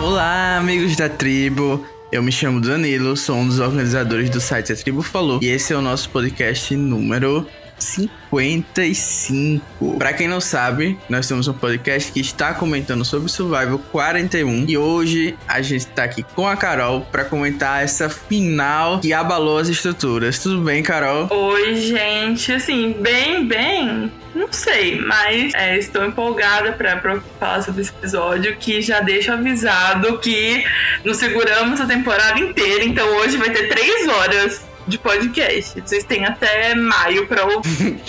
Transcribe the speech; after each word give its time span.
Olá, 0.00 0.58
amigos 0.58 0.94
da 0.94 1.08
tribo. 1.08 1.84
Eu 2.12 2.22
me 2.22 2.30
chamo 2.30 2.60
Danilo, 2.60 3.16
sou 3.16 3.34
um 3.34 3.46
dos 3.46 3.58
organizadores 3.58 4.30
do 4.30 4.40
site 4.40 4.72
A 4.72 4.76
Tribo 4.76 5.02
Falou 5.02 5.40
e 5.42 5.48
esse 5.48 5.72
é 5.72 5.76
o 5.76 5.82
nosso 5.82 6.08
podcast 6.10 6.74
número 6.76 7.44
55. 7.78 9.96
Para 9.98 10.12
quem 10.12 10.28
não 10.28 10.40
sabe, 10.40 10.98
nós 11.08 11.26
temos 11.26 11.48
um 11.48 11.52
podcast 11.52 12.12
que 12.12 12.20
está 12.20 12.54
comentando 12.54 13.04
sobre 13.04 13.28
Survival 13.28 13.78
41 13.90 14.66
e 14.68 14.76
hoje 14.76 15.36
a 15.46 15.62
gente 15.62 15.86
tá 15.86 16.04
aqui 16.04 16.24
com 16.34 16.46
a 16.46 16.56
Carol 16.56 17.02
para 17.02 17.24
comentar 17.24 17.82
essa 17.82 18.08
final 18.08 19.00
que 19.00 19.12
abalou 19.12 19.58
as 19.58 19.68
estruturas. 19.68 20.38
Tudo 20.38 20.62
bem, 20.62 20.82
Carol? 20.82 21.28
Oi, 21.30 21.74
gente. 21.76 22.52
Assim, 22.52 22.94
bem, 23.00 23.46
bem. 23.46 24.12
Não 24.34 24.52
sei, 24.52 25.00
mas 25.00 25.52
é, 25.54 25.78
estou 25.78 26.04
empolgada 26.04 26.72
para 26.72 27.20
falar 27.40 27.62
sobre 27.62 27.80
esse 27.80 27.90
episódio 27.90 28.56
que 28.56 28.80
já 28.80 29.00
deixa 29.00 29.34
avisado 29.34 30.18
que 30.18 30.64
nos 31.04 31.16
seguramos 31.16 31.80
a 31.80 31.86
temporada 31.86 32.38
inteira, 32.38 32.84
então 32.84 33.08
hoje 33.16 33.36
vai 33.36 33.50
ter 33.50 33.68
três 33.68 34.06
horas 34.06 34.67
de 34.88 34.98
podcast. 34.98 35.80
Vocês 35.80 36.04
têm 36.04 36.24
até 36.24 36.74
maio 36.74 37.26
para 37.26 37.44
ouvir. 37.44 38.00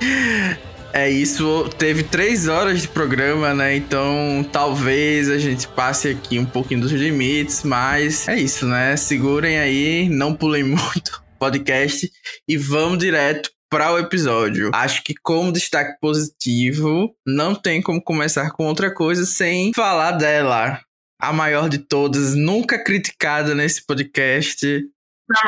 É 0.92 1.08
isso, 1.08 1.70
teve 1.78 2.02
três 2.02 2.48
horas 2.48 2.82
de 2.82 2.88
programa, 2.88 3.54
né? 3.54 3.76
Então 3.76 4.44
talvez 4.50 5.30
a 5.30 5.38
gente 5.38 5.68
passe 5.68 6.08
aqui 6.08 6.36
um 6.36 6.44
pouquinho 6.44 6.80
dos 6.80 6.90
limites, 6.90 7.62
mas 7.62 8.26
é 8.26 8.36
isso, 8.36 8.66
né? 8.66 8.96
Segurem 8.96 9.58
aí, 9.60 10.08
não 10.08 10.34
pulem 10.34 10.64
muito 10.66 11.22
podcast 11.38 12.10
e 12.48 12.56
vamos 12.56 12.98
direto 12.98 13.50
para 13.70 13.92
o 13.92 13.98
episódio. 13.98 14.70
Acho 14.74 15.02
que 15.04 15.14
como 15.22 15.52
destaque 15.52 15.96
positivo, 16.00 17.14
não 17.24 17.54
tem 17.54 17.80
como 17.80 18.02
começar 18.02 18.50
com 18.50 18.66
outra 18.66 18.92
coisa 18.92 19.24
sem 19.24 19.72
falar 19.72 20.12
dela. 20.12 20.80
A 21.22 21.32
maior 21.32 21.68
de 21.68 21.78
todas, 21.78 22.34
nunca 22.34 22.82
criticada 22.82 23.54
nesse 23.54 23.86
podcast, 23.86 24.82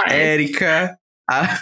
Érica, 0.08 0.96
a, 1.30 1.58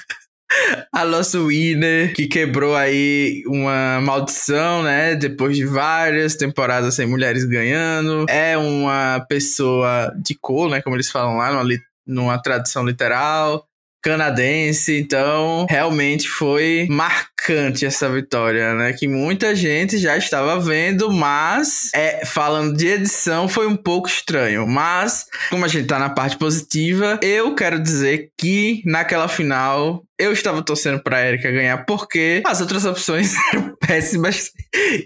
a 0.93 1.05
nossa 1.05 1.39
winner, 1.41 2.15
que 2.15 2.27
quebrou 2.27 2.75
aí 2.77 3.43
uma 3.47 4.01
maldição, 4.01 4.83
né? 4.83 5.15
Depois 5.15 5.57
de 5.57 5.65
várias 5.65 6.35
temporadas 6.37 6.95
sem 6.95 7.07
mulheres 7.07 7.45
ganhando. 7.45 8.27
É 8.29 8.57
uma 8.57 9.25
pessoa 9.29 10.13
de 10.23 10.37
cor, 10.41 10.71
né? 10.71 10.83
Como 10.83 10.97
eles 10.97 11.11
falam 11.11 11.37
lá, 11.37 11.53
numa, 11.53 11.65
numa 12.07 12.43
tradução 12.43 12.85
literal 12.85 13.70
canadense, 14.03 14.98
então 14.98 15.67
realmente 15.69 16.29
foi 16.29 16.87
marcante 16.91 17.84
essa 17.84 18.09
vitória, 18.09 18.75
né? 18.75 18.92
Que 18.92 19.07
muita 19.07 19.55
gente 19.55 19.98
já 19.98 20.17
estava 20.17 20.59
vendo, 20.59 21.11
mas 21.12 21.91
é, 21.95 22.25
falando 22.25 22.77
de 22.77 22.87
edição 22.87 23.48
foi 23.48 23.67
um 23.67 23.77
pouco 23.77 24.09
estranho. 24.09 24.67
Mas, 24.67 25.27
como 25.48 25.65
a 25.65 25.69
gente 25.69 25.87
tá 25.87 25.98
na 25.98 26.11
parte 26.11 26.37
positiva, 26.37 27.19
eu 27.23 27.55
quero 27.55 27.79
dizer 27.79 28.31
que 28.39 28.83
naquela 28.84 29.29
final 29.29 30.03
eu 30.19 30.33
estava 30.33 30.62
torcendo 30.62 31.03
para 31.03 31.27
Erika 31.27 31.51
ganhar 31.51 31.85
porque 31.87 32.42
as 32.45 32.61
outras 32.61 32.85
opções 32.85 33.35
eram 33.53 33.75
péssimas. 33.77 34.51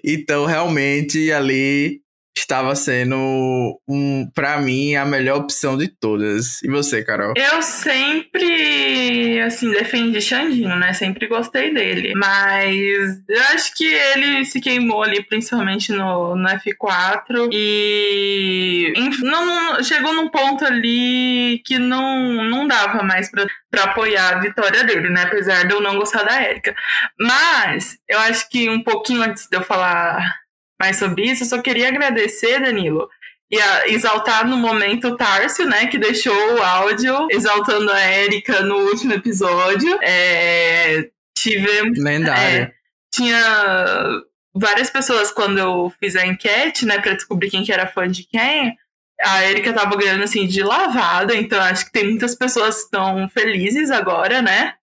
Então, 0.05 0.45
realmente 0.45 1.33
ali 1.33 2.04
estava 2.37 2.75
sendo, 2.75 3.81
um, 3.89 4.29
para 4.35 4.59
mim, 4.59 4.97
a 4.97 5.05
melhor 5.05 5.39
opção 5.39 5.77
de 5.77 5.89
todas. 5.89 6.63
E 6.63 6.69
você, 6.69 7.03
Carol? 7.05 7.35
Eu 7.37 7.63
sempre, 7.63 9.41
assim, 9.41 9.71
defendi 9.71 10.21
Xandinho, 10.21 10.77
né? 10.77 10.93
Sempre 10.93 11.27
gostei 11.29 11.73
dele. 11.73 12.13
Mas 12.17 13.23
eu 13.29 13.43
acho 13.55 13.75
que 13.75 13.87
ele 13.87 14.45
se 14.45 14.61
queimou 14.61 15.03
ali, 15.03 15.23
principalmente 15.25 15.93
no, 15.93 16.35
no 16.35 16.49
F4. 16.49 17.49
E 17.53 18.93
não, 19.23 19.83
chegou 19.83 20.13
num 20.13 20.29
ponto 20.29 20.65
ali 20.65 21.63
que 21.65 21.79
não, 21.79 22.45
não 22.45 22.67
dava 22.67 23.03
mais 23.03 23.31
pra, 23.31 23.47
pra 23.71 23.85
apoiar 23.85 24.37
a 24.37 24.41
vitória 24.41 24.85
dele, 24.85 25.09
né? 25.09 25.23
Apesar 25.23 25.67
de 25.67 25.73
eu 25.73 25.81
não 25.81 25.97
gostar 25.97 26.25
da 26.25 26.43
Erika. 26.43 26.75
Mas 27.19 27.97
eu 28.09 28.19
acho 28.21 28.49
que 28.49 28.69
um 28.69 28.83
pouquinho 28.83 29.23
antes 29.23 29.47
de 29.49 29.57
eu 29.57 29.63
falar 29.63 30.44
mais 30.85 30.99
sobre 30.99 31.25
isso, 31.25 31.45
eu 31.45 31.49
só 31.49 31.63
queria 31.63 31.89
agradecer, 31.89 32.61
Danilo, 32.61 33.09
e 33.51 33.59
a, 33.59 33.89
exaltar 33.89 34.47
no 34.47 34.59
momento 34.59 35.09
o 35.09 35.17
Tárcio, 35.17 35.65
né, 35.65 35.87
que 35.87 35.97
deixou 35.97 36.55
o 36.55 36.63
áudio 36.63 37.27
exaltando 37.31 37.91
a 37.91 38.01
Érica 38.01 38.61
no 38.61 38.77
último 38.77 39.15
episódio. 39.15 39.99
É, 40.03 41.09
tivemos. 41.35 41.99
Lendário. 41.99 42.65
É, 42.65 42.73
tinha 43.11 44.23
várias 44.55 44.91
pessoas, 44.91 45.31
quando 45.31 45.59
eu 45.59 45.91
fiz 45.99 46.17
a 46.17 46.27
enquete, 46.27 46.85
né, 46.85 46.99
para 46.99 47.15
descobrir 47.15 47.49
quem 47.49 47.65
que 47.65 47.73
era 47.73 47.87
fã 47.87 48.07
de 48.07 48.25
quem, 48.25 48.77
a 49.23 49.49
Erika 49.49 49.73
tava 49.73 49.97
ganhando 49.97 50.25
assim 50.25 50.47
de 50.47 50.63
lavada, 50.63 51.35
então 51.35 51.59
acho 51.63 51.87
que 51.87 51.93
tem 51.93 52.05
muitas 52.05 52.35
pessoas 52.35 52.77
que 52.77 52.83
estão 52.83 53.27
felizes 53.31 53.91
agora, 53.91 54.43
né? 54.43 54.75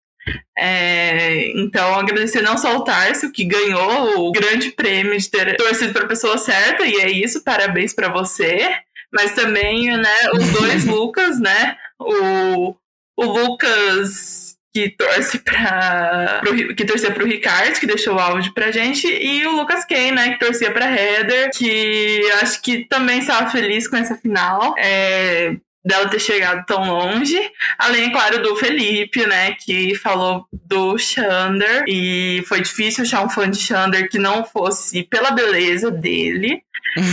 É, 0.57 1.51
então, 1.57 1.95
agradecer 1.95 2.41
não 2.41 2.57
só 2.57 2.77
o 2.77 2.83
Tarso, 2.83 3.31
que 3.31 3.43
ganhou 3.43 4.27
o 4.27 4.31
grande 4.31 4.71
prêmio 4.71 5.17
de 5.17 5.29
ter 5.29 5.55
torcido 5.57 5.93
para 5.93 6.03
a 6.03 6.07
pessoa 6.07 6.37
certa, 6.37 6.85
e 6.85 6.95
é 6.95 7.09
isso, 7.09 7.43
parabéns 7.43 7.93
para 7.93 8.09
você. 8.09 8.69
Mas 9.11 9.33
também, 9.33 9.87
né, 9.97 10.29
os 10.33 10.51
dois 10.51 10.85
Lucas, 10.87 11.39
né? 11.39 11.75
O, 11.99 12.75
o 13.17 13.25
Lucas 13.25 14.51
que 14.73 14.89
torce 14.89 15.39
para 15.39 16.41
que 16.77 16.85
torcia 16.85 17.11
para 17.11 17.23
o 17.23 17.27
Ricardo, 17.27 17.77
que 17.77 17.85
deixou 17.85 18.15
o 18.15 18.19
áudio 18.19 18.53
pra 18.53 18.71
gente, 18.71 19.05
e 19.05 19.45
o 19.45 19.57
Lucas 19.57 19.83
Kane, 19.83 20.11
né, 20.11 20.31
que 20.31 20.39
torcia 20.39 20.71
para 20.71 20.89
Heather, 20.89 21.51
que 21.51 22.21
acho 22.41 22.61
que 22.61 22.85
também 22.85 23.19
estava 23.19 23.49
feliz 23.49 23.87
com 23.87 23.97
essa 23.97 24.15
final. 24.15 24.73
É, 24.77 25.57
dela 25.83 26.09
ter 26.09 26.19
chegado 26.19 26.65
tão 26.65 26.87
longe. 26.87 27.39
Além, 27.77 28.11
claro, 28.11 28.41
do 28.41 28.55
Felipe, 28.55 29.25
né, 29.25 29.53
que 29.53 29.95
falou 29.95 30.45
do 30.51 30.97
Xander. 30.97 31.83
E 31.87 32.43
foi 32.47 32.61
difícil 32.61 33.03
achar 33.03 33.23
um 33.23 33.29
fã 33.29 33.49
de 33.49 33.59
Xander 33.59 34.09
que 34.09 34.19
não 34.19 34.43
fosse 34.43 35.03
pela 35.03 35.31
beleza 35.31 35.89
dele. 35.91 36.61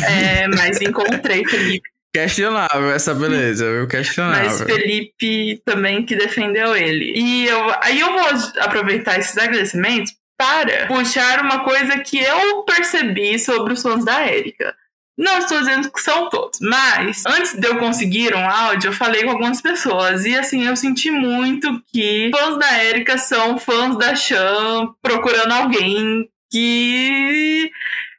é, 0.08 0.48
mas 0.48 0.80
encontrei 0.80 1.44
Felipe. 1.44 1.88
Questionável 2.12 2.90
essa 2.90 3.14
beleza, 3.14 3.64
eu 3.64 3.86
questionável. 3.86 4.46
Mas 4.46 4.62
Felipe 4.62 5.60
também 5.64 6.04
que 6.04 6.16
defendeu 6.16 6.74
ele. 6.74 7.12
E 7.14 7.46
eu, 7.46 7.74
aí 7.82 8.00
eu 8.00 8.12
vou 8.12 8.28
aproveitar 8.60 9.18
esses 9.18 9.36
agradecimentos 9.36 10.14
para 10.36 10.86
puxar 10.86 11.40
uma 11.42 11.64
coisa 11.64 11.98
que 11.98 12.18
eu 12.18 12.62
percebi 12.62 13.38
sobre 13.38 13.74
os 13.74 13.82
fãs 13.82 14.04
da 14.04 14.22
Érica. 14.22 14.74
Não 15.18 15.38
estou 15.38 15.58
dizendo 15.58 15.90
que 15.90 16.00
são 16.00 16.28
todos, 16.28 16.60
mas 16.60 17.24
antes 17.26 17.54
de 17.54 17.66
eu 17.66 17.76
conseguir 17.78 18.36
um 18.36 18.48
áudio, 18.48 18.90
eu 18.90 18.92
falei 18.92 19.24
com 19.24 19.30
algumas 19.30 19.60
pessoas. 19.60 20.24
E 20.24 20.38
assim 20.38 20.64
eu 20.64 20.76
senti 20.76 21.10
muito 21.10 21.82
que 21.92 22.30
fãs 22.32 22.56
da 22.56 22.84
Erika 22.84 23.18
são 23.18 23.58
fãs 23.58 23.98
da 23.98 24.14
Chan 24.14 24.94
procurando 25.02 25.52
alguém 25.52 26.30
que 26.48 27.68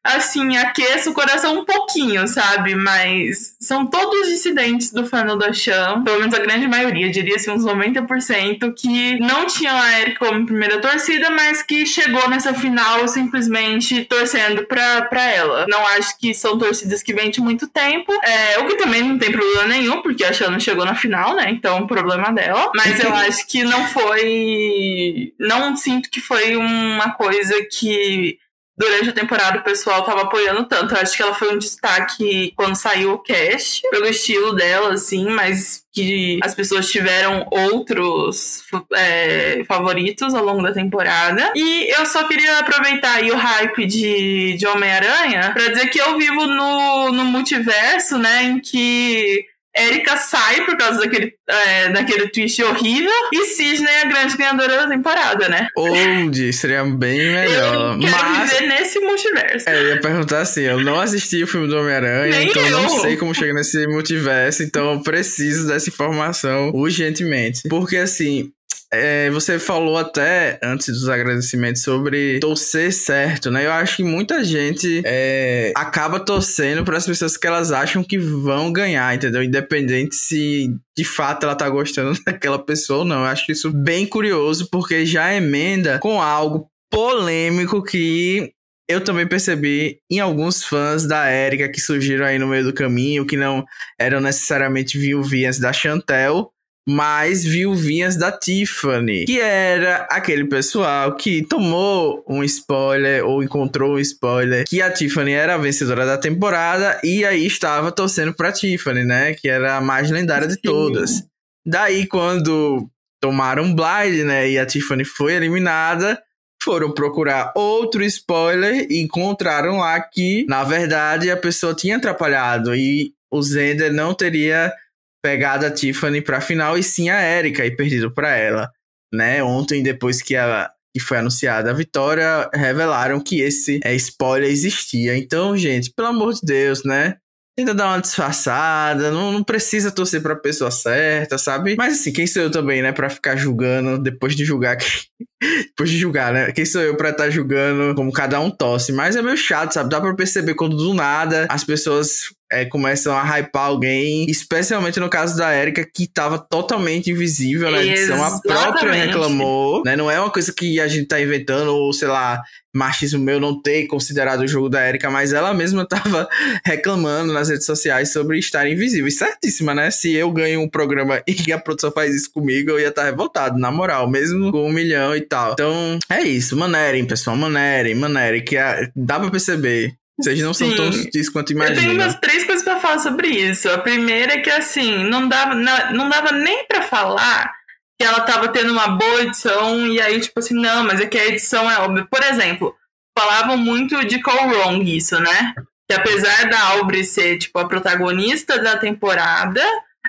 assim, 0.03 0.57
aqueça 0.57 1.09
o 1.09 1.13
coração 1.13 1.59
um 1.59 1.65
pouquinho, 1.65 2.27
sabe? 2.27 2.75
Mas 2.75 3.55
são 3.59 3.85
todos 3.85 4.27
dissidentes 4.27 4.91
do 4.91 5.05
fandom 5.05 5.37
da 5.37 5.51
Chan, 5.53 6.03
pelo 6.03 6.19
menos 6.19 6.33
a 6.33 6.39
grande 6.39 6.67
maioria, 6.67 7.09
diria 7.09 7.35
assim, 7.35 7.51
uns 7.51 7.65
90%, 7.65 8.73
que 8.75 9.19
não 9.19 9.45
tinham 9.45 9.75
a 9.75 10.01
Eric 10.01 10.19
como 10.19 10.45
primeira 10.45 10.79
torcida, 10.79 11.29
mas 11.29 11.61
que 11.61 11.85
chegou 11.85 12.29
nessa 12.29 12.53
final 12.53 13.07
simplesmente 13.07 14.05
torcendo 14.05 14.65
pra, 14.65 15.03
pra 15.03 15.23
ela. 15.23 15.65
Não 15.67 15.85
acho 15.87 16.17
que 16.17 16.33
são 16.33 16.57
torcidas 16.57 17.03
que 17.03 17.13
vêm 17.13 17.29
de 17.29 17.41
muito 17.41 17.67
tempo, 17.67 18.11
é, 18.23 18.59
o 18.59 18.67
que 18.67 18.75
também 18.75 19.03
não 19.03 19.17
tem 19.17 19.31
problema 19.31 19.65
nenhum, 19.65 20.01
porque 20.01 20.23
a 20.23 20.33
Chan 20.33 20.49
não 20.49 20.59
chegou 20.59 20.85
na 20.85 20.95
final, 20.95 21.35
né? 21.35 21.49
Então, 21.49 21.87
problema 21.87 22.31
dela. 22.31 22.71
Mas 22.75 22.99
eu 22.99 23.13
acho 23.15 23.47
que 23.47 23.63
não 23.63 23.87
foi. 23.87 25.33
Não 25.39 25.75
sinto 25.75 26.09
que 26.09 26.21
foi 26.21 26.55
uma 26.55 27.11
coisa 27.13 27.55
que 27.71 28.37
durante 28.79 29.09
a 29.09 29.13
temporada 29.13 29.59
o 29.59 29.63
pessoal 29.63 30.05
tava 30.05 30.21
apoiando 30.21 30.65
tanto. 30.65 30.95
Eu 30.95 31.01
acho 31.01 31.15
que 31.17 31.21
ela 31.21 31.35
foi 31.35 31.53
um 31.53 31.57
destaque 31.57 32.53
quando 32.55 32.77
saiu 32.77 33.13
o 33.13 33.19
cast, 33.19 33.81
pelo 33.91 34.07
estilo 34.07 34.55
dela, 34.55 34.93
assim, 34.93 35.25
mas 35.25 35.83
que 35.91 36.39
as 36.41 36.55
pessoas 36.55 36.89
tiveram 36.89 37.45
outros 37.51 38.63
é, 38.93 39.65
favoritos 39.67 40.33
ao 40.33 40.45
longo 40.45 40.63
da 40.63 40.71
temporada. 40.71 41.51
E 41.53 41.93
eu 41.93 42.05
só 42.05 42.25
queria 42.25 42.59
aproveitar 42.59 43.15
aí 43.15 43.29
o 43.29 43.35
hype 43.35 43.85
de, 43.85 44.55
de 44.57 44.65
Homem-Aranha 44.65 45.51
para 45.51 45.67
dizer 45.67 45.89
que 45.89 45.99
eu 45.99 46.17
vivo 46.17 46.47
no, 46.47 47.11
no 47.11 47.25
multiverso, 47.25 48.17
né, 48.17 48.43
em 48.43 48.59
que 48.61 49.45
Erika 49.79 50.17
sai 50.17 50.65
por 50.65 50.77
causa 50.77 50.99
daquele, 50.99 51.33
é, 51.47 51.89
daquele 51.89 52.29
twist 52.29 52.61
horrível 52.61 53.11
e 53.33 53.45
Cisne 53.45 53.87
é 53.87 54.01
a 54.01 54.05
grande 54.05 54.37
ganhadora 54.37 54.77
da 54.77 54.87
temporada, 54.87 55.47
né? 55.49 55.67
Onde? 55.77 56.51
Seria 56.53 56.83
bem 56.83 57.31
melhor. 57.31 57.93
Eu 57.93 57.99
quero 57.99 58.31
Mas... 58.31 58.51
viver 58.51 58.67
nesse 58.67 58.99
multiverso. 58.99 59.69
É, 59.69 59.79
eu 59.79 59.87
ia 59.89 60.01
perguntar 60.01 60.41
assim, 60.41 60.61
eu 60.61 60.81
não 60.81 60.99
assisti 60.99 61.43
o 61.43 61.47
filme 61.47 61.67
do 61.67 61.77
Homem-Aranha, 61.77 62.43
então 62.43 62.65
eu 62.65 62.81
não 62.81 62.89
sei 62.89 63.17
como 63.17 63.33
chega 63.33 63.53
nesse 63.53 63.87
multiverso, 63.87 64.63
então 64.63 64.93
eu 64.93 65.01
preciso 65.01 65.67
dessa 65.67 65.89
informação 65.89 66.71
urgentemente. 66.73 67.67
Porque 67.69 67.97
assim, 67.97 68.51
é, 68.91 69.29
você 69.29 69.59
falou 69.59 69.97
até 69.97 70.59
antes 70.63 70.87
dos 70.87 71.09
agradecimentos 71.09 71.83
sobre 71.83 72.39
torcer 72.39 72.91
certo, 72.91 73.51
né? 73.51 73.65
Eu 73.65 73.71
acho 73.71 73.97
que 73.97 74.03
muita 74.03 74.43
gente 74.43 75.01
é, 75.05 75.71
acaba 75.75 76.19
torcendo 76.19 76.83
para 76.83 76.97
as 76.97 77.05
pessoas 77.05 77.37
que 77.37 77.45
elas 77.45 77.71
acham 77.71 78.03
que 78.03 78.17
vão 78.17 78.73
ganhar, 78.73 79.13
entendeu? 79.13 79.43
Independente 79.43 80.15
se 80.15 80.73
de 80.97 81.05
fato 81.05 81.43
ela 81.43 81.55
tá 81.55 81.69
gostando 81.69 82.19
daquela 82.25 82.57
pessoa 82.57 82.99
ou 82.99 83.05
não. 83.05 83.19
Eu 83.19 83.25
acho 83.25 83.51
isso 83.51 83.71
bem 83.71 84.07
curioso, 84.07 84.67
porque 84.71 85.05
já 85.05 85.33
emenda 85.33 85.99
com 85.99 86.21
algo 86.21 86.67
polêmico 86.91 87.83
que 87.83 88.51
eu 88.89 89.03
também 89.03 89.27
percebi 89.27 89.99
em 90.09 90.19
alguns 90.19 90.63
fãs 90.63 91.05
da 91.05 91.31
Erika 91.31 91.69
que 91.69 91.79
surgiram 91.79 92.25
aí 92.25 92.39
no 92.39 92.47
meio 92.47 92.63
do 92.63 92.73
caminho, 92.73 93.23
que 93.23 93.37
não 93.37 93.63
eram 93.99 94.19
necessariamente 94.19 94.97
viuvinhas 94.97 95.59
da 95.59 95.71
Chantel, 95.71 96.51
mas 96.89 97.43
viuvinhas 97.43 98.17
da 98.17 98.31
Tiffany, 98.31 99.25
que 99.25 99.39
era 99.39 100.07
aquele 100.09 100.45
pessoal 100.45 101.15
que 101.15 101.45
tomou 101.45 102.25
um 102.27 102.43
spoiler 102.43 103.23
ou 103.23 103.43
encontrou 103.43 103.93
um 103.93 103.99
spoiler 103.99 104.65
que 104.67 104.81
a 104.81 104.91
Tiffany 104.91 105.33
era 105.33 105.53
a 105.53 105.57
vencedora 105.59 106.03
da 106.03 106.17
temporada 106.17 106.99
e 107.03 107.23
aí 107.23 107.45
estava 107.45 107.91
torcendo 107.91 108.33
pra 108.33 108.51
Tiffany, 108.51 109.03
né? 109.03 109.35
Que 109.35 109.47
era 109.47 109.77
a 109.77 109.81
mais 109.81 110.09
lendária 110.09 110.47
de 110.47 110.57
todas. 110.57 111.23
Daí, 111.63 112.07
quando 112.07 112.89
tomaram 113.21 113.75
blind, 113.75 114.25
né? 114.25 114.49
E 114.49 114.57
a 114.57 114.65
Tiffany 114.65 115.05
foi 115.05 115.33
eliminada, 115.33 116.19
foram 116.63 116.91
procurar 116.91 117.51
outro 117.55 118.03
spoiler 118.03 118.87
e 118.89 118.99
encontraram 119.03 119.77
lá 119.77 119.99
que, 120.01 120.43
na 120.49 120.63
verdade, 120.63 121.29
a 121.29 121.37
pessoa 121.37 121.75
tinha 121.75 121.97
atrapalhado 121.97 122.73
e 122.75 123.13
o 123.31 123.39
Zender 123.43 123.93
não 123.93 124.15
teria 124.15 124.73
pegado 125.21 125.65
a 125.65 125.71
Tiffany 125.71 126.21
pra 126.21 126.41
final 126.41 126.77
e 126.77 126.83
sim 126.83 127.09
a 127.09 127.21
Erika 127.21 127.65
e 127.65 127.75
perdido 127.75 128.11
para 128.13 128.35
ela, 128.35 128.69
né? 129.13 129.43
Ontem, 129.43 129.83
depois 129.83 130.21
que, 130.21 130.35
a, 130.35 130.69
que 130.93 130.99
foi 130.99 131.17
anunciada 131.17 131.71
a 131.71 131.73
vitória, 131.73 132.49
revelaram 132.53 133.19
que 133.19 133.41
esse 133.41 133.79
é, 133.83 133.93
spoiler 133.95 134.49
existia. 134.49 135.17
Então, 135.17 135.57
gente, 135.57 135.91
pelo 135.91 136.09
amor 136.09 136.33
de 136.33 136.41
Deus, 136.43 136.83
né? 136.83 137.17
Tenta 137.57 137.73
dar 137.73 137.87
uma 137.87 137.99
disfarçada, 137.99 139.11
não, 139.11 139.33
não 139.33 139.43
precisa 139.43 139.91
torcer 139.91 140.21
pra 140.21 140.33
pessoa 140.33 140.71
certa, 140.71 141.37
sabe? 141.37 141.75
Mas 141.75 141.99
assim, 141.99 142.13
quem 142.13 142.25
sou 142.25 142.43
eu 142.43 142.49
também, 142.49 142.81
né, 142.81 142.93
pra 142.93 143.09
ficar 143.09 143.35
julgando 143.35 144.01
depois 144.01 144.33
de 144.33 144.45
julgar 144.45 144.77
depois 145.67 145.89
de 145.89 145.97
julgar, 145.97 146.31
né? 146.31 146.53
Quem 146.53 146.65
sou 146.65 146.81
eu 146.81 146.95
pra 146.95 147.09
estar 147.09 147.25
tá 147.25 147.29
julgando 147.29 147.93
como 147.95 148.13
cada 148.13 148.39
um 148.39 148.49
tosse? 148.49 148.93
Mas 148.93 149.17
é 149.17 149.21
meio 149.21 149.35
chato, 149.35 149.73
sabe? 149.73 149.89
Dá 149.89 149.99
pra 149.99 150.15
perceber 150.15 150.53
quando 150.53 150.77
do 150.77 150.93
nada 150.93 151.47
as 151.49 151.65
pessoas 151.65 152.29
é, 152.51 152.65
começam 152.65 153.15
a 153.15 153.23
hypar 153.23 153.65
alguém, 153.65 154.25
especialmente 154.29 154.99
no 154.99 155.09
caso 155.09 155.37
da 155.37 155.55
Erika, 155.55 155.85
que 155.85 156.07
tava 156.07 156.39
totalmente 156.39 157.11
invisível 157.11 157.69
na 157.69 157.83
edição. 157.83 158.15
Exatamente. 158.15 158.47
A 158.47 158.71
própria 158.71 158.93
reclamou, 158.93 159.83
né? 159.85 159.95
Não 159.95 160.09
é 160.09 160.19
uma 160.19 160.31
coisa 160.31 160.51
que 160.51 160.79
a 160.79 160.87
gente 160.87 161.07
tá 161.07 161.21
inventando, 161.21 161.75
ou 161.75 161.93
sei 161.93 162.07
lá, 162.07 162.41
machismo 162.73 163.19
meu 163.19 163.39
não 163.39 163.61
ter 163.61 163.85
considerado 163.87 164.41
o 164.41 164.47
jogo 164.47 164.69
da 164.69 164.87
Erika, 164.87 165.09
mas 165.11 165.31
ela 165.31 165.53
mesma 165.53 165.85
tava 165.87 166.27
reclamando 166.65 167.31
nas 167.33 167.49
redes 167.49 167.65
sociais 167.65 168.11
sobre 168.11 168.39
estar 168.39 168.67
invisível. 168.67 169.07
E 169.07 169.11
certíssima, 169.11 169.75
né? 169.75 169.91
Se 169.91 170.13
eu 170.13 170.31
ganho 170.31 170.61
um 170.61 170.69
programa 170.69 171.21
e 171.27 171.53
a 171.53 171.59
produção 171.59 171.91
faz 171.91 172.15
isso 172.15 172.31
comigo, 172.31 172.71
eu 172.71 172.79
ia 172.79 172.89
estar 172.89 173.03
tá 173.03 173.09
revoltado, 173.09 173.59
na 173.59 173.71
moral, 173.71 174.09
mesmo 174.09 174.51
com 174.51 174.67
um 174.67 174.73
milhão 174.73 175.15
e 175.15 175.21
tal. 175.21 175.53
Então, 175.53 175.99
é 176.09 176.23
isso. 176.23 176.57
Manerem, 176.57 177.05
pessoal, 177.05 177.35
manerem, 177.35 177.93
manerem, 177.93 178.43
que 178.43 178.55
dá 178.95 179.19
pra 179.19 179.29
perceber 179.29 179.93
vocês 180.19 180.39
não 180.41 180.53
Sim. 180.53 180.67
são 180.67 180.75
tão 180.75 180.91
sutis 180.91 181.29
quanto 181.29 181.53
imaginam. 181.53 181.81
Eu 181.81 181.89
tenho 181.89 182.01
umas 182.01 182.15
três 182.19 182.43
coisas 182.43 182.63
pra 182.63 182.79
falar 182.79 182.99
sobre 182.99 183.29
isso. 183.29 183.69
A 183.69 183.77
primeira 183.77 184.33
é 184.33 184.39
que, 184.39 184.49
assim, 184.49 185.05
não 185.05 185.29
dava, 185.29 185.55
não 185.55 186.09
dava 186.09 186.33
nem 186.33 186.65
pra 186.67 186.81
falar 186.81 187.53
que 187.97 188.05
ela 188.05 188.21
tava 188.21 188.49
tendo 188.49 188.71
uma 188.71 188.87
boa 188.89 189.23
edição 189.23 189.87
e 189.87 189.99
aí, 189.99 190.19
tipo 190.19 190.39
assim, 190.39 190.53
não, 190.53 190.83
mas 190.83 190.99
é 190.99 191.05
que 191.05 191.17
a 191.17 191.27
edição 191.27 191.69
é 191.69 191.79
óbvia. 191.79 192.05
Por 192.09 192.23
exemplo, 192.23 192.75
falavam 193.17 193.57
muito 193.57 194.03
de 194.05 194.21
Call 194.21 194.47
Wrong 194.47 194.95
isso, 194.95 195.19
né? 195.19 195.53
Que 195.89 195.95
apesar 195.95 196.49
da 196.49 196.59
Aubrey 196.71 197.03
ser, 197.03 197.37
tipo, 197.37 197.57
a 197.59 197.67
protagonista 197.67 198.57
da 198.59 198.77
temporada, 198.77 199.61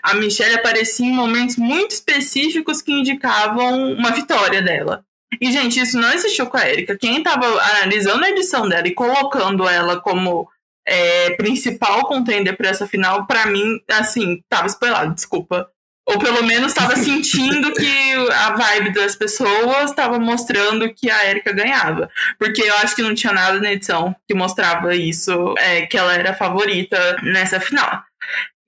a 0.02 0.14
Michelle 0.14 0.54
aparecia 0.54 1.06
em 1.06 1.12
momentos 1.12 1.56
muito 1.56 1.92
específicos 1.92 2.82
que 2.82 2.92
indicavam 2.92 3.92
uma 3.92 4.10
vitória 4.12 4.62
dela. 4.62 5.04
E, 5.40 5.52
gente, 5.52 5.78
isso 5.78 5.98
não 5.98 6.12
existiu 6.12 6.46
com 6.46 6.56
a 6.56 6.68
Erika. 6.68 6.96
Quem 6.98 7.22
tava 7.22 7.46
analisando 7.46 8.24
a 8.24 8.30
edição 8.30 8.68
dela 8.68 8.88
e 8.88 8.94
colocando 8.94 9.68
ela 9.68 10.00
como 10.00 10.48
é, 10.86 11.30
principal 11.36 12.06
contender 12.06 12.56
para 12.56 12.68
essa 12.68 12.86
final, 12.86 13.26
para 13.26 13.46
mim, 13.46 13.80
assim, 13.88 14.42
tava 14.48 14.66
spoilado, 14.66 15.14
desculpa. 15.14 15.68
Ou 16.06 16.18
pelo 16.18 16.42
menos 16.42 16.74
tava 16.74 16.96
sentindo 16.98 17.72
que 17.72 18.12
a 18.32 18.56
vibe 18.56 18.92
das 18.92 19.14
pessoas 19.14 19.92
tava 19.92 20.18
mostrando 20.18 20.92
que 20.92 21.08
a 21.08 21.28
Erika 21.28 21.52
ganhava. 21.52 22.10
Porque 22.38 22.62
eu 22.62 22.74
acho 22.78 22.96
que 22.96 23.02
não 23.02 23.14
tinha 23.14 23.32
nada 23.32 23.60
na 23.60 23.72
edição 23.72 24.14
que 24.26 24.34
mostrava 24.34 24.94
isso, 24.94 25.54
é, 25.58 25.86
que 25.86 25.96
ela 25.96 26.14
era 26.14 26.30
a 26.30 26.36
favorita 26.36 27.16
nessa 27.22 27.60
final. 27.60 28.02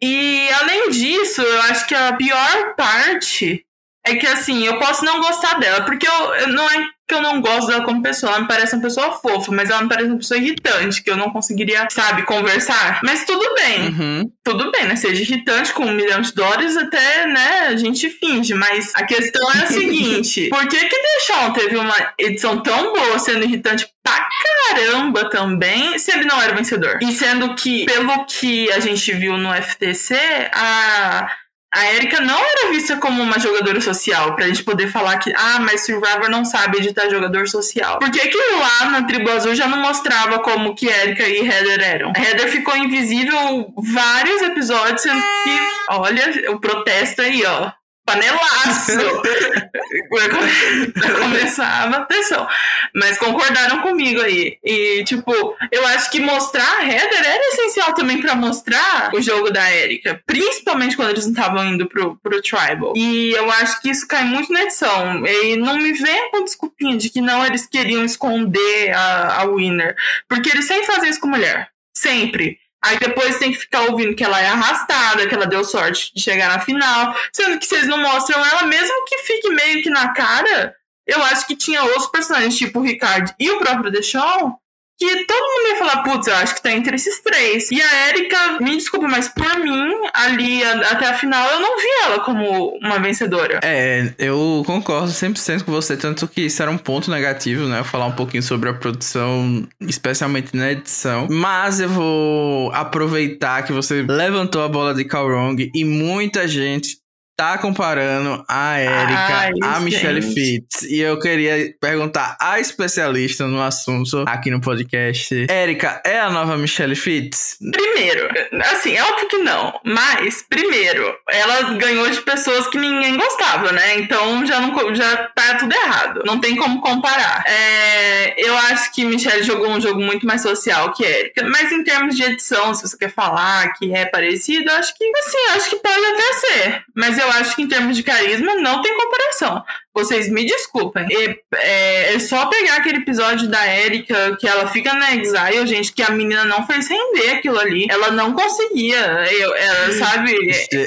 E 0.00 0.48
além 0.60 0.90
disso, 0.90 1.42
eu 1.42 1.60
acho 1.62 1.86
que 1.86 1.94
a 1.94 2.12
pior 2.14 2.74
parte 2.76 3.64
é 4.04 4.16
que 4.16 4.26
assim, 4.26 4.64
eu 4.64 4.78
posso 4.78 5.04
não 5.04 5.20
gostar 5.20 5.58
dela, 5.58 5.82
porque 5.82 6.06
eu, 6.06 6.34
eu, 6.34 6.48
não 6.48 6.68
é 6.68 6.88
que 7.06 7.14
eu 7.14 7.22
não 7.22 7.40
gosto 7.40 7.68
dela 7.68 7.84
como 7.84 8.02
pessoa, 8.02 8.32
ela 8.32 8.40
me 8.40 8.48
parece 8.48 8.74
uma 8.74 8.82
pessoa 8.82 9.12
fofa, 9.12 9.52
mas 9.52 9.70
ela 9.70 9.82
me 9.82 9.88
parece 9.88 10.08
uma 10.08 10.18
pessoa 10.18 10.38
irritante, 10.38 11.02
que 11.02 11.10
eu 11.10 11.16
não 11.16 11.30
conseguiria, 11.30 11.86
sabe, 11.90 12.22
conversar. 12.24 13.00
Mas 13.04 13.24
tudo 13.24 13.54
bem. 13.54 13.88
Uhum. 13.88 14.32
Tudo 14.42 14.72
bem, 14.72 14.86
né? 14.86 14.96
Seja 14.96 15.22
irritante 15.22 15.72
com 15.72 15.84
um 15.84 15.92
milhão 15.92 16.20
de 16.20 16.34
dólares, 16.34 16.76
até, 16.76 17.26
né, 17.26 17.68
a 17.68 17.76
gente 17.76 18.08
finge. 18.08 18.54
Mas 18.54 18.92
a 18.94 19.04
questão 19.04 19.52
é 19.52 19.58
a 19.58 19.66
seguinte: 19.68 20.48
por 20.48 20.66
que 20.66 20.76
que 20.76 21.02
Deshaun 21.02 21.52
teve 21.52 21.76
uma 21.76 21.94
edição 22.18 22.60
tão 22.60 22.92
boa 22.92 23.18
sendo 23.18 23.44
irritante 23.44 23.86
pra 24.02 24.28
caramba 24.68 25.30
também, 25.30 25.98
se 25.98 26.10
ele 26.12 26.24
não 26.24 26.40
era 26.40 26.54
vencedor? 26.54 26.98
E 27.00 27.12
sendo 27.12 27.54
que, 27.54 27.84
pelo 27.84 28.24
que 28.24 28.70
a 28.72 28.80
gente 28.80 29.12
viu 29.12 29.36
no 29.36 29.52
FTC, 29.54 30.16
a 30.52 31.30
a 31.74 31.94
Erika 31.94 32.20
não 32.20 32.38
era 32.38 32.70
vista 32.70 32.96
como 32.96 33.22
uma 33.22 33.38
jogadora 33.38 33.80
social, 33.80 34.36
pra 34.36 34.46
gente 34.46 34.62
poder 34.62 34.88
falar 34.88 35.18
que, 35.18 35.32
ah, 35.34 35.58
mas 35.60 35.86
Survivor 35.86 36.28
não 36.28 36.44
sabe 36.44 36.78
editar 36.78 37.08
jogador 37.08 37.48
social. 37.48 37.98
Por 37.98 38.10
que 38.10 38.28
que 38.28 38.38
lá 38.58 38.90
na 38.90 39.04
Tribo 39.04 39.30
Azul 39.30 39.54
já 39.54 39.66
não 39.66 39.78
mostrava 39.78 40.38
como 40.40 40.74
que 40.74 40.86
Erika 40.86 41.26
e 41.26 41.46
Heather 41.46 41.82
eram? 41.82 42.12
A 42.14 42.20
Heather 42.20 42.48
ficou 42.50 42.76
invisível 42.76 43.72
vários 43.76 44.42
episódios, 44.42 45.00
sendo 45.00 45.20
que, 45.20 45.58
olha, 45.90 46.50
o 46.50 46.60
protesto 46.60 47.22
aí, 47.22 47.44
ó 47.44 47.72
panelaço. 48.04 48.92
pra 50.94 51.14
começar 51.14 51.82
a 51.82 51.86
bateção. 51.86 52.46
Mas 52.94 53.18
concordaram 53.18 53.82
comigo 53.82 54.20
aí. 54.20 54.58
E, 54.62 55.04
tipo, 55.04 55.32
eu 55.70 55.86
acho 55.88 56.10
que 56.10 56.20
mostrar 56.20 56.78
a 56.78 56.86
Heather 56.86 57.20
era 57.20 57.48
essencial 57.48 57.94
também 57.94 58.20
para 58.20 58.34
mostrar 58.34 59.10
o 59.14 59.20
jogo 59.20 59.50
da 59.50 59.72
Erika. 59.72 60.20
Principalmente 60.26 60.96
quando 60.96 61.10
eles 61.10 61.24
não 61.24 61.32
estavam 61.32 61.66
indo 61.66 61.88
pro, 61.88 62.16
pro 62.16 62.42
Tribal. 62.42 62.92
E 62.96 63.32
eu 63.32 63.50
acho 63.50 63.80
que 63.80 63.90
isso 63.90 64.06
cai 64.06 64.24
muito 64.24 64.52
na 64.52 64.62
edição. 64.62 65.26
E 65.26 65.56
não 65.56 65.78
me 65.78 65.92
venha 65.92 66.30
com 66.30 66.44
desculpinha 66.44 66.96
de 66.96 67.08
que 67.08 67.20
não 67.20 67.44
eles 67.44 67.66
queriam 67.66 68.04
esconder 68.04 68.94
a, 68.94 69.42
a 69.42 69.44
Winner. 69.44 69.94
Porque 70.28 70.50
eles 70.50 70.66
sempre 70.66 70.86
fazem 70.86 71.10
isso 71.10 71.20
com 71.20 71.28
mulher. 71.28 71.68
Sempre. 71.94 72.58
Aí 72.84 72.98
depois 72.98 73.38
tem 73.38 73.52
que 73.52 73.58
ficar 73.58 73.82
ouvindo 73.82 74.14
que 74.14 74.24
ela 74.24 74.40
é 74.40 74.48
arrastada, 74.48 75.26
que 75.26 75.34
ela 75.34 75.46
deu 75.46 75.64
sorte 75.64 76.12
de 76.14 76.20
chegar 76.20 76.48
na 76.48 76.58
final. 76.58 77.14
Sendo 77.32 77.58
que 77.58 77.66
vocês 77.66 77.86
não 77.86 77.98
mostram 77.98 78.44
ela, 78.44 78.64
mesmo 78.64 79.04
que 79.04 79.18
fique 79.18 79.48
meio 79.50 79.82
que 79.82 79.90
na 79.90 80.12
cara. 80.12 80.74
Eu 81.06 81.22
acho 81.24 81.46
que 81.46 81.56
tinha 81.56 81.82
outros 81.82 82.06
personagens, 82.08 82.56
tipo 82.56 82.80
o 82.80 82.82
Ricardo 82.82 83.32
e 83.38 83.50
o 83.50 83.58
próprio 83.58 83.90
Deshawn, 83.90 84.56
que 85.02 85.26
todo 85.26 85.40
mundo 85.40 85.68
ia 85.68 85.76
falar, 85.76 86.02
putz, 86.04 86.28
eu 86.28 86.34
acho 86.36 86.54
que 86.54 86.62
tá 86.62 86.72
entre 86.72 86.94
esses 86.94 87.20
três. 87.20 87.70
E 87.72 87.82
a 87.82 88.08
Erika, 88.08 88.58
me 88.60 88.76
desculpa, 88.76 89.08
mas 89.08 89.28
por 89.28 89.58
mim, 89.58 89.92
ali 90.14 90.62
até 90.62 91.08
a 91.08 91.14
final, 91.14 91.50
eu 91.50 91.60
não 91.60 91.76
vi 91.76 91.88
ela 92.04 92.20
como 92.20 92.78
uma 92.80 93.00
vencedora. 93.00 93.58
É, 93.64 94.12
eu 94.16 94.62
concordo 94.64 95.08
100% 95.08 95.64
com 95.64 95.72
você, 95.72 95.96
tanto 95.96 96.28
que 96.28 96.42
isso 96.42 96.62
era 96.62 96.70
um 96.70 96.78
ponto 96.78 97.10
negativo, 97.10 97.66
né? 97.66 97.82
Falar 97.82 98.06
um 98.06 98.12
pouquinho 98.12 98.42
sobre 98.42 98.68
a 98.68 98.74
produção, 98.74 99.66
especialmente 99.80 100.56
na 100.56 100.70
edição. 100.70 101.26
Mas 101.28 101.80
eu 101.80 101.88
vou 101.88 102.70
aproveitar 102.72 103.64
que 103.64 103.72
você 103.72 104.02
levantou 104.08 104.62
a 104.62 104.68
bola 104.68 104.94
de 104.94 105.04
Kalrong 105.04 105.70
e 105.74 105.84
muita 105.84 106.46
gente 106.46 107.01
tá 107.42 107.58
comparando 107.58 108.44
a 108.48 108.80
Erika 108.80 109.36
Ai, 109.36 109.52
a 109.64 109.80
Michelle 109.80 110.22
Fitz. 110.22 110.82
E 110.82 111.00
eu 111.00 111.18
queria 111.18 111.74
perguntar 111.80 112.36
a 112.40 112.60
especialista 112.60 113.48
no 113.48 113.60
assunto 113.60 114.24
aqui 114.28 114.48
no 114.48 114.60
podcast. 114.60 115.46
Erika 115.50 116.00
é 116.06 116.20
a 116.20 116.30
nova 116.30 116.56
Michelle 116.56 116.94
Fitz? 116.94 117.56
Primeiro, 117.72 118.28
assim, 118.70 118.96
é 118.96 119.02
óbvio 119.02 119.28
que 119.28 119.38
não. 119.38 119.80
Mas, 119.84 120.44
primeiro, 120.48 121.12
ela 121.28 121.74
ganhou 121.74 122.08
de 122.08 122.20
pessoas 122.20 122.68
que 122.68 122.78
ninguém 122.78 123.16
gostava, 123.16 123.72
né? 123.72 123.98
Então 123.98 124.46
já, 124.46 124.60
não, 124.60 124.94
já 124.94 125.16
tá 125.34 125.56
tudo 125.56 125.74
errado. 125.74 126.22
Não 126.24 126.38
tem 126.38 126.54
como 126.54 126.80
comparar. 126.80 127.42
É, 127.44 128.34
eu 128.36 128.56
acho 128.56 128.92
que 128.92 129.04
Michelle 129.04 129.42
jogou 129.42 129.68
um 129.68 129.80
jogo 129.80 130.00
muito 130.00 130.24
mais 130.24 130.42
social 130.42 130.92
que 130.92 131.02
Erika. 131.02 131.44
Mas 131.48 131.72
em 131.72 131.82
termos 131.82 132.14
de 132.14 132.22
edição, 132.22 132.72
se 132.72 132.82
você 132.82 132.96
quer 132.96 133.12
falar 133.12 133.72
que 133.72 133.92
é 133.92 134.06
parecido, 134.06 134.70
acho 134.70 134.96
que, 134.96 135.04
assim, 135.04 135.56
acho 135.56 135.70
que 135.70 135.76
pode 135.76 136.06
até 136.06 136.32
ser. 136.34 136.84
Mas 136.94 137.18
eu 137.18 137.31
acho 137.32 137.56
que 137.56 137.62
em 137.62 137.68
termos 137.68 137.96
de 137.96 138.02
carisma 138.02 138.54
não 138.56 138.82
tem 138.82 138.96
comparação. 138.96 139.64
Vocês 139.94 140.28
me 140.28 140.44
desculpem. 140.44 141.06
E, 141.10 141.40
é, 141.54 142.14
é, 142.14 142.18
só 142.18 142.46
pegar 142.46 142.76
aquele 142.76 142.98
episódio 142.98 143.48
da 143.48 143.66
Erika 143.66 144.36
que 144.38 144.48
ela 144.48 144.66
fica 144.68 144.94
na 144.94 145.14
Exile, 145.14 145.66
gente, 145.66 145.92
que 145.92 146.02
a 146.02 146.10
menina 146.10 146.44
não 146.44 146.66
fez 146.66 146.88
render 146.88 147.32
aquilo 147.32 147.58
ali. 147.58 147.86
Ela 147.90 148.10
não 148.10 148.32
conseguia. 148.32 149.26
Eu, 149.30 149.54
ela, 149.54 149.92
sabe? 149.94 150.32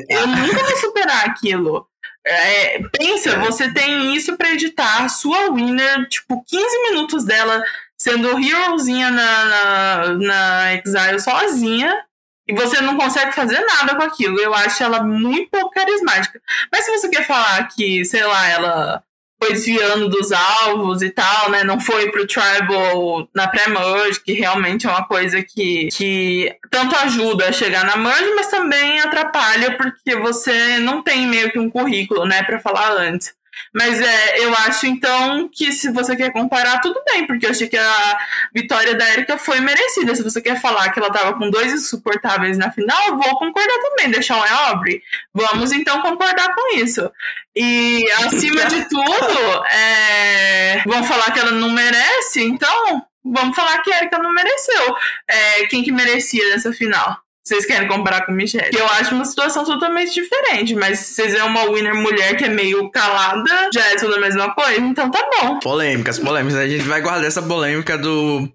Eu 0.10 0.28
nunca 0.28 0.64
vou 0.64 0.78
superar 0.78 1.26
aquilo. 1.26 1.88
É, 2.28 2.80
pensa, 2.98 3.32
é. 3.32 3.40
você 3.40 3.72
tem 3.72 4.16
isso 4.16 4.36
para 4.36 4.52
editar, 4.52 5.08
sua 5.10 5.54
winner, 5.54 6.08
tipo, 6.10 6.44
15 6.48 6.82
minutos 6.90 7.24
dela 7.24 7.64
sendo 7.98 8.40
herozinha 8.40 9.12
na, 9.12 9.46
na, 9.46 10.14
na 10.14 10.74
Exile 10.76 11.20
sozinha, 11.20 12.04
e 12.48 12.54
você 12.54 12.80
não 12.82 12.96
consegue 12.96 13.34
fazer 13.34 13.60
nada 13.62 13.96
com 13.96 14.04
aquilo. 14.04 14.40
Eu 14.40 14.54
acho 14.54 14.84
ela 14.84 15.04
muito 15.04 15.50
pouco 15.50 15.72
carismática. 15.72 16.40
Mas 16.72 16.86
se 16.86 16.92
você 16.92 17.10
quer 17.10 17.26
falar 17.26 17.68
que, 17.70 18.06
sei 18.06 18.24
lá, 18.24 18.48
ela 18.48 19.04
foi 19.42 19.54
desviando 19.54 20.08
dos 20.08 20.32
alvos 20.32 21.02
e 21.02 21.10
tal, 21.10 21.50
né? 21.50 21.64
Não 21.64 21.80
foi 21.80 22.12
pro 22.12 22.28
Tribal 22.28 23.28
na 23.34 23.48
pré-merge, 23.48 24.22
que 24.24 24.34
realmente 24.34 24.88
é 24.88 24.90
uma 24.90 25.06
coisa 25.06 25.44
que, 25.44 25.90
que 25.90 26.56
tanto 26.70 26.96
ajuda 26.96 27.50
a 27.50 27.52
chegar 27.52 27.84
na 27.86 27.98
merge, 27.98 28.34
mas 28.36 28.48
também 28.48 29.00
atrapalha 29.02 29.76
porque 29.78 30.16
você 30.16 30.78
não 30.80 31.04
tem 31.04 31.28
meio 31.28 31.52
que 31.52 31.60
um 31.60 31.70
currículo, 31.70 32.26
né, 32.26 32.44
para 32.44 32.60
falar 32.60 32.92
antes. 32.92 33.34
Mas 33.74 34.00
é, 34.02 34.40
eu 34.40 34.54
acho 34.54 34.86
então 34.86 35.50
que 35.50 35.72
se 35.72 35.92
você 35.92 36.16
quer 36.16 36.32
comparar, 36.32 36.80
tudo 36.80 37.02
bem, 37.06 37.26
porque 37.28 37.46
eu 37.46 37.52
achei 37.52 37.68
que 37.68 37.78
a 37.78 38.18
vitória 38.54 38.96
da 38.96 39.12
Erika 39.12 39.38
foi 39.38 39.60
merecida. 39.60 40.16
Se 40.16 40.24
você 40.24 40.42
quer 40.42 40.60
falar 40.60 40.90
que 40.90 41.00
ela 41.00 41.12
tava 41.12 41.38
com 41.38 41.50
dois 41.50 41.74
insuportáveis 41.74 42.58
na 42.58 42.72
final, 42.72 42.98
eu 43.08 43.18
vou 43.18 43.38
concordar 43.38 43.78
também, 43.82 44.12
deixar 44.12 44.38
um 44.38 44.46
é 44.46 44.50
Aubrey. 44.70 45.02
Vamos 45.34 45.72
então 45.72 46.02
concordar 46.02 46.54
com 46.56 46.78
isso. 46.78 47.12
E 47.56 48.06
acima 48.26 48.66
de 48.66 48.88
tudo, 48.90 49.66
é, 49.72 50.84
vão 50.86 51.04
falar 51.04 51.32
que 51.32 51.40
ela 51.40 51.52
não 51.52 51.70
merece, 51.70 52.44
então 52.44 53.06
vamos 53.24 53.56
falar 53.56 53.80
que 53.80 53.92
a 53.92 53.98
Erika 53.98 54.18
não 54.20 54.34
mereceu. 54.34 54.96
É, 55.28 55.66
quem 55.68 55.84
que 55.84 55.92
merecia 55.92 56.50
nessa 56.50 56.72
final? 56.72 57.25
Vocês 57.46 57.66
querem 57.66 57.88
comparar 57.88 58.26
com 58.26 58.32
Michelle. 58.32 58.72
Que 58.72 58.80
eu 58.80 58.88
acho 58.88 59.14
uma 59.14 59.26
situação 59.26 59.64
totalmente 59.64 60.14
diferente, 60.14 60.74
mas 60.74 61.00
se 61.00 61.14
vocês 61.14 61.36
é 61.36 61.44
uma 61.44 61.72
winner 61.72 61.96
mulher 61.96 62.36
que 62.36 62.46
é 62.46 62.50
meio 62.50 62.90
calada, 62.90 63.70
já 63.72 63.86
é 63.92 63.96
tudo 63.96 64.16
a 64.16 64.20
mesma 64.20 64.54
coisa, 64.56 64.80
então 64.82 65.12
tá 65.12 65.30
bom. 65.40 65.60
Polêmicas, 65.60 66.18
polêmicas. 66.18 66.58
A 66.58 66.68
gente 66.68 66.84
vai 66.84 67.02
guardar 67.02 67.26
essa 67.26 67.42
polêmica 67.42 67.98
do 67.98 68.50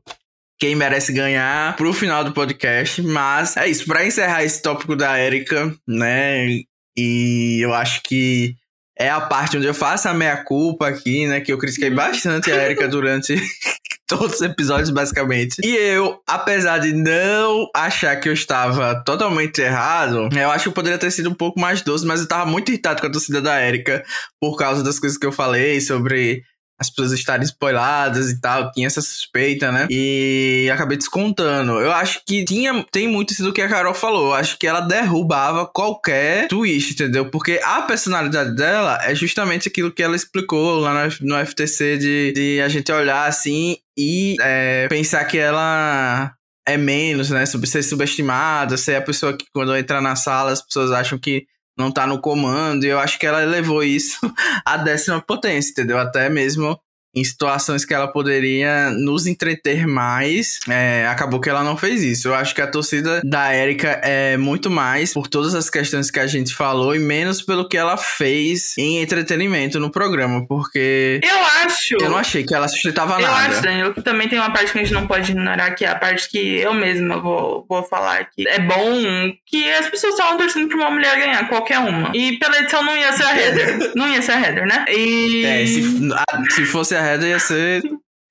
quem 0.59 0.75
merece 0.75 1.13
ganhar 1.13 1.77
pro 1.77 1.93
final 1.93 2.25
do 2.25 2.33
podcast, 2.33 3.01
mas 3.03 3.57
é 3.57 3.69
isso, 3.69 3.87
para 3.87 4.05
encerrar 4.05 4.45
esse 4.45 4.61
tópico 4.61 4.97
da 4.97 5.19
Erika, 5.19 5.75
né? 5.89 6.47
E 6.99 7.61
eu 7.63 7.73
acho 7.73 8.03
que 8.03 8.57
é 9.01 9.09
a 9.09 9.19
parte 9.19 9.57
onde 9.57 9.67
eu 9.67 9.73
faço 9.73 10.09
a 10.11 10.15
meia 10.15 10.37
culpa 10.37 10.87
aqui, 10.87 11.27
né? 11.27 11.41
Que 11.41 11.51
eu 11.51 11.57
critiquei 11.57 11.89
bastante 11.89 12.53
a 12.53 12.65
Erika 12.65 12.87
durante 12.87 13.35
todos 14.07 14.35
os 14.35 14.43
episódios, 14.43 14.91
basicamente. 14.91 15.63
E 15.65 15.75
eu, 15.75 16.21
apesar 16.27 16.79
de 16.79 16.93
não 16.93 17.67
achar 17.75 18.15
que 18.17 18.29
eu 18.29 18.35
estava 18.35 19.03
totalmente 19.03 19.59
errado, 19.59 20.29
eu 20.37 20.51
acho 20.51 20.65
que 20.65 20.69
eu 20.69 20.75
poderia 20.75 20.99
ter 20.99 21.11
sido 21.11 21.31
um 21.31 21.35
pouco 21.35 21.59
mais 21.59 21.81
doce, 21.81 22.05
mas 22.05 22.21
eu 22.21 22.25
estava 22.25 22.45
muito 22.45 22.69
irritado 22.69 23.01
com 23.01 23.07
a 23.07 23.11
torcida 23.11 23.41
da 23.41 23.67
Erika 23.67 24.05
por 24.39 24.55
causa 24.57 24.85
das 24.85 24.99
coisas 24.99 25.17
que 25.17 25.27
eu 25.27 25.33
falei 25.33 25.81
sobre 25.81 26.43
as 26.81 26.89
pessoas 26.89 27.13
estarem 27.13 27.45
spoiladas 27.45 28.31
e 28.31 28.41
tal, 28.41 28.73
tinha 28.73 28.87
essa 28.87 29.03
suspeita, 29.03 29.71
né? 29.71 29.87
E 29.91 30.71
acabei 30.73 30.97
descontando. 30.97 31.73
Eu 31.73 31.93
acho 31.93 32.23
que 32.27 32.43
tinha, 32.43 32.85
tem 32.91 33.07
muito 33.07 33.33
isso 33.33 33.43
do 33.43 33.53
que 33.53 33.61
a 33.61 33.69
Carol 33.69 33.93
falou. 33.93 34.29
Eu 34.29 34.35
acho 34.35 34.59
que 34.59 34.67
ela 34.67 34.81
derrubava 34.81 35.67
qualquer 35.67 36.49
twist, 36.49 36.95
entendeu? 36.95 37.27
Porque 37.27 37.61
a 37.63 37.83
personalidade 37.83 38.57
dela 38.57 38.99
é 39.03 39.15
justamente 39.15 39.69
aquilo 39.69 39.93
que 39.93 40.03
ela 40.03 40.17
explicou 40.17 40.81
lá 40.81 41.07
no, 41.07 41.37
no 41.37 41.47
FTC 41.47 41.99
de, 41.99 42.33
de 42.33 42.61
a 42.63 42.69
gente 42.69 42.91
olhar 42.91 43.29
assim 43.29 43.77
e 43.95 44.37
é, 44.41 44.89
pensar 44.89 45.25
que 45.27 45.37
ela 45.37 46.33
é 46.67 46.79
menos, 46.79 47.29
né? 47.29 47.45
Ser 47.45 47.83
subestimada, 47.83 48.79
ser 48.79 48.97
a 48.97 49.03
pessoa 49.03 49.37
que 49.37 49.45
quando 49.53 49.77
entra 49.77 50.01
na 50.01 50.17
sala 50.17 50.53
as 50.53 50.63
pessoas 50.63 50.91
acham 50.93 51.19
que 51.19 51.47
não 51.81 51.91
tá 51.91 52.07
no 52.07 52.21
comando, 52.21 52.85
e 52.85 52.89
eu 52.89 52.99
acho 52.99 53.19
que 53.19 53.27
ela 53.27 53.41
levou 53.41 53.83
isso 53.83 54.19
à 54.65 54.77
décima 54.77 55.21
potência, 55.21 55.73
entendeu? 55.73 55.99
Até 55.99 56.29
mesmo 56.29 56.79
em 57.15 57.25
situações 57.25 57.85
que 57.85 57.93
ela 57.93 58.09
poderia 58.09 58.91
nos 58.91 59.27
entreter 59.27 59.87
mais, 59.87 60.59
é, 60.69 61.07
acabou 61.09 61.41
que 61.41 61.51
ela 61.51 61.65
não 61.65 61.77
fez 61.77 62.03
isso. 62.03 62.29
Eu 62.29 62.35
acho 62.35 62.55
que 62.55 62.63
a 62.63 62.67
torcida 62.67 63.21
da 63.25 63.55
Erika 63.55 64.01
é 64.03 64.37
muito 64.37 64.71
mais 64.71 65.13
por 65.13 65.27
todas 65.27 65.55
as 65.55 65.69
questões 65.69 66.11
que 66.11 66.21
a 66.21 66.27
gente 66.27 66.55
falou 66.55 66.95
e 66.95 66.99
menos 66.99 67.43
pelo 67.43 67.69
que 67.69 67.77
ela 67.77 67.97
fez 67.97 68.77
em 68.79 69.01
entretenimento 69.03 69.81
no 69.81 69.91
programa, 69.91 70.47
porque 70.47 71.21
eu 71.23 71.37
acho. 71.65 71.97
Eu 72.01 72.11
não 72.11 72.19
achei 72.19 72.45
que 72.45 72.55
ela 72.55 72.69
sustentava 72.69 73.15
eu 73.15 73.21
nada. 73.21 73.47
Eu 73.47 73.53
acho, 73.53 73.63
Daniel, 73.63 73.95
que 73.95 74.03
também 74.03 74.29
tem 74.29 74.39
uma 74.39 74.53
parte 74.53 74.73
que 74.73 74.79
a 74.79 74.83
gente 74.83 74.93
não 74.93 75.07
pode 75.07 75.31
ignorar, 75.31 75.73
que 75.73 75.85
é 75.85 75.89
a 75.89 75.95
parte 75.95 76.29
que 76.29 76.39
eu 76.39 76.73
mesma 76.73 77.21
vou, 77.21 77.65
vou 77.69 77.83
falar 77.85 78.31
que 78.31 78.49
é 78.49 78.61
bom 78.61 78.81
que 79.47 79.71
as 79.73 79.89
pessoas 79.89 80.15
estavam 80.15 80.39
torcendo 80.39 80.69
pra 80.69 80.77
uma 80.77 80.91
mulher 80.91 81.19
ganhar, 81.19 81.49
qualquer 81.49 81.79
uma. 81.79 82.13
E 82.15 82.39
pela 82.39 82.59
edição 82.59 82.83
não 82.83 82.97
ia 82.97 83.13
ser 83.13 83.25
a 83.25 83.37
Heather. 83.37 83.93
não 83.97 84.09
ia 84.09 84.23
ser 84.23 84.33
a 84.33 84.41
Heather, 84.41 84.67
né? 84.67 84.85
E. 84.89 85.45
É, 85.45 85.67
se, 85.67 85.83
se 86.51 86.65
fosse 86.65 86.95
a 86.95 87.00
ia 87.23 87.39
ser 87.39 87.83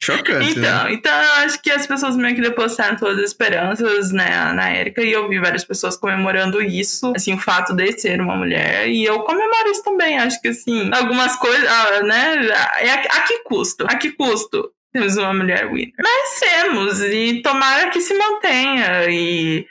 chocante. 0.02 0.52
Então, 0.52 0.84
né? 0.86 0.94
então 0.94 1.12
eu 1.12 1.32
acho 1.44 1.62
que 1.62 1.70
as 1.72 1.86
pessoas 1.86 2.16
meio 2.16 2.36
que 2.36 2.42
depositaram 2.42 2.96
todas 2.96 3.18
as 3.18 3.26
esperanças 3.26 4.12
né, 4.12 4.52
na 4.54 4.74
Erika 4.74 5.02
e 5.02 5.12
eu 5.12 5.28
vi 5.28 5.40
várias 5.40 5.66
pessoas 5.66 5.98
comemorando 5.98 6.62
isso, 6.62 7.12
assim, 7.16 7.34
o 7.34 7.40
fato 7.40 7.74
de 7.74 7.92
ser 8.00 8.22
uma 8.22 8.36
mulher. 8.36 8.88
E 8.88 9.04
eu 9.04 9.20
comemoro 9.22 9.70
isso 9.70 9.84
também. 9.84 10.18
Acho 10.18 10.42
que 10.42 10.48
assim, 10.48 10.90
algumas 10.94 11.36
coisas, 11.36 11.68
ah, 11.70 12.04
né? 12.04 12.48
É 12.80 12.92
a, 12.92 13.02
a 13.18 13.22
que 13.22 13.44
custo? 13.44 13.86
A 13.88 13.96
que 13.96 14.12
custo? 14.12 14.72
Temos 14.92 15.18
uma 15.18 15.34
mulher 15.34 15.68
winner. 15.72 15.94
Mas 16.00 16.40
temos, 16.40 17.02
e 17.02 17.42
tomara 17.44 17.90
que 17.92 18.02
se 18.02 18.14
mantenha. 18.14 19.06
E 19.08 19.68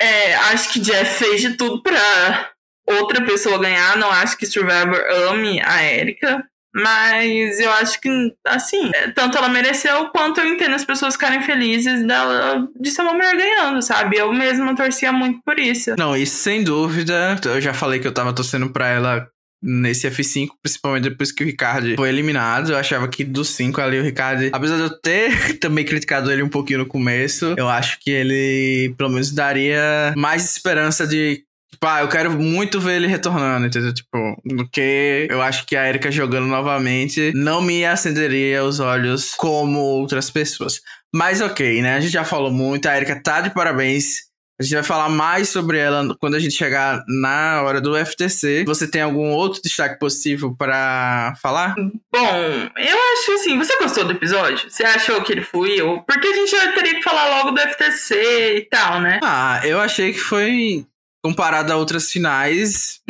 é, 0.00 0.34
acho 0.34 0.72
que 0.72 0.80
Jeff 0.80 1.24
fez 1.24 1.40
de 1.40 1.56
tudo 1.56 1.82
pra 1.82 2.50
outra 2.86 3.24
pessoa 3.24 3.58
ganhar. 3.58 3.96
Não 3.96 4.10
acho 4.10 4.36
que 4.36 4.46
Survivor 4.46 5.00
ame 5.30 5.60
a 5.64 5.82
Erika. 5.84 6.44
Mas 6.82 7.60
eu 7.60 7.70
acho 7.72 8.00
que, 8.00 8.08
assim, 8.46 8.90
é, 8.94 9.10
tanto 9.10 9.36
ela 9.36 9.48
mereceu 9.48 10.06
quanto 10.10 10.40
eu 10.40 10.46
entendo 10.46 10.74
as 10.74 10.84
pessoas 10.84 11.14
ficarem 11.14 11.42
felizes 11.42 12.06
dela 12.06 12.66
de 12.78 12.90
ser 12.90 13.02
uma 13.02 13.14
mulher 13.14 13.36
ganhando, 13.36 13.82
sabe? 13.82 14.16
Eu 14.16 14.32
mesma 14.32 14.74
torcia 14.74 15.12
muito 15.12 15.40
por 15.44 15.58
isso. 15.58 15.94
Não, 15.98 16.16
isso 16.16 16.36
sem 16.36 16.62
dúvida. 16.62 17.38
Eu 17.44 17.60
já 17.60 17.74
falei 17.74 18.00
que 18.00 18.06
eu 18.06 18.12
tava 18.12 18.32
torcendo 18.32 18.70
pra 18.70 18.88
ela 18.88 19.28
nesse 19.62 20.08
F5, 20.08 20.48
principalmente 20.62 21.08
depois 21.08 21.32
que 21.32 21.42
o 21.42 21.46
Ricardo 21.46 21.96
foi 21.96 22.08
eliminado. 22.08 22.70
Eu 22.70 22.78
achava 22.78 23.08
que 23.08 23.24
dos 23.24 23.50
cinco 23.50 23.80
ali, 23.80 23.98
o 23.98 24.04
Ricardo, 24.04 24.48
apesar 24.52 24.76
de 24.76 24.82
eu 24.82 25.00
ter 25.00 25.58
também 25.58 25.84
criticado 25.84 26.30
ele 26.30 26.42
um 26.42 26.48
pouquinho 26.48 26.80
no 26.80 26.86
começo, 26.86 27.54
eu 27.56 27.68
acho 27.68 27.98
que 28.00 28.10
ele 28.10 28.94
pelo 28.96 29.10
menos 29.10 29.32
daria 29.32 30.14
mais 30.16 30.44
esperança 30.44 31.06
de 31.06 31.44
Tipo, 31.78 31.86
ah, 31.86 32.00
eu 32.00 32.08
quero 32.08 32.32
muito 32.32 32.80
ver 32.80 32.96
ele 32.96 33.06
retornando, 33.06 33.66
entendeu? 33.66 33.94
Tipo, 33.94 34.36
porque 34.56 35.28
eu 35.30 35.40
acho 35.40 35.64
que 35.64 35.76
a 35.76 35.88
Erika 35.88 36.10
jogando 36.10 36.48
novamente 36.48 37.30
não 37.36 37.62
me 37.62 37.86
acenderia 37.86 38.64
os 38.64 38.80
olhos 38.80 39.32
como 39.36 39.78
outras 39.78 40.28
pessoas. 40.28 40.80
Mas 41.14 41.40
ok, 41.40 41.80
né? 41.80 41.94
A 41.94 42.00
gente 42.00 42.12
já 42.12 42.24
falou 42.24 42.50
muito, 42.50 42.86
a 42.86 42.96
Erika 42.96 43.22
tá 43.22 43.42
de 43.42 43.54
parabéns. 43.54 44.26
A 44.60 44.64
gente 44.64 44.74
vai 44.74 44.82
falar 44.82 45.08
mais 45.08 45.50
sobre 45.50 45.78
ela 45.78 46.16
quando 46.18 46.34
a 46.34 46.40
gente 46.40 46.56
chegar 46.56 47.04
na 47.06 47.62
hora 47.62 47.80
do 47.80 47.94
FTC. 47.94 48.64
Você 48.66 48.90
tem 48.90 49.00
algum 49.00 49.30
outro 49.30 49.62
destaque 49.62 50.00
possível 50.00 50.52
para 50.58 51.32
falar? 51.40 51.76
Bom, 51.76 52.70
eu 52.76 52.98
acho 53.12 53.32
assim, 53.34 53.56
você 53.56 53.78
gostou 53.78 54.04
do 54.04 54.14
episódio? 54.14 54.68
Você 54.68 54.82
achou 54.82 55.22
que 55.22 55.30
ele 55.30 55.42
fluiu? 55.42 56.02
Porque 56.04 56.26
a 56.26 56.34
gente 56.34 56.50
já 56.50 56.72
teria 56.72 56.96
que 56.96 57.04
falar 57.04 57.28
logo 57.38 57.52
do 57.52 57.60
FTC 57.60 58.56
e 58.56 58.68
tal, 58.68 59.00
né? 59.00 59.20
Ah, 59.22 59.60
eu 59.62 59.78
achei 59.78 60.12
que 60.12 60.18
foi 60.18 60.84
comparado 61.28 61.70
a 61.70 61.76
outras 61.76 62.10
finais, 62.10 63.00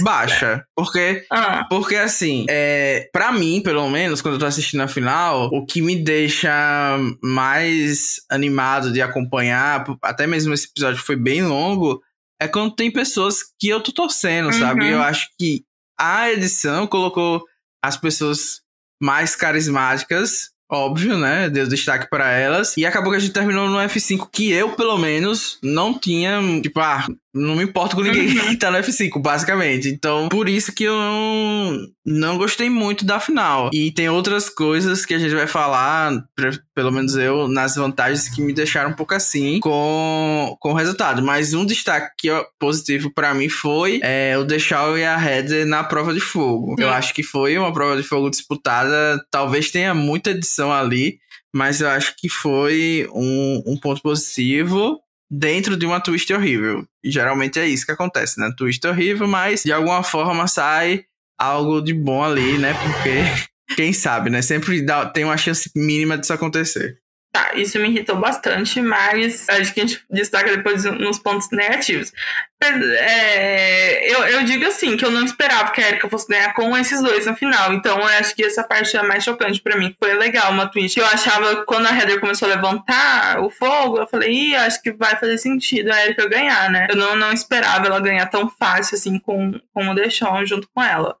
baixa. 0.00 0.64
Porque, 0.74 1.26
ah. 1.30 1.66
porque 1.68 1.96
assim, 1.96 2.46
é, 2.48 3.10
para 3.12 3.30
mim, 3.30 3.60
pelo 3.60 3.86
menos, 3.90 4.22
quando 4.22 4.34
eu 4.34 4.40
tô 4.40 4.46
assistindo 4.46 4.80
a 4.80 4.88
final, 4.88 5.50
o 5.52 5.66
que 5.66 5.82
me 5.82 5.94
deixa 5.94 6.50
mais 7.22 8.22
animado 8.30 8.90
de 8.90 9.02
acompanhar, 9.02 9.84
até 10.02 10.26
mesmo 10.26 10.54
esse 10.54 10.66
episódio 10.66 11.02
foi 11.02 11.14
bem 11.14 11.42
longo, 11.42 12.00
é 12.40 12.48
quando 12.48 12.74
tem 12.74 12.90
pessoas 12.90 13.40
que 13.60 13.68
eu 13.68 13.82
tô 13.82 13.92
torcendo, 13.92 14.46
uhum. 14.46 14.58
sabe? 14.58 14.88
Eu 14.88 15.02
acho 15.02 15.28
que 15.38 15.64
a 16.00 16.32
edição 16.32 16.86
colocou 16.86 17.44
as 17.84 17.98
pessoas 17.98 18.62
mais 18.98 19.36
carismáticas 19.36 20.52
óbvio, 20.70 21.16
né? 21.16 21.48
Deu 21.48 21.66
destaque 21.66 22.08
para 22.10 22.30
elas. 22.30 22.76
E 22.76 22.84
acabou 22.84 23.10
que 23.10 23.16
a 23.16 23.20
gente 23.20 23.32
terminou 23.32 23.68
no 23.68 23.78
F5 23.78 24.28
que 24.30 24.52
eu, 24.52 24.72
pelo 24.72 24.98
menos, 24.98 25.58
não 25.62 25.98
tinha. 25.98 26.40
Tipo, 26.60 26.80
ah, 26.80 27.06
não 27.34 27.56
me 27.56 27.64
importo 27.64 27.94
com 27.94 28.02
ninguém 28.02 28.26
uhum. 28.28 28.48
que 28.48 28.56
tá 28.56 28.70
no 28.70 28.78
F5, 28.78 29.20
basicamente. 29.20 29.88
Então, 29.88 30.28
por 30.28 30.48
isso 30.48 30.72
que 30.72 30.84
eu 30.84 30.94
não, 30.94 31.78
não 32.04 32.38
gostei 32.38 32.70
muito 32.70 33.04
da 33.04 33.20
final. 33.20 33.70
E 33.72 33.92
tem 33.92 34.08
outras 34.08 34.48
coisas 34.48 35.04
que 35.04 35.14
a 35.14 35.18
gente 35.18 35.34
vai 35.34 35.46
falar, 35.46 36.12
pelo 36.74 36.90
menos 36.90 37.16
eu, 37.16 37.46
nas 37.46 37.76
vantagens 37.76 38.28
que 38.28 38.40
me 38.40 38.52
deixaram 38.52 38.90
um 38.90 38.94
pouco 38.94 39.14
assim 39.14 39.60
com, 39.60 40.56
com 40.58 40.72
o 40.72 40.74
resultado. 40.74 41.22
Mas 41.22 41.52
um 41.52 41.66
destaque 41.66 42.28
positivo 42.58 43.12
para 43.12 43.34
mim 43.34 43.48
foi 43.48 44.00
é, 44.02 44.36
o 44.38 44.44
Deixal 44.44 44.96
e 44.96 45.04
a 45.04 45.22
Heather 45.22 45.66
na 45.66 45.84
prova 45.84 46.14
de 46.14 46.20
fogo. 46.20 46.76
Eu 46.78 46.88
acho 46.90 47.12
que 47.12 47.22
foi 47.22 47.58
uma 47.58 47.72
prova 47.72 47.96
de 47.96 48.02
fogo 48.02 48.30
disputada. 48.30 49.22
Talvez 49.30 49.70
tenha 49.70 49.92
muita 49.94 50.30
edição 50.30 50.72
ali, 50.72 51.18
mas 51.54 51.80
eu 51.80 51.88
acho 51.88 52.14
que 52.16 52.28
foi 52.28 53.06
um, 53.12 53.62
um 53.66 53.76
ponto 53.76 54.00
positivo 54.00 54.98
dentro 55.30 55.76
de 55.76 55.86
uma 55.86 56.00
twist 56.00 56.32
horrível. 56.32 56.86
E 57.02 57.10
geralmente 57.10 57.58
é 57.58 57.66
isso 57.66 57.84
que 57.84 57.92
acontece, 57.92 58.40
né? 58.40 58.52
Twist 58.56 58.84
horrível, 58.86 59.26
mas 59.26 59.62
de 59.62 59.72
alguma 59.72 60.02
forma 60.02 60.46
sai 60.46 61.04
algo 61.38 61.80
de 61.80 61.92
bom 61.94 62.22
ali, 62.22 62.58
né? 62.58 62.74
Porque 62.74 63.46
quem 63.76 63.92
sabe, 63.92 64.30
né? 64.30 64.42
Sempre 64.42 64.82
dá, 64.82 65.06
tem 65.06 65.24
uma 65.24 65.36
chance 65.36 65.70
mínima 65.76 66.16
disso 66.16 66.32
acontecer. 66.32 66.98
Tá, 67.30 67.52
isso 67.54 67.78
me 67.78 67.90
irritou 67.90 68.16
bastante, 68.16 68.80
mas 68.80 69.46
acho 69.50 69.74
que 69.74 69.80
a 69.80 69.86
gente 69.86 70.02
destaca 70.10 70.56
depois 70.56 70.84
nos 70.84 71.18
pontos 71.18 71.48
negativos. 71.52 72.10
É, 72.60 74.10
eu, 74.10 74.24
eu 74.24 74.44
digo 74.44 74.64
assim, 74.66 74.96
que 74.96 75.04
eu 75.04 75.10
não 75.10 75.24
esperava 75.24 75.70
que 75.70 75.80
a 75.80 75.88
Erika 75.88 76.08
fosse 76.08 76.26
ganhar 76.26 76.54
com 76.54 76.74
esses 76.76 77.02
dois 77.02 77.26
no 77.26 77.36
final. 77.36 77.74
Então 77.74 77.98
eu 77.98 78.06
acho 78.06 78.34
que 78.34 78.42
essa 78.42 78.64
parte 78.64 78.96
é 78.96 79.02
mais 79.02 79.22
chocante 79.24 79.60
para 79.60 79.76
mim. 79.76 79.94
Foi 79.98 80.14
legal 80.14 80.50
uma 80.50 80.68
twist. 80.68 80.98
Eu 80.98 81.04
achava, 81.06 81.64
quando 81.66 81.86
a 81.86 81.96
Heather 81.96 82.18
começou 82.18 82.50
a 82.50 82.54
levantar 82.54 83.40
o 83.40 83.50
fogo, 83.50 83.98
eu 83.98 84.06
falei, 84.06 84.32
ih, 84.32 84.56
acho 84.56 84.82
que 84.82 84.90
vai 84.90 85.14
fazer 85.16 85.36
sentido 85.36 85.92
a 85.92 86.04
Erika 86.04 86.26
ganhar, 86.28 86.70
né? 86.70 86.86
Eu 86.90 86.96
não, 86.96 87.14
não 87.14 87.32
esperava 87.32 87.86
ela 87.86 88.00
ganhar 88.00 88.26
tão 88.26 88.48
fácil 88.48 88.96
assim 88.96 89.18
com, 89.18 89.52
com 89.74 89.88
o 89.88 89.94
Deshaun 89.94 90.46
junto 90.46 90.66
com 90.74 90.82
ela. 90.82 91.14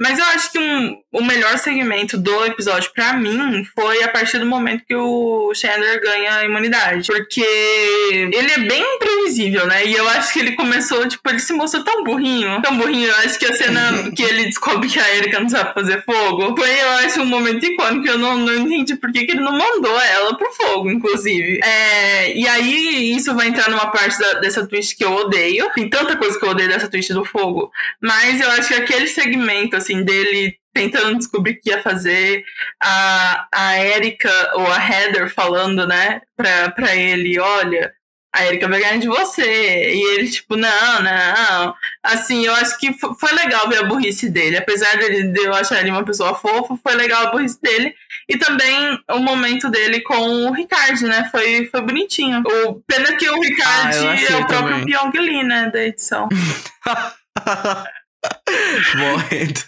Mas 0.00 0.18
eu 0.18 0.24
acho 0.26 0.50
que 0.50 0.58
um, 0.58 0.96
o 1.12 1.22
melhor 1.22 1.58
segmento 1.58 2.16
do 2.16 2.44
episódio 2.44 2.90
para 2.94 3.12
mim 3.14 3.64
foi 3.74 4.02
a 4.02 4.08
partir 4.08 4.38
do 4.38 4.46
momento 4.46 4.84
que 4.86 4.94
o 4.94 5.52
Chandler 5.54 6.00
ganha 6.00 6.36
a 6.36 6.44
imunidade. 6.44 7.06
Porque 7.06 7.40
ele 7.40 8.52
é 8.52 8.58
bem 8.58 8.82
imprevisível, 8.96 9.66
né? 9.66 9.86
E 9.86 9.94
eu 9.94 10.08
acho 10.08 10.32
que 10.32 10.40
ele 10.40 10.52
começou, 10.52 11.06
tipo, 11.08 11.28
ele 11.28 11.38
se 11.38 11.52
mostrou 11.52 11.84
tão 11.84 12.02
burrinho. 12.04 12.60
Tão 12.62 12.76
burrinho. 12.76 13.08
Eu 13.08 13.16
acho 13.16 13.38
que 13.38 13.46
a 13.46 13.54
cena 13.54 14.10
que 14.14 14.22
ele 14.22 14.44
descobre 14.44 14.88
que 14.88 14.98
a 14.98 15.16
Erika 15.16 15.40
não 15.40 15.48
sabe 15.48 15.74
fazer 15.74 16.02
fogo 16.04 16.56
foi, 16.56 16.70
eu 16.70 16.90
acho, 17.04 17.20
um 17.20 17.26
momento 17.26 17.64
icônico. 17.64 18.06
Eu 18.06 18.18
não, 18.18 18.36
não 18.38 18.54
entendi 18.54 18.96
por 18.96 19.12
que, 19.12 19.24
que 19.24 19.32
ele 19.32 19.40
não 19.40 19.52
mandou 19.52 20.00
ela 20.00 20.36
pro 20.36 20.52
fogo, 20.52 20.90
inclusive. 20.90 21.60
É, 21.62 22.36
e 22.36 22.46
aí, 22.48 23.14
isso 23.16 23.34
vai 23.34 23.48
entrar 23.48 23.70
numa 23.70 23.86
parte 23.86 24.18
da, 24.18 24.34
dessa 24.34 24.66
twist 24.66 24.96
que 24.96 25.04
eu 25.04 25.12
odeio. 25.12 25.70
Tem 25.74 25.88
tanta 25.88 26.16
coisa 26.16 26.38
que 26.38 26.44
eu 26.44 26.50
odeio 26.50 26.68
dessa 26.68 26.88
twist 26.88 27.12
do 27.12 27.24
fogo. 27.24 27.70
Mas 28.00 28.40
eu 28.40 28.50
acho 28.50 28.68
que 28.68 28.74
aquele 28.74 29.06
segmento 29.06 29.73
assim, 29.76 30.02
dele 30.04 30.56
tentando 30.72 31.18
descobrir 31.18 31.52
o 31.52 31.60
que 31.60 31.70
ia 31.70 31.80
fazer, 31.80 32.44
a, 32.82 33.46
a 33.52 33.78
Erika 33.78 34.52
ou 34.54 34.66
a 34.66 34.78
Heather 34.78 35.32
falando, 35.32 35.86
né, 35.86 36.20
pra, 36.36 36.70
pra 36.72 36.96
ele, 36.96 37.38
olha, 37.38 37.94
a 38.34 38.44
Erika 38.46 38.68
vai 38.68 38.80
ganhar 38.80 38.98
de 38.98 39.06
você. 39.06 39.94
E 39.94 40.02
ele, 40.14 40.28
tipo, 40.28 40.56
não, 40.56 41.02
não. 41.02 41.74
Assim, 42.02 42.44
eu 42.44 42.52
acho 42.54 42.76
que 42.78 42.92
foi 42.92 43.32
legal 43.32 43.68
ver 43.68 43.78
a 43.78 43.84
burrice 43.84 44.28
dele. 44.28 44.56
Apesar 44.56 44.96
de 44.96 45.32
eu 45.40 45.54
achar 45.54 45.78
ele 45.78 45.90
uma 45.90 46.04
pessoa 46.04 46.34
fofa, 46.34 46.76
foi 46.82 46.96
legal 46.96 47.28
a 47.28 47.30
burrice 47.30 47.60
dele. 47.62 47.94
E 48.28 48.36
também 48.36 48.98
o 49.12 49.20
momento 49.20 49.70
dele 49.70 50.00
com 50.00 50.48
o 50.48 50.52
Ricardo, 50.52 51.06
né? 51.06 51.28
Foi, 51.30 51.66
foi 51.66 51.80
bonitinho. 51.82 52.42
O, 52.44 52.82
pena 52.84 53.16
que 53.16 53.30
o 53.30 53.40
Ricardo 53.40 54.04
ah, 54.04 54.20
é 54.20 54.36
o 54.36 54.46
próprio 54.48 54.84
Pyong 54.84 55.12
Lee, 55.16 55.44
né, 55.44 55.70
da 55.70 55.84
edição. 55.84 56.28
Morrendo. 58.96 59.60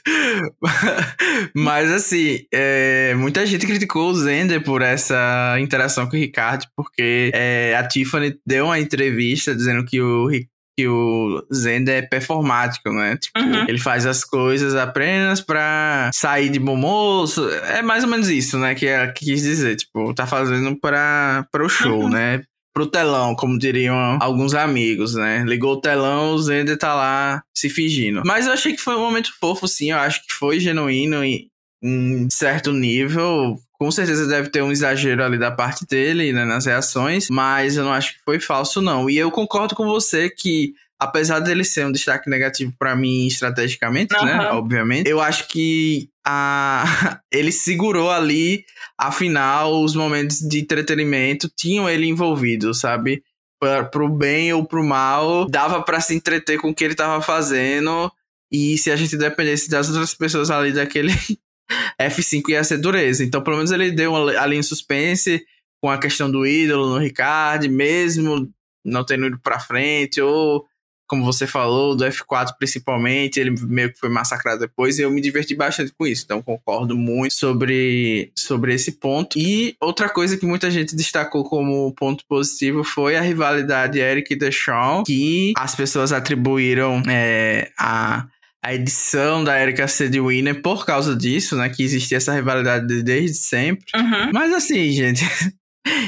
Mas 1.54 1.90
assim, 1.90 2.40
é, 2.52 3.14
muita 3.14 3.46
gente 3.46 3.66
criticou 3.66 4.10
o 4.10 4.14
Zender 4.14 4.62
por 4.62 4.82
essa 4.82 5.56
interação 5.60 6.06
com 6.08 6.16
o 6.16 6.20
Ricardo, 6.20 6.66
porque 6.76 7.30
é, 7.34 7.74
a 7.76 7.86
Tiffany 7.86 8.38
deu 8.46 8.66
uma 8.66 8.78
entrevista 8.78 9.54
dizendo 9.54 9.84
que 9.84 10.00
o, 10.00 10.28
que 10.76 10.86
o 10.86 11.46
Zender 11.52 12.04
é 12.04 12.06
performático, 12.06 12.90
né? 12.90 13.16
Tipo, 13.16 13.40
uhum. 13.40 13.64
ele 13.66 13.78
faz 13.78 14.04
as 14.04 14.22
coisas 14.24 14.74
apenas 14.74 15.40
pra 15.40 16.10
sair 16.12 16.50
de 16.50 16.58
bom 16.58 16.76
moço. 16.76 17.48
É 17.48 17.80
mais 17.82 18.04
ou 18.04 18.10
menos 18.10 18.28
isso, 18.28 18.58
né? 18.58 18.74
Que, 18.74 18.86
que 19.12 19.24
quis 19.24 19.42
dizer. 19.42 19.76
Tipo, 19.76 20.12
tá 20.12 20.26
fazendo 20.26 20.78
pra, 20.78 21.46
pra 21.50 21.64
o 21.64 21.68
show, 21.68 22.02
uhum. 22.02 22.10
né? 22.10 22.42
Pro 22.76 22.86
telão, 22.86 23.34
como 23.34 23.58
diriam 23.58 24.18
alguns 24.20 24.52
amigos, 24.52 25.14
né? 25.14 25.42
Ligou 25.46 25.72
o 25.72 25.80
telão, 25.80 26.34
o 26.34 26.38
Zender 26.38 26.76
tá 26.76 26.94
lá 26.94 27.42
se 27.54 27.70
fingindo. 27.70 28.20
Mas 28.22 28.46
eu 28.46 28.52
achei 28.52 28.74
que 28.74 28.82
foi 28.82 28.94
um 28.94 29.00
momento 29.00 29.32
fofo, 29.40 29.66
sim. 29.66 29.92
Eu 29.92 29.96
acho 29.96 30.20
que 30.26 30.34
foi 30.34 30.60
genuíno 30.60 31.24
em, 31.24 31.48
em 31.82 32.28
certo 32.28 32.74
nível. 32.74 33.56
Com 33.78 33.90
certeza 33.90 34.26
deve 34.26 34.50
ter 34.50 34.60
um 34.60 34.70
exagero 34.70 35.24
ali 35.24 35.38
da 35.38 35.50
parte 35.50 35.86
dele, 35.86 36.34
né, 36.34 36.44
nas 36.44 36.66
reações, 36.66 37.30
mas 37.30 37.78
eu 37.78 37.84
não 37.84 37.94
acho 37.94 38.12
que 38.12 38.20
foi 38.26 38.38
falso, 38.38 38.82
não. 38.82 39.08
E 39.08 39.16
eu 39.16 39.30
concordo 39.30 39.74
com 39.74 39.86
você 39.86 40.28
que 40.28 40.74
apesar 40.98 41.40
dele 41.40 41.64
ser 41.64 41.86
um 41.86 41.92
destaque 41.92 42.28
negativo 42.28 42.74
para 42.78 42.94
mim 42.94 43.26
estrategicamente, 43.26 44.14
uhum. 44.14 44.24
né? 44.24 44.50
Obviamente, 44.50 45.08
eu 45.08 45.20
acho 45.20 45.48
que 45.48 46.10
a... 46.26 47.20
ele 47.32 47.52
segurou 47.52 48.10
ali, 48.10 48.64
afinal, 48.98 49.82
os 49.82 49.94
momentos 49.94 50.38
de 50.40 50.60
entretenimento 50.60 51.50
tinham 51.54 51.88
ele 51.88 52.06
envolvido, 52.06 52.72
sabe? 52.74 53.22
Pra, 53.60 53.84
pro 53.84 54.08
bem 54.08 54.52
ou 54.52 54.64
pro 54.64 54.84
mal, 54.84 55.46
dava 55.48 55.82
para 55.82 56.00
se 56.00 56.14
entreter 56.14 56.58
com 56.58 56.70
o 56.70 56.74
que 56.74 56.84
ele 56.84 56.94
tava 56.94 57.22
fazendo. 57.22 58.10
E 58.50 58.78
se 58.78 58.90
a 58.90 58.96
gente 58.96 59.16
dependesse 59.16 59.68
das 59.68 59.88
outras 59.88 60.14
pessoas 60.14 60.50
ali 60.50 60.72
daquele 60.72 61.12
F5 62.00 62.48
ia 62.50 62.64
ser 62.64 62.78
dureza. 62.78 63.24
Então, 63.24 63.42
pelo 63.42 63.56
menos 63.56 63.70
ele 63.70 63.90
deu 63.90 64.14
ali 64.38 64.56
em 64.56 64.62
suspense 64.62 65.44
com 65.82 65.90
a 65.90 65.98
questão 65.98 66.30
do 66.30 66.46
ídolo 66.46 66.88
no 66.88 66.98
Ricardo, 66.98 67.68
mesmo 67.70 68.50
não 68.84 69.04
tendo 69.04 69.26
ido 69.26 69.38
pra 69.40 69.58
frente, 69.58 70.20
ou 70.20 70.64
como 71.06 71.24
você 71.24 71.46
falou, 71.46 71.94
do 71.96 72.04
F4 72.04 72.54
principalmente, 72.58 73.38
ele 73.38 73.54
meio 73.62 73.92
que 73.92 73.98
foi 73.98 74.08
massacrado 74.08 74.60
depois 74.60 74.98
e 74.98 75.02
eu 75.02 75.10
me 75.10 75.20
diverti 75.20 75.54
bastante 75.54 75.92
com 75.96 76.06
isso. 76.06 76.22
Então 76.24 76.42
concordo 76.42 76.96
muito 76.96 77.34
sobre, 77.34 78.30
sobre 78.36 78.74
esse 78.74 78.92
ponto. 78.92 79.38
E 79.38 79.76
outra 79.80 80.08
coisa 80.08 80.36
que 80.36 80.46
muita 80.46 80.70
gente 80.70 80.96
destacou 80.96 81.44
como 81.44 81.92
ponto 81.94 82.24
positivo 82.28 82.82
foi 82.84 83.16
a 83.16 83.20
rivalidade 83.20 83.98
Eric 83.98 84.34
e 84.34 85.04
que 85.04 85.52
as 85.56 85.74
pessoas 85.74 86.12
atribuíram 86.12 87.02
é, 87.08 87.70
a 87.78 88.26
a 88.66 88.74
edição 88.74 89.44
da 89.44 89.62
Erika 89.62 89.86
ser 89.86 90.10
de 90.10 90.20
winner 90.20 90.60
por 90.60 90.84
causa 90.84 91.14
disso, 91.14 91.54
né? 91.54 91.68
Que 91.68 91.84
existia 91.84 92.16
essa 92.16 92.34
rivalidade 92.34 93.00
desde 93.04 93.36
sempre. 93.36 93.86
Uhum. 93.94 94.32
Mas 94.34 94.52
assim, 94.52 94.90
gente, 94.90 95.24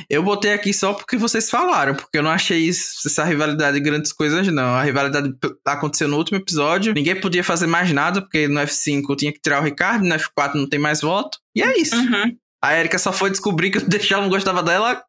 eu 0.09 0.23
botei 0.23 0.53
aqui 0.53 0.73
só 0.73 0.93
porque 0.93 1.17
vocês 1.17 1.51
falaram, 1.51 1.95
porque 1.95 2.19
eu 2.19 2.23
não 2.23 2.31
achei 2.31 2.59
isso, 2.59 3.07
essa 3.07 3.25
rivalidade 3.25 3.81
grandes 3.81 4.13
coisas, 4.13 4.47
não. 4.49 4.75
A 4.75 4.83
rivalidade 4.83 5.33
aconteceu 5.65 6.09
no 6.09 6.17
último 6.17 6.39
episódio, 6.39 6.95
ninguém 6.95 7.21
podia 7.21 7.45
fazer 7.45 7.67
mais 7.67 7.93
nada, 7.93 8.21
porque 8.21 8.49
no 8.49 8.61
F5 8.61 9.17
tinha 9.17 9.33
que 9.33 9.41
tirar 9.41 9.61
o 9.61 9.65
Ricardo, 9.65 10.05
no 10.05 10.15
F4 10.15 10.55
não 10.55 10.69
tem 10.69 10.79
mais 10.79 11.01
voto, 11.01 11.39
e 11.55 11.63
é 11.63 11.79
isso. 11.79 11.97
Uhum. 11.97 12.37
A 12.63 12.79
Erika 12.79 12.99
só 12.99 13.13
foi 13.13 13.31
descobrir 13.31 13.71
que 13.71 13.79
o 13.79 13.85
Deixar 13.89 14.21
não 14.21 14.29
gostava 14.29 14.63
dela 14.63 15.03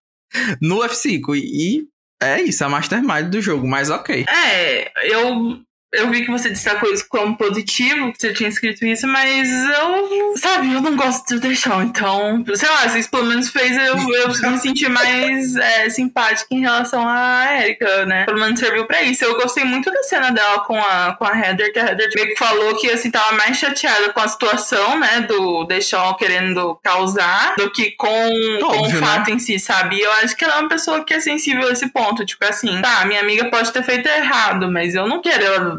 no 0.62 0.80
F5, 0.80 1.36
e, 1.36 1.80
e 1.80 1.88
é 2.22 2.42
isso, 2.42 2.64
a 2.64 2.70
mastermind 2.70 3.30
do 3.30 3.42
jogo, 3.42 3.68
mas 3.68 3.90
ok. 3.90 4.26
É, 4.28 5.14
eu 5.14 5.62
eu 5.92 6.10
vi 6.10 6.24
que 6.24 6.32
você 6.32 6.50
destacou 6.50 6.92
isso 6.94 7.06
como 7.10 7.36
positivo, 7.36 8.12
que 8.14 8.20
você 8.20 8.32
tinha 8.34 8.50
escrito 8.50 8.86
isso, 8.86 9.08
mas 9.08 9.50
eu, 9.50 10.38
sabe, 10.38 10.72
eu 10.72 10.82
não 10.82 10.96
gosto 10.96 11.28
de 11.34 11.40
deixar. 11.40 11.84
Então, 11.84 12.44
sei 12.54 12.70
lá, 12.70 12.86
isso 12.98 13.10
pelo 13.10 13.26
menos 13.26 13.50
fez 13.50 13.76
eu, 13.76 13.96
eu 13.98 14.52
me 14.52 14.60
sentir 14.60 14.88
mais 14.90 15.56
é, 15.56 15.90
simpática 15.90 16.48
em 16.52 16.62
relação 16.62 17.08
à 17.08 17.64
Erika, 17.64 18.06
né? 18.06 18.26
Pelo 18.26 18.40
menos 18.40 18.60
serviu 18.60 18.86
pra 18.86 19.02
isso. 19.02 19.26
Eu 19.26 19.36
gostei 19.36 19.64
muito 19.64 19.92
da 19.92 20.04
cena 20.04 20.32
dela 20.32 20.60
com 20.60 20.78
a, 20.78 21.16
com 21.18 21.26
a 21.26 21.36
Heather, 21.36 21.74
que 21.74 21.80
a 21.80 21.88
Heather 21.88 22.10
meio 22.14 22.28
que 22.30 22.38
falou 22.38 22.76
que, 22.76 22.90
assim, 22.92 23.10
tava 23.10 23.32
mais 23.34 23.58
chateada 23.58 24.14
com 24.14 24.20
a 24.20 24.28
situação, 24.28 25.00
né, 25.00 25.22
do 25.22 25.64
Deixon 25.66 26.14
querendo 26.16 26.80
causar, 26.84 27.56
do 27.56 27.72
que 27.72 27.92
com, 27.92 28.08
Óbvio, 28.08 28.68
com 28.68 28.82
o 28.88 28.92
fato 28.92 29.30
né? 29.30 29.36
em 29.36 29.40
si, 29.40 29.58
sabe? 29.58 29.98
E 29.98 30.02
eu 30.02 30.12
acho 30.14 30.36
que 30.36 30.44
ela 30.44 30.58
é 30.58 30.60
uma 30.60 30.70
pessoa 30.70 31.04
que 31.04 31.16
é 31.16 31.20
sensível 31.20 31.68
a 31.68 31.72
esse 31.72 31.88
ponto. 31.88 32.26
Tipo 32.26 32.46
assim, 32.46 32.80
tá, 32.82 33.06
minha 33.06 33.22
amiga 33.22 33.50
pode 33.50 33.72
ter 33.72 33.84
feito 33.84 34.08
errado, 34.08 34.72
mas 34.72 34.94
eu 34.94 35.08
não 35.08 35.22
quero 35.22 35.44
ela 35.44 35.79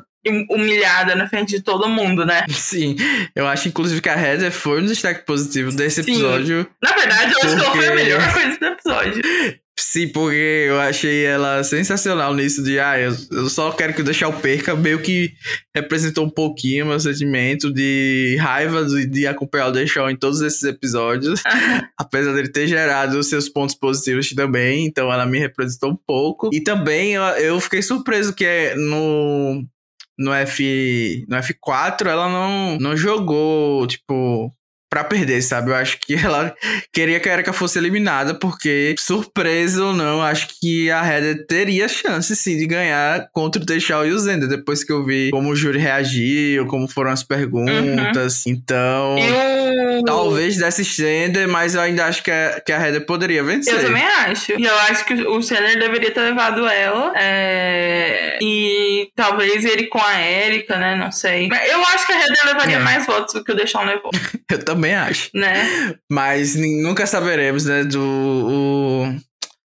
humilhada 0.50 1.14
na 1.14 1.28
frente 1.28 1.56
de 1.56 1.62
todo 1.62 1.88
mundo, 1.88 2.26
né? 2.26 2.44
Sim, 2.48 2.96
eu 3.35 3.46
acho 3.46 3.68
inclusive 3.68 4.00
que 4.00 4.09
a 4.09 4.20
Heather 4.20 4.52
foi 4.52 4.83
um 4.83 4.87
destaque 4.87 5.24
positivo 5.24 5.72
desse 5.72 6.02
Sim. 6.02 6.12
episódio. 6.12 6.66
Na 6.83 6.92
verdade, 6.92 7.33
eu 7.33 7.38
porque... 7.40 7.46
acho 7.46 7.56
que 7.56 7.62
ela 7.62 7.76
foi 7.76 7.88
a 7.88 7.94
melhor 7.94 8.33
coisa 8.33 8.59
do 8.59 8.66
episódio. 8.66 9.22
Sim, 9.80 10.09
porque 10.09 10.66
eu 10.68 10.78
achei 10.78 11.24
ela 11.24 11.64
sensacional 11.64 12.35
nisso 12.35 12.62
de, 12.62 12.78
ah, 12.78 12.98
eu, 12.98 13.16
eu 13.33 13.48
só 13.48 13.72
quero 13.72 13.94
que 13.94 14.02
o 14.02 14.04
Deixar 14.04 14.30
perca, 14.30 14.76
meio 14.76 15.00
que 15.00 15.33
representou 15.74 16.26
um 16.26 16.30
pouquinho 16.30 16.85
meu 16.85 17.00
sentimento 17.00 17.72
de 17.72 18.37
raiva 18.38 18.85
de, 18.85 19.06
de 19.06 19.26
acompanhar 19.26 19.68
o 19.68 19.72
Deixar 19.72 20.11
em 20.11 20.16
todos 20.16 20.42
esses 20.42 20.62
episódios, 20.64 21.42
apesar 21.98 22.35
dele 22.35 22.52
ter 22.52 22.66
gerado 22.66 23.18
os 23.18 23.28
seus 23.30 23.48
pontos 23.48 23.74
positivos 23.74 24.28
também, 24.30 24.85
então 24.85 25.11
ela 25.11 25.24
me 25.24 25.38
representou 25.38 25.90
um 25.90 25.96
pouco. 25.96 26.50
E 26.52 26.61
também 26.61 27.14
eu, 27.14 27.22
eu 27.22 27.59
fiquei 27.59 27.80
surpreso 27.80 28.35
que 28.35 28.44
é 28.44 28.74
no 28.76 29.64
no 30.20 30.33
F 30.35 31.24
no 31.28 31.37
F4 31.38 32.06
ela 32.06 32.28
não 32.28 32.78
não 32.78 32.96
jogou 32.96 33.87
tipo 33.87 34.54
para 34.90 35.05
perder, 35.05 35.40
sabe? 35.40 35.70
Eu 35.70 35.76
acho 35.76 35.98
que 36.00 36.14
ela 36.18 36.53
queria 36.92 37.20
que 37.20 37.29
a 37.29 37.33
Erika 37.35 37.53
fosse 37.53 37.79
eliminada, 37.79 38.35
porque, 38.35 38.96
surpresa 38.98 39.85
ou 39.85 39.92
não, 39.92 40.20
acho 40.20 40.48
que 40.61 40.90
a 40.90 41.07
Heather 41.07 41.46
teria 41.46 41.88
chance, 41.88 42.35
sim, 42.35 42.59
de 42.59 42.66
ganhar 42.66 43.29
contra 43.33 43.62
o 43.62 43.64
Teixal 43.64 44.05
e 44.07 44.11
o 44.11 44.18
Zender, 44.18 44.48
depois 44.48 44.83
que 44.83 44.92
eu 44.92 45.05
vi 45.05 45.31
como 45.31 45.50
o 45.50 45.57
júri 45.57 45.79
reagiu, 45.79 46.66
como 46.66 46.88
foram 46.88 47.12
as 47.12 47.22
perguntas. 47.22 48.44
Uhum. 48.44 48.53
Então, 48.53 49.16
eu... 49.18 50.05
talvez 50.05 50.57
desse 50.57 50.83
Zender, 50.83 51.48
mas 51.48 51.76
eu 51.76 51.81
ainda 51.81 52.07
acho 52.07 52.22
que 52.22 52.31
a, 52.31 52.61
que 52.64 52.72
a 52.72 52.85
Heather 52.85 53.07
poderia 53.07 53.44
vencer. 53.44 53.74
Eu 53.74 53.85
também 53.85 54.03
acho. 54.03 54.59
E 54.59 54.64
eu 54.64 54.74
acho 54.81 55.05
que 55.05 55.14
o 55.14 55.40
Zender 55.40 55.79
deveria 55.79 56.11
ter 56.11 56.20
levado 56.20 56.66
ela. 56.66 57.12
É... 57.16 58.38
E 58.42 59.11
talvez 59.14 59.64
ele 59.64 59.87
com 59.87 60.03
a 60.03 60.20
Erika, 60.20 60.76
né? 60.76 60.96
Não 60.96 61.12
sei. 61.12 61.48
Eu 61.68 61.81
acho 61.81 62.07
que 62.07 62.12
a 62.12 62.20
Heather 62.20 62.46
levaria 62.46 62.76
é. 62.76 62.81
mais 62.81 63.07
votos 63.07 63.35
do 63.35 63.44
que 63.44 63.53
o 63.53 63.55
Deixal 63.55 63.85
levou. 63.85 64.11
eu 64.50 64.59
também 64.64 64.79
também 64.80 64.94
acho. 64.94 65.30
Né? 65.34 65.94
Mas 66.10 66.56
nunca 66.56 67.06
saberemos, 67.06 67.66
né? 67.66 67.84
Do, 67.84 68.00
o, 68.00 69.16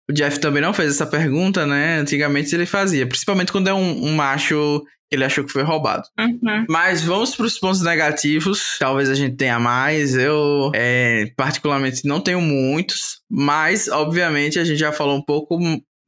o, 0.10 0.14
Jeff 0.14 0.40
também 0.40 0.62
não 0.62 0.74
fez 0.74 0.92
essa 0.92 1.06
pergunta, 1.06 1.66
né? 1.66 1.98
Antigamente 1.98 2.54
ele 2.54 2.66
fazia, 2.66 3.08
principalmente 3.08 3.52
quando 3.52 3.68
é 3.68 3.74
um, 3.74 4.06
um 4.06 4.16
macho 4.16 4.84
ele 5.12 5.24
achou 5.24 5.44
que 5.44 5.52
foi 5.52 5.64
roubado. 5.64 6.04
Uhum. 6.20 6.66
Mas 6.70 7.02
vamos 7.02 7.36
para 7.36 7.48
os 7.48 7.58
pontos 7.58 7.82
negativos. 7.82 8.78
Talvez 8.78 9.10
a 9.10 9.16
gente 9.16 9.36
tenha 9.36 9.60
mais. 9.60 10.16
Eu, 10.16 10.72
é, 10.76 11.32
particularmente, 11.36 12.06
não 12.08 12.22
tenho 12.22 12.40
muitos. 12.40 13.22
Mas, 13.28 13.88
obviamente, 13.88 14.60
a 14.60 14.64
gente 14.64 14.78
já 14.78 14.92
falou 14.92 15.18
um 15.18 15.26
pouco 15.26 15.58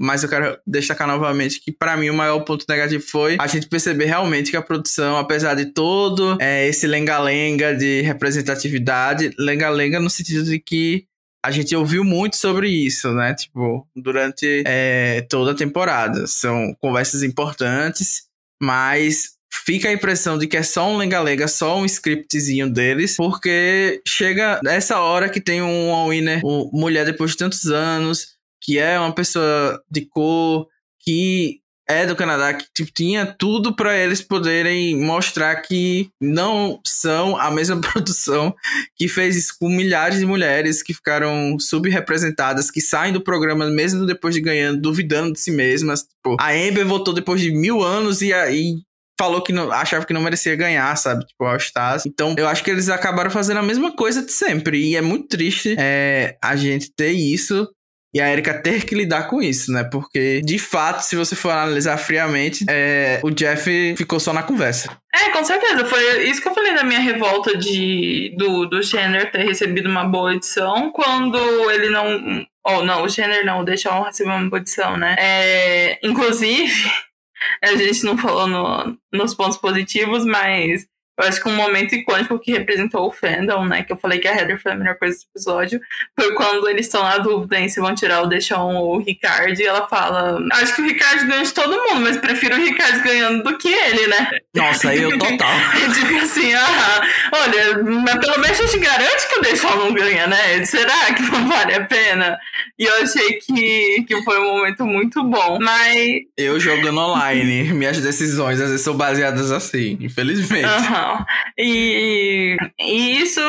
mas 0.02 0.24
eu 0.24 0.30
quero 0.30 0.58
destacar 0.66 1.08
novamente 1.08 1.62
que 1.62 1.72
para 1.72 1.96
mim 1.96 2.10
o 2.10 2.14
maior 2.14 2.40
ponto 2.40 2.66
negativo 2.68 3.04
foi 3.04 3.38
a 3.40 3.46
gente 3.46 3.68
perceber 3.68 4.06
realmente 4.06 4.50
que 4.50 4.58
a 4.58 4.62
produção, 4.62 5.18
apesar 5.18 5.54
de 5.54 5.66
todo 5.66 6.38
é, 6.42 6.68
esse 6.68 6.88
lenga-lenga 6.88 7.76
de 7.76 8.02
representatividade, 8.02 9.32
lenga-lenga 9.38 10.00
no 10.00 10.10
sentido 10.10 10.44
de 10.44 10.60
que 10.60 11.06
a 11.44 11.52
gente 11.52 11.76
ouviu 11.76 12.04
muito 12.04 12.36
sobre 12.36 12.70
isso, 12.70 13.12
né? 13.14 13.34
Tipo, 13.34 13.88
durante 13.96 14.64
é, 14.66 15.22
toda 15.30 15.52
a 15.52 15.56
temporada. 15.56 16.28
São 16.28 16.76
conversas 16.80 17.24
importantes, 17.24 18.24
mas 18.62 19.32
fica 19.52 19.90
a 19.90 19.94
impressão 19.94 20.38
de 20.38 20.48
que 20.48 20.58
é 20.58 20.64
só 20.64 20.90
um 20.90 20.98
lenga-lenga, 20.98 21.48
só 21.48 21.78
um 21.80 21.86
scriptzinho 21.86 22.72
deles, 22.72 23.16
porque 23.18 24.02
chega 24.08 24.60
essa 24.66 25.00
hora 25.00 25.30
que 25.30 25.42
tem 25.42 25.62
um 25.62 26.10
winner, 26.10 26.42
mulher 26.72 27.06
depois 27.06 27.32
de 27.32 27.38
tantos 27.38 27.68
anos, 27.68 28.36
que 28.62 28.78
é 28.78 29.00
uma 29.00 29.14
pessoa 29.14 29.82
de 29.90 30.06
cor, 30.06 30.68
que 31.00 31.62
é 31.92 32.06
do 32.06 32.16
Canadá, 32.16 32.54
que 32.54 32.66
tipo, 32.74 32.92
tinha 32.94 33.26
tudo 33.26 33.76
para 33.76 33.98
eles 33.98 34.22
poderem 34.22 34.96
mostrar 34.98 35.56
que 35.58 36.10
não 36.22 36.80
são 36.86 37.36
a 37.36 37.52
mesma 37.52 37.80
produção 37.82 38.56
que 38.96 39.08
fez 39.08 39.36
isso 39.36 39.56
com 39.60 39.68
milhares 39.68 40.20
de 40.20 40.26
mulheres 40.26 40.82
que 40.82 40.94
ficaram 40.94 41.58
subrepresentadas, 41.60 42.72
que 42.72 42.80
saem 42.80 43.12
do 43.12 43.22
programa 43.22 43.70
mesmo 43.70 44.06
depois 44.06 44.34
de 44.34 44.42
ganhando, 44.42 44.80
duvidando 44.80 45.34
de 45.34 45.40
si 45.40 45.52
mesmas. 45.52 46.04
Tipo, 46.04 46.38
a 46.40 46.52
Amber 46.52 46.86
votou 46.86 47.14
depois 47.14 47.42
de 47.42 47.52
mil 47.52 47.84
anos 47.84 48.22
e 48.22 48.32
aí 48.32 48.76
falou 49.20 49.42
que 49.44 49.54
não, 49.54 49.72
achava 49.72 50.06
que 50.06 50.14
não 50.14 50.22
merecia 50.22 50.56
ganhar, 50.56 50.96
sabe? 50.96 51.26
Tipo, 51.26 51.44
All 51.46 51.58
Stars. 51.58 52.06
Então, 52.08 52.34
eu 52.38 52.48
acho 52.48 52.64
que 52.64 52.72
eles 52.72 52.90
acabaram 52.90 53.30
fazendo 53.30 53.58
a 53.58 53.64
mesma 53.64 53.96
coisa 53.96 54.26
de 54.26 54.32
sempre. 54.32 54.84
E 54.84 54.96
é 54.96 55.02
muito 55.02 55.28
triste 55.28 55.76
é, 55.78 56.38
a 56.42 56.56
gente 56.56 56.92
ter 56.96 57.12
isso 57.12 57.68
e 58.14 58.20
a 58.20 58.32
Erika 58.32 58.54
ter 58.54 58.86
que 58.86 58.94
lidar 58.94 59.30
com 59.30 59.42
isso, 59.42 59.72
né? 59.72 59.84
Porque, 59.84 60.42
de 60.42 60.60
fato, 60.60 61.02
se 61.02 61.16
você 61.16 61.36
for 61.36 61.52
analisar 61.52 61.98
friamente, 61.98 62.66
é, 62.70 63.22
o 63.24 63.32
Jeff 63.32 63.96
ficou 63.96 64.20
só 64.20 64.34
na 64.34 64.44
conversa. 64.44 64.98
É, 65.14 65.30
com 65.30 65.44
certeza. 65.44 65.86
Foi 65.86 66.24
isso 66.24 66.42
que 66.42 66.48
eu 66.48 66.54
falei 66.54 66.74
da 66.74 66.84
minha 66.84 67.00
revolta 67.00 67.58
de 67.58 68.36
do, 68.38 68.66
do 68.66 68.84
Chandler 68.84 69.32
ter 69.32 69.44
recebido 69.44 69.90
uma 69.90 70.04
boa 70.04 70.34
edição 70.34 70.92
quando 70.92 71.38
ele 71.72 71.90
não. 71.90 72.46
Ou 72.64 72.80
oh, 72.80 72.84
não, 72.84 73.04
o 73.04 73.10
Chandler 73.10 73.46
não, 73.46 73.62
o 73.62 73.64
Deixon 73.64 74.04
recebeu 74.04 74.34
uma 74.34 74.50
boa 74.50 74.60
edição, 74.60 74.98
né? 74.98 75.16
É, 75.18 76.00
inclusive, 76.04 76.92
a 77.64 77.76
gente 77.76 78.04
não 78.04 78.18
falou 78.18 78.46
no, 78.46 78.98
nos 79.12 79.34
pontos 79.34 79.58
positivos, 79.58 80.26
mas 80.26 80.86
eu 81.22 81.28
acho 81.28 81.42
que 81.42 81.48
um 81.48 81.56
momento 81.56 81.94
icônico 81.94 82.40
que 82.40 82.52
representou 82.52 83.08
o 83.08 83.12
fandom, 83.12 83.66
né? 83.66 83.84
Que 83.84 83.94
eu 83.94 83.98
falei 83.98 84.20
que 84.20 84.28
a 84.28 84.36
Heather 84.36 84.62
foi 84.62 84.72
a 84.72 84.76
melhor 84.76 84.96
coisa 84.96 85.14
desse 85.16 85.28
episódio. 85.34 85.80
Foi 86.20 86.34
quando 86.34 86.68
eles 86.68 86.88
estão 86.88 87.04
na 87.04 87.18
dúvida 87.20 87.60
em 87.60 87.70
se 87.70 87.80
vão 87.80 87.94
tirar 87.94 88.22
o 88.22 88.28
Deixão 88.28 88.76
ou 88.76 88.96
o 88.96 89.00
Ricardo. 89.00 89.60
E 89.60 89.66
ela 89.66 89.88
fala: 89.88 90.40
Acho 90.54 90.76
que 90.76 90.82
o 90.82 90.86
Ricardo 90.86 91.28
ganha 91.28 91.44
de 91.44 91.54
todo 91.54 91.72
mundo, 91.72 92.02
mas 92.02 92.18
prefiro 92.18 92.56
o 92.56 92.60
Ricardo 92.60 93.04
ganhando 93.04 93.44
do 93.44 93.58
que 93.58 93.68
ele, 93.68 94.08
né? 94.08 94.32
Nossa, 94.56 94.90
aí 94.90 95.02
eu 95.02 95.18
total. 95.20 95.50
tipo 95.94 96.18
assim, 96.18 96.54
ah, 96.54 97.02
olha, 97.34 97.84
mas 97.84 98.18
pelo 98.18 98.40
menos 98.40 98.60
a 98.60 98.66
gente 98.66 98.80
garante 98.80 99.28
que 99.28 99.40
o 99.40 99.42
Deixão 99.42 99.76
não 99.78 99.94
ganha, 99.94 100.28
né? 100.28 100.66
Será 100.66 101.14
que 101.14 101.22
não 101.24 101.48
vale 101.48 101.76
a 101.76 101.86
pena? 101.86 102.38
E 102.80 102.86
eu 102.86 102.96
achei 103.04 103.34
que, 103.34 104.06
que 104.08 104.24
foi 104.24 104.40
um 104.40 104.58
momento 104.58 104.86
muito 104.86 105.24
bom. 105.24 105.60
Mas. 105.62 106.22
Eu 106.38 106.60
jogando 106.60 107.00
online, 107.00 107.74
minhas 107.74 108.00
decisões 108.00 108.60
às 108.60 108.70
vezes 108.70 108.84
são 108.84 108.96
baseadas 108.96 109.52
assim, 109.52 109.98
infelizmente. 110.02 110.66
Aham. 110.66 111.11
E, 111.58 112.58
e 112.80 113.22
isso, 113.22 113.42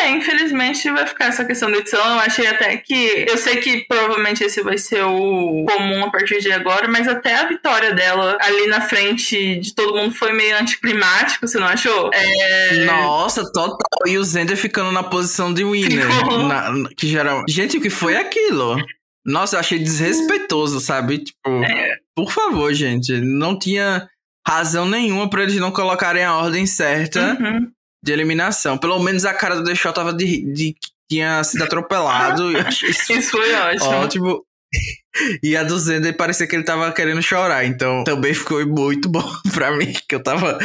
é, 0.00 0.10
infelizmente 0.10 0.90
vai 0.90 1.06
ficar 1.06 1.26
essa 1.26 1.44
questão 1.44 1.70
da 1.70 1.78
edição. 1.78 2.00
Eu 2.00 2.20
achei 2.20 2.46
até 2.46 2.76
que. 2.76 3.26
Eu 3.28 3.36
sei 3.36 3.56
que 3.56 3.84
provavelmente 3.86 4.44
esse 4.44 4.62
vai 4.62 4.78
ser 4.78 5.04
o 5.04 5.64
comum 5.68 6.04
a 6.04 6.10
partir 6.10 6.40
de 6.40 6.52
agora, 6.52 6.88
mas 6.88 7.08
até 7.08 7.34
a 7.34 7.46
vitória 7.46 7.92
dela 7.94 8.38
ali 8.40 8.66
na 8.66 8.80
frente 8.80 9.56
de 9.56 9.74
todo 9.74 9.96
mundo 9.96 10.14
foi 10.14 10.32
meio 10.32 10.56
anticlimático, 10.58 11.46
você 11.46 11.58
não 11.58 11.66
achou? 11.66 12.10
É... 12.12 12.84
Nossa, 12.84 13.44
total. 13.52 13.78
E 14.06 14.18
o 14.18 14.24
Zender 14.24 14.56
ficando 14.56 14.92
na 14.92 15.02
posição 15.02 15.52
de 15.52 15.64
winner. 15.64 16.08
Na, 16.48 16.72
que 16.96 17.06
geral. 17.06 17.42
Gente, 17.48 17.78
o 17.78 17.80
que 17.80 17.90
foi 17.90 18.16
aquilo? 18.16 18.76
Nossa, 19.24 19.56
eu 19.56 19.60
achei 19.60 19.78
desrespeitoso, 19.78 20.80
sabe? 20.80 21.18
Tipo, 21.18 21.50
é. 21.64 21.96
por 22.14 22.32
favor, 22.32 22.72
gente. 22.72 23.20
Não 23.20 23.58
tinha 23.58 24.08
razão 24.46 24.88
nenhuma 24.88 25.28
para 25.28 25.42
eles 25.42 25.56
não 25.56 25.70
colocarem 25.70 26.24
a 26.24 26.36
ordem 26.36 26.66
certa 26.66 27.36
uhum. 27.40 27.70
de 28.02 28.12
eliminação. 28.12 28.78
Pelo 28.78 28.98
menos 29.00 29.24
a 29.24 29.34
cara 29.34 29.56
do 29.56 29.64
Deixó 29.64 29.92
tava 29.92 30.12
de, 30.12 30.52
de 30.52 30.72
que 30.72 30.90
tinha 31.10 31.42
sido 31.44 31.64
atropelado. 31.64 32.52
isso, 32.58 32.86
isso 33.12 33.30
foi 33.30 33.52
ótimo. 33.54 33.90
Ótimo. 33.90 34.44
E 35.42 35.56
a 35.56 35.64
do 35.64 35.76
Zender 35.76 36.16
parecia 36.16 36.46
que 36.46 36.54
ele 36.54 36.62
tava 36.62 36.92
querendo 36.92 37.20
chorar, 37.20 37.64
então 37.64 38.04
também 38.04 38.32
ficou 38.32 38.64
muito 38.64 39.08
bom 39.08 39.28
pra 39.52 39.76
mim, 39.76 39.92
que 40.08 40.14
eu 40.14 40.22
tava 40.22 40.56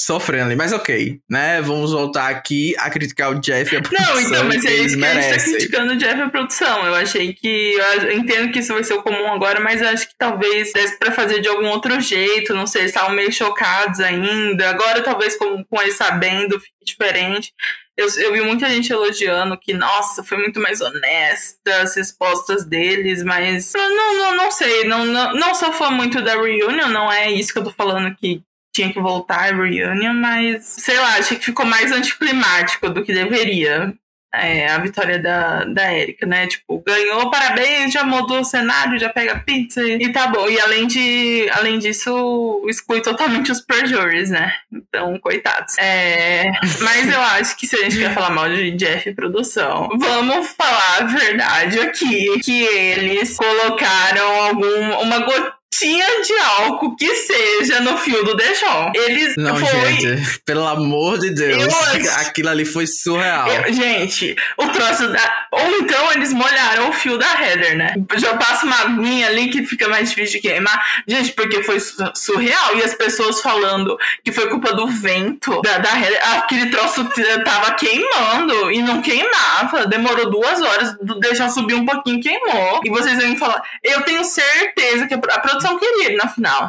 sofrendo 0.00 0.46
ali. 0.46 0.56
Mas 0.56 0.72
ok, 0.72 1.20
né? 1.30 1.60
Vamos 1.62 1.92
voltar 1.92 2.28
aqui 2.28 2.74
a 2.78 2.90
criticar 2.90 3.30
o 3.30 3.40
Jeff 3.40 3.74
e 3.74 3.78
a 3.78 3.82
produção. 3.82 4.14
Não, 4.14 4.20
então, 4.20 4.44
mas 4.44 4.64
é 4.64 4.74
isso 4.74 4.98
que 4.98 5.04
a 5.04 5.14
gente 5.14 5.36
tá 5.36 5.44
criticando 5.44 5.92
o 5.92 5.96
Jeff 5.96 6.18
e 6.18 6.22
a 6.22 6.28
produção. 6.28 6.86
Eu 6.86 6.94
achei 6.94 7.32
que. 7.32 7.74
Eu 7.74 8.12
entendo 8.12 8.52
que 8.52 8.58
isso 8.58 8.72
vai 8.72 8.84
ser 8.84 8.94
o 8.94 9.02
comum 9.02 9.32
agora, 9.32 9.60
mas 9.60 9.82
acho 9.82 10.08
que 10.08 10.14
talvez 10.18 10.72
desse 10.72 10.98
pra 10.98 11.12
fazer 11.12 11.40
de 11.40 11.48
algum 11.48 11.68
outro 11.68 12.00
jeito. 12.00 12.54
Não 12.54 12.66
sei, 12.66 12.82
eles 12.82 12.92
estavam 12.92 13.14
meio 13.14 13.32
chocados 13.32 14.00
ainda. 14.00 14.70
Agora, 14.70 15.02
talvez 15.02 15.36
com, 15.36 15.64
com 15.64 15.82
eles 15.82 15.96
sabendo, 15.96 16.60
fique 16.60 16.84
diferente. 16.84 17.52
Eu, 17.96 18.08
eu 18.18 18.32
vi 18.32 18.40
muita 18.40 18.68
gente 18.68 18.92
elogiando 18.92 19.56
que, 19.56 19.72
nossa, 19.72 20.24
foi 20.24 20.36
muito 20.36 20.58
mais 20.60 20.80
honesta 20.80 21.82
as 21.82 21.94
respostas 21.94 22.64
deles, 22.64 23.22
mas 23.22 23.72
não, 23.72 24.14
não, 24.14 24.36
não 24.36 24.50
sei, 24.50 24.82
não, 24.82 25.04
não, 25.04 25.32
não 25.34 25.54
sou 25.54 25.72
fã 25.72 25.90
muito 25.90 26.20
da 26.20 26.32
reunion, 26.32 26.88
não 26.88 27.10
é 27.10 27.30
isso 27.30 27.52
que 27.52 27.58
eu 27.60 27.64
tô 27.64 27.70
falando 27.70 28.12
que 28.16 28.42
tinha 28.74 28.92
que 28.92 29.00
voltar 29.00 29.52
a 29.52 29.56
reunion, 29.56 30.14
mas 30.14 30.64
sei 30.64 30.98
lá, 30.98 31.16
achei 31.16 31.38
que 31.38 31.44
ficou 31.44 31.64
mais 31.64 31.92
anticlimático 31.92 32.90
do 32.90 33.04
que 33.04 33.14
deveria. 33.14 33.94
É, 34.36 34.66
a 34.68 34.78
vitória 34.78 35.16
da, 35.16 35.62
da 35.64 35.94
Erika, 35.94 36.26
né? 36.26 36.48
Tipo, 36.48 36.82
ganhou, 36.84 37.30
parabéns, 37.30 37.92
já 37.92 38.02
mudou 38.02 38.40
o 38.40 38.44
cenário, 38.44 38.98
já 38.98 39.08
pega 39.08 39.38
pizza 39.38 39.80
e 39.80 40.10
tá 40.10 40.26
bom. 40.26 40.48
E 40.48 40.58
além, 40.58 40.88
de, 40.88 41.48
além 41.52 41.78
disso, 41.78 42.66
exclui 42.68 43.00
totalmente 43.00 43.52
os 43.52 43.60
perjures, 43.60 44.30
né? 44.30 44.52
Então, 44.72 45.16
coitados. 45.20 45.78
É, 45.78 46.50
mas 46.80 47.08
eu 47.08 47.20
acho 47.20 47.56
que 47.56 47.64
se 47.64 47.76
a 47.76 47.84
gente 47.84 47.96
quer 47.96 48.12
falar 48.12 48.30
mal 48.30 48.48
de 48.48 48.72
Jeff 48.72 49.14
Produção, 49.14 49.88
vamos 49.96 50.48
falar 50.48 51.02
a 51.02 51.04
verdade 51.04 51.78
aqui: 51.78 52.40
que 52.40 52.64
eles 52.64 53.36
colocaram 53.36 54.46
algum, 54.46 55.00
uma 55.00 55.20
gotinha 55.20 55.63
gotinha 55.74 56.06
de 56.22 56.32
álcool 56.60 56.94
que 56.96 57.14
seja 57.14 57.80
no 57.80 57.96
fio 57.98 58.24
do 58.24 58.34
Deixon. 58.36 58.92
Eles 58.94 59.36
Não, 59.36 59.56
foi. 59.56 59.92
gente, 59.94 60.40
pelo 60.44 60.66
amor 60.66 61.18
de 61.18 61.30
Deus. 61.30 61.62
Eu- 61.64 62.10
Aquilo 62.20 62.48
ali 62.50 62.64
foi 62.64 62.86
surreal. 62.86 63.48
Eu- 63.48 63.72
gente, 63.72 64.34
o 64.56 64.68
troço 64.68 65.08
da. 65.08 65.46
Ou 65.50 65.78
então 65.80 66.12
eles 66.12 66.32
molharam 66.32 66.88
o 66.90 66.92
fio 66.92 67.18
da 67.18 67.26
Heather, 67.42 67.76
né? 67.76 67.94
Já 68.16 68.36
passa 68.36 68.66
uma 68.66 68.76
aguinha 68.82 69.26
ali 69.28 69.48
que 69.50 69.64
fica 69.64 69.88
mais 69.88 70.10
difícil 70.10 70.40
de 70.40 70.48
queimar. 70.48 70.84
Gente, 71.06 71.32
porque 71.32 71.62
foi 71.62 71.80
su- 71.80 71.96
surreal. 72.14 72.76
E 72.76 72.82
as 72.82 72.94
pessoas 72.94 73.40
falando 73.40 73.96
que 74.24 74.32
foi 74.32 74.48
culpa 74.48 74.72
do 74.72 74.86
vento 74.88 75.60
da, 75.62 75.78
da 75.78 75.90
Heather. 75.98 76.20
Aquele 76.38 76.70
troço 76.70 77.04
tava 77.44 77.72
queimando 77.74 78.70
e 78.72 78.82
não 78.82 79.00
queimava. 79.02 79.86
Demorou 79.86 80.30
duas 80.30 80.60
horas, 80.60 80.94
deixar 81.20 81.48
subir 81.48 81.74
um 81.74 81.84
pouquinho 81.84 82.20
queimou. 82.20 82.80
E 82.84 82.90
vocês 82.90 83.18
vêm 83.18 83.36
falar. 83.36 83.62
Eu 83.82 84.02
tenho 84.02 84.24
certeza 84.24 85.06
que 85.06 85.14
a, 85.14 85.18
pro- 85.18 85.32
produção 85.64 85.78
queria 85.78 86.06
ele 86.06 86.16
na 86.16 86.28
final. 86.28 86.68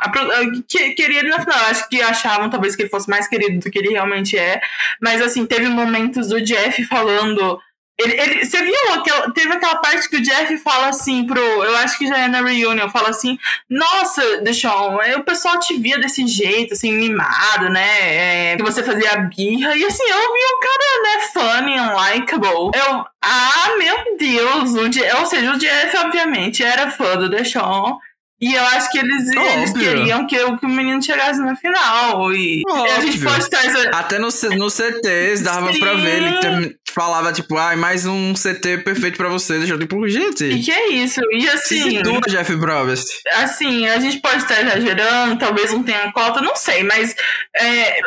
Queria 0.68 1.20
ele 1.20 1.30
na 1.30 1.40
final. 1.40 1.58
Acho 1.70 1.88
que 1.90 2.02
achavam 2.02 2.50
talvez 2.50 2.76
que 2.76 2.84
ele 2.84 2.90
fosse 2.90 3.10
mais 3.10 3.28
querido 3.28 3.60
do 3.60 3.72
que 3.72 3.78
ele 3.80 3.90
realmente 3.90 4.38
é. 4.38 4.60
Mas 5.02 5.22
assim, 5.22 5.46
teve 5.46 5.68
momentos 5.68 6.30
do 6.30 6.42
Jeff 6.42 6.84
falando. 6.86 7.60
Ele, 7.98 8.14
ele- 8.20 8.46
você 8.46 8.62
viu 8.62 8.76
aquela, 8.94 9.32
teve 9.32 9.54
aquela 9.54 9.78
parte 9.78 10.10
que 10.10 10.18
o 10.18 10.22
Jeff 10.22 10.58
fala 10.58 10.88
assim 10.90 11.26
pro. 11.26 11.40
Eu 11.40 11.78
acho 11.78 11.98
que 11.98 12.06
já 12.08 12.18
é 12.18 12.28
na 12.28 12.42
reunion, 12.42 12.90
fala 12.90 13.08
assim: 13.10 13.38
Nossa, 13.70 14.42
Deshaun, 14.42 15.02
é, 15.02 15.16
o 15.16 15.24
pessoal 15.24 15.58
te 15.60 15.78
via 15.78 15.98
desse 15.98 16.28
jeito, 16.28 16.74
assim, 16.74 16.92
mimado, 16.92 17.70
né? 17.70 18.52
é, 18.52 18.58
que 18.58 18.64
você 18.64 18.84
fazia 18.84 19.16
birra. 19.34 19.78
E 19.78 19.86
assim, 19.86 20.04
eu 20.04 20.18
vi 20.18 20.40
o 20.44 20.60
cara, 20.60 21.04
né, 21.04 21.22
funny, 21.32 21.80
unlikable. 21.80 22.72
Eu. 22.78 23.06
Ah, 23.22 23.72
meu 23.78 24.18
Deus! 24.18 24.74
O 24.74 25.20
ou 25.20 25.26
seja, 25.26 25.54
o 25.54 25.58
Jeff, 25.58 25.98
obviamente, 25.98 26.64
era 26.66 26.92
fã 26.92 27.16
do 27.16 27.30
Deshaun. 27.30 27.98
E 28.42 28.54
eu 28.54 28.64
acho 28.66 28.92
que 28.92 28.98
eles, 29.00 29.30
eles 29.30 29.70
Óbvio. 29.72 29.74
queriam 29.90 30.28
que, 30.28 30.38
o- 30.44 30.58
que 30.58 30.66
o 30.66 30.70
menino 30.70 31.02
chegasse 31.02 31.40
na 31.40 31.56
final. 31.56 32.34
E 32.34 32.64
a 32.98 33.00
gente 33.00 33.20
pode 33.24 33.50
trazer. 33.50 33.96
Até 33.96 34.20
no, 34.20 34.28
no 34.58 34.70
CTs 34.70 35.42
dava 35.42 35.72
Sim. 35.72 35.80
pra 35.80 35.94
ver. 35.94 36.22
Ele 36.22 36.40
tem- 36.40 36.76
falava, 36.94 37.32
tipo, 37.32 37.58
ai, 37.58 37.76
mais 37.78 38.06
um 38.06 38.34
CT 38.36 38.80
perfeito 38.80 39.16
pra 39.18 39.30
você. 39.30 39.58
Deixa 39.58 39.74
eu, 39.74 39.80
tipo, 39.80 40.06
E 40.06 40.10
gente. 40.10 40.60
que 40.60 40.72
é 40.72 40.90
isso? 40.90 41.22
E 41.32 41.48
assim, 41.50 41.92
situa, 41.92 42.20
Jeff 42.28 42.58
Probst. 42.58 43.08
assim, 43.34 43.88
a 43.88 44.00
gente 44.00 44.20
pode 44.20 44.38
estar 44.44 44.62
exagerando, 44.62 45.38
talvez 45.40 45.72
não 45.72 45.84
tenha 45.84 46.12
cota, 46.12 46.42
não 46.42 46.56
sei, 46.58 46.84
mas 46.84 47.16
é, 47.56 48.00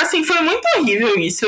assim, 0.00 0.24
foi 0.24 0.40
muito 0.40 0.62
horrível 0.76 1.16
isso. 1.18 1.46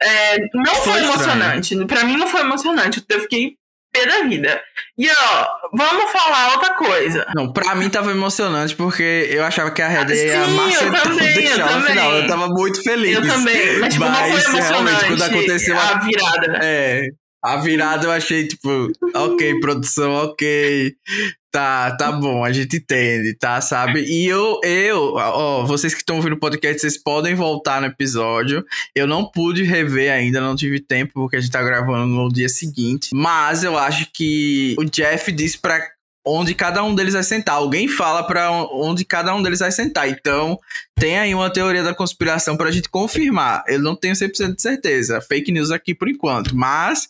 É, 0.00 0.38
não 0.54 0.74
Foi 0.76 0.92
foi, 0.92 1.02
emocionante. 1.02 1.84
Pra 1.86 2.04
mim 2.04 2.16
não 2.16 2.28
foi 2.28 2.40
emocionante. 2.42 3.04
Eu 3.08 3.20
fiquei 3.20 3.56
pé 3.98 4.06
da 4.06 4.28
vida. 4.28 4.62
E 4.96 5.08
ó, 5.10 5.46
vamos 5.72 6.10
falar 6.10 6.52
outra 6.54 6.74
coisa. 6.74 7.26
Não, 7.34 7.52
pra 7.52 7.74
mim 7.74 7.88
tava 7.88 8.10
emocionante 8.10 8.74
porque 8.74 9.28
eu 9.30 9.44
achava 9.44 9.70
que 9.70 9.80
a 9.82 9.88
Red 9.88 10.14
ia 10.14 10.46
macetar 10.48 11.00
o 11.00 11.02
também, 11.02 11.28
eu 11.28 11.34
deixar 11.34 11.64
no 11.64 11.68
também. 11.72 11.90
final. 11.90 12.12
Eu 12.14 12.26
tava 12.26 12.48
muito 12.48 12.82
feliz. 12.82 13.14
Eu 13.16 13.26
também, 13.26 13.78
mas 13.78 13.94
tipo, 13.94 14.06
não 14.06 14.14
foi 14.14 14.30
Mas, 14.32 14.46
emocionante 14.48 15.04
quando 15.06 15.22
aconteceu 15.22 15.78
a 15.78 15.88
a 15.88 15.98
virada. 16.00 16.58
É, 16.62 17.02
a 17.42 17.56
virada 17.56 18.06
eu 18.06 18.10
achei, 18.10 18.46
tipo, 18.46 18.90
ok, 19.14 19.60
produção, 19.60 20.12
ok. 20.12 20.94
Tá, 21.50 21.96
tá 21.96 22.12
bom, 22.12 22.44
a 22.44 22.52
gente 22.52 22.76
entende, 22.76 23.34
tá, 23.34 23.60
sabe? 23.60 24.02
E 24.02 24.26
eu, 24.26 24.60
eu, 24.62 25.14
ó, 25.14 25.64
vocês 25.64 25.94
que 25.94 26.00
estão 26.00 26.16
ouvindo 26.16 26.34
o 26.34 26.38
podcast, 26.38 26.80
vocês 26.80 26.98
podem 27.02 27.34
voltar 27.34 27.80
no 27.80 27.86
episódio. 27.86 28.64
Eu 28.94 29.06
não 29.06 29.24
pude 29.24 29.62
rever 29.62 30.12
ainda, 30.12 30.42
não 30.42 30.54
tive 30.54 30.78
tempo, 30.78 31.12
porque 31.14 31.36
a 31.36 31.40
gente 31.40 31.50
tá 31.50 31.62
gravando 31.62 32.06
no 32.06 32.28
dia 32.28 32.50
seguinte. 32.50 33.08
Mas 33.14 33.64
eu 33.64 33.78
acho 33.78 34.10
que 34.12 34.76
o 34.78 34.84
Jeff 34.84 35.32
disse 35.32 35.58
pra 35.58 35.80
onde 36.26 36.54
cada 36.54 36.84
um 36.84 36.94
deles 36.94 37.14
vai 37.14 37.22
sentar. 37.22 37.54
Alguém 37.54 37.88
fala 37.88 38.22
pra 38.22 38.50
onde 38.50 39.04
cada 39.04 39.34
um 39.34 39.42
deles 39.42 39.60
vai 39.60 39.72
sentar. 39.72 40.08
Então, 40.08 40.60
tem 40.94 41.18
aí 41.18 41.34
uma 41.34 41.50
teoria 41.50 41.82
da 41.82 41.94
conspiração 41.94 42.56
pra 42.56 42.70
gente 42.70 42.90
confirmar. 42.90 43.64
Eu 43.66 43.80
não 43.80 43.96
tenho 43.96 44.14
100% 44.14 44.54
de 44.54 44.62
certeza. 44.62 45.20
Fake 45.22 45.50
news 45.50 45.70
aqui 45.70 45.94
por 45.94 46.08
enquanto, 46.08 46.54
mas 46.54 47.08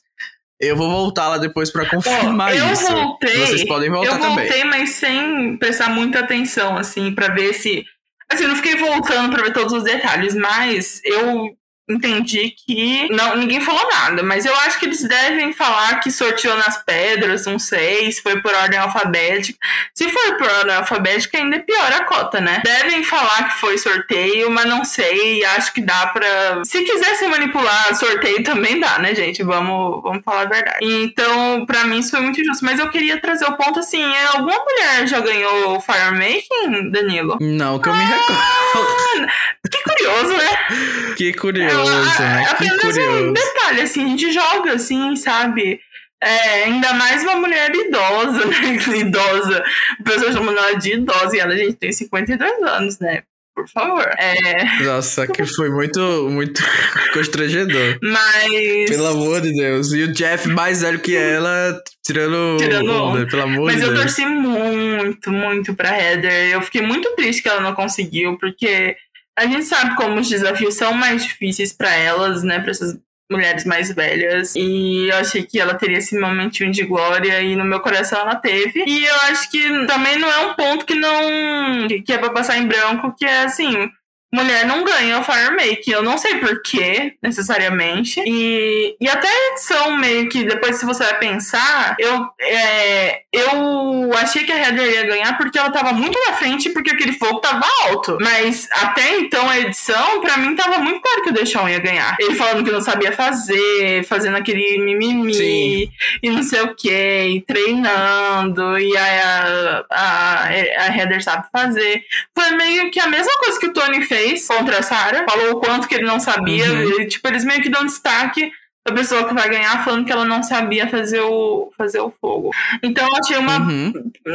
eu 0.60 0.76
vou 0.76 0.90
voltar 0.90 1.28
lá 1.28 1.38
depois 1.38 1.70
pra 1.70 1.88
confirmar 1.88 2.56
eu 2.56 2.72
isso. 2.72 2.90
voltei. 2.90 3.46
Vocês 3.46 3.64
podem 3.64 3.90
voltar 3.90 4.12
eu 4.12 4.18
voltei, 4.18 4.48
também. 4.48 4.64
mas 4.64 4.90
sem 4.90 5.56
prestar 5.58 5.90
muita 5.90 6.20
atenção, 6.20 6.76
assim, 6.76 7.14
pra 7.14 7.28
ver 7.28 7.52
se. 7.54 7.84
Assim, 8.30 8.44
eu 8.44 8.50
não 8.50 8.56
fiquei 8.56 8.76
voltando 8.76 9.32
pra 9.32 9.42
ver 9.44 9.52
todos 9.52 9.72
os 9.72 9.84
detalhes, 9.84 10.34
mas 10.34 11.00
eu 11.04 11.56
entendi 11.88 12.54
que. 12.66 13.08
Não, 13.10 13.36
ninguém 13.36 13.60
falou 13.60 13.88
nada, 13.90 14.22
mas 14.22 14.44
eu 14.44 14.54
acho 14.60 14.78
que 14.78 14.86
eles 14.86 15.02
devem 15.02 15.52
falar 15.52 16.00
que 16.00 16.10
sorteou 16.10 16.56
nas 16.56 16.82
pedras, 16.84 17.46
não 17.46 17.58
sei, 17.58 18.10
se 18.12 18.22
foi 18.22 18.40
por 18.40 18.54
ordem 18.54 18.78
alfabética. 18.78 19.58
Se 19.94 20.08
for 20.08 20.36
por 20.36 20.48
ordem 20.48 20.74
alfabética, 20.74 21.38
ainda 21.38 21.56
é 21.56 21.60
pior 21.60 21.92
a 21.92 22.04
cota, 22.04 22.40
né? 22.40 22.62
Devem 22.64 23.02
falar 23.02 23.48
que 23.48 23.60
foi 23.60 23.78
sorteio, 23.78 24.50
mas 24.50 24.66
não 24.66 24.84
sei, 24.84 25.44
acho 25.44 25.72
que 25.72 25.80
dá 25.80 26.06
pra. 26.08 26.64
Se 26.64 26.82
quisesse 26.82 27.26
manipular 27.26 27.94
sorteio, 27.94 28.42
também 28.42 28.78
dá, 28.78 28.98
né, 28.98 29.14
gente? 29.14 29.42
Vamos, 29.42 30.02
vamos 30.02 30.22
falar 30.24 30.42
a 30.42 30.46
verdade. 30.46 30.78
Então, 30.82 31.64
pra 31.66 31.84
mim, 31.84 31.98
isso 31.98 32.10
foi 32.10 32.20
muito 32.20 32.40
injusto. 32.40 32.64
Mas 32.64 32.78
eu 32.78 32.88
queria 32.90 33.20
trazer 33.20 33.46
o 33.46 33.56
ponto 33.56 33.78
assim: 33.78 34.02
é, 34.02 34.26
alguma 34.26 34.58
mulher 34.58 35.06
já 35.06 35.20
ganhou 35.20 35.76
o 35.76 35.80
Firemaking, 35.80 36.90
Danilo? 36.90 37.38
Não, 37.40 37.78
que 37.78 37.88
eu 37.88 37.94
me 37.94 38.04
recordo. 38.04 39.28
Que 39.70 39.82
curioso, 39.82 40.36
né? 40.36 40.58
Que 41.16 41.32
curioso, 41.32 41.77
É, 41.82 42.20
né? 42.20 42.46
Apenas 42.50 42.84
um 42.84 42.92
curioso. 42.92 43.32
detalhe, 43.32 43.80
assim, 43.82 44.04
a 44.04 44.08
gente 44.08 44.32
joga 44.32 44.72
assim, 44.72 45.16
sabe? 45.16 45.80
É, 46.22 46.64
ainda 46.64 46.92
mais 46.94 47.22
uma 47.22 47.36
mulher 47.36 47.70
idosa, 47.74 48.44
né? 48.46 48.76
Idosa. 48.98 49.62
O 50.00 50.04
pessoal 50.04 50.32
chama 50.32 50.52
ela 50.52 50.72
de 50.74 50.94
idosa 50.94 51.36
e 51.36 51.40
ela, 51.40 51.56
gente, 51.56 51.74
tem 51.74 51.92
52 51.92 52.62
anos, 52.62 52.98
né? 52.98 53.22
Por 53.54 53.68
favor. 53.68 54.08
É, 54.18 54.84
Nossa, 54.84 55.26
que 55.26 55.44
foi 55.44 55.68
muito, 55.68 56.00
muito 56.30 56.62
constrangedor. 57.12 57.98
mas. 58.00 58.88
Pelo 58.88 59.06
amor 59.08 59.40
de 59.40 59.52
Deus. 59.52 59.92
E 59.92 60.04
o 60.04 60.12
Jeff 60.12 60.48
mais 60.48 60.80
velho 60.82 61.00
que 61.00 61.16
ela, 61.16 61.76
tirando, 62.06 62.56
Tirando 62.58 62.92
onda, 62.92 63.26
pelo 63.26 63.42
amor 63.42 63.64
Mas 63.66 63.76
de 63.76 63.82
eu 63.82 63.88
Deus. 63.88 64.00
torci 64.02 64.24
muito, 64.26 65.30
muito 65.32 65.74
pra 65.74 65.96
Heather. 66.00 66.52
Eu 66.52 66.62
fiquei 66.62 66.82
muito 66.82 67.10
triste 67.16 67.42
que 67.42 67.48
ela 67.48 67.60
não 67.60 67.74
conseguiu, 67.74 68.38
porque 68.38 68.96
a 69.38 69.46
gente 69.46 69.64
sabe 69.64 69.94
como 69.96 70.20
os 70.20 70.28
desafios 70.28 70.74
são 70.74 70.92
mais 70.92 71.24
difíceis 71.24 71.72
pra 71.72 71.92
elas, 71.94 72.42
né? 72.42 72.58
Pra 72.60 72.70
essas 72.70 72.98
mulheres 73.30 73.64
mais 73.64 73.92
velhas. 73.94 74.54
E 74.56 75.08
eu 75.10 75.16
achei 75.16 75.42
que 75.44 75.60
ela 75.60 75.74
teria 75.74 75.98
esse 75.98 76.18
momentinho 76.18 76.70
de 76.72 76.82
glória 76.84 77.42
e 77.42 77.54
no 77.56 77.64
meu 77.64 77.80
coração 77.80 78.18
ela 78.20 78.34
teve. 78.36 78.84
E 78.86 79.04
eu 79.04 79.14
acho 79.30 79.50
que 79.50 79.86
também 79.86 80.18
não 80.18 80.30
é 80.30 80.46
um 80.46 80.54
ponto 80.54 80.86
que 80.86 80.94
não. 80.94 81.86
que- 82.04 82.12
é 82.12 82.18
pra 82.18 82.30
passar 82.30 82.56
em 82.58 82.66
branco, 82.66 83.14
que 83.16 83.24
é 83.26 83.42
assim. 83.44 83.90
Mulher 84.30 84.66
não 84.66 84.84
ganha 84.84 85.18
o 85.18 85.24
Firemake. 85.24 85.90
Eu 85.90 86.02
não 86.02 86.18
sei 86.18 86.36
porquê, 86.36 87.14
necessariamente. 87.22 88.20
E, 88.26 88.94
e 89.00 89.08
até 89.08 89.26
a 89.26 89.52
edição, 89.52 89.96
meio 89.96 90.28
que 90.28 90.44
depois, 90.44 90.76
se 90.76 90.84
você 90.84 91.02
vai 91.02 91.18
pensar, 91.18 91.96
eu, 91.98 92.26
é, 92.40 93.22
eu 93.32 94.12
achei 94.18 94.44
que 94.44 94.52
a 94.52 94.58
Heather 94.58 94.92
ia 94.92 95.06
ganhar 95.06 95.36
porque 95.38 95.58
ela 95.58 95.70
tava 95.70 95.92
muito 95.94 96.18
na 96.26 96.34
frente, 96.34 96.68
porque 96.70 96.90
aquele 96.90 97.12
fogo 97.12 97.40
tava 97.40 97.64
alto. 97.86 98.18
Mas 98.20 98.68
até 98.72 99.16
então 99.16 99.48
a 99.48 99.58
edição, 99.58 100.20
pra 100.20 100.36
mim, 100.36 100.54
tava 100.54 100.78
muito 100.78 101.00
claro 101.00 101.22
que 101.22 101.30
o 101.30 101.34
Deixão 101.34 101.68
ia 101.68 101.78
ganhar. 101.78 102.14
Ele 102.20 102.34
falando 102.34 102.64
que 102.64 102.70
não 102.70 102.82
sabia 102.82 103.12
fazer, 103.12 104.04
fazendo 104.04 104.36
aquele 104.36 104.78
mimimi 104.78 105.34
Sim. 105.34 105.90
e 106.22 106.30
não 106.30 106.42
sei 106.42 106.60
o 106.60 106.74
que, 106.74 107.42
treinando, 107.46 108.78
e 108.78 108.94
a, 108.94 109.84
a, 109.90 110.44
a 110.44 110.96
Heather 110.96 111.22
sabe 111.22 111.46
fazer. 111.50 112.02
Foi 112.34 112.50
meio 112.50 112.90
que 112.90 113.00
a 113.00 113.06
mesma 113.06 113.32
coisa 113.38 113.58
que 113.58 113.66
o 113.66 113.72
Tony 113.72 114.02
fez 114.04 114.17
contra 114.46 114.78
a 114.78 114.82
Sarah. 114.82 115.24
Falou 115.28 115.52
o 115.52 115.60
quanto 115.60 115.88
que 115.88 115.94
ele 115.94 116.06
não 116.06 116.20
sabia. 116.20 116.72
Uhum. 116.72 117.00
E, 117.00 117.06
tipo, 117.06 117.26
eles 117.28 117.44
meio 117.44 117.62
que 117.62 117.68
dão 117.68 117.84
destaque 117.84 118.50
pra 118.88 118.94
pessoa 118.94 119.26
que 119.26 119.34
vai 119.34 119.48
ganhar, 119.48 119.84
falando 119.84 120.04
que 120.04 120.12
ela 120.12 120.24
não 120.24 120.42
sabia 120.42 120.88
fazer 120.88 121.20
o, 121.20 121.70
fazer 121.76 122.00
o 122.00 122.10
fogo. 122.10 122.50
Então 122.82 123.06
eu 123.06 123.16
achei 123.16 123.36
uma. 123.36 123.58
Uhum. 123.58 123.92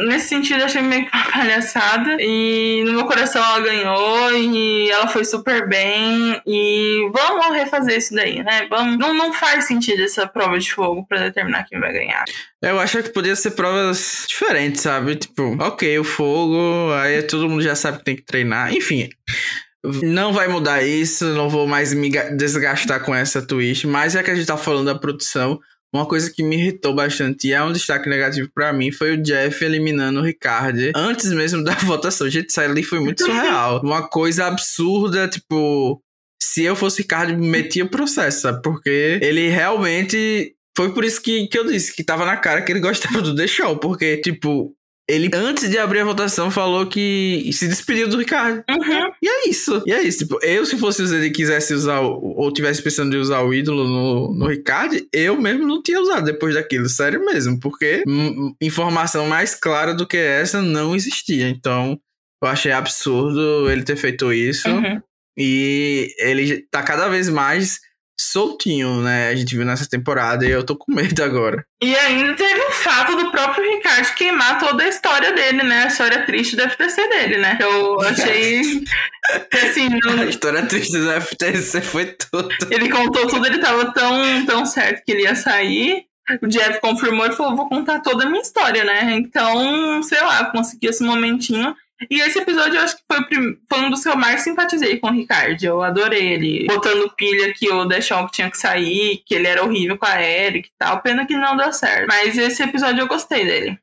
Nesse 0.08 0.28
sentido, 0.28 0.62
achei 0.62 0.82
meio 0.82 1.08
que 1.08 1.16
uma 1.16 1.30
palhaçada. 1.30 2.16
E 2.20 2.82
no 2.86 2.92
meu 2.92 3.04
coração 3.04 3.44
ela 3.44 3.60
ganhou 3.60 4.32
e 4.32 4.90
ela 4.90 5.08
foi 5.08 5.24
super 5.24 5.68
bem. 5.68 6.40
E 6.46 7.08
vamos 7.12 7.54
refazer 7.54 7.98
isso 7.98 8.14
daí, 8.14 8.42
né? 8.42 8.66
Vamos, 8.68 8.98
não, 8.98 9.14
não 9.14 9.32
faz 9.32 9.66
sentido 9.66 10.02
essa 10.02 10.26
prova 10.26 10.58
de 10.58 10.72
fogo 10.72 11.04
pra 11.06 11.18
determinar 11.18 11.64
quem 11.64 11.80
vai 11.80 11.92
ganhar. 11.92 12.24
Eu 12.62 12.80
acho 12.80 13.02
que 13.02 13.10
podia 13.10 13.36
ser 13.36 13.50
provas 13.50 14.24
diferentes, 14.28 14.80
sabe? 14.80 15.16
Tipo, 15.16 15.56
ok, 15.60 15.98
o 15.98 16.04
fogo, 16.04 16.92
aí 16.94 17.22
todo 17.22 17.48
mundo 17.48 17.62
já 17.62 17.74
sabe 17.74 17.98
que 17.98 18.04
tem 18.04 18.16
que 18.16 18.24
treinar. 18.24 18.72
Enfim, 18.72 19.08
não 20.02 20.32
vai 20.32 20.48
mudar 20.48 20.82
isso, 20.82 21.26
não 21.34 21.48
vou 21.48 21.66
mais 21.66 21.92
me 21.92 22.08
ga- 22.08 22.30
desgastar 22.30 23.02
com 23.04 23.14
essa 23.14 23.40
twist. 23.42 23.86
Mas 23.86 24.14
é 24.16 24.22
que 24.22 24.30
a 24.30 24.34
gente 24.34 24.46
tá 24.46 24.56
falando 24.56 24.86
da 24.86 24.94
produção. 24.94 25.60
Uma 25.94 26.06
coisa 26.06 26.28
que 26.28 26.42
me 26.42 26.56
irritou 26.56 26.92
bastante 26.92 27.46
e 27.46 27.52
é 27.52 27.62
um 27.62 27.70
destaque 27.72 28.08
negativo 28.08 28.48
pra 28.52 28.72
mim 28.72 28.90
foi 28.90 29.12
o 29.14 29.22
Jeff 29.22 29.64
eliminando 29.64 30.18
o 30.18 30.24
Ricardo 30.24 30.90
antes 30.96 31.30
mesmo 31.32 31.62
da 31.62 31.74
votação. 31.86 32.28
Gente, 32.28 32.50
isso 32.50 32.60
ali 32.60 32.82
foi 32.82 32.98
muito 32.98 33.24
surreal. 33.24 33.80
Uma 33.80 34.08
coisa 34.08 34.46
absurda, 34.46 35.28
tipo, 35.28 36.02
se 36.42 36.64
eu 36.64 36.74
fosse 36.74 37.02
Ricardo, 37.02 37.38
metia 37.38 37.84
o 37.84 37.88
processo, 37.88 38.40
sabe? 38.40 38.60
Porque 38.62 39.20
ele 39.22 39.48
realmente. 39.48 40.52
Foi 40.76 40.92
por 40.92 41.04
isso 41.04 41.22
que, 41.22 41.46
que 41.46 41.56
eu 41.56 41.64
disse 41.64 41.94
que 41.94 42.02
tava 42.02 42.26
na 42.26 42.36
cara 42.36 42.60
que 42.60 42.72
ele 42.72 42.80
gostava 42.80 43.22
do 43.22 43.32
The 43.36 43.46
Show. 43.46 43.76
Porque, 43.78 44.16
tipo, 44.16 44.74
ele, 45.08 45.30
antes 45.34 45.68
de 45.68 45.78
abrir 45.78 46.00
a 46.00 46.04
votação, 46.04 46.50
falou 46.50 46.86
que 46.86 47.50
se 47.52 47.68
despediu 47.68 48.08
do 48.08 48.16
Ricardo. 48.16 48.64
Uhum. 48.70 49.12
E 49.22 49.28
é 49.28 49.48
isso. 49.48 49.82
E 49.86 49.92
é 49.92 50.02
isso. 50.02 50.20
Tipo, 50.20 50.38
eu, 50.42 50.64
se 50.64 50.78
fosse 50.78 51.02
o 51.02 51.24
e 51.24 51.30
quisesse 51.30 51.74
usar, 51.74 52.00
ou 52.00 52.50
tivesse 52.52 52.82
pensando 52.82 53.14
em 53.14 53.18
usar 53.18 53.42
o 53.42 53.52
ídolo 53.52 53.86
no, 53.86 54.34
no 54.34 54.46
Ricardo, 54.46 54.96
eu 55.12 55.38
mesmo 55.38 55.66
não 55.66 55.82
tinha 55.82 56.00
usado 56.00 56.24
depois 56.24 56.54
daquilo. 56.54 56.88
Sério 56.88 57.24
mesmo. 57.24 57.60
Porque 57.60 58.02
informação 58.60 59.26
mais 59.26 59.54
clara 59.54 59.92
do 59.92 60.06
que 60.06 60.16
essa 60.16 60.62
não 60.62 60.96
existia. 60.96 61.50
Então, 61.50 61.98
eu 62.42 62.48
achei 62.48 62.72
absurdo 62.72 63.70
ele 63.70 63.82
ter 63.82 63.96
feito 63.96 64.32
isso. 64.32 64.68
Uhum. 64.70 65.02
E 65.36 66.14
ele 66.18 66.62
tá 66.70 66.82
cada 66.82 67.08
vez 67.08 67.28
mais 67.28 67.78
soltinho, 68.18 69.00
né? 69.00 69.28
A 69.28 69.34
gente 69.34 69.54
viu 69.54 69.64
nessa 69.64 69.88
temporada 69.88 70.46
e 70.46 70.50
eu 70.50 70.64
tô 70.64 70.76
com 70.76 70.92
medo 70.92 71.22
agora. 71.22 71.64
E 71.82 71.94
ainda 71.94 72.34
teve 72.34 72.60
o 72.60 72.70
fato 72.70 73.16
do 73.16 73.30
próprio 73.30 73.64
Ricardo 73.76 74.14
queimar 74.14 74.58
toda 74.58 74.84
a 74.84 74.88
história 74.88 75.32
dele, 75.32 75.62
né? 75.62 75.84
A 75.84 75.86
história 75.88 76.24
triste 76.24 76.56
do 76.56 76.68
FTC 76.68 77.08
dele, 77.08 77.38
né? 77.38 77.58
Eu 77.60 78.00
achei 78.00 78.84
assim. 79.52 79.88
Não... 80.04 80.22
A 80.22 80.26
história 80.26 80.64
triste 80.66 80.96
do 80.96 81.20
FTC 81.20 81.80
foi 81.80 82.06
tudo. 82.06 82.48
Ele 82.70 82.88
contou 82.88 83.26
tudo, 83.26 83.46
ele 83.46 83.58
tava 83.58 83.92
tão, 83.92 84.46
tão 84.46 84.66
certo 84.66 85.02
que 85.04 85.12
ele 85.12 85.22
ia 85.22 85.34
sair. 85.34 86.06
O 86.40 86.46
Jeff 86.46 86.80
confirmou 86.80 87.26
e 87.26 87.32
falou: 87.32 87.56
vou 87.56 87.68
contar 87.68 88.00
toda 88.00 88.24
a 88.24 88.28
minha 88.28 88.40
história, 88.40 88.82
né? 88.84 89.14
Então, 89.16 90.02
sei 90.02 90.20
lá, 90.22 90.46
consegui 90.46 90.86
esse 90.86 91.02
momentinho. 91.02 91.74
E 92.10 92.20
esse 92.20 92.38
episódio 92.38 92.76
eu 92.76 92.82
acho 92.82 92.96
que 92.96 93.02
foi, 93.10 93.24
foi, 93.68 93.80
um 93.80 93.90
dos 93.90 94.02
que 94.02 94.08
eu 94.08 94.16
mais 94.16 94.42
simpatizei 94.42 94.98
com 94.98 95.08
o 95.08 95.12
Ricardo. 95.12 95.62
Eu 95.62 95.82
adorei 95.82 96.32
ele 96.32 96.66
botando 96.66 97.12
pilha 97.16 97.52
que 97.52 97.70
o 97.70 97.84
Deschamps 97.84 98.32
tinha 98.32 98.50
que 98.50 98.58
sair, 98.58 99.22
que 99.26 99.34
ele 99.34 99.46
era 99.46 99.62
horrível 99.62 99.98
com 99.98 100.06
a 100.06 100.22
Eric 100.22 100.68
e 100.68 100.72
tal. 100.78 101.00
Pena 101.00 101.26
que 101.26 101.36
não 101.36 101.56
deu 101.56 101.72
certo. 101.72 102.06
Mas 102.06 102.36
esse 102.38 102.62
episódio 102.62 103.00
eu 103.00 103.06
gostei 103.06 103.44
dele. 103.44 103.78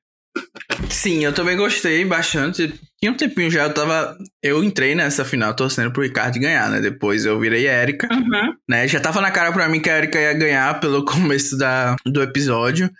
Sim, 0.91 1.23
eu 1.23 1.33
também 1.33 1.55
gostei 1.55 2.03
bastante. 2.03 2.73
Tinha 2.99 3.11
um 3.11 3.17
tempinho 3.17 3.49
já, 3.49 3.63
eu 3.63 3.73
tava. 3.73 4.15
Eu 4.43 4.63
entrei 4.63 4.93
nessa 4.93 5.25
final 5.25 5.55
torcendo 5.55 5.91
pro 5.91 6.03
Ricardo 6.03 6.39
ganhar, 6.39 6.69
né? 6.69 6.79
Depois 6.79 7.25
eu 7.25 7.39
virei 7.39 7.67
Erika, 7.67 8.07
uhum. 8.13 8.53
né? 8.69 8.87
Já 8.87 8.99
tava 8.99 9.21
na 9.21 9.31
cara 9.31 9.51
pra 9.51 9.67
mim 9.67 9.79
que 9.79 9.89
a 9.89 9.97
Erika 9.97 10.19
ia 10.19 10.33
ganhar 10.33 10.79
pelo 10.79 11.03
começo 11.05 11.57
da, 11.57 11.95
do 12.05 12.21
episódio. 12.21 12.91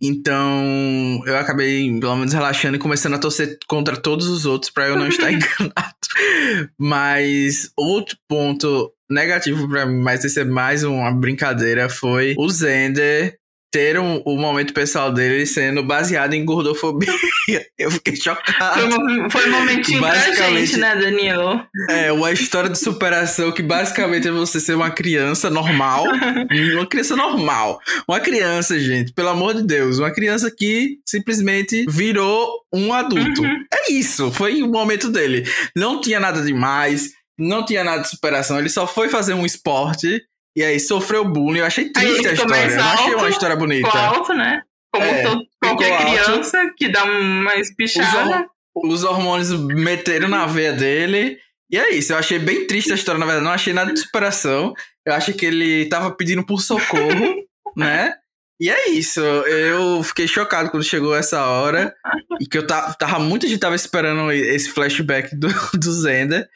Então 0.00 1.20
eu 1.26 1.36
acabei, 1.36 1.98
pelo 2.00 2.16
menos, 2.16 2.32
relaxando 2.32 2.76
e 2.76 2.80
começando 2.80 3.14
a 3.14 3.18
torcer 3.18 3.58
contra 3.68 3.96
todos 3.96 4.28
os 4.28 4.46
outros 4.46 4.70
pra 4.70 4.86
eu 4.86 4.96
não 4.96 5.08
estar 5.08 5.28
enganado. 5.30 6.74
Mas 6.78 7.70
outro 7.76 8.16
ponto 8.28 8.90
negativo 9.10 9.68
para 9.68 9.84
mim, 9.84 10.00
mas 10.00 10.24
esse 10.24 10.40
é 10.40 10.44
mais 10.44 10.84
uma 10.84 11.10
brincadeira, 11.12 11.88
foi 11.88 12.34
o 12.38 12.48
Zender 12.48 13.39
ter 13.70 13.98
um, 13.98 14.20
o 14.24 14.36
momento 14.36 14.74
pessoal 14.74 15.12
dele 15.12 15.46
sendo 15.46 15.82
baseado 15.82 16.34
em 16.34 16.44
gordofobia. 16.44 17.12
Eu 17.78 17.90
fiquei 17.90 18.16
chocado. 18.16 18.74
Foi, 18.74 18.98
um, 18.98 19.30
foi 19.30 19.48
um 19.48 19.52
momentinho 19.52 20.00
pra 20.00 20.14
gente, 20.16 20.76
né, 20.76 20.96
Daniel? 20.96 21.64
É, 21.88 22.10
uma 22.12 22.32
história 22.32 22.68
de 22.68 22.78
superação 22.78 23.52
que 23.52 23.62
basicamente 23.62 24.28
é 24.28 24.32
você 24.32 24.58
ser 24.60 24.74
uma 24.74 24.90
criança 24.90 25.48
normal. 25.48 26.04
uma 26.74 26.86
criança 26.86 27.14
normal. 27.14 27.78
Uma 28.08 28.18
criança, 28.18 28.78
gente, 28.78 29.12
pelo 29.12 29.28
amor 29.28 29.54
de 29.54 29.62
Deus. 29.62 29.98
Uma 29.98 30.10
criança 30.10 30.50
que 30.50 30.98
simplesmente 31.06 31.84
virou 31.88 32.48
um 32.72 32.92
adulto. 32.92 33.42
Uhum. 33.42 33.64
É 33.72 33.92
isso, 33.92 34.32
foi 34.32 34.62
o 34.62 34.68
momento 34.68 35.08
dele. 35.08 35.44
Não 35.76 36.00
tinha 36.00 36.18
nada 36.18 36.42
demais. 36.42 37.10
Não 37.38 37.64
tinha 37.64 37.82
nada 37.82 38.02
de 38.02 38.10
superação, 38.10 38.58
ele 38.58 38.68
só 38.68 38.86
foi 38.86 39.08
fazer 39.08 39.32
um 39.32 39.46
esporte 39.46 40.22
e 40.56 40.64
aí 40.64 40.80
sofreu 40.80 41.24
bullying. 41.24 41.60
Eu 41.60 41.66
achei 41.66 41.90
triste 41.90 42.28
a 42.28 42.32
história. 42.32 42.70
Eu 42.70 42.76
não 42.76 42.84
achei 42.84 43.14
uma 43.14 43.28
história 43.28 43.56
bonita. 43.56 43.88
Alto, 43.88 44.34
né? 44.34 44.62
Como 44.92 45.06
é, 45.06 45.22
todo, 45.22 45.42
qualquer 45.62 45.98
criança 45.98 46.60
alto. 46.60 46.74
que 46.76 46.88
dá 46.88 47.04
uma 47.04 47.54
espichada. 47.56 48.48
Os, 48.74 48.94
os 48.94 49.04
hormônios 49.04 49.50
meteram 49.52 50.28
na 50.28 50.46
veia 50.46 50.72
dele. 50.72 51.38
E 51.70 51.78
é 51.78 51.90
isso, 51.94 52.12
eu 52.12 52.18
achei 52.18 52.38
bem 52.38 52.66
triste 52.66 52.90
a 52.90 52.96
história, 52.96 53.18
na 53.18 53.26
verdade. 53.26 53.44
Não 53.44 53.52
achei 53.52 53.72
nada 53.72 53.92
de 53.92 54.00
superação. 54.00 54.74
Eu 55.06 55.14
achei 55.14 55.32
que 55.32 55.46
ele 55.46 55.86
tava 55.88 56.10
pedindo 56.10 56.44
por 56.44 56.60
socorro, 56.60 57.36
né? 57.76 58.12
E 58.60 58.68
é 58.68 58.90
isso, 58.90 59.20
eu 59.20 60.02
fiquei 60.02 60.28
chocado 60.28 60.70
quando 60.70 60.84
chegou 60.84 61.16
essa 61.16 61.46
hora. 61.46 61.94
E 62.38 62.46
que 62.46 62.58
eu 62.58 62.66
tava, 62.66 62.92
tava 62.94 63.18
muita 63.18 63.48
gente 63.48 63.58
tava 63.58 63.74
esperando 63.74 64.30
esse 64.32 64.70
flashback 64.70 65.34
do, 65.34 65.48
do 65.78 65.92
Zenda 65.92 66.48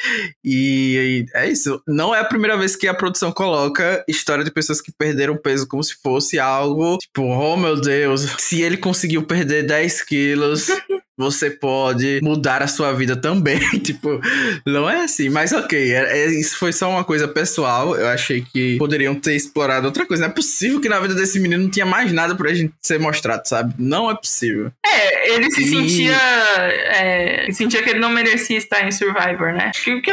e, 0.43 1.27
e, 1.33 1.39
é 1.39 1.49
isso. 1.49 1.83
Não 1.87 2.15
é 2.15 2.21
a 2.21 2.25
primeira 2.25 2.57
vez 2.57 2.77
que 2.77 2.87
a 2.87 2.95
produção 2.95 3.33
coloca 3.33 4.05
história 4.09 4.45
de 4.45 4.51
pessoas 4.51 4.81
que 4.81 4.93
perderam 4.93 5.37
peso 5.37 5.67
como 5.67 5.83
se 5.83 5.95
fosse 6.03 6.39
algo 6.39 6.99
tipo, 6.99 7.23
oh 7.23 7.57
meu 7.57 7.81
Deus, 7.81 8.23
se 8.39 8.63
ele 8.63 8.77
conseguiu 8.77 9.27
perder 9.27 9.67
10 9.67 10.03
quilos, 10.03 10.69
você 11.17 11.51
pode 11.51 12.21
mudar 12.23 12.63
a 12.63 12.67
sua 12.67 12.93
vida 12.93 13.17
também. 13.17 13.59
tipo, 13.81 14.21
não 14.67 14.89
é 14.89 15.05
assim. 15.05 15.29
Mas 15.29 15.53
ok, 15.53 15.93
é, 15.93 16.25
é, 16.25 16.27
isso 16.27 16.59
foi 16.59 16.73
só 16.73 16.91
uma 16.91 17.05
coisa 17.05 17.29
pessoal. 17.29 17.97
Eu 17.97 18.09
achei 18.09 18.43
que 18.43 18.77
poderiam 18.79 19.15
ter 19.15 19.35
explorado 19.35 19.87
outra 19.87 20.07
coisa. 20.07 20.25
Não 20.25 20.31
é 20.31 20.35
possível 20.35 20.81
que 20.81 20.89
na 20.89 21.01
vida 21.01 21.15
desse 21.15 21.39
menino 21.39 21.65
não 21.65 21.71
tinha 21.71 21.87
mais 21.87 22.13
nada 22.13 22.35
pra 22.35 22.53
gente 22.53 22.75
ser 22.83 22.99
mostrado, 22.99 23.47
sabe? 23.47 23.75
Não 23.79 24.11
é 24.11 24.15
possível. 24.15 24.73
É, 24.85 25.35
ele 25.35 25.51
se 25.51 25.63
e... 25.63 25.69
sentia. 25.69 26.17
É, 26.17 27.53
sentia 27.53 27.83
que 27.83 27.91
ele 27.91 28.01
não 28.01 28.11
merecia 28.11 28.59
estar 28.59 28.87
em 28.87 28.93
Survivor, 28.93 29.53
né? 29.53 29.71
Que, 29.75 30.01
que... 30.01 30.13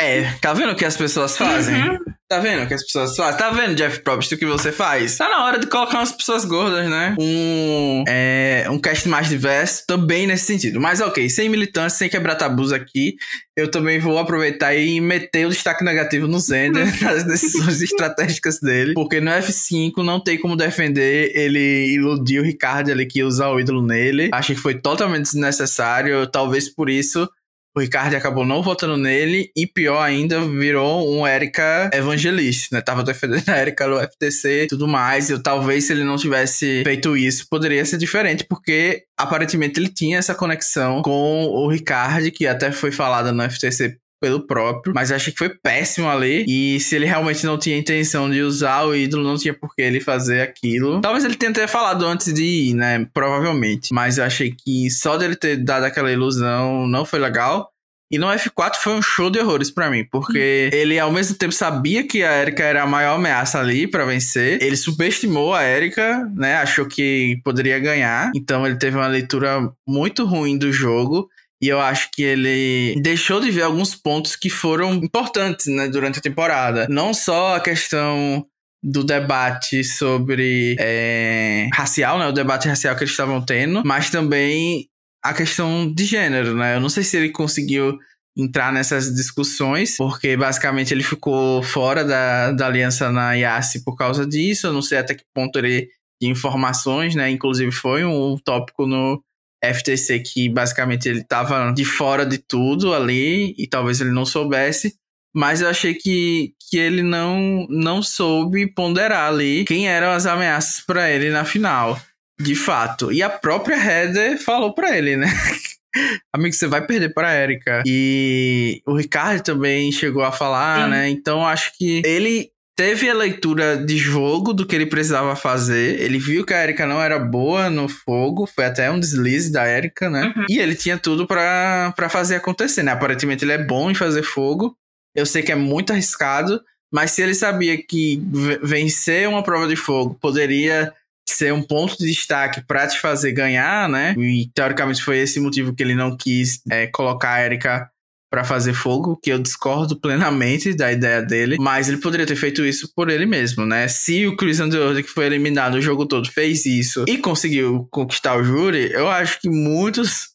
É, 0.00 0.22
tá 0.40 0.52
vendo 0.52 0.72
o 0.72 0.76
que 0.76 0.84
as 0.84 0.96
pessoas 0.96 1.36
fazem? 1.36 1.74
Uhum. 1.74 1.98
Tá 2.28 2.38
vendo 2.40 2.64
o 2.64 2.66
que 2.66 2.72
as 2.72 2.82
pessoas 2.82 3.14
fazem? 3.14 3.38
Tá 3.38 3.50
vendo, 3.50 3.74
Jeff 3.74 4.00
Probst, 4.00 4.32
o 4.32 4.38
que 4.38 4.46
você 4.46 4.72
faz? 4.72 5.18
Tá 5.18 5.28
na 5.28 5.44
hora 5.44 5.58
de 5.58 5.66
colocar 5.66 5.98
umas 5.98 6.12
pessoas 6.12 6.46
gordas, 6.46 6.88
né? 6.88 7.14
Um, 7.20 8.04
é, 8.08 8.66
um 8.70 8.78
cast 8.78 9.06
mais 9.06 9.28
diverso 9.28 9.84
também 9.86 10.26
nesse 10.26 10.46
sentido. 10.46 10.80
Mas 10.80 11.02
ok, 11.02 11.28
sem 11.28 11.50
militância, 11.50 11.98
sem 11.98 12.08
quebrar 12.08 12.36
tabus 12.36 12.72
aqui, 12.72 13.16
eu 13.54 13.70
também 13.70 14.00
vou 14.00 14.18
aproveitar 14.18 14.74
e 14.74 14.98
meter 14.98 15.46
o 15.46 15.50
destaque 15.50 15.84
negativo 15.84 16.26
no 16.26 16.40
Zender, 16.40 16.86
nas 17.04 17.22
decisões 17.22 17.82
estratégicas 17.82 18.58
dele, 18.60 18.94
porque 18.94 19.20
no 19.20 19.30
F5 19.30 19.98
não 19.98 20.18
tem 20.18 20.38
como 20.38 20.56
defender 20.56 21.32
ele 21.34 21.92
iludir 21.92 22.40
o 22.40 22.42
Ricardo 22.42 22.90
ali 22.90 23.04
que 23.04 23.18
ia 23.18 23.26
usar 23.26 23.50
o 23.50 23.60
ídolo 23.60 23.86
nele. 23.86 24.30
Achei 24.32 24.56
que 24.56 24.62
foi 24.62 24.74
totalmente 24.74 25.24
desnecessário, 25.24 26.26
talvez 26.26 26.68
por 26.74 26.88
isso 26.88 27.28
o 27.74 27.80
Ricardo 27.80 28.14
acabou 28.14 28.44
não 28.44 28.62
votando 28.62 28.96
nele 28.96 29.50
e 29.56 29.66
pior 29.66 30.00
ainda, 30.02 30.40
virou 30.40 31.10
um 31.10 31.26
Erika 31.26 31.90
evangelista, 31.92 32.76
né? 32.76 32.82
Tava 32.82 33.02
defendendo 33.02 33.48
a 33.48 33.58
Erika 33.58 33.86
no 33.86 34.00
FTC 34.00 34.64
e 34.64 34.66
tudo 34.66 34.86
mais. 34.86 35.30
E 35.30 35.38
talvez 35.42 35.84
se 35.84 35.92
ele 35.92 36.04
não 36.04 36.16
tivesse 36.16 36.82
feito 36.84 37.16
isso, 37.16 37.46
poderia 37.48 37.84
ser 37.84 37.96
diferente, 37.96 38.44
porque 38.44 39.04
aparentemente 39.16 39.80
ele 39.80 39.88
tinha 39.88 40.18
essa 40.18 40.34
conexão 40.34 41.02
com 41.02 41.44
o 41.46 41.68
Ricardo, 41.68 42.30
que 42.30 42.46
até 42.46 42.70
foi 42.70 42.92
falada 42.92 43.32
no 43.32 43.42
FTC 43.50 43.96
pelo 44.22 44.46
próprio, 44.46 44.94
mas 44.94 45.10
achei 45.10 45.32
que 45.32 45.38
foi 45.40 45.48
péssimo 45.48 46.08
ali. 46.08 46.44
E 46.46 46.78
se 46.78 46.94
ele 46.94 47.06
realmente 47.06 47.44
não 47.44 47.58
tinha 47.58 47.76
intenção 47.76 48.30
de 48.30 48.40
usar 48.40 48.84
o 48.84 48.94
ídolo, 48.94 49.24
não 49.24 49.36
tinha 49.36 49.52
por 49.52 49.74
que 49.74 49.82
ele 49.82 50.00
fazer 50.00 50.40
aquilo. 50.42 51.00
Talvez 51.00 51.24
ele 51.24 51.34
tenha 51.34 51.66
falado 51.66 52.06
antes 52.06 52.32
de 52.32 52.44
ir, 52.44 52.74
né? 52.74 53.04
Provavelmente. 53.12 53.92
Mas 53.92 54.18
eu 54.18 54.24
achei 54.24 54.52
que 54.52 54.88
só 54.90 55.16
dele 55.16 55.34
ter 55.34 55.56
dado 55.56 55.82
aquela 55.84 56.12
ilusão 56.12 56.86
não 56.86 57.04
foi 57.04 57.18
legal. 57.18 57.68
E 58.12 58.18
no 58.18 58.26
F4 58.26 58.74
foi 58.76 58.92
um 58.92 59.00
show 59.00 59.30
de 59.30 59.38
horrores 59.38 59.70
para 59.70 59.90
mim, 59.90 60.04
porque 60.04 60.70
hum. 60.70 60.76
ele 60.76 60.98
ao 60.98 61.10
mesmo 61.10 61.34
tempo 61.34 61.52
sabia 61.52 62.06
que 62.06 62.22
a 62.22 62.42
Erika 62.42 62.62
era 62.62 62.82
a 62.82 62.86
maior 62.86 63.16
ameaça 63.16 63.58
ali 63.58 63.86
para 63.86 64.04
vencer. 64.04 64.62
Ele 64.62 64.76
subestimou 64.76 65.54
a 65.54 65.64
Erika, 65.64 66.30
né? 66.36 66.56
Achou 66.56 66.84
que 66.86 67.40
poderia 67.42 67.78
ganhar. 67.78 68.30
Então 68.36 68.66
ele 68.66 68.76
teve 68.76 68.98
uma 68.98 69.06
leitura 69.06 69.72
muito 69.88 70.26
ruim 70.26 70.58
do 70.58 70.70
jogo. 70.70 71.28
E 71.62 71.68
eu 71.68 71.80
acho 71.80 72.10
que 72.10 72.22
ele 72.22 73.00
deixou 73.00 73.40
de 73.40 73.50
ver 73.50 73.62
alguns 73.62 73.94
pontos 73.94 74.34
que 74.34 74.50
foram 74.50 74.94
importantes, 74.94 75.66
né, 75.66 75.88
durante 75.88 76.18
a 76.18 76.22
temporada. 76.22 76.88
Não 76.90 77.14
só 77.14 77.54
a 77.54 77.60
questão 77.60 78.44
do 78.82 79.04
debate 79.04 79.84
sobre 79.84 80.74
é, 80.80 81.68
racial, 81.72 82.18
né, 82.18 82.26
o 82.26 82.32
debate 82.32 82.66
racial 82.66 82.96
que 82.96 83.04
eles 83.04 83.12
estavam 83.12 83.40
tendo, 83.40 83.82
mas 83.86 84.10
também 84.10 84.88
a 85.24 85.32
questão 85.32 85.92
de 85.94 86.04
gênero, 86.04 86.56
né? 86.56 86.74
Eu 86.74 86.80
não 86.80 86.88
sei 86.88 87.04
se 87.04 87.16
ele 87.16 87.30
conseguiu 87.30 87.96
entrar 88.36 88.72
nessas 88.72 89.14
discussões, 89.14 89.96
porque 89.96 90.36
basicamente 90.36 90.92
ele 90.92 91.04
ficou 91.04 91.62
fora 91.62 92.04
da, 92.04 92.50
da 92.50 92.66
aliança 92.66 93.12
na 93.12 93.34
IASE 93.34 93.84
por 93.84 93.94
causa 93.94 94.26
disso. 94.26 94.66
Eu 94.66 94.72
não 94.72 94.82
sei 94.82 94.98
até 94.98 95.14
que 95.14 95.22
ponto 95.32 95.58
ele 95.60 95.88
tinha 96.20 96.32
informações, 96.32 97.14
né? 97.14 97.30
Inclusive 97.30 97.70
foi 97.70 98.04
um 98.04 98.36
tópico 98.44 98.84
no 98.84 99.22
FTC 99.64 100.20
que 100.20 100.48
basicamente 100.48 101.08
ele 101.08 101.20
estava 101.20 101.72
de 101.72 101.84
fora 101.84 102.26
de 102.26 102.38
tudo 102.38 102.94
ali 102.94 103.54
e 103.56 103.66
talvez 103.66 104.00
ele 104.00 104.10
não 104.10 104.24
soubesse. 104.24 104.94
Mas 105.34 105.62
eu 105.62 105.68
achei 105.68 105.94
que, 105.94 106.52
que 106.68 106.76
ele 106.76 107.02
não, 107.02 107.66
não 107.70 108.02
soube 108.02 108.66
ponderar 108.66 109.28
ali 109.32 109.64
quem 109.64 109.88
eram 109.88 110.10
as 110.10 110.26
ameaças 110.26 110.84
para 110.84 111.10
ele 111.10 111.30
na 111.30 111.44
final, 111.44 111.98
de 112.38 112.54
fato. 112.54 113.10
E 113.10 113.22
a 113.22 113.30
própria 113.30 113.76
Heather 113.76 114.38
falou 114.38 114.74
para 114.74 114.96
ele, 114.96 115.16
né? 115.16 115.26
Amigo, 116.34 116.54
você 116.54 116.66
vai 116.66 116.86
perder 116.86 117.12
para 117.14 117.34
Erika. 117.34 117.82
E 117.86 118.82
o 118.86 118.96
Ricardo 118.96 119.42
também 119.42 119.92
chegou 119.92 120.22
a 120.22 120.32
falar, 120.32 120.84
Sim. 120.84 120.90
né? 120.90 121.08
Então 121.08 121.46
acho 121.46 121.72
que 121.76 122.02
ele 122.04 122.51
teve 122.76 123.08
a 123.08 123.14
leitura 123.14 123.76
de 123.76 123.96
jogo 123.96 124.52
do 124.52 124.66
que 124.66 124.74
ele 124.74 124.86
precisava 124.86 125.36
fazer. 125.36 126.00
Ele 126.00 126.18
viu 126.18 126.44
que 126.44 126.54
a 126.54 126.62
Erika 126.62 126.86
não 126.86 127.02
era 127.02 127.18
boa 127.18 127.68
no 127.68 127.88
fogo. 127.88 128.46
Foi 128.46 128.64
até 128.64 128.90
um 128.90 128.98
deslize 128.98 129.52
da 129.52 129.68
Erika, 129.68 130.08
né? 130.08 130.32
Uhum. 130.36 130.46
E 130.48 130.58
ele 130.58 130.74
tinha 130.74 130.98
tudo 130.98 131.26
para 131.26 132.08
fazer 132.10 132.36
acontecer, 132.36 132.82
né? 132.82 132.92
Aparentemente 132.92 133.44
ele 133.44 133.52
é 133.52 133.62
bom 133.62 133.90
em 133.90 133.94
fazer 133.94 134.22
fogo. 134.22 134.76
Eu 135.14 135.26
sei 135.26 135.42
que 135.42 135.52
é 135.52 135.56
muito 135.56 135.92
arriscado, 135.92 136.60
mas 136.90 137.10
se 137.10 137.22
ele 137.22 137.34
sabia 137.34 137.76
que 137.76 138.22
vencer 138.62 139.28
uma 139.28 139.42
prova 139.42 139.68
de 139.68 139.76
fogo 139.76 140.16
poderia 140.20 140.92
ser 141.28 141.52
um 141.52 141.62
ponto 141.62 141.96
de 141.98 142.06
destaque 142.06 142.62
para 142.62 142.86
te 142.86 142.98
fazer 142.98 143.32
ganhar, 143.32 143.88
né? 143.88 144.14
E 144.18 144.50
teoricamente 144.54 145.02
foi 145.02 145.18
esse 145.18 145.38
motivo 145.38 145.74
que 145.74 145.82
ele 145.82 145.94
não 145.94 146.16
quis 146.16 146.60
é, 146.70 146.86
colocar 146.86 147.34
a 147.34 147.44
Erika 147.44 147.91
para 148.32 148.44
fazer 148.44 148.72
fogo, 148.72 149.14
que 149.22 149.30
eu 149.30 149.38
discordo 149.38 150.00
plenamente 150.00 150.72
da 150.74 150.90
ideia 150.90 151.20
dele, 151.20 151.58
mas 151.60 151.86
ele 151.86 151.98
poderia 151.98 152.24
ter 152.24 152.34
feito 152.34 152.64
isso 152.64 152.90
por 152.96 153.10
ele 153.10 153.26
mesmo, 153.26 153.66
né? 153.66 153.86
Se 153.88 154.26
o 154.26 154.34
Chris 154.34 154.58
Underwood, 154.58 155.02
que 155.02 155.10
foi 155.10 155.26
eliminado 155.26 155.74
o 155.74 155.82
jogo 155.82 156.06
todo, 156.06 156.32
fez 156.32 156.64
isso 156.64 157.04
e 157.06 157.18
conseguiu 157.18 157.86
conquistar 157.90 158.38
o 158.38 158.42
júri, 158.42 158.90
eu 158.90 159.06
acho 159.06 159.38
que 159.38 159.50
muitos 159.50 160.31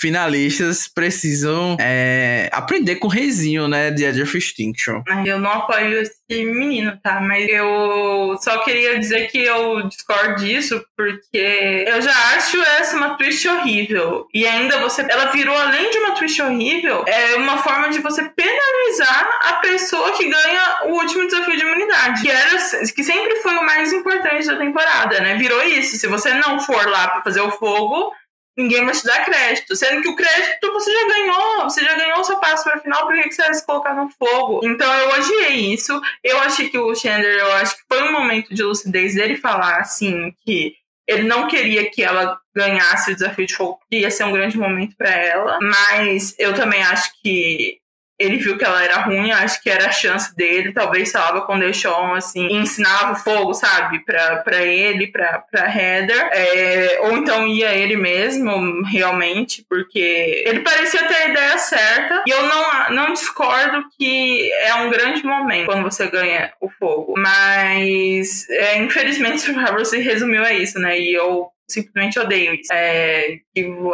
finalistas 0.00 0.88
precisam 0.88 1.76
é, 1.80 2.48
aprender 2.52 2.96
com 2.96 3.06
o 3.06 3.10
reizinho, 3.10 3.68
né, 3.68 3.90
de 3.90 4.04
Edge 4.04 4.22
of 4.22 4.36
Extinction. 4.36 5.02
Eu 5.24 5.38
não 5.38 5.50
apoio 5.50 6.00
esse 6.00 6.20
menino, 6.28 6.98
tá? 7.02 7.20
Mas 7.20 7.48
eu 7.48 8.36
só 8.40 8.58
queria 8.64 8.98
dizer 8.98 9.28
que 9.28 9.38
eu 9.38 9.86
discordo 9.88 10.36
disso 10.36 10.84
porque 10.96 11.84
eu 11.86 12.00
já 12.00 12.14
acho 12.36 12.60
essa 12.78 12.96
uma 12.96 13.16
twist 13.16 13.46
horrível. 13.48 14.26
E 14.32 14.46
ainda 14.46 14.78
você. 14.78 15.02
Ela 15.02 15.26
virou, 15.26 15.56
além 15.56 15.90
de 15.90 15.98
uma 15.98 16.14
twist 16.14 16.40
horrível, 16.40 17.04
é 17.06 17.36
uma 17.36 17.58
forma 17.58 17.90
de 17.90 17.98
você 17.98 18.28
penalizar 18.28 19.30
a 19.48 19.52
pessoa 19.54 20.12
que 20.12 20.28
ganha 20.28 20.84
o 20.86 20.92
último 20.94 21.26
desafio 21.26 21.56
de 21.56 21.62
imunidade. 21.62 22.22
Que, 22.22 22.30
era, 22.30 22.58
que 22.94 23.04
sempre 23.04 23.36
foi 23.36 23.54
o 23.54 23.64
mais 23.64 23.92
importante 23.92 24.46
da 24.46 24.56
temporada, 24.56 25.20
né? 25.20 25.36
Virou 25.36 25.62
isso. 25.62 25.96
Se 25.96 26.06
você 26.06 26.32
não 26.34 26.60
for 26.60 26.86
lá 26.88 27.08
para 27.08 27.22
fazer 27.22 27.40
o 27.40 27.50
fogo 27.50 28.12
ninguém 28.56 28.84
vai 28.84 28.94
te 28.94 29.04
dar 29.04 29.24
crédito. 29.24 29.74
Sendo 29.74 30.02
que 30.02 30.08
o 30.08 30.16
crédito 30.16 30.72
você 30.72 30.92
já 30.92 31.08
ganhou, 31.08 31.62
você 31.64 31.82
já 31.82 31.94
ganhou 31.94 32.20
o 32.20 32.24
seu 32.24 32.38
passo 32.38 32.64
para 32.64 32.80
final, 32.80 33.06
por 33.06 33.14
que 33.14 33.32
você 33.32 33.42
vai 33.42 33.54
se 33.54 33.66
colocar 33.66 33.94
no 33.94 34.08
fogo? 34.10 34.60
Então 34.64 34.92
eu 34.94 35.10
odiei 35.10 35.72
isso. 35.72 36.00
Eu 36.22 36.40
achei 36.40 36.68
que 36.68 36.78
o 36.78 36.94
Chandler, 36.94 37.38
eu 37.38 37.52
acho 37.52 37.76
que 37.76 37.82
foi 37.88 38.02
um 38.02 38.12
momento 38.12 38.54
de 38.54 38.62
lucidez 38.62 39.14
dele 39.14 39.36
falar 39.36 39.78
assim 39.78 40.32
que 40.44 40.74
ele 41.06 41.24
não 41.24 41.48
queria 41.48 41.90
que 41.90 42.02
ela 42.02 42.38
ganhasse 42.54 43.10
o 43.10 43.14
desafio 43.14 43.46
de 43.46 43.54
fogo, 43.54 43.80
que 43.90 43.98
ia 43.98 44.10
ser 44.10 44.24
um 44.24 44.32
grande 44.32 44.56
momento 44.56 44.96
para 44.96 45.10
ela, 45.10 45.58
mas 45.60 46.34
eu 46.38 46.54
também 46.54 46.82
acho 46.82 47.10
que 47.20 47.81
ele 48.22 48.36
viu 48.36 48.56
que 48.56 48.64
ela 48.64 48.82
era 48.82 48.98
ruim, 48.98 49.30
acho 49.30 49.62
que 49.62 49.70
era 49.70 49.86
a 49.86 49.92
chance 49.92 50.34
dele, 50.34 50.72
talvez 50.72 51.10
falava 51.10 51.42
com 51.42 51.56
o 51.56 51.58
Deixon, 51.58 52.14
assim, 52.14 52.46
ensinava 52.52 53.12
o 53.12 53.16
fogo, 53.16 53.54
sabe, 53.54 54.04
pra, 54.04 54.36
pra 54.36 54.62
ele, 54.62 55.06
pra, 55.08 55.38
pra 55.50 55.66
Heather, 55.66 56.30
é, 56.32 56.98
ou 57.02 57.16
então 57.16 57.46
ia 57.46 57.74
ele 57.74 57.96
mesmo, 57.96 58.82
realmente, 58.84 59.64
porque 59.68 60.42
ele 60.46 60.60
parecia 60.60 61.04
ter 61.04 61.14
a 61.14 61.28
ideia 61.28 61.58
certa, 61.58 62.22
e 62.26 62.30
eu 62.30 62.42
não, 62.44 62.90
não 62.90 63.12
discordo 63.12 63.84
que 63.98 64.50
é 64.52 64.74
um 64.76 64.90
grande 64.90 65.24
momento 65.24 65.66
quando 65.66 65.82
você 65.82 66.06
ganha 66.08 66.52
o 66.60 66.68
fogo, 66.68 67.14
mas 67.16 68.48
é, 68.50 68.78
infelizmente 68.78 69.40
Survivor 69.42 69.84
se 69.84 69.98
resumiu 69.98 70.44
a 70.44 70.52
isso, 70.52 70.78
né, 70.78 70.98
e 70.98 71.12
eu 71.12 71.50
simplesmente 71.72 72.18
odeio 72.18 72.54
isso. 72.54 72.72
É, 72.72 73.38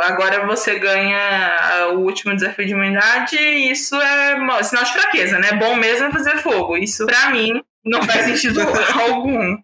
agora 0.02 0.46
você 0.46 0.78
ganha 0.78 1.88
o 1.92 1.98
último 2.00 2.34
desafio 2.34 2.66
de 2.66 2.74
humanidade 2.74 3.36
e 3.36 3.70
isso 3.70 3.94
é 3.96 4.36
sinal 4.62 4.84
de 4.84 4.92
fraqueza, 4.92 5.38
né? 5.38 5.52
Bom 5.52 5.76
mesmo 5.76 6.06
é 6.06 6.12
fazer 6.12 6.38
fogo. 6.38 6.76
Isso, 6.76 7.06
para 7.06 7.30
mim, 7.30 7.60
não 7.84 8.02
faz 8.02 8.26
sentido 8.26 8.60
algum. 9.00 9.56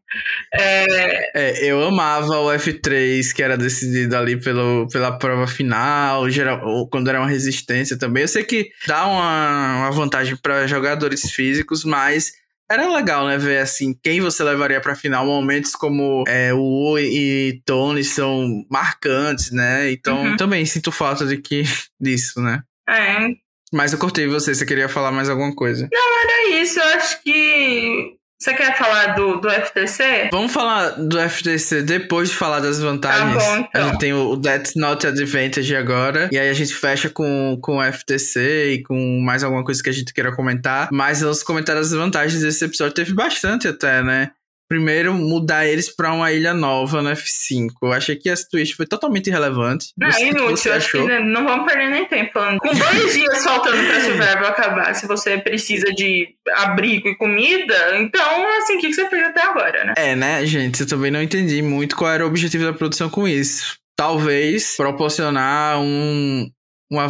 É... 0.52 1.30
é... 1.34 1.64
eu 1.64 1.82
amava 1.84 2.38
o 2.38 2.48
F3, 2.48 3.32
que 3.34 3.42
era 3.42 3.56
decidido 3.56 4.16
ali 4.16 4.40
pelo, 4.40 4.88
pela 4.88 5.18
prova 5.18 5.46
final, 5.46 6.28
geral, 6.30 6.88
quando 6.88 7.08
era 7.08 7.20
uma 7.20 7.28
resistência 7.28 7.98
também. 7.98 8.22
Eu 8.22 8.28
sei 8.28 8.44
que 8.44 8.70
dá 8.86 9.06
uma, 9.06 9.76
uma 9.78 9.90
vantagem 9.90 10.36
para 10.36 10.66
jogadores 10.66 11.30
físicos, 11.30 11.84
mas 11.84 12.32
era 12.70 12.88
legal, 12.88 13.26
né, 13.26 13.36
ver 13.36 13.58
assim, 13.58 13.94
quem 14.02 14.20
você 14.20 14.42
levaria 14.42 14.80
pra 14.80 14.94
final. 14.94 15.26
Momentos 15.26 15.72
como 15.72 16.24
é, 16.26 16.52
o 16.52 16.58
Wu 16.60 16.98
e 16.98 17.62
Tony 17.64 18.02
são 18.02 18.64
marcantes, 18.70 19.50
né? 19.50 19.90
Então, 19.92 20.22
uhum. 20.24 20.36
também 20.36 20.64
sinto 20.64 20.90
falta 20.90 21.26
de 21.26 21.36
que 21.36 21.62
disso, 22.00 22.40
né? 22.40 22.62
É. 22.88 23.28
Mas 23.72 23.92
eu 23.92 23.98
cortei 23.98 24.26
você, 24.26 24.54
você 24.54 24.64
queria 24.64 24.88
falar 24.88 25.10
mais 25.10 25.28
alguma 25.28 25.54
coisa? 25.54 25.88
Não, 25.92 26.22
era 26.22 26.60
isso. 26.60 26.78
Eu 26.78 26.84
acho 26.90 27.22
que 27.22 28.16
você 28.44 28.52
quer 28.52 28.76
falar 28.76 29.14
do, 29.14 29.38
do 29.38 29.48
FTC? 29.48 30.28
Vamos 30.30 30.52
falar 30.52 30.90
do 30.90 31.18
FTC 31.18 31.82
depois 31.82 32.28
de 32.28 32.34
falar 32.34 32.60
das 32.60 32.78
vantagens. 32.78 33.42
Tá 33.42 33.50
bom, 33.50 33.56
então. 33.56 33.82
A 33.82 33.86
gente 33.86 33.98
tem 33.98 34.12
o 34.12 34.36
That's 34.36 34.74
Not 34.76 35.06
Advantage 35.06 35.74
agora. 35.74 36.28
E 36.30 36.38
aí 36.38 36.50
a 36.50 36.52
gente 36.52 36.74
fecha 36.74 37.08
com, 37.08 37.58
com 37.62 37.78
o 37.78 37.82
FTC 37.82 38.72
e 38.72 38.82
com 38.82 39.20
mais 39.20 39.42
alguma 39.42 39.64
coisa 39.64 39.82
que 39.82 39.88
a 39.88 39.92
gente 39.92 40.12
queira 40.12 40.30
comentar. 40.30 40.90
Mas 40.92 41.22
os 41.22 41.42
comentários 41.42 41.90
das 41.90 41.98
vantagens 41.98 42.42
desse 42.42 42.62
episódio 42.62 42.92
teve 42.92 43.14
bastante 43.14 43.66
até, 43.66 44.02
né? 44.02 44.30
Primeiro 44.68 45.14
mudar 45.14 45.66
eles 45.66 45.94
para 45.94 46.12
uma 46.12 46.32
ilha 46.32 46.54
nova 46.54 47.02
no 47.02 47.10
F5. 47.10 47.68
Eu 47.82 47.92
achei 47.92 48.16
que 48.16 48.28
essa 48.28 48.46
twist 48.50 48.74
foi 48.74 48.86
totalmente 48.86 49.28
irrelevante. 49.28 49.88
Não, 49.96 50.08
é 50.08 50.28
inútil. 50.28 50.72
Acho 50.72 50.92
que 50.92 51.20
não 51.20 51.44
vamos 51.44 51.66
perder 51.70 51.90
nem 51.90 52.06
tempo 52.06 52.32
falando. 52.32 52.58
Com 52.58 52.74
dois 52.74 53.12
dias 53.12 53.44
faltando 53.44 53.76
pra 53.76 54.00
Survival 54.00 54.46
acabar, 54.48 54.94
se 54.94 55.06
você 55.06 55.38
precisa 55.38 55.92
de 55.92 56.28
abrigo 56.54 57.08
e 57.08 57.16
comida, 57.16 57.98
então, 57.98 58.58
assim, 58.58 58.76
o 58.76 58.80
que 58.80 58.92
você 58.92 59.08
fez 59.08 59.24
até 59.24 59.42
agora, 59.42 59.84
né? 59.84 59.94
É, 59.96 60.16
né, 60.16 60.44
gente? 60.46 60.80
Eu 60.80 60.86
também 60.86 61.10
não 61.10 61.22
entendi 61.22 61.62
muito 61.62 61.96
qual 61.96 62.10
era 62.10 62.24
o 62.24 62.28
objetivo 62.28 62.64
da 62.64 62.72
produção 62.72 63.08
com 63.08 63.28
isso. 63.28 63.78
Talvez 63.96 64.76
proporcionar 64.76 65.78
um, 65.80 66.48
uma, 66.90 67.06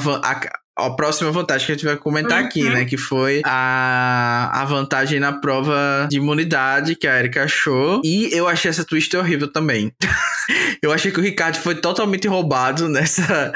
a 0.77 0.91
próxima 0.91 1.31
vantagem 1.31 1.67
que 1.67 1.73
a 1.73 1.75
gente 1.75 1.85
vai 1.85 1.97
comentar 1.97 2.41
uhum. 2.41 2.47
aqui, 2.47 2.63
né? 2.65 2.85
Que 2.85 2.97
foi 2.97 3.43
a, 3.45 4.51
a 4.53 4.65
vantagem 4.65 5.21
na 5.21 5.33
prova 5.33 6.09
de 6.11 6.17
imunidade 6.17 6.97
que 6.97 7.07
a 7.07 7.19
Erika 7.19 7.45
achou. 7.45 8.01
E 8.05 8.29
eu 8.33 8.49
achei 8.49 8.71
essa 8.71 8.85
twist 8.85 9.15
horrível 9.17 9.51
também. 9.51 9.93
eu 10.83 10.93
achei 10.93 11.13
que 11.13 11.21
o 11.21 11.23
Ricardo 11.23 11.57
foi 11.57 11.77
totalmente 11.77 12.27
roubado 12.27 12.89
nessa, 12.89 13.53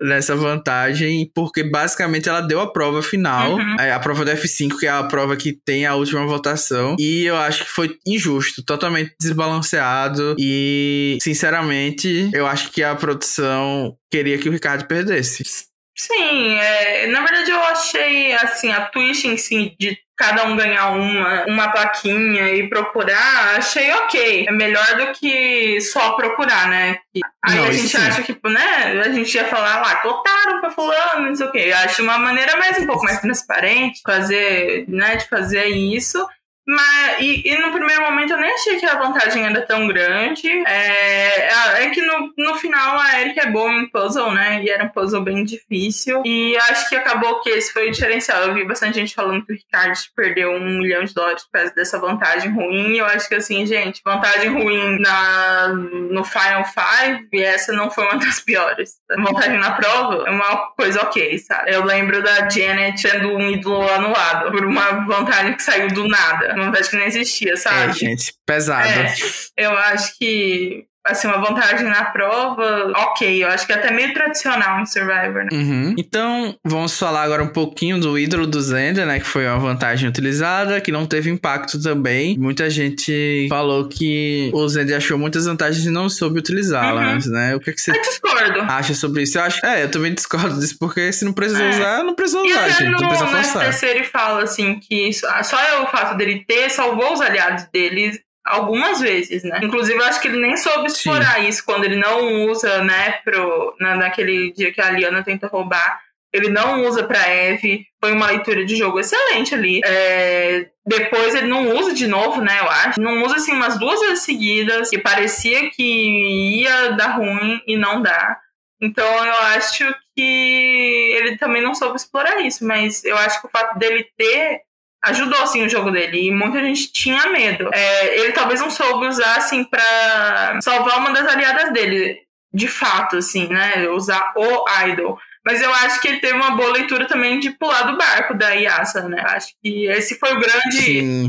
nessa 0.00 0.34
vantagem, 0.34 1.30
porque 1.34 1.62
basicamente 1.62 2.28
ela 2.28 2.40
deu 2.40 2.60
a 2.60 2.72
prova 2.72 3.02
final, 3.02 3.54
uhum. 3.54 3.76
É, 3.78 3.92
a 3.92 4.00
prova 4.00 4.24
do 4.24 4.30
F5, 4.30 4.78
que 4.78 4.86
é 4.86 4.90
a 4.90 5.02
prova 5.02 5.36
que 5.36 5.52
tem 5.52 5.84
a 5.84 5.94
última 5.94 6.26
votação. 6.26 6.96
E 6.98 7.24
eu 7.24 7.36
acho 7.36 7.64
que 7.64 7.70
foi 7.70 7.96
injusto, 8.06 8.62
totalmente 8.62 9.14
desbalanceado. 9.20 10.34
E, 10.38 11.18
sinceramente, 11.20 12.30
eu 12.32 12.46
acho 12.46 12.70
que 12.70 12.82
a 12.82 12.94
produção 12.94 13.94
queria 14.10 14.38
que 14.38 14.48
o 14.48 14.52
Ricardo 14.52 14.86
perdesse. 14.86 15.71
Sim, 16.02 16.58
é, 16.58 17.06
na 17.06 17.20
verdade 17.20 17.50
eu 17.50 17.62
achei 17.62 18.32
assim, 18.32 18.72
a 18.72 18.86
twist 18.86 19.28
em 19.28 19.36
si 19.36 19.76
de 19.78 19.96
cada 20.16 20.44
um 20.46 20.56
ganhar 20.56 20.90
uma, 20.90 21.44
uma 21.46 21.68
plaquinha 21.70 22.48
e 22.48 22.68
procurar, 22.68 23.56
achei 23.56 23.92
ok. 23.92 24.46
É 24.48 24.52
melhor 24.52 24.96
do 24.96 25.12
que 25.12 25.80
só 25.80 26.12
procurar, 26.12 26.68
né? 26.68 26.98
Aí 27.44 27.56
não, 27.56 27.64
a 27.64 27.72
gente 27.72 27.88
sim. 27.88 27.98
acha 27.98 28.22
que, 28.22 28.36
né, 28.48 29.00
a 29.04 29.10
gente 29.10 29.32
ia 29.32 29.44
falar 29.46 29.80
lá, 29.80 29.96
cotaram 29.96 30.60
pra 30.60 30.70
fulano, 30.70 31.28
não 31.28 31.34
sei 31.36 31.46
o 31.46 31.52
quê. 31.52 31.66
Eu 31.66 31.76
acho 31.76 32.02
uma 32.02 32.18
maneira 32.18 32.56
mais 32.56 32.78
um 32.78 32.86
pouco 32.86 33.04
mais 33.04 33.20
transparente 33.20 34.00
fazer, 34.04 34.84
né, 34.88 35.16
de 35.16 35.28
fazer 35.28 35.66
isso. 35.66 36.24
Mas, 36.66 37.20
e, 37.20 37.42
e, 37.44 37.58
no 37.58 37.72
primeiro 37.72 38.02
momento 38.02 38.32
eu 38.32 38.40
nem 38.40 38.52
achei 38.54 38.78
que 38.78 38.86
a 38.86 38.96
vantagem 38.96 39.44
era 39.44 39.62
tão 39.62 39.88
grande. 39.88 40.48
É, 40.48 41.48
é, 41.48 41.84
é 41.84 41.90
que 41.90 42.00
no, 42.00 42.32
no 42.38 42.54
final 42.54 43.00
a 43.00 43.20
Erika 43.20 43.42
é 43.42 43.50
boa 43.50 43.72
em 43.72 43.88
puzzle, 43.88 44.30
né? 44.32 44.62
E 44.62 44.70
era 44.70 44.84
um 44.84 44.88
puzzle 44.88 45.22
bem 45.22 45.44
difícil. 45.44 46.22
E 46.24 46.56
acho 46.56 46.88
que 46.88 46.94
acabou 46.94 47.40
que 47.40 47.50
esse 47.50 47.72
foi 47.72 47.88
o 47.88 47.90
diferencial. 47.90 48.42
Eu 48.42 48.54
vi 48.54 48.64
bastante 48.64 48.94
gente 48.94 49.14
falando 49.14 49.44
que 49.44 49.52
o 49.52 49.56
Ricardo 49.56 49.98
perdeu 50.14 50.52
um 50.52 50.78
milhão 50.78 51.02
de 51.04 51.12
dólares 51.12 51.42
por 51.44 51.50
causa 51.50 51.74
dessa 51.74 51.98
vantagem 51.98 52.52
ruim. 52.52 52.96
Eu 52.96 53.06
acho 53.06 53.28
que 53.28 53.34
assim, 53.34 53.66
gente, 53.66 54.00
vantagem 54.04 54.50
ruim 54.50 55.00
na, 55.00 55.68
no 55.68 56.24
Final 56.24 56.64
Five, 56.64 57.28
e 57.32 57.42
essa 57.42 57.72
não 57.72 57.90
foi 57.90 58.04
uma 58.04 58.18
das 58.24 58.40
piores. 58.40 58.98
A 59.10 59.20
vantagem 59.20 59.58
na 59.58 59.72
prova 59.72 60.28
é 60.28 60.30
uma 60.30 60.68
coisa 60.76 61.02
ok, 61.02 61.38
sabe? 61.38 61.74
Eu 61.74 61.84
lembro 61.84 62.22
da 62.22 62.48
Janet 62.48 63.02
tendo 63.02 63.30
um 63.30 63.50
ídolo 63.50 63.88
anulado 63.90 64.52
por 64.52 64.64
uma 64.64 65.04
vantagem 65.06 65.54
que 65.54 65.62
saiu 65.62 65.88
do 65.88 66.06
nada 66.06 66.51
uma 66.54 66.66
vontade 66.66 66.88
que 66.88 66.96
não 66.96 67.04
existia, 67.04 67.56
sabe? 67.56 67.90
É, 67.90 67.92
gente, 67.94 68.34
pesado. 68.46 68.88
É, 68.88 69.14
eu 69.56 69.72
acho 69.72 70.18
que 70.18 70.86
assim, 71.04 71.26
uma 71.26 71.38
vantagem 71.38 71.88
na 71.88 72.04
prova, 72.04 72.92
ok. 72.96 73.42
Eu 73.42 73.48
acho 73.48 73.66
que 73.66 73.72
é 73.72 73.76
até 73.76 73.90
meio 73.90 74.12
tradicional 74.14 74.80
em 74.80 74.86
Survivor, 74.86 75.44
né? 75.44 75.48
Uhum. 75.52 75.94
Então, 75.98 76.54
vamos 76.64 76.98
falar 76.98 77.22
agora 77.22 77.42
um 77.42 77.48
pouquinho 77.48 77.98
do 78.00 78.18
ídolo 78.18 78.46
do 78.46 78.60
Zender, 78.60 79.06
né? 79.06 79.18
Que 79.18 79.26
foi 79.26 79.46
uma 79.46 79.58
vantagem 79.58 80.08
utilizada, 80.08 80.80
que 80.80 80.92
não 80.92 81.06
teve 81.06 81.30
impacto 81.30 81.80
também. 81.82 82.38
Muita 82.38 82.70
gente 82.70 83.46
falou 83.48 83.88
que 83.88 84.50
o 84.52 84.68
Zender 84.68 84.96
achou 84.96 85.18
muitas 85.18 85.46
vantagens 85.46 85.84
e 85.84 85.90
não 85.90 86.08
soube 86.08 86.38
utilizá-las, 86.38 87.26
uhum. 87.26 87.32
né? 87.32 87.56
O 87.56 87.60
que, 87.60 87.70
é 87.70 87.72
que 87.72 87.80
você 87.80 87.90
eu 87.90 88.00
discordo. 88.00 88.60
acha 88.60 88.94
sobre 88.94 89.22
isso? 89.22 89.38
Eu 89.38 89.42
acho, 89.42 89.64
é, 89.66 89.84
eu 89.84 89.90
também 89.90 90.14
discordo 90.14 90.58
disso, 90.58 90.76
porque 90.78 91.12
se 91.12 91.24
não 91.24 91.32
precisa 91.32 91.62
é. 91.62 91.70
usar, 91.70 92.04
não 92.04 92.14
precisa 92.14 92.40
usar, 92.40 92.68
gente. 92.68 92.84
No, 92.84 92.98
não 92.98 93.08
precisa 93.08 93.26
forçar. 93.28 93.68
No 93.68 93.88
ele 93.88 94.04
fala 94.04 94.42
assim 94.44 94.78
que 94.78 95.12
só 95.12 95.60
é 95.60 95.80
o 95.80 95.86
fato 95.88 96.16
dele 96.16 96.44
ter 96.46 96.70
salvou 96.70 97.12
os 97.12 97.20
aliados 97.20 97.64
deles 97.72 98.20
algumas 98.44 99.00
vezes, 99.00 99.44
né? 99.44 99.60
Inclusive, 99.62 99.98
eu 99.98 100.04
acho 100.04 100.20
que 100.20 100.28
ele 100.28 100.40
nem 100.40 100.56
soube 100.56 100.86
explorar 100.86 101.36
Sim. 101.36 101.48
isso 101.48 101.64
quando 101.64 101.84
ele 101.84 101.96
não 101.96 102.46
usa, 102.46 102.82
né, 102.82 103.12
pro, 103.24 103.74
na, 103.78 103.96
naquele 103.96 104.52
dia 104.52 104.72
que 104.72 104.80
a 104.80 104.90
Liana 104.90 105.22
tenta 105.22 105.46
roubar. 105.46 106.00
Ele 106.32 106.48
não 106.48 106.82
usa 106.86 107.04
pra 107.04 107.28
Eve. 107.28 107.86
Foi 108.00 108.12
uma 108.12 108.28
leitura 108.28 108.64
de 108.64 108.74
jogo 108.74 108.98
excelente 108.98 109.54
ali. 109.54 109.82
É, 109.84 110.70
depois 110.84 111.34
ele 111.34 111.46
não 111.46 111.76
usa 111.76 111.92
de 111.92 112.06
novo, 112.06 112.40
né? 112.40 112.58
Eu 112.58 112.70
acho. 112.70 113.00
Não 113.00 113.22
usa 113.22 113.36
assim 113.36 113.52
umas 113.52 113.78
duas 113.78 114.00
vezes 114.00 114.24
seguidas. 114.24 114.88
Que 114.88 114.98
parecia 114.98 115.70
que 115.70 116.62
ia 116.62 116.92
dar 116.92 117.18
ruim 117.18 117.60
e 117.66 117.76
não 117.76 118.00
dá. 118.00 118.38
Então 118.80 119.04
eu 119.04 119.34
acho 119.54 119.94
que 120.16 121.12
ele 121.18 121.36
também 121.36 121.60
não 121.60 121.74
soube 121.74 121.96
explorar 121.96 122.40
isso. 122.40 122.64
Mas 122.64 123.04
eu 123.04 123.16
acho 123.18 123.38
que 123.38 123.46
o 123.46 123.50
fato 123.50 123.78
dele 123.78 124.08
ter 124.16 124.62
ajudou 125.04 125.40
assim 125.42 125.64
o 125.64 125.68
jogo 125.68 125.90
dele 125.90 126.28
e 126.28 126.30
muita 126.30 126.60
gente 126.60 126.92
tinha 126.92 127.26
medo. 127.26 127.68
É, 127.72 128.20
ele 128.20 128.32
talvez 128.32 128.60
não 128.60 128.70
soube 128.70 129.06
usar 129.06 129.36
assim 129.36 129.64
para 129.64 130.60
salvar 130.62 130.98
uma 130.98 131.12
das 131.12 131.26
aliadas 131.26 131.72
dele, 131.72 132.20
de 132.52 132.68
fato 132.68 133.16
assim, 133.16 133.48
né? 133.48 133.88
Usar 133.88 134.32
o 134.36 134.64
idol. 134.86 135.18
Mas 135.44 135.60
eu 135.60 135.72
acho 135.74 136.00
que 136.00 136.08
ele 136.08 136.20
teve 136.20 136.34
uma 136.34 136.52
boa 136.52 136.72
leitura 136.72 137.06
também 137.06 137.40
de 137.40 137.50
pular 137.50 137.82
do 137.82 137.98
barco 137.98 138.34
da 138.34 138.50
Yasa, 138.50 139.08
né? 139.08 139.20
Acho 139.26 139.48
que 139.60 139.86
esse 139.86 140.18
foi 140.18 140.32
o 140.32 140.40
grande. 140.40 141.28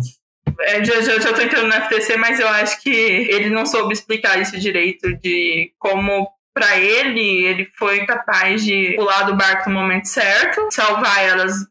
É, 0.62 0.84
já, 0.84 1.02
já, 1.02 1.20
já 1.20 1.34
tô 1.34 1.42
entrando 1.42 1.68
no 1.68 1.74
FTC, 1.74 2.16
mas 2.18 2.40
eu 2.40 2.48
acho 2.48 2.80
que 2.82 2.92
ele 2.92 3.50
não 3.50 3.66
soube 3.66 3.92
explicar 3.92 4.40
isso 4.40 4.60
direito 4.60 5.16
de 5.18 5.72
como 5.80 6.30
para 6.54 6.78
ele, 6.78 7.46
ele 7.46 7.68
foi 7.76 8.06
capaz 8.06 8.64
de 8.64 8.94
pular 8.96 9.24
do 9.24 9.36
barco 9.36 9.72
no 9.72 9.80
momento 9.80 10.06
certo, 10.06 10.68
salvar 10.70 11.24
elas 11.24 11.66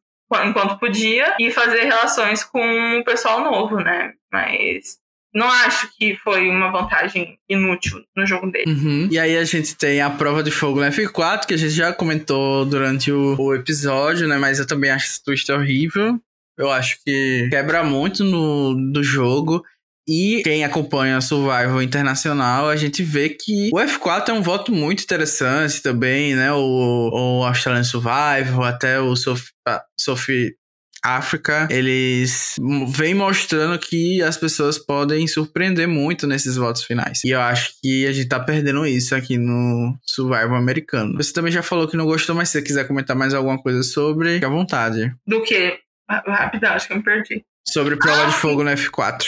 enquanto 0.45 0.79
podia 0.79 1.35
e 1.39 1.51
fazer 1.51 1.85
relações 1.85 2.45
com 2.45 2.99
o 2.99 3.05
pessoal 3.05 3.41
novo, 3.43 3.77
né? 3.77 4.13
Mas 4.33 4.99
não 5.35 5.51
acho 5.51 5.89
que 5.97 6.15
foi 6.17 6.49
uma 6.49 6.71
vantagem 6.71 7.39
inútil 7.49 8.01
no 8.15 8.27
jogo 8.27 8.51
dele. 8.51 8.71
Uhum. 8.71 9.09
E 9.11 9.19
aí 9.19 9.37
a 9.37 9.45
gente 9.45 9.75
tem 9.75 10.01
a 10.01 10.11
prova 10.11 10.43
de 10.43 10.51
fogo 10.51 10.81
no 10.81 10.87
F4, 10.87 11.47
que 11.47 11.55
a 11.55 11.57
gente 11.57 11.73
já 11.73 11.93
comentou 11.93 12.67
durante 12.67 13.11
o, 13.11 13.37
o 13.39 13.55
episódio, 13.55 14.29
né? 14.29 14.37
Mas 14.37 14.59
eu 14.59 14.67
também 14.67 14.91
acho 14.91 15.07
esse 15.07 15.25
twist 15.25 15.51
horrível. 15.51 16.19
Eu 16.59 16.71
acho 16.71 16.99
que 17.05 17.49
quebra 17.51 17.83
muito 17.83 18.25
no, 18.25 18.75
no 18.75 19.03
jogo. 19.03 19.65
E 20.07 20.43
quem 20.43 20.65
acompanha 20.65 21.17
o 21.17 21.23
Survival 21.23 21.81
Internacional, 21.81 22.69
a 22.69 22.75
gente 22.75 23.05
vê 23.05 23.29
que 23.29 23.71
o 23.73 23.77
F4 23.77 24.31
é 24.31 24.33
um 24.33 24.43
voto 24.43 24.73
muito 24.73 25.05
interessante 25.05 25.81
também, 25.81 26.35
né? 26.35 26.53
O, 26.53 27.11
o 27.13 27.45
Australian 27.45 27.85
Survival, 27.85 28.65
até 28.65 29.01
o 29.01 29.15
Sophie, 29.15 29.52
Sophie 29.99 30.57
África, 31.05 31.67
eles 31.69 32.55
vêm 32.89 33.13
mostrando 33.13 33.77
que 33.77 34.23
as 34.23 34.37
pessoas 34.37 34.79
podem 34.79 35.27
surpreender 35.27 35.89
muito 35.89 36.29
nesses 36.29 36.57
votos 36.57 36.85
finais. 36.85 37.25
E 37.25 37.31
eu 37.31 37.41
acho 37.41 37.73
que 37.83 38.07
a 38.07 38.13
gente 38.13 38.29
tá 38.29 38.39
perdendo 38.39 38.87
isso 38.87 39.15
aqui 39.15 39.37
no 39.37 39.99
Survival 40.05 40.55
americano. 40.55 41.17
Você 41.17 41.33
também 41.33 41.51
já 41.51 41.63
falou 41.63 41.89
que 41.89 41.97
não 41.97 42.07
gostou, 42.07 42.37
mas 42.37 42.51
se 42.51 42.59
você 42.59 42.63
quiser 42.63 42.87
comentar 42.87 43.17
mais 43.17 43.35
alguma 43.35 43.61
coisa 43.61 43.83
sobre, 43.83 44.35
fique 44.35 44.45
à 44.45 44.49
vontade. 44.49 45.13
Do 45.27 45.43
que? 45.43 45.77
Rapidão, 46.09 46.73
acho 46.73 46.87
que 46.87 46.93
eu 46.93 46.99
me 46.99 47.03
perdi. 47.03 47.45
Sobre 47.67 47.97
prova 47.97 48.25
ah, 48.25 48.27
de 48.27 48.35
fogo 48.35 48.63
no 48.63 48.71
F4. 48.71 49.25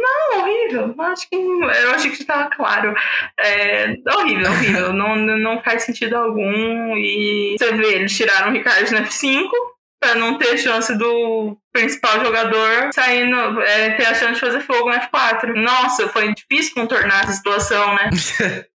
Não, 0.00 0.40
horrível. 0.40 0.94
Acho 0.98 1.28
que 1.28 1.36
eu 1.36 1.90
achei 1.90 2.10
que 2.10 2.22
estava 2.22 2.48
claro. 2.50 2.94
É 3.38 3.94
horrível, 4.16 4.50
horrível. 4.50 4.92
não, 4.92 5.16
não 5.16 5.62
faz 5.62 5.82
sentido 5.82 6.16
algum. 6.16 6.96
E 6.96 7.56
você 7.58 7.72
vê, 7.72 7.94
eles 7.94 8.16
tiraram 8.16 8.50
o 8.50 8.52
Ricardo 8.52 8.90
no 8.92 8.98
F5 8.98 9.48
para 10.00 10.14
não 10.14 10.38
ter 10.38 10.56
chance 10.56 10.96
do 10.96 11.56
principal 11.72 12.24
jogador 12.24 12.90
saindo, 12.92 13.60
é, 13.60 13.90
ter 13.90 14.06
a 14.06 14.14
chance 14.14 14.34
de 14.34 14.40
fazer 14.40 14.60
fogo 14.60 14.88
no 14.88 14.96
F4. 14.96 15.54
Nossa, 15.54 16.08
foi 16.08 16.34
difícil 16.34 16.74
contornar 16.74 17.24
essa 17.24 17.34
situação, 17.34 17.94
né? 17.94 18.10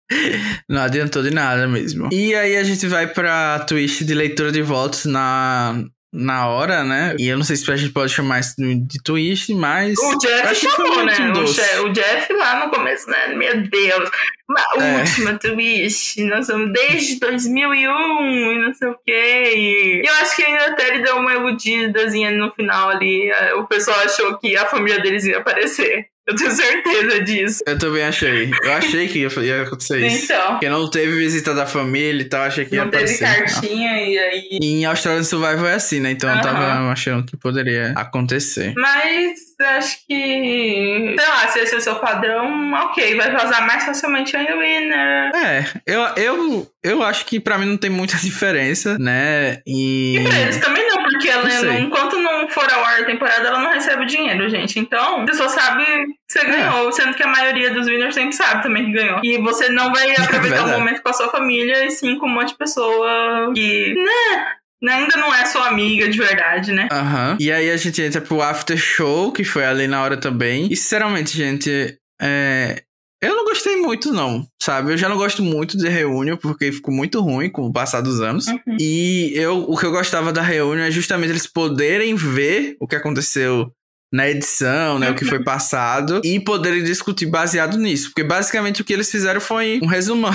Não 0.68 0.82
adiantou 0.82 1.24
de 1.24 1.32
nada 1.32 1.68
mesmo. 1.68 2.10
E 2.12 2.36
aí 2.36 2.58
a 2.58 2.64
gente 2.64 2.86
vai 2.86 3.08
pra 3.08 3.60
twist 3.60 4.04
de 4.04 4.14
leitura 4.14 4.52
de 4.52 4.62
votos 4.62 5.06
na, 5.06 5.86
na 6.14 6.48
hora, 6.48 6.84
né? 6.84 7.16
E 7.18 7.30
eu 7.30 7.38
não 7.38 7.44
sei 7.44 7.56
se 7.56 7.72
a 7.72 7.76
gente 7.76 7.94
pode 7.94 8.12
chamar 8.12 8.40
isso 8.40 8.56
de 8.58 9.02
twist, 9.02 9.54
mas. 9.54 9.98
O 9.98 10.18
Jeff 10.18 10.56
chamou, 10.56 11.06
né? 11.06 11.14
O, 11.34 11.86
o, 11.86 11.94
Jeff 11.94 12.34
lá 12.34 12.66
no 12.66 12.72
começo, 12.72 13.10
né? 13.10 13.28
Meu 13.30 13.62
Deus. 13.62 14.10
Uma 14.50 14.86
é. 14.86 15.00
última 15.00 15.40
twist. 15.40 16.22
Nós 16.26 16.48
somos 16.48 16.74
desde 16.74 17.18
2001 17.20 18.52
e 18.52 18.60
não 18.60 18.74
sei 18.74 18.90
o 18.90 18.98
quê. 19.06 19.54
E 19.56 20.02
eu 20.06 20.14
acho 20.16 20.36
que 20.36 20.44
ainda 20.44 20.66
até 20.66 20.90
ele 20.90 21.04
deu 21.04 21.16
uma 21.16 21.34
iludidazinha 21.34 22.32
no 22.32 22.52
final 22.52 22.90
ali. 22.90 23.32
O 23.56 23.66
pessoal 23.66 24.00
achou 24.02 24.38
que 24.38 24.58
a 24.58 24.66
família 24.66 25.00
deles 25.00 25.24
ia 25.24 25.38
aparecer. 25.38 26.08
Eu 26.32 26.36
tenho 26.36 26.52
certeza 26.52 27.24
disso. 27.24 27.64
Eu 27.68 27.78
também 27.78 28.04
achei. 28.04 28.52
Eu 28.64 28.74
achei 28.74 29.08
que 29.08 29.20
ia, 29.20 29.30
ia 29.42 29.62
acontecer 29.64 30.06
isso. 30.06 30.26
Então. 30.26 30.52
Porque 30.52 30.70
não 30.70 30.90
teve 30.90 31.18
visita 31.18 31.54
da 31.54 31.66
família 31.66 32.22
e 32.22 32.26
tal, 32.26 32.44
achei 32.44 32.66
que 32.66 32.76
ia 32.76 32.84
aparecer. 32.84 33.26
Não 33.26 33.34
teve 33.34 33.52
cartinha 33.52 34.02
e 34.02 34.18
aí... 34.18 34.60
E 34.62 34.66
em 34.66 34.86
Australian 34.86 35.24
Survival 35.24 35.68
é 35.68 35.74
assim, 35.74 36.00
né? 36.00 36.12
Então 36.12 36.30
uhum. 36.30 36.38
eu 36.38 36.42
tava 36.42 36.92
achando 36.92 37.26
que 37.26 37.36
poderia 37.36 37.94
acontecer. 37.96 38.74
Mas 38.78 39.40
acho 39.78 39.98
que... 40.08 41.16
Sei 41.18 41.28
lá, 41.28 41.48
se 41.50 41.60
esse 41.60 41.76
é 41.76 41.78
o 41.78 41.82
seu 41.82 41.96
padrão, 41.96 42.74
ok. 42.74 43.16
Vai 43.16 43.32
vazar 43.32 43.68
mais 43.68 43.84
facilmente 43.84 44.36
aí 44.36 44.46
o 44.54 44.60
winner. 44.60 45.32
É, 45.36 45.66
eu, 45.86 46.02
eu, 46.16 46.72
eu 46.84 47.04
acho 47.04 47.26
que 47.26 47.40
pra 47.40 47.58
mim 47.58 47.66
não 47.66 47.78
tem 47.78 47.90
muita 47.90 48.16
diferença, 48.24 48.98
né? 48.98 49.60
E... 49.68 50.18
E 50.18 50.24
pra 50.24 50.40
eles 50.40 50.58
também 50.58 50.88
não, 50.88 51.01
porque 51.22 51.30
ela, 51.30 51.48
não 51.48 51.80
enquanto 51.80 52.18
não 52.18 52.48
for 52.50 52.70
ao 52.72 52.84
ar 52.84 53.02
a 53.02 53.06
temporada, 53.06 53.48
ela 53.48 53.60
não 53.60 53.72
recebe 53.72 54.04
o 54.04 54.08
dinheiro, 54.08 54.50
gente. 54.50 54.80
Então, 54.80 55.22
a 55.22 55.26
pessoa 55.26 55.48
sabe 55.50 55.84
você 56.28 56.40
é. 56.40 56.46
ganhou, 56.46 56.90
é. 56.90 56.92
sendo 56.92 57.14
que 57.14 57.24
a 57.24 57.28
maioria 57.28 57.72
dos 57.72 57.88
winners 57.88 58.16
sempre 58.16 58.34
sabe 58.34 58.64
também 58.64 58.86
que 58.86 58.94
ganhou. 58.94 59.20
E 59.24 59.38
você 59.38 59.70
não 59.70 59.92
vai 59.92 60.12
aproveitar 60.18 60.66
o 60.66 60.70
é 60.70 60.78
momento 60.78 61.02
com 61.02 61.10
a 61.10 61.14
sua 61.14 61.30
família, 61.30 61.86
e 61.86 61.92
sim 61.92 62.18
com 62.18 62.26
um 62.26 62.34
monte 62.34 62.50
de 62.50 62.58
pessoa 62.58 63.52
que, 63.54 63.94
né, 63.94 64.94
ainda 64.94 65.16
não 65.18 65.34
é 65.34 65.46
sua 65.46 65.68
amiga 65.68 66.10
de 66.10 66.18
verdade, 66.18 66.72
né? 66.72 66.88
Aham. 66.92 67.32
Uhum. 67.32 67.38
E 67.40 67.52
aí 67.52 67.70
a 67.70 67.78
gente 67.78 68.02
entra 68.02 68.20
pro 68.20 68.42
after 68.42 68.78
show, 68.78 69.32
que 69.32 69.44
foi 69.44 69.66
ali 69.66 69.88
na 69.88 70.02
hora 70.02 70.18
também. 70.18 70.68
E 70.72 70.76
sinceramente, 70.76 71.38
gente, 71.38 71.98
é... 72.22 72.82
eu 73.22 73.36
não 73.36 73.46
gostei 73.46 73.76
muito, 73.76 74.12
não, 74.12 74.48
sabe? 74.62 74.94
Eu 74.94 74.98
já 74.98 75.08
não 75.08 75.18
gosto 75.18 75.44
muito 75.44 75.78
de 75.78 75.88
Reunion, 75.88 76.38
porque 76.38 76.72
ficou 76.72 76.94
muito 76.94 77.22
ruim 77.22 77.50
com 77.50 77.68
o 77.68 77.74
passar 77.74 78.02
dos 78.02 78.20
anos. 78.20 78.48
Uhum. 78.48 78.78
E 78.80 79.32
eu, 79.36 79.64
o 79.70 79.78
que 79.78 79.86
eu 79.86 79.92
gostava 79.92 80.34
da 80.34 80.42
Reunion 80.42 80.84
é 80.84 80.92
justamente 80.92 81.30
eles 81.30 81.46
poderem 81.46 82.16
ver 82.16 82.76
o 82.80 82.88
que 82.88 82.96
aconteceu 82.96 83.72
na 84.12 84.30
edição, 84.30 85.00
né, 85.00 85.10
o 85.10 85.16
que 85.16 85.24
foi 85.24 85.42
passado 85.42 86.20
e 86.26 86.38
poderem 86.38 86.84
discutir 86.84 87.28
baseado 87.28 87.78
nisso, 87.78 88.10
porque 88.10 88.26
basicamente 88.26 88.82
o 88.82 88.84
que 88.84 88.92
eles 88.92 89.10
fizeram 89.10 89.40
foi 89.40 89.80
um 89.82 89.86
resumão 89.86 90.34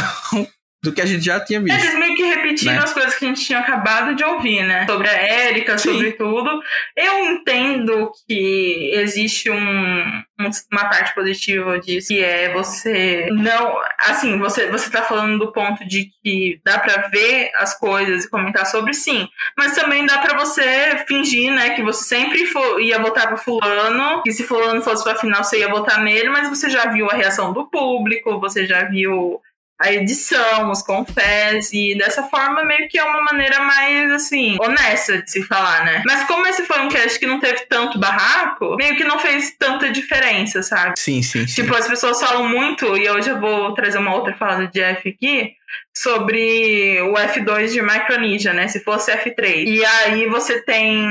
do 0.83 0.93
que 0.93 1.01
a 1.01 1.07
gente 1.07 1.25
já 1.25 1.41
tinha 1.41 1.61
visto. 1.61 1.79
Eles 1.79 1.99
meio 1.99 2.15
que 2.15 2.23
repetiram 2.23 2.75
né? 2.75 2.83
as 2.83 2.93
coisas 2.93 3.17
que 3.17 3.25
a 3.25 3.29
gente 3.29 3.45
tinha 3.45 3.59
acabado 3.59 4.15
de 4.15 4.25
ouvir, 4.25 4.63
né? 4.63 4.87
Sobre 4.87 5.09
a 5.09 5.13
Érica, 5.13 5.79
sobre 5.79 6.13
tudo. 6.13 6.63
Eu 6.97 7.19
entendo 7.27 8.13
que 8.29 8.91
existe 8.95 9.51
um, 9.51 10.23
uma 10.71 10.89
parte 10.89 11.15
positiva 11.15 11.79
disso, 11.81 12.09
que 12.09 12.23
é 12.23 12.53
você 12.53 13.29
não. 13.33 13.77
Assim, 14.01 14.39
você, 14.39 14.71
você 14.71 14.91
tá 14.91 15.03
falando 15.03 15.39
do 15.39 15.53
ponto 15.53 15.87
de 15.87 16.11
que 16.23 16.61
dá 16.65 16.79
para 16.79 17.09
ver 17.09 17.51
as 17.57 17.79
coisas 17.79 18.25
e 18.25 18.31
comentar 18.31 18.67
sobre 18.67 18.95
sim, 18.95 19.29
mas 19.59 19.75
também 19.75 20.07
dá 20.07 20.19
para 20.19 20.39
você 20.39 21.05
fingir, 21.09 21.53
né, 21.53 21.71
que 21.71 21.83
você 21.83 22.05
sempre 22.05 22.47
for, 22.47 22.81
ia 22.81 22.99
votar 22.99 23.29
pra 23.29 23.37
Fulano, 23.37 24.23
que 24.23 24.33
se 24.33 24.45
Fulano 24.45 24.83
fosse 24.83 25.03
pra 25.03 25.17
final 25.17 25.43
você 25.43 25.61
ia 25.61 25.69
votar 25.69 26.03
nele, 26.03 26.29
mas 26.29 26.49
você 26.49 26.71
já 26.71 26.87
viu 26.87 27.11
a 27.11 27.15
reação 27.15 27.53
do 27.53 27.69
público, 27.69 28.39
você 28.39 28.67
já 28.67 28.85
viu 28.85 29.41
a 29.79 29.93
edição, 29.93 30.71
os 30.71 30.83
confés, 30.83 31.71
e 31.73 31.97
dessa 31.99 32.23
forma 32.25 32.65
meio 32.65 32.89
que 32.89 32.99
é 32.99 33.05
uma 33.05 33.23
maneira 33.23 33.61
mais, 33.61 34.11
assim, 34.13 34.57
honesta 34.61 35.23
de 35.23 35.31
se 35.31 35.43
falar, 35.43 35.85
né? 35.85 36.03
Mas 36.07 36.25
como 36.25 36.47
esse 36.47 36.65
foi 36.65 36.81
um 36.81 36.89
cast 36.89 37.19
que 37.19 37.27
não 37.27 37.39
teve 37.39 37.67
tanto 37.69 37.99
barraco, 37.99 38.77
meio 38.77 38.97
que 38.97 39.05
não 39.05 39.19
fez 39.19 39.55
tanta 39.59 39.91
diferença, 39.91 40.63
sabe? 40.63 40.95
Sim, 40.99 41.23
sim, 41.23 41.47
sim. 41.47 41.63
Tipo, 41.63 41.77
as 41.77 41.87
pessoas 41.87 42.19
falam 42.21 42.49
muito, 42.49 42.97
e 42.97 43.09
hoje 43.09 43.29
eu 43.29 43.39
vou 43.39 43.75
trazer 43.75 43.99
uma 43.99 44.15
outra 44.15 44.35
fala 44.35 44.67
do 44.67 44.73
Jeff 44.73 45.09
aqui, 45.09 45.53
sobre 45.95 47.01
o 47.03 47.15
F2 47.15 47.73
de 47.73 47.83
Micronesia, 47.83 48.53
né? 48.53 48.69
Se 48.69 48.83
fosse 48.83 49.11
F3. 49.13 49.65
E 49.67 49.85
aí 49.85 50.27
você 50.27 50.63
tem 50.63 51.05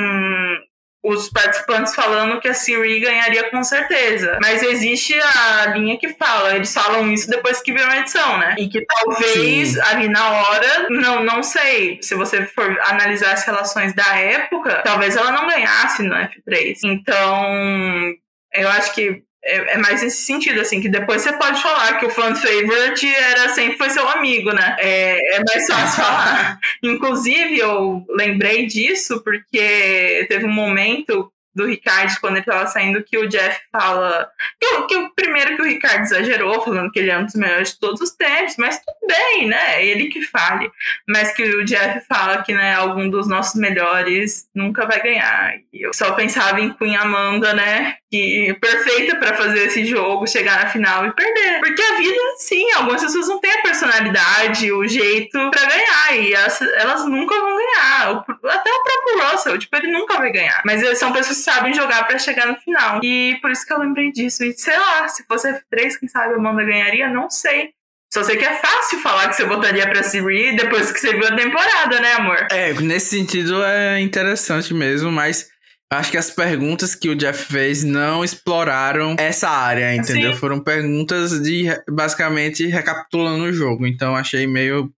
os 1.05 1.29
participantes 1.29 1.93
falando 1.93 2.39
que 2.39 2.47
a 2.47 2.53
Siri 2.53 2.99
ganharia 2.99 3.49
com 3.51 3.63
certeza. 3.63 4.39
Mas 4.41 4.63
existe 4.63 5.13
a 5.13 5.67
linha 5.67 5.97
que 5.97 6.09
fala, 6.09 6.55
eles 6.55 6.73
falam 6.73 7.11
isso 7.11 7.29
depois 7.29 7.61
que 7.61 7.71
viram 7.71 7.91
a 7.91 7.99
edição, 7.99 8.39
né? 8.39 8.55
E 8.57 8.67
que 8.67 8.83
talvez 8.83 9.73
Sim. 9.73 9.81
ali 9.81 10.09
na 10.09 10.31
hora, 10.31 10.87
não, 10.89 11.23
não 11.23 11.43
sei, 11.43 11.99
se 12.01 12.15
você 12.15 12.47
for 12.47 12.79
analisar 12.87 13.33
as 13.33 13.45
relações 13.45 13.93
da 13.93 14.17
época, 14.17 14.81
talvez 14.83 15.15
ela 15.15 15.31
não 15.31 15.47
ganhasse 15.47 16.01
no 16.01 16.15
F3. 16.15 16.79
Então, 16.83 18.15
eu 18.53 18.67
acho 18.69 18.95
que 18.95 19.21
é, 19.45 19.75
é, 19.75 19.77
mais 19.77 20.01
nesse 20.01 20.23
sentido, 20.23 20.59
assim, 20.59 20.81
que 20.81 20.89
depois 20.89 21.21
você 21.21 21.31
pode 21.33 21.61
falar 21.61 21.99
que 21.99 22.05
o 22.05 22.09
fan 22.09 22.33
favorite 22.35 23.07
era 23.07 23.49
sempre 23.49 23.77
foi 23.77 23.91
seu 23.91 24.07
amigo, 24.09 24.51
né? 24.51 24.75
É, 24.79 25.35
é 25.35 25.43
mais 25.43 25.67
fácil 25.67 26.01
falar. 26.03 26.59
Inclusive, 26.81 27.59
eu 27.59 28.03
lembrei 28.09 28.65
disso 28.65 29.21
porque 29.23 30.25
teve 30.27 30.45
um 30.45 30.51
momento 30.51 31.31
do 31.55 31.65
Ricardo 31.65 32.19
quando 32.19 32.37
ele 32.37 32.45
tava 32.45 32.67
saindo 32.67 33.03
que 33.03 33.17
o 33.17 33.27
Jeff 33.27 33.61
fala 33.71 34.29
que, 34.59 34.81
que 34.83 34.95
o 34.95 35.09
primeiro 35.11 35.55
que 35.55 35.61
o 35.61 35.65
Ricardo 35.65 36.01
exagerou 36.01 36.61
falando 36.61 36.91
que 36.91 36.99
ele 36.99 37.11
é 37.11 37.17
um 37.17 37.25
dos 37.25 37.35
melhores 37.35 37.69
de 37.69 37.79
todos 37.79 38.01
os 38.01 38.11
tempos 38.11 38.55
mas 38.57 38.79
tudo 38.79 39.07
bem 39.07 39.47
né? 39.47 39.85
Ele 39.85 40.07
que 40.07 40.21
fale. 40.21 40.71
Mas 41.07 41.31
que 41.31 41.43
o 41.43 41.65
Jeff 41.65 42.01
fala 42.07 42.43
que 42.43 42.53
né 42.53 42.73
algum 42.73 43.09
dos 43.09 43.27
nossos 43.27 43.59
melhores 43.59 44.47
nunca 44.53 44.85
vai 44.85 45.01
ganhar. 45.01 45.55
E 45.73 45.81
eu 45.85 45.93
só 45.93 46.11
pensava 46.13 46.59
em 46.59 46.73
Queen 46.73 46.95
Amanda 46.95 47.53
né? 47.53 47.97
Que 48.11 48.55
perfeita 48.61 49.15
para 49.17 49.35
fazer 49.35 49.67
esse 49.67 49.85
jogo 49.85 50.27
chegar 50.27 50.63
na 50.63 50.69
final 50.69 51.05
e 51.05 51.13
perder. 51.13 51.59
Porque 51.59 51.81
a 51.81 51.97
vida 51.97 52.19
sim 52.37 52.71
algumas 52.73 53.01
pessoas 53.01 53.27
não 53.27 53.39
têm 53.39 53.51
a 53.51 53.61
personalidade 53.61 54.71
o 54.71 54.87
jeito 54.87 55.51
para 55.51 55.65
ganhar. 55.65 56.17
E 56.17 56.33
elas, 56.33 56.61
elas 56.61 57.05
nunca 57.05 57.35
vão 57.35 57.55
ganhar. 57.55 58.25
Até 58.45 58.71
o 58.71 58.83
próprio 58.83 59.31
Russell 59.31 59.57
tipo 59.57 59.75
ele 59.77 59.91
nunca 59.91 60.17
vai 60.17 60.31
ganhar. 60.31 60.61
Mas 60.65 60.97
são 60.97 61.11
pessoas 61.11 61.37
sabem 61.45 61.73
jogar 61.73 62.05
para 62.07 62.17
chegar 62.17 62.47
no 62.47 62.57
final. 62.57 62.99
E 63.03 63.37
por 63.41 63.51
isso 63.51 63.65
que 63.65 63.71
eu 63.71 63.79
lembrei 63.79 64.11
disso. 64.11 64.43
E 64.43 64.53
sei 64.57 64.77
lá, 64.77 65.07
se 65.07 65.23
fosse 65.25 65.47
F3, 65.47 65.99
quem 65.99 66.09
sabe 66.09 66.33
a 66.33 66.37
Amanda 66.37 66.63
ganharia? 66.63 67.07
Não 67.07 67.29
sei. 67.29 67.69
Só 68.11 68.23
sei 68.23 68.37
que 68.37 68.45
é 68.45 68.55
fácil 68.55 68.99
falar 68.99 69.29
que 69.29 69.35
você 69.35 69.45
votaria 69.45 69.87
pra 69.87 70.01
Siri 70.01 70.55
depois 70.55 70.91
que 70.91 70.99
você 70.99 71.13
viu 71.13 71.27
a 71.27 71.35
temporada, 71.35 71.99
né, 71.99 72.13
amor? 72.13 72.47
É, 72.49 72.73
nesse 72.73 73.17
sentido 73.17 73.63
é 73.63 73.99
interessante 73.99 74.73
mesmo, 74.73 75.11
mas 75.11 75.49
acho 75.91 76.11
que 76.11 76.17
as 76.17 76.31
perguntas 76.31 76.95
que 76.95 77.09
o 77.09 77.15
Jeff 77.15 77.51
fez 77.51 77.83
não 77.83 78.23
exploraram 78.23 79.15
essa 79.19 79.49
área, 79.49 79.93
entendeu? 79.93 80.33
Sim. 80.33 80.39
Foram 80.39 80.59
perguntas 80.61 81.41
de 81.41 81.65
basicamente 81.89 82.65
recapitulando 82.65 83.45
o 83.45 83.53
jogo. 83.53 83.85
Então 83.85 84.15
achei 84.15 84.47
meio 84.47 84.89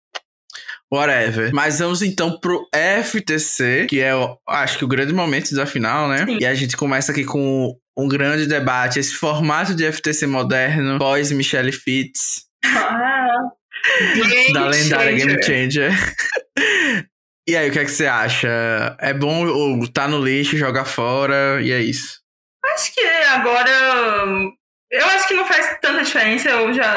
whatever. 0.92 1.54
Mas 1.54 1.80
vamos 1.80 2.02
então 2.02 2.40
pro 2.40 2.68
FTC, 3.04 3.88
que 3.90 4.02
é, 4.02 4.12
acho 4.48 4.78
que 4.78 4.86
o 4.86 4.88
grande 4.88 5.14
momento 5.14 5.54
da 5.56 5.66
final, 5.66 6.08
né? 6.08 6.26
Sim. 6.26 6.38
E 6.40 6.46
a 6.46 6.54
gente 6.54 6.78
começa 6.78 7.12
aqui 7.12 7.24
com 7.24 7.76
um 7.98 8.08
grande 8.08 8.46
debate, 8.46 9.00
esse 9.00 9.16
formato 9.16 9.74
de 9.74 9.92
FTC 9.92 10.28
moderno, 10.28 11.00
pós 11.00 11.32
Michelle 11.32 11.72
Fitz. 11.72 12.46
Ah, 12.64 13.42
da 14.54 14.68
lendária 14.68 15.14
Game 15.14 15.44
Changer. 15.44 15.92
e 17.48 17.56
aí, 17.56 17.70
o 17.70 17.72
que 17.72 17.80
é 17.80 17.86
que 17.86 17.92
você 17.92 18.06
acha? 18.06 18.96
É 19.00 19.14
bom 19.14 19.48
ou 19.48 19.88
tá 19.88 20.08
no 20.08 20.24
lixo, 20.24 20.58
joga 20.58 20.86
fora, 20.86 21.60
e 21.62 21.72
é 21.72 21.80
isso? 21.80 22.20
Acho 22.74 22.94
que 22.94 23.02
agora 23.02 23.72
eu 24.92 25.06
acho 25.08 25.28
que 25.28 25.34
não 25.34 25.46
faz 25.46 25.78
tanta 25.82 26.04
diferença. 26.04 26.50
Eu 26.50 26.74
já 26.74 26.96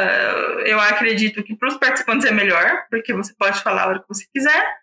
eu 0.64 0.80
acredito 0.80 1.42
que 1.42 1.56
para 1.56 1.68
os 1.68 1.76
participantes 1.76 2.26
é 2.26 2.32
melhor, 2.32 2.84
porque 2.90 3.12
você 3.12 3.34
pode 3.38 3.60
falar 3.62 3.84
a 3.84 3.88
hora 3.88 4.00
que 4.00 4.08
você 4.08 4.24
quiser. 4.32 4.80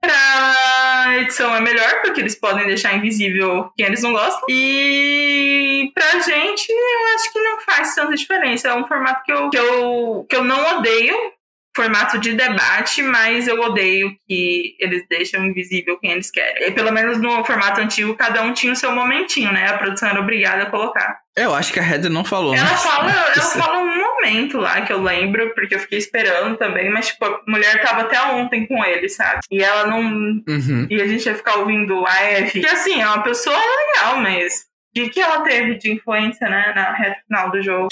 Pra 0.00 1.18
edição 1.18 1.54
é 1.54 1.60
melhor, 1.60 2.00
porque 2.00 2.20
eles 2.20 2.34
podem 2.34 2.66
deixar 2.66 2.94
invisível 2.94 3.70
quem 3.76 3.86
eles 3.86 4.02
não 4.02 4.12
gostam. 4.12 4.42
E 4.48 5.92
pra 5.94 6.20
gente, 6.20 6.70
eu 6.70 7.14
acho 7.14 7.32
que 7.32 7.40
não 7.40 7.60
faz 7.60 7.94
tanta 7.94 8.16
diferença. 8.16 8.68
É 8.68 8.74
um 8.74 8.86
formato 8.86 9.22
que 9.24 9.32
eu, 9.32 9.50
que 9.50 9.58
eu, 9.58 10.26
que 10.28 10.36
eu 10.36 10.42
não 10.42 10.78
odeio, 10.78 11.14
formato 11.74 12.18
de 12.18 12.34
debate, 12.34 13.02
mas 13.02 13.46
eu 13.46 13.60
odeio 13.60 14.12
que 14.28 14.76
eles 14.80 15.04
deixam 15.08 15.44
invisível 15.44 15.98
quem 15.98 16.10
eles 16.10 16.30
querem. 16.30 16.68
E 16.68 16.72
pelo 16.72 16.92
menos 16.92 17.18
no 17.18 17.44
formato 17.44 17.80
antigo, 17.80 18.14
cada 18.16 18.42
um 18.42 18.52
tinha 18.52 18.72
o 18.72 18.76
seu 18.76 18.92
momentinho, 18.92 19.52
né? 19.52 19.68
A 19.68 19.78
produção 19.78 20.08
era 20.08 20.20
obrigada 20.20 20.64
a 20.64 20.70
colocar. 20.70 21.18
Eu 21.36 21.54
acho 21.54 21.72
que 21.72 21.78
a 21.78 21.88
Heather 21.88 22.10
não 22.10 22.24
falou. 22.24 22.54
Ela 22.54 22.64
né? 22.64 22.76
fala, 22.76 23.10
ela 23.34 23.44
fala 23.44 23.78
um 23.78 23.96
momento 23.96 24.58
lá 24.58 24.80
que 24.82 24.92
eu 24.92 25.00
lembro, 25.00 25.54
porque 25.54 25.76
eu 25.76 25.78
fiquei 25.78 25.98
esperando 25.98 26.56
também, 26.56 26.90
mas 26.90 27.08
tipo, 27.08 27.24
a 27.24 27.40
mulher 27.46 27.80
tava 27.82 28.02
até 28.02 28.20
ontem 28.20 28.66
com 28.66 28.84
ele, 28.84 29.08
sabe? 29.08 29.40
E 29.50 29.62
ela 29.62 29.86
não. 29.86 30.00
Uhum. 30.00 30.86
E 30.90 31.00
a 31.00 31.06
gente 31.06 31.24
ia 31.26 31.34
ficar 31.34 31.56
ouvindo 31.56 32.04
a 32.04 32.22
F. 32.22 32.60
Que 32.60 32.66
assim, 32.66 33.00
é 33.00 33.06
uma 33.06 33.22
pessoa 33.22 33.56
legal, 33.56 34.20
mas 34.20 34.68
de 34.94 35.08
que 35.08 35.20
ela 35.20 35.42
teve 35.42 35.76
de 35.76 35.92
influência, 35.92 36.48
né, 36.48 36.72
na 36.74 36.92
reta 36.92 37.20
final 37.26 37.50
do 37.50 37.62
jogo. 37.62 37.88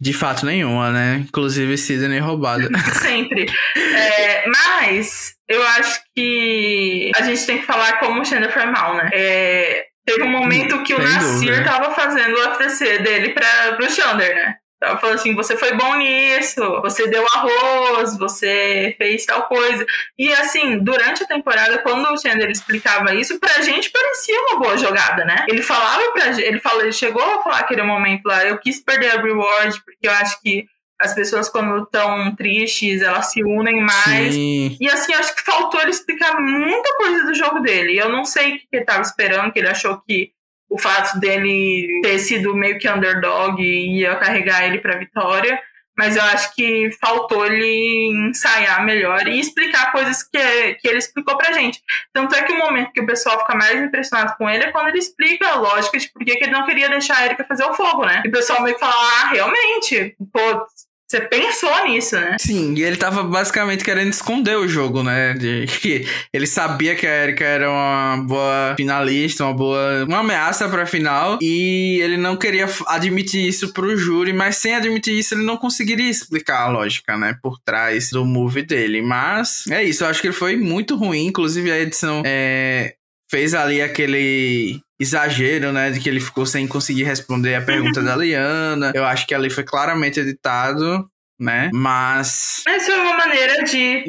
De 0.00 0.14
fato 0.14 0.46
nenhuma, 0.46 0.90
né? 0.90 1.24
Inclusive 1.28 1.76
Sidney 1.76 2.20
roubada. 2.20 2.68
Sempre. 3.00 3.46
É, 3.76 4.48
mas 4.48 5.34
eu 5.46 5.62
acho 5.62 6.00
que 6.16 7.10
a 7.14 7.22
gente 7.22 7.44
tem 7.44 7.58
que 7.58 7.66
falar 7.66 7.98
como 7.98 8.22
o 8.22 8.24
Xander 8.24 8.50
foi 8.50 8.64
mal, 8.66 8.96
né? 8.96 9.10
É, 9.12 9.84
teve 10.06 10.22
um 10.22 10.30
momento 10.30 10.82
que 10.82 10.94
o 10.94 10.98
Nasir 11.02 11.64
tava 11.64 11.94
fazendo 11.94 12.34
o 12.34 12.54
FTC 12.54 13.00
dele 13.00 13.30
para 13.30 13.74
pro 13.76 13.90
Xander, 13.90 14.34
né? 14.34 14.56
Ela 14.82 14.96
falou 14.96 15.14
assim: 15.14 15.34
você 15.34 15.56
foi 15.56 15.74
bom 15.74 15.96
nisso, 15.96 16.80
você 16.80 17.06
deu 17.08 17.24
arroz, 17.34 18.16
você 18.16 18.94
fez 18.96 19.26
tal 19.26 19.42
coisa. 19.42 19.84
E 20.18 20.32
assim, 20.32 20.78
durante 20.78 21.22
a 21.22 21.26
temporada, 21.26 21.78
quando 21.78 22.10
o 22.10 22.16
Chandler 22.16 22.50
explicava 22.50 23.14
isso, 23.14 23.38
pra 23.38 23.60
gente 23.60 23.90
parecia 23.90 24.40
uma 24.40 24.58
boa 24.58 24.78
jogada, 24.78 25.24
né? 25.24 25.44
Ele 25.48 25.62
falava 25.62 26.10
pra 26.12 26.32
gente, 26.32 26.46
ele, 26.46 26.60
falou, 26.60 26.82
ele 26.82 26.92
chegou 26.92 27.22
a 27.22 27.42
falar 27.42 27.58
aquele 27.58 27.82
momento 27.82 28.24
lá, 28.24 28.44
eu 28.44 28.58
quis 28.58 28.82
perder 28.82 29.10
a 29.10 29.20
reward, 29.20 29.82
porque 29.84 30.08
eu 30.08 30.12
acho 30.12 30.40
que 30.40 30.64
as 31.00 31.14
pessoas, 31.14 31.48
quando 31.48 31.82
estão 31.82 32.34
tristes, 32.36 33.00
elas 33.00 33.32
se 33.32 33.42
unem 33.42 33.80
mais. 33.80 34.34
Sim. 34.34 34.76
E 34.78 34.88
assim, 34.88 35.14
acho 35.14 35.34
que 35.34 35.42
faltou 35.42 35.80
ele 35.80 35.90
explicar 35.90 36.38
muita 36.38 36.94
coisa 36.96 37.24
do 37.24 37.34
jogo 37.34 37.60
dele. 37.60 37.98
Eu 37.98 38.10
não 38.10 38.24
sei 38.24 38.54
o 38.54 38.58
que 38.58 38.66
ele 38.72 38.82
estava 38.82 39.00
esperando, 39.00 39.50
que 39.50 39.58
ele 39.58 39.68
achou 39.68 39.98
que 40.06 40.32
o 40.70 40.78
fato 40.78 41.18
dele 41.18 42.00
ter 42.02 42.18
sido 42.20 42.54
meio 42.54 42.78
que 42.78 42.88
underdog 42.88 43.60
e 43.60 44.00
ia 44.00 44.14
carregar 44.16 44.64
ele 44.64 44.78
para 44.78 44.98
vitória, 44.98 45.60
mas 45.98 46.16
eu 46.16 46.22
acho 46.22 46.54
que 46.54 46.90
faltou 46.98 47.44
ele 47.44 48.30
ensaiar 48.30 48.82
melhor 48.84 49.26
e 49.28 49.38
explicar 49.38 49.92
coisas 49.92 50.22
que, 50.22 50.74
que 50.76 50.88
ele 50.88 50.98
explicou 50.98 51.36
pra 51.36 51.52
gente. 51.52 51.82
Tanto 52.12 52.34
é 52.34 52.42
que 52.42 52.52
o 52.52 52.58
momento 52.58 52.92
que 52.92 53.00
o 53.00 53.06
pessoal 53.06 53.40
fica 53.40 53.54
mais 53.54 53.82
impressionado 53.82 54.34
com 54.38 54.48
ele 54.48 54.64
é 54.64 54.72
quando 54.72 54.88
ele 54.88 54.98
explica 54.98 55.48
a 55.48 55.56
lógica 55.56 55.98
de 55.98 56.10
por 56.10 56.24
que 56.24 56.30
ele 56.30 56.52
não 56.52 56.64
queria 56.64 56.88
deixar 56.88 57.18
a 57.18 57.26
Erika 57.26 57.44
fazer 57.44 57.64
o 57.64 57.74
fogo, 57.74 58.06
né? 58.06 58.22
E 58.24 58.28
o 58.28 58.32
pessoal 58.32 58.62
meio 58.62 58.76
que 58.76 58.80
fala, 58.80 58.94
ah, 58.94 59.28
realmente, 59.30 60.16
pô, 60.32 60.64
você 61.10 61.20
pensou 61.22 61.84
nisso, 61.88 62.14
né? 62.14 62.36
Sim, 62.38 62.72
e 62.76 62.84
ele 62.84 62.96
tava 62.96 63.24
basicamente 63.24 63.82
querendo 63.82 64.12
esconder 64.12 64.56
o 64.56 64.68
jogo, 64.68 65.02
né? 65.02 65.34
De 65.34 65.66
que 65.66 66.06
ele 66.32 66.46
sabia 66.46 66.94
que 66.94 67.04
a 67.04 67.24
Erika 67.24 67.44
era 67.44 67.68
uma 67.68 68.24
boa 68.28 68.74
finalista, 68.76 69.44
uma 69.44 69.52
boa. 69.52 70.04
uma 70.04 70.20
ameaça 70.20 70.68
pra 70.68 70.86
final. 70.86 71.40
E 71.42 71.98
ele 72.00 72.16
não 72.16 72.36
queria 72.36 72.68
admitir 72.86 73.44
isso 73.44 73.72
pro 73.72 73.96
júri, 73.96 74.32
mas 74.32 74.58
sem 74.58 74.76
admitir 74.76 75.18
isso, 75.18 75.34
ele 75.34 75.42
não 75.42 75.56
conseguiria 75.56 76.08
explicar 76.08 76.62
a 76.62 76.68
lógica, 76.68 77.16
né? 77.16 77.36
Por 77.42 77.58
trás 77.58 78.10
do 78.10 78.24
move 78.24 78.62
dele. 78.62 79.02
Mas 79.02 79.64
é 79.68 79.82
isso, 79.82 80.04
eu 80.04 80.08
acho 80.08 80.20
que 80.20 80.28
ele 80.28 80.34
foi 80.34 80.56
muito 80.56 80.94
ruim. 80.94 81.26
Inclusive, 81.26 81.72
a 81.72 81.80
edição 81.80 82.22
é, 82.24 82.94
fez 83.28 83.52
ali 83.52 83.82
aquele 83.82 84.80
exagero, 85.00 85.72
né, 85.72 85.90
de 85.90 85.98
que 85.98 86.08
ele 86.08 86.20
ficou 86.20 86.44
sem 86.44 86.68
conseguir 86.68 87.04
responder 87.04 87.54
a 87.54 87.62
pergunta 87.62 88.02
da 88.02 88.14
Liana. 88.14 88.92
Eu 88.94 89.04
acho 89.04 89.26
que 89.26 89.34
ali 89.34 89.48
foi 89.48 89.64
claramente 89.64 90.20
editado 90.20 91.10
né? 91.40 91.70
Mas. 91.72 92.62
Mas 92.66 92.84
foi 92.84 92.94
uma 93.00 93.16
maneira 93.16 93.64
de 93.64 94.04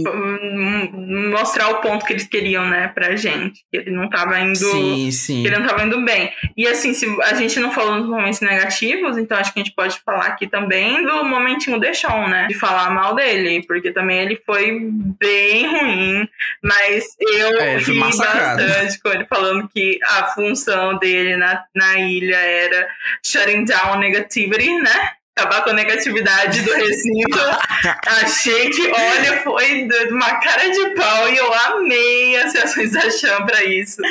mostrar 1.32 1.70
o 1.70 1.82
ponto 1.82 2.06
que 2.06 2.12
eles 2.12 2.28
queriam, 2.28 2.68
né, 2.68 2.90
pra 2.90 3.16
gente. 3.16 3.64
Que 3.72 3.78
ele 3.78 3.92
não 3.92 4.10
tava 4.10 4.38
indo. 4.40 4.56
Sim, 4.58 5.10
sim. 5.12 5.42
Que 5.42 5.48
ele 5.48 5.58
não 5.58 5.68
tava 5.68 5.84
indo 5.84 6.04
bem. 6.04 6.32
E 6.58 6.68
assim, 6.68 6.94
se 6.94 7.06
a 7.24 7.34
gente 7.36 7.60
não 7.60 7.72
falou 7.72 7.96
nos 7.96 8.08
momentos 8.08 8.42
negativos, 8.42 9.18
então 9.18 9.38
acho 9.38 9.54
que 9.54 9.62
a 9.62 9.64
gente 9.64 9.74
pode 9.74 10.00
falar 10.06 10.26
aqui 10.26 10.46
também 10.48 11.06
do 11.06 11.24
momentinho 11.24 11.80
Deixon, 11.80 12.28
né? 12.28 12.48
De 12.48 12.54
falar 12.54 12.92
mal 12.92 13.16
dele. 13.16 13.66
Porque 13.66 13.92
também 13.92 14.20
ele 14.20 14.36
foi 14.46 14.80
bem 15.20 15.68
ruim. 15.68 16.28
Mas 16.62 17.06
eu 17.20 17.60
é, 17.60 17.78
ri 17.78 17.98
bastante 17.98 19.00
com 19.02 19.10
ele 19.10 19.26
falando 19.26 19.70
que 19.70 20.00
a 20.04 20.26
função 20.28 20.98
dele 20.98 21.38
na, 21.38 21.64
na 21.74 21.98
ilha 21.98 22.36
era 22.36 22.88
shutting 23.26 23.64
down 23.64 24.00
negativity, 24.00 24.74
né? 24.82 25.12
Acabar 25.42 25.64
com 25.64 25.72
a 25.72 25.74
negatividade 25.74 26.62
do 26.62 26.74
recinto. 26.74 27.40
Achei 28.24 28.70
que, 28.70 28.88
olha, 28.88 29.42
foi 29.44 29.88
uma 30.10 30.40
cara 30.40 30.70
de 30.70 30.96
pau 30.96 31.30
e 31.30 31.38
eu 31.38 31.54
amei 31.54 32.38
as 32.38 32.54
reações 32.54 32.92
da 32.92 33.10
Chan 33.10 33.46
pra 33.46 33.64
isso. 33.64 34.02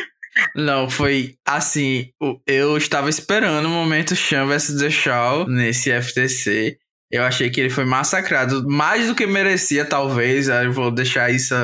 Não, 0.55 0.89
foi 0.89 1.37
assim. 1.47 2.11
Eu 2.47 2.77
estava 2.77 3.09
esperando 3.09 3.67
o 3.67 3.71
momento 3.71 4.17
Chan 4.17 4.47
vs 4.47 4.79
The 4.79 4.91
Shaw 4.91 5.49
nesse 5.49 5.91
FTC. 5.91 6.77
Eu 7.11 7.25
achei 7.25 7.51
que 7.51 7.61
ele 7.61 7.71
foi 7.71 7.85
massacrado 7.85 8.69
mais 8.69 9.09
do 9.09 9.15
que 9.15 9.27
merecia, 9.27 9.85
talvez. 9.85 10.49
Eu 10.49 10.73
vou 10.73 10.91
deixar 10.91 11.31
isso, 11.31 11.55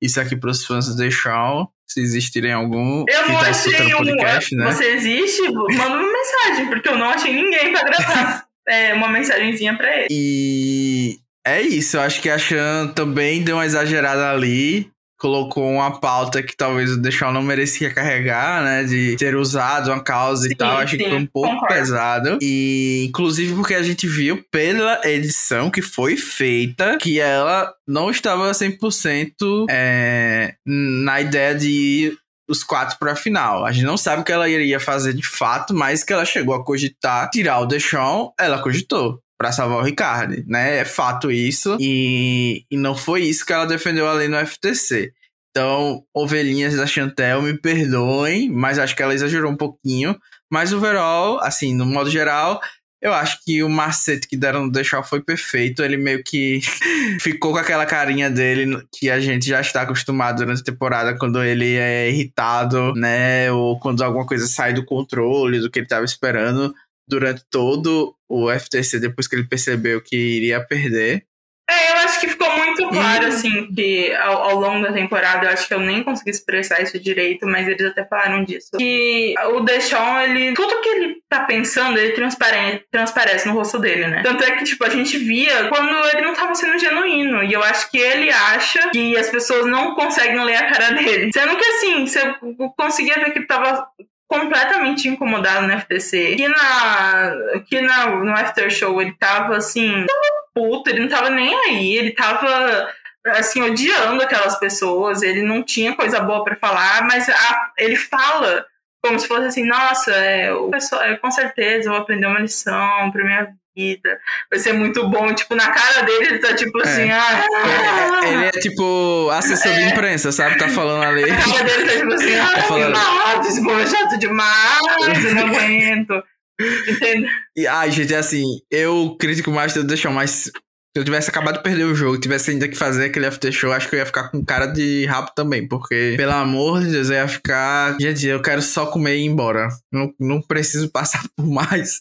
isso 0.00 0.20
aqui 0.20 0.36
para 0.36 0.50
os 0.50 0.64
fãs 0.64 0.86
do 0.86 0.96
The 0.96 1.10
Shaw 1.10 1.70
se 1.86 2.00
existirem 2.00 2.52
algum. 2.52 3.04
Eu 3.08 3.28
não 3.28 3.40
tá 3.40 3.50
achei 3.50 3.94
um. 3.94 3.98
podcast, 3.98 4.54
né? 4.54 4.66
Você 4.66 4.84
existe? 4.92 5.42
Manda 5.50 5.96
uma 5.96 6.12
mensagem, 6.12 6.68
porque 6.68 6.88
eu 6.88 6.98
não 6.98 7.08
achei 7.08 7.32
ninguém 7.32 7.72
pra 7.72 7.82
gravar 7.82 8.44
é, 8.70 8.94
uma 8.94 9.08
mensagenzinha 9.08 9.76
pra 9.76 9.94
ele. 9.96 10.08
E 10.10 11.18
é 11.46 11.60
isso, 11.60 11.96
eu 11.96 12.00
acho 12.00 12.20
que 12.20 12.30
a 12.30 12.38
Chan 12.38 12.92
também 12.94 13.42
deu 13.42 13.56
uma 13.56 13.66
exagerada 13.66 14.30
ali 14.30 14.90
colocou 15.20 15.70
uma 15.70 16.00
pauta 16.00 16.42
que 16.42 16.56
talvez 16.56 16.92
o 16.92 16.96
Deixal 16.96 17.30
não 17.30 17.42
merecia 17.42 17.92
carregar, 17.92 18.64
né? 18.64 18.84
De 18.84 19.16
ter 19.16 19.36
usado 19.36 19.92
uma 19.92 20.02
causa 20.02 20.44
sim, 20.44 20.54
e 20.54 20.56
tal. 20.56 20.78
Acho 20.78 20.96
sim, 20.96 21.04
que 21.04 21.10
foi 21.10 21.18
um 21.18 21.26
pouco 21.26 21.50
concordo. 21.50 21.74
pesado. 21.74 22.38
E 22.40 23.04
inclusive 23.06 23.54
porque 23.54 23.74
a 23.74 23.82
gente 23.82 24.08
viu 24.08 24.42
pela 24.50 24.98
edição 25.04 25.70
que 25.70 25.82
foi 25.82 26.16
feita 26.16 26.96
que 26.98 27.20
ela 27.20 27.70
não 27.86 28.10
estava 28.10 28.50
100% 28.50 29.66
é, 29.68 30.54
na 30.66 31.20
ideia 31.20 31.54
de 31.54 31.68
ir 31.68 32.18
os 32.50 32.64
quatro 32.64 32.98
para 32.98 33.12
a 33.12 33.16
final. 33.16 33.64
A 33.64 33.70
gente 33.70 33.84
não 33.84 33.96
sabe 33.96 34.22
o 34.22 34.24
que 34.24 34.32
ela 34.32 34.48
iria 34.48 34.80
fazer 34.80 35.14
de 35.14 35.26
fato, 35.26 35.72
mas 35.72 36.02
que 36.02 36.12
ela 36.12 36.24
chegou 36.24 36.54
a 36.54 36.64
cogitar 36.64 37.30
tirar 37.30 37.60
o 37.60 37.66
Deixon, 37.66 38.32
ela 38.38 38.60
cogitou 38.60 39.22
para 39.38 39.52
salvar 39.52 39.78
o 39.78 39.84
Ricardo, 39.84 40.42
né? 40.46 40.78
É 40.78 40.84
fato 40.84 41.30
isso. 41.30 41.78
E, 41.80 42.64
e 42.70 42.76
não 42.76 42.94
foi 42.94 43.22
isso 43.22 43.46
que 43.46 43.52
ela 43.52 43.66
defendeu 43.66 44.08
ali 44.08 44.28
no 44.28 44.36
FTC. 44.44 45.12
Então, 45.50 46.02
ovelhinhas 46.14 46.76
da 46.76 46.86
Chantel, 46.86 47.40
me 47.40 47.58
perdoem, 47.58 48.50
mas 48.50 48.78
acho 48.78 48.94
que 48.94 49.02
ela 49.02 49.14
exagerou 49.14 49.50
um 49.50 49.56
pouquinho. 49.56 50.18
Mas 50.52 50.72
overall, 50.72 51.40
assim, 51.40 51.74
no 51.74 51.86
modo 51.86 52.10
geral, 52.10 52.60
eu 53.00 53.14
acho 53.14 53.42
que 53.44 53.62
o 53.62 53.68
macete 53.68 54.28
que 54.28 54.36
deram 54.36 54.66
no 54.66 54.72
Deixar 54.72 55.02
foi 55.02 55.22
perfeito. 55.22 55.82
Ele 55.82 55.96
meio 55.96 56.22
que 56.22 56.60
ficou 57.20 57.52
com 57.52 57.58
aquela 57.58 57.86
carinha 57.86 58.30
dele 58.30 58.86
que 58.92 59.08
a 59.08 59.18
gente 59.18 59.46
já 59.46 59.60
está 59.60 59.82
acostumado 59.82 60.38
durante 60.38 60.60
a 60.60 60.64
temporada 60.64 61.16
quando 61.16 61.42
ele 61.42 61.76
é 61.76 62.10
irritado, 62.10 62.92
né? 62.94 63.50
Ou 63.50 63.78
quando 63.80 64.02
alguma 64.04 64.26
coisa 64.26 64.46
sai 64.46 64.74
do 64.74 64.84
controle 64.84 65.60
do 65.60 65.70
que 65.70 65.78
ele 65.78 65.86
estava 65.86 66.04
esperando 66.04 66.74
durante 67.08 67.42
todo 67.50 68.14
o 68.28 68.50
FTC 68.50 69.00
depois 69.00 69.26
que 69.26 69.34
ele 69.34 69.48
percebeu 69.48 70.00
que 70.02 70.16
iria 70.16 70.64
perder. 70.64 71.24
É, 71.70 71.92
eu 71.92 71.96
acho 71.98 72.20
que 72.20 72.28
ficou 72.28 72.50
muito 72.56 72.88
claro, 72.88 73.26
assim, 73.26 73.72
que 73.72 74.12
ao, 74.14 74.42
ao, 74.42 74.56
longo 74.56 74.84
da 74.84 74.92
temporada, 74.92 75.46
eu 75.46 75.50
acho 75.50 75.68
que 75.68 75.74
eu 75.74 75.78
nem 75.78 76.02
consegui 76.02 76.30
expressar 76.30 76.82
isso 76.82 76.98
direito, 76.98 77.46
mas 77.46 77.68
eles 77.68 77.86
até 77.86 78.04
falaram 78.04 78.42
disso. 78.42 78.70
Que 78.76 79.34
o 79.52 79.60
Deshaun, 79.60 80.20
ele. 80.20 80.52
Tudo 80.54 80.80
que 80.80 80.88
ele 80.88 81.22
tá 81.28 81.44
pensando, 81.44 81.96
ele 81.96 82.12
transparece, 82.12 82.84
transparece 82.90 83.48
no 83.48 83.54
rosto 83.54 83.78
dele, 83.78 84.08
né? 84.08 84.22
Tanto 84.22 84.42
é 84.42 84.50
que, 84.52 84.64
tipo, 84.64 84.84
a 84.84 84.88
gente 84.88 85.16
via 85.16 85.68
quando 85.68 85.94
ele 86.08 86.22
não 86.22 86.34
tava 86.34 86.54
sendo 86.56 86.78
genuíno. 86.78 87.44
E 87.44 87.52
eu 87.52 87.62
acho 87.62 87.88
que 87.90 87.98
ele 87.98 88.30
acha 88.30 88.90
que 88.90 89.16
as 89.16 89.30
pessoas 89.30 89.64
não 89.66 89.94
conseguem 89.94 90.42
ler 90.42 90.56
a 90.56 90.70
cara 90.70 90.90
dele. 90.90 91.32
Sendo 91.32 91.56
que, 91.56 91.64
assim, 91.64 92.06
você 92.06 92.34
conseguia 92.76 93.14
ver 93.14 93.32
que 93.32 93.38
ele 93.38 93.46
tava 93.46 93.86
completamente 94.30 95.08
incomodado 95.08 95.66
no 95.66 95.78
FTC. 95.80 96.36
Que 96.36 96.48
na, 96.48 97.32
que 97.68 97.80
na, 97.80 98.06
no 98.06 98.30
after 98.30 98.70
show 98.70 99.02
ele 99.02 99.12
tava 99.18 99.56
assim, 99.56 100.06
puto, 100.54 100.88
ele 100.88 101.00
não 101.00 101.08
tava 101.08 101.28
nem 101.28 101.52
aí, 101.66 101.96
ele 101.96 102.12
tava 102.12 102.88
assim 103.26 103.60
odiando 103.60 104.22
aquelas 104.22 104.58
pessoas, 104.58 105.22
ele 105.22 105.42
não 105.42 105.62
tinha 105.62 105.94
coisa 105.94 106.20
boa 106.20 106.44
para 106.44 106.56
falar, 106.56 107.02
mas 107.02 107.28
a, 107.28 107.72
ele 107.76 107.96
fala 107.96 108.64
como 109.02 109.18
se 109.18 109.26
fosse 109.26 109.46
assim, 109.46 109.64
nossa, 109.64 110.12
é, 110.12 110.52
o 110.52 110.70
pessoal, 110.70 111.02
é, 111.02 111.16
com 111.16 111.30
certeza 111.30 111.88
eu 111.88 111.92
vou 111.92 112.02
aprender 112.02 112.26
uma 112.26 112.38
lição 112.38 113.10
pra 113.10 113.24
minha 113.24 113.54
vida, 113.76 114.18
vai 114.50 114.58
ser 114.58 114.72
muito 114.72 115.08
bom. 115.08 115.32
Tipo, 115.34 115.54
na 115.54 115.70
cara 115.70 116.02
dele, 116.02 116.26
ele 116.26 116.38
tá 116.38 116.54
tipo 116.54 116.78
assim, 116.82 117.08
é. 117.08 117.12
ah. 117.12 118.20
Ele 118.24 118.44
é 118.46 118.50
tipo 118.50 119.30
assessor 119.30 119.72
é. 119.72 119.74
de 119.74 119.92
imprensa, 119.92 120.32
sabe? 120.32 120.58
Tá 120.58 120.68
falando 120.68 121.04
ali. 121.04 121.24
A 121.30 121.36
cara 121.36 121.62
dele 121.64 121.84
tá 121.84 121.96
tipo 121.98 122.14
assim, 122.14 122.34
ah, 122.34 122.52
tá 122.54 122.62
falando... 122.62 122.96
ah, 122.96 123.34
desbojado 123.36 124.18
demais, 124.18 125.24
eu 125.24 125.34
não 125.34 125.46
aguento. 125.48 126.22
Entendeu? 126.88 127.30
E, 127.56 127.66
ai, 127.66 127.90
gente, 127.90 128.14
é 128.14 128.18
assim, 128.18 128.44
eu 128.70 129.16
critico 129.18 129.50
mais 129.50 129.72
do 129.72 129.84
deixar 129.84 130.10
mais 130.10 130.50
se 130.92 131.00
eu 131.00 131.04
tivesse 131.04 131.30
acabado 131.30 131.58
de 131.58 131.62
perder 131.62 131.84
o 131.84 131.94
jogo, 131.94 132.18
tivesse 132.18 132.50
ainda 132.50 132.66
que 132.66 132.76
fazer 132.76 133.04
aquele 133.04 133.26
after 133.26 133.52
show, 133.52 133.72
acho 133.72 133.88
que 133.88 133.94
eu 133.94 134.00
ia 134.00 134.06
ficar 134.06 134.28
com 134.28 134.44
cara 134.44 134.66
de 134.66 135.06
rabo 135.06 135.30
também, 135.36 135.66
porque, 135.68 136.14
pelo 136.16 136.32
amor 136.32 136.80
de 136.80 136.90
Deus, 136.90 137.10
eu 137.10 137.16
ia 137.16 137.28
ficar. 137.28 137.96
Gente, 138.00 138.26
eu 138.26 138.42
quero 138.42 138.60
só 138.60 138.86
comer 138.86 139.16
e 139.16 139.20
ir 139.20 139.26
embora. 139.26 139.68
Não, 139.92 140.12
não 140.18 140.42
preciso 140.42 140.90
passar 140.90 141.22
por 141.36 141.46
mais, 141.46 142.00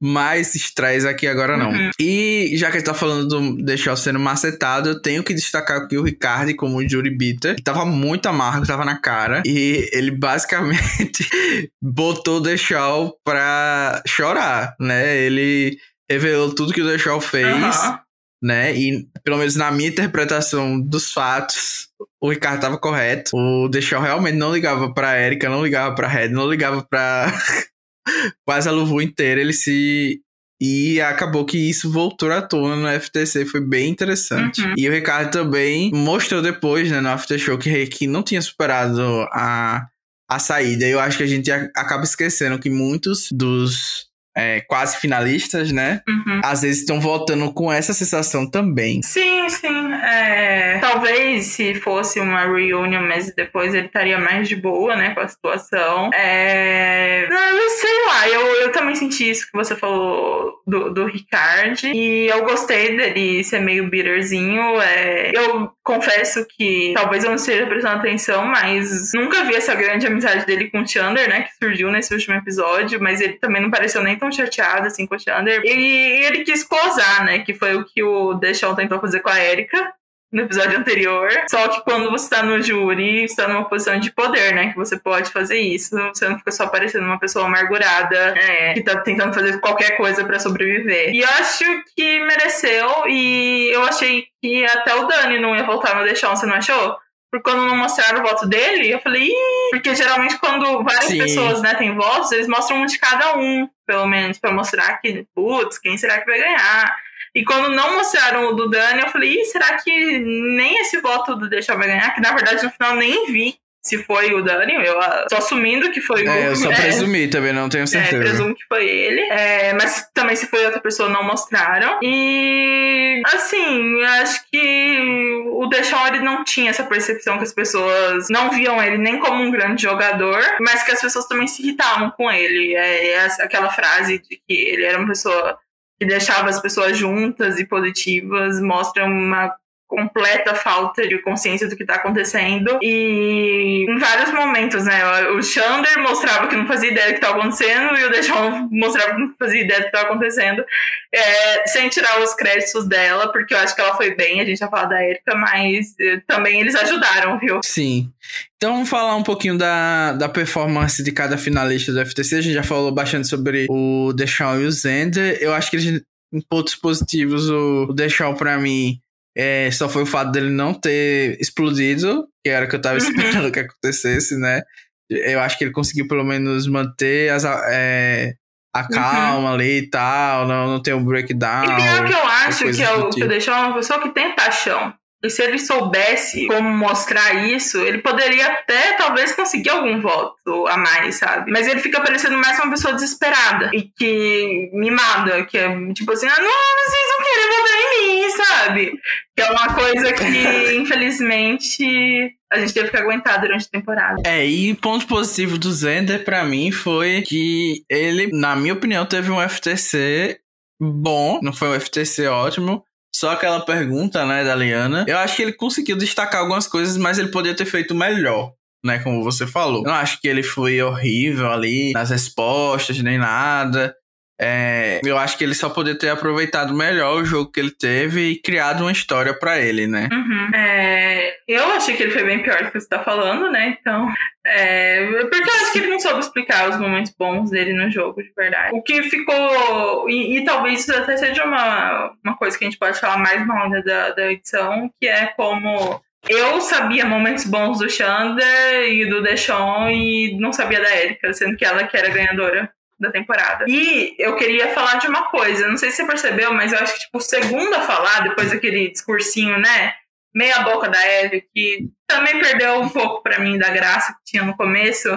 mais 0.00 0.54
estresse 0.54 1.08
aqui 1.08 1.26
agora, 1.26 1.56
não. 1.56 1.70
Uhum. 1.70 1.90
E 2.00 2.52
já 2.54 2.70
que 2.70 2.76
a 2.76 2.78
gente 2.78 2.86
tá 2.86 2.94
falando 2.94 3.26
do 3.26 3.64
deixar 3.64 3.96
sendo 3.96 4.20
macetado, 4.20 4.90
eu 4.90 5.02
tenho 5.02 5.24
que 5.24 5.34
destacar 5.34 5.78
aqui 5.78 5.98
o 5.98 6.04
Ricardo 6.04 6.54
como 6.54 6.76
o 6.76 6.88
Jury 6.88 7.10
Bitter, 7.10 7.56
que 7.56 7.62
tava 7.62 7.84
muito 7.84 8.26
amargo, 8.26 8.64
tava 8.64 8.84
na 8.84 8.96
cara, 8.96 9.42
e 9.44 9.88
ele 9.92 10.12
basicamente 10.12 11.28
botou 11.82 12.36
o 12.36 12.40
Deixal 12.40 13.18
pra 13.24 14.00
chorar, 14.06 14.76
né? 14.78 15.16
Ele 15.16 15.76
revelou 16.08 16.54
tudo 16.54 16.72
que 16.72 16.80
o 16.80 16.86
Deixal 16.86 17.20
fez. 17.20 17.46
Uhum 17.46 17.98
né? 18.42 18.74
E 18.76 19.06
pelo 19.22 19.38
menos 19.38 19.56
na 19.56 19.70
minha 19.70 19.88
interpretação 19.88 20.80
dos 20.80 21.12
fatos, 21.12 21.88
o 22.20 22.30
Ricardo 22.30 22.56
estava 22.56 22.78
correto. 22.78 23.30
O 23.34 23.68
Deixal 23.68 24.02
realmente 24.02 24.36
não 24.36 24.52
ligava 24.52 24.92
para 24.92 25.20
Erika, 25.20 25.48
não 25.48 25.62
ligava 25.62 25.94
para 25.94 26.08
Red, 26.08 26.28
não 26.28 26.50
ligava 26.50 26.82
para 26.82 27.32
quase 28.46 28.68
a 28.68 28.72
Luvu 28.72 29.00
inteira. 29.00 29.40
Ele 29.40 29.52
se 29.52 30.20
e 30.62 31.00
acabou 31.00 31.46
que 31.46 31.56
isso 31.56 31.90
voltou 31.90 32.30
à 32.30 32.42
tona 32.42 32.76
no 32.76 33.00
FTC, 33.00 33.46
foi 33.46 33.62
bem 33.62 33.88
interessante. 33.88 34.60
Uhum. 34.60 34.74
E 34.76 34.86
o 34.86 34.92
Ricardo 34.92 35.30
também 35.30 35.90
mostrou 35.90 36.42
depois, 36.42 36.90
né, 36.90 37.00
no 37.00 37.08
After 37.08 37.38
Show, 37.38 37.56
que, 37.56 37.86
que 37.86 38.06
não 38.06 38.22
tinha 38.22 38.42
superado 38.42 39.00
a, 39.32 39.86
a 40.28 40.38
saída. 40.38 40.84
Eu 40.84 41.00
acho 41.00 41.16
que 41.16 41.24
a 41.24 41.26
gente 41.26 41.50
acaba 41.50 42.04
esquecendo 42.04 42.58
que 42.58 42.68
muitos 42.68 43.28
dos 43.32 44.09
é, 44.40 44.60
quase 44.62 44.96
finalistas, 44.96 45.70
né? 45.70 46.00
Uhum. 46.08 46.40
Às 46.42 46.62
vezes 46.62 46.80
estão 46.80 47.00
voltando 47.00 47.52
com 47.52 47.70
essa 47.70 47.92
sensação 47.92 48.48
também. 48.48 49.02
Sim, 49.02 49.48
sim. 49.48 49.92
É... 50.02 50.78
Talvez 50.80 51.46
se 51.46 51.74
fosse 51.74 52.20
uma 52.20 52.40
reunion, 52.46 53.02
mas 53.02 53.34
depois 53.34 53.74
ele 53.74 53.86
estaria 53.86 54.18
mais 54.18 54.48
de 54.48 54.56
boa, 54.56 54.96
né, 54.96 55.14
com 55.14 55.20
a 55.20 55.28
situação. 55.28 56.10
É... 56.14 57.26
Não, 57.28 57.70
sei 57.70 58.06
lá, 58.06 58.28
eu, 58.28 58.46
eu 58.62 58.72
também 58.72 58.94
senti 58.94 59.28
isso 59.30 59.46
que 59.46 59.56
você 59.56 59.76
falou 59.76 60.62
do, 60.66 60.90
do 60.90 61.04
Ricard. 61.04 61.86
E 61.94 62.26
eu 62.26 62.44
gostei 62.44 62.96
dele 62.96 63.44
ser 63.44 63.60
meio 63.60 63.88
bitterzinho. 63.88 64.80
É... 64.80 65.32
Eu 65.34 65.70
confesso 65.84 66.46
que 66.56 66.92
talvez 66.94 67.24
eu 67.24 67.30
não 67.30 67.36
esteja 67.36 67.66
prestando 67.66 67.96
atenção, 67.96 68.46
mas 68.46 69.12
nunca 69.12 69.44
vi 69.44 69.54
essa 69.54 69.74
grande 69.74 70.06
amizade 70.06 70.46
dele 70.46 70.70
com 70.70 70.80
o 70.80 70.88
Chandler, 70.88 71.28
né, 71.28 71.42
que 71.42 71.64
surgiu 71.64 71.90
nesse 71.90 72.14
último 72.14 72.36
episódio, 72.36 73.00
mas 73.00 73.20
ele 73.20 73.34
também 73.34 73.60
não 73.60 73.70
pareceu 73.70 74.02
nem 74.02 74.16
tão 74.16 74.29
chateado 74.32 74.86
assim 74.86 75.06
com 75.06 75.16
o 75.16 75.18
Chandler. 75.18 75.62
E 75.64 76.24
ele 76.24 76.44
quis 76.44 76.64
closar, 76.64 77.24
né? 77.24 77.40
Que 77.40 77.54
foi 77.54 77.76
o 77.76 77.84
que 77.84 78.02
o 78.02 78.34
Deixão 78.34 78.74
tentou 78.74 79.00
fazer 79.00 79.20
com 79.20 79.30
a 79.30 79.38
Erika 79.38 79.92
no 80.32 80.42
episódio 80.42 80.78
anterior. 80.78 81.28
Só 81.48 81.68
que 81.68 81.82
quando 81.82 82.10
você 82.10 82.30
tá 82.30 82.42
no 82.42 82.62
júri, 82.62 83.28
você 83.28 83.36
tá 83.36 83.48
numa 83.48 83.68
posição 83.68 83.98
de 83.98 84.12
poder, 84.12 84.54
né? 84.54 84.70
Que 84.70 84.76
você 84.76 84.98
pode 84.98 85.30
fazer 85.30 85.58
isso. 85.58 85.96
Você 85.96 86.28
não 86.28 86.38
fica 86.38 86.52
só 86.52 86.68
parecendo 86.68 87.04
uma 87.04 87.18
pessoa 87.18 87.46
amargurada 87.46 88.34
é, 88.36 88.74
que 88.74 88.82
tá 88.82 89.00
tentando 89.00 89.34
fazer 89.34 89.60
qualquer 89.60 89.96
coisa 89.96 90.24
para 90.24 90.38
sobreviver. 90.38 91.12
E 91.12 91.20
eu 91.20 91.28
acho 91.40 91.64
que 91.96 92.20
mereceu. 92.20 93.08
E 93.08 93.70
eu 93.72 93.82
achei 93.84 94.26
que 94.40 94.64
até 94.64 94.94
o 94.94 95.06
Dani 95.06 95.40
não 95.40 95.56
ia 95.56 95.64
voltar 95.64 95.96
no 95.96 96.04
Deixão, 96.04 96.36
você 96.36 96.46
não 96.46 96.54
achou? 96.54 96.96
Porque 97.30 97.48
quando 97.48 97.66
não 97.66 97.76
mostraram 97.76 98.20
o 98.20 98.26
voto 98.26 98.46
dele, 98.46 98.92
eu 98.92 99.00
falei, 99.00 99.28
Ih! 99.28 99.70
porque 99.70 99.94
geralmente 99.94 100.36
quando 100.38 100.82
várias 100.82 101.04
Sim. 101.04 101.18
pessoas 101.18 101.62
né, 101.62 101.74
têm 101.74 101.94
votos, 101.94 102.32
eles 102.32 102.48
mostram 102.48 102.82
um 102.82 102.86
de 102.86 102.98
cada 102.98 103.36
um, 103.36 103.68
pelo 103.86 104.06
menos, 104.06 104.38
para 104.38 104.50
mostrar 104.50 104.98
que, 104.98 105.26
putz, 105.34 105.78
quem 105.78 105.96
será 105.96 106.20
que 106.20 106.26
vai 106.26 106.40
ganhar? 106.40 106.96
E 107.32 107.44
quando 107.44 107.70
não 107.70 107.94
mostraram 107.94 108.48
o 108.48 108.54
do 108.54 108.68
Dani, 108.68 109.02
eu 109.02 109.08
falei, 109.10 109.40
Ih, 109.40 109.44
será 109.44 109.76
que 109.78 110.18
nem 110.18 110.80
esse 110.80 111.00
voto 111.00 111.36
do 111.36 111.48
Deixa 111.48 111.76
vai 111.76 111.86
ganhar? 111.86 112.12
Que 112.12 112.20
na 112.20 112.32
verdade 112.32 112.64
no 112.64 112.70
final 112.70 112.96
nem 112.96 113.32
vi 113.32 113.56
se 113.82 113.96
foi 114.04 114.34
o 114.34 114.42
Dani, 114.42 114.74
eu 114.74 114.94
tô 115.28 115.36
assumindo 115.36 115.90
que 115.90 116.00
foi 116.02 116.26
é, 116.26 116.28
o 116.28 116.32
É, 116.32 116.48
eu 116.48 116.56
só 116.56 116.68
presumi 116.76 117.28
também, 117.28 117.52
não 117.52 117.68
tenho 117.68 117.86
certeza. 117.86 118.16
É, 118.16 118.20
presumo 118.20 118.54
que 118.54 118.64
foi 118.68 118.86
ele. 118.86 119.20
É, 119.22 119.72
mas 119.72 120.06
também 120.12 120.36
se 120.36 120.46
foi 120.46 120.64
outra 120.66 120.80
pessoa, 120.80 121.08
não 121.08 121.24
mostraram. 121.24 121.98
E, 122.02 123.22
assim, 123.26 124.02
acho 124.02 124.44
que 124.50 125.42
o 125.46 125.66
Deshaun 125.66 126.08
ele 126.08 126.20
não 126.20 126.44
tinha 126.44 126.70
essa 126.70 126.84
percepção 126.84 127.38
que 127.38 127.44
as 127.44 127.54
pessoas 127.54 128.28
não 128.28 128.50
viam 128.50 128.82
ele 128.82 128.98
nem 128.98 129.18
como 129.18 129.42
um 129.42 129.50
grande 129.50 129.82
jogador, 129.82 130.42
mas 130.60 130.82
que 130.82 130.92
as 130.92 131.00
pessoas 131.00 131.26
também 131.26 131.46
se 131.46 131.62
irritavam 131.62 132.10
com 132.10 132.30
ele. 132.30 132.74
É, 132.74 133.12
é 133.12 133.26
aquela 133.40 133.70
frase 133.70 134.18
de 134.18 134.36
que 134.46 134.54
ele 134.54 134.84
era 134.84 134.98
uma 134.98 135.08
pessoa 135.08 135.58
que 135.98 136.06
deixava 136.06 136.48
as 136.48 136.60
pessoas 136.60 136.96
juntas 136.96 137.58
e 137.58 137.66
positivas, 137.66 138.60
mostra 138.60 139.04
uma 139.04 139.54
completa 139.90 140.54
falta 140.54 141.06
de 141.06 141.18
consciência 141.18 141.68
do 141.68 141.76
que 141.76 141.84
tá 141.84 141.96
acontecendo. 141.96 142.78
E 142.80 143.84
em 143.88 143.98
vários 143.98 144.32
momentos, 144.32 144.84
né? 144.84 145.28
O 145.30 145.42
Xander 145.42 146.00
mostrava 146.00 146.46
que 146.46 146.56
não 146.56 146.66
fazia 146.66 146.92
ideia 146.92 147.08
do 147.08 147.14
que 147.14 147.20
tava 147.20 147.40
acontecendo 147.40 147.98
e 147.98 148.04
o 148.04 148.10
Dejon 148.10 148.68
mostrava 148.70 149.14
que 149.14 149.20
não 149.20 149.34
fazia 149.36 149.62
ideia 149.62 149.80
do 149.80 149.86
que 149.86 149.92
tava 149.92 150.06
acontecendo. 150.06 150.64
É, 151.12 151.66
sem 151.66 151.88
tirar 151.88 152.22
os 152.22 152.34
créditos 152.34 152.86
dela, 152.86 153.32
porque 153.32 153.52
eu 153.52 153.58
acho 153.58 153.74
que 153.74 153.80
ela 153.80 153.96
foi 153.96 154.14
bem, 154.14 154.40
a 154.40 154.44
gente 154.44 154.60
já 154.60 154.68
falou 154.68 154.88
da 154.88 155.04
Erika, 155.04 155.34
mas 155.34 155.94
eh, 156.00 156.22
também 156.24 156.60
eles 156.60 156.76
ajudaram, 156.76 157.36
viu? 157.40 157.60
Sim. 157.64 158.12
Então 158.56 158.74
vamos 158.74 158.88
falar 158.88 159.16
um 159.16 159.22
pouquinho 159.24 159.58
da, 159.58 160.12
da 160.12 160.28
performance 160.28 161.02
de 161.02 161.10
cada 161.10 161.36
finalista 161.36 161.92
do 161.92 162.06
FTC. 162.06 162.36
A 162.36 162.40
gente 162.40 162.54
já 162.54 162.62
falou 162.62 162.92
bastante 162.92 163.26
sobre 163.26 163.66
o 163.68 164.12
Deschamps 164.12 164.62
e 164.62 164.66
o 164.66 164.70
Zender. 164.70 165.38
Eu 165.40 165.52
acho 165.52 165.70
que 165.70 165.76
eles, 165.76 166.02
em 166.32 166.40
pontos 166.48 166.76
positivos, 166.76 167.50
o, 167.50 167.86
o 167.88 167.92
Deschamps, 167.92 168.38
pra 168.38 168.56
mim, 168.58 169.00
é, 169.36 169.70
só 169.70 169.88
foi 169.88 170.02
o 170.02 170.06
fato 170.06 170.32
dele 170.32 170.50
não 170.50 170.74
ter 170.74 171.38
explodido, 171.40 172.26
que 172.44 172.50
era 172.50 172.66
o 172.66 172.68
que 172.68 172.76
eu 172.76 172.82
tava 172.82 172.98
esperando 172.98 173.52
que 173.52 173.60
acontecesse, 173.60 174.36
né? 174.36 174.62
Eu 175.08 175.40
acho 175.40 175.58
que 175.58 175.64
ele 175.64 175.72
conseguiu 175.72 176.06
pelo 176.06 176.24
menos 176.24 176.66
manter 176.66 177.30
as, 177.32 177.44
é, 177.44 178.34
a 178.74 178.82
uhum. 178.82 178.88
calma 178.88 179.48
uhum. 179.48 179.54
ali 179.54 179.78
e 179.78 179.90
tal, 179.90 180.46
não, 180.46 180.66
não 180.68 180.82
ter 180.82 180.94
um 180.94 181.04
breakdown. 181.04 181.64
E 181.64 181.82
pior 181.82 182.06
que 182.06 182.12
eu 182.12 182.24
acho 182.24 182.64
que 182.72 182.82
é 182.82 182.92
o 182.92 183.10
tipo. 183.10 183.16
que 183.16 183.28
deixou 183.28 183.54
uma 183.54 183.74
pessoa 183.74 184.00
que 184.00 184.10
tem 184.10 184.34
paixão. 184.34 184.94
E 185.22 185.28
se 185.28 185.42
ele 185.42 185.58
soubesse 185.58 186.46
como 186.46 186.70
mostrar 186.70 187.46
isso, 187.46 187.78
ele 187.78 187.98
poderia 187.98 188.46
até 188.46 188.94
talvez 188.94 189.32
conseguir 189.32 189.68
algum 189.68 190.00
voto 190.00 190.66
a 190.66 190.78
mais, 190.78 191.16
sabe? 191.16 191.50
Mas 191.50 191.68
ele 191.68 191.80
fica 191.80 192.00
parecendo 192.00 192.38
mais 192.38 192.58
uma 192.58 192.70
pessoa 192.70 192.94
desesperada 192.94 193.70
e 193.74 193.82
que 193.82 194.70
mimada, 194.72 195.44
que 195.44 195.58
é 195.58 195.68
tipo 195.92 196.12
assim, 196.12 196.26
ah, 196.26 196.40
não, 196.40 196.50
vocês 196.86 197.08
não 197.10 197.24
querem 197.24 197.48
votar 197.50 197.78
em 197.78 198.06
mim, 198.06 198.30
sabe? 198.30 199.00
Que 199.36 199.42
é 199.42 199.50
uma 199.50 199.74
coisa 199.74 200.12
que, 200.14 200.76
infelizmente, 200.80 202.34
a 202.50 202.58
gente 202.58 202.72
teve 202.72 202.90
que 202.90 202.96
aguentar 202.96 203.40
durante 203.40 203.66
a 203.66 203.70
temporada. 203.70 204.22
É, 204.24 204.46
e 204.46 204.74
ponto 204.74 205.06
positivo 205.06 205.58
do 205.58 205.70
Zender 205.70 206.24
para 206.24 206.44
mim 206.44 206.72
foi 206.72 207.20
que 207.22 207.84
ele, 207.90 208.30
na 208.32 208.56
minha 208.56 208.72
opinião, 208.72 209.04
teve 209.04 209.30
um 209.30 209.46
FTC 209.46 210.40
bom, 210.80 211.40
não 211.42 211.52
foi 211.52 211.68
um 211.68 211.78
FTC 211.78 212.26
ótimo, 212.26 212.82
só 213.14 213.30
aquela 213.30 213.60
pergunta, 213.60 214.24
né, 214.24 214.44
da 214.44 214.54
Liana. 214.54 215.04
Eu 215.08 215.18
acho 215.18 215.36
que 215.36 215.42
ele 215.42 215.52
conseguiu 215.52 215.96
destacar 215.96 216.40
algumas 216.40 216.66
coisas, 216.66 216.96
mas 216.96 217.18
ele 217.18 217.28
poderia 217.28 217.56
ter 217.56 217.66
feito 217.66 217.94
melhor. 217.94 218.52
Né, 218.82 218.98
como 218.98 219.22
você 219.22 219.46
falou. 219.46 219.82
Eu 219.84 219.90
não 219.90 219.94
acho 219.94 220.18
que 220.22 220.26
ele 220.26 220.42
foi 220.42 220.80
horrível 220.80 221.50
ali 221.50 221.92
nas 221.92 222.08
respostas, 222.08 222.98
nem 223.02 223.18
nada. 223.18 223.94
É, 224.42 225.00
eu 225.04 225.18
acho 225.18 225.36
que 225.36 225.44
ele 225.44 225.54
só 225.54 225.68
poderia 225.68 225.98
ter 225.98 226.08
aproveitado 226.08 226.72
melhor 226.72 227.20
o 227.20 227.24
jogo 227.26 227.52
que 227.52 227.60
ele 227.60 227.70
teve 227.70 228.30
e 228.30 228.40
criado 228.40 228.80
uma 228.80 228.92
história 228.92 229.34
para 229.38 229.58
ele, 229.60 229.86
né? 229.86 230.08
Uhum. 230.10 230.50
É, 230.54 231.36
eu 231.46 231.70
achei 231.72 231.94
que 231.94 232.02
ele 232.02 232.12
foi 232.12 232.24
bem 232.24 232.42
pior 232.42 232.64
do 232.64 232.70
que 232.70 232.80
você 232.80 232.88
tá 232.88 233.00
falando, 233.00 233.50
né? 233.50 233.76
Então. 233.78 234.10
É, 234.46 235.06
porque 235.30 235.50
eu 235.50 235.54
acho 235.54 235.72
que 235.72 235.78
ele 235.80 235.90
não 235.90 236.00
soube 236.00 236.20
explicar 236.20 236.70
os 236.70 236.78
momentos 236.78 237.12
bons 237.18 237.50
dele 237.50 237.74
no 237.74 237.90
jogo, 237.90 238.22
de 238.22 238.32
verdade. 238.34 238.74
O 238.74 238.82
que 238.82 239.02
ficou. 239.02 240.08
E, 240.08 240.38
e 240.38 240.44
talvez 240.44 240.80
isso 240.80 240.96
até 240.96 241.18
seja 241.18 241.44
uma, 241.44 242.10
uma 242.24 242.36
coisa 242.38 242.56
que 242.56 242.64
a 242.64 242.68
gente 242.70 242.78
pode 242.78 242.98
falar 242.98 243.18
mais 243.18 243.46
mal 243.46 243.68
da, 243.70 244.10
da 244.10 244.32
edição, 244.32 244.90
que 244.98 245.06
é 245.06 245.26
como 245.36 246.00
eu 246.28 246.60
sabia 246.62 247.04
momentos 247.04 247.44
bons 247.44 247.78
do 247.78 247.90
Xander 247.90 248.88
e 248.88 249.06
do 249.08 249.22
Deshaun 249.22 249.90
e 249.90 250.38
não 250.38 250.52
sabia 250.52 250.80
da 250.80 250.96
Erika, 250.96 251.32
sendo 251.34 251.56
que 251.56 251.64
ela 251.64 251.86
que 251.86 251.96
era 251.96 252.10
ganhadora 252.10 252.70
da 253.00 253.10
temporada. 253.10 253.64
E 253.66 254.14
eu 254.18 254.36
queria 254.36 254.68
falar 254.74 254.96
de 254.96 255.08
uma 255.08 255.30
coisa, 255.30 255.66
não 255.66 255.78
sei 255.78 255.90
se 255.90 255.96
você 255.96 256.06
percebeu, 256.06 256.52
mas 256.52 256.72
eu 256.72 256.78
acho 256.78 256.92
que, 256.92 257.00
tipo, 257.00 257.16
o 257.18 257.20
segundo 257.20 257.74
a 257.74 257.80
falar, 257.80 258.20
depois 258.20 258.50
daquele 258.50 258.90
discursinho, 258.90 259.58
né? 259.58 259.94
Meia 260.34 260.60
boca 260.60 260.88
da 260.88 261.02
Eve, 261.04 261.48
que 261.52 261.88
também 262.06 262.38
perdeu 262.38 262.80
um 262.80 262.88
pouco 262.88 263.22
para 263.22 263.40
mim 263.40 263.58
da 263.58 263.70
graça 263.70 264.12
que 264.12 264.32
tinha 264.32 264.44
no 264.44 264.56
começo. 264.56 265.08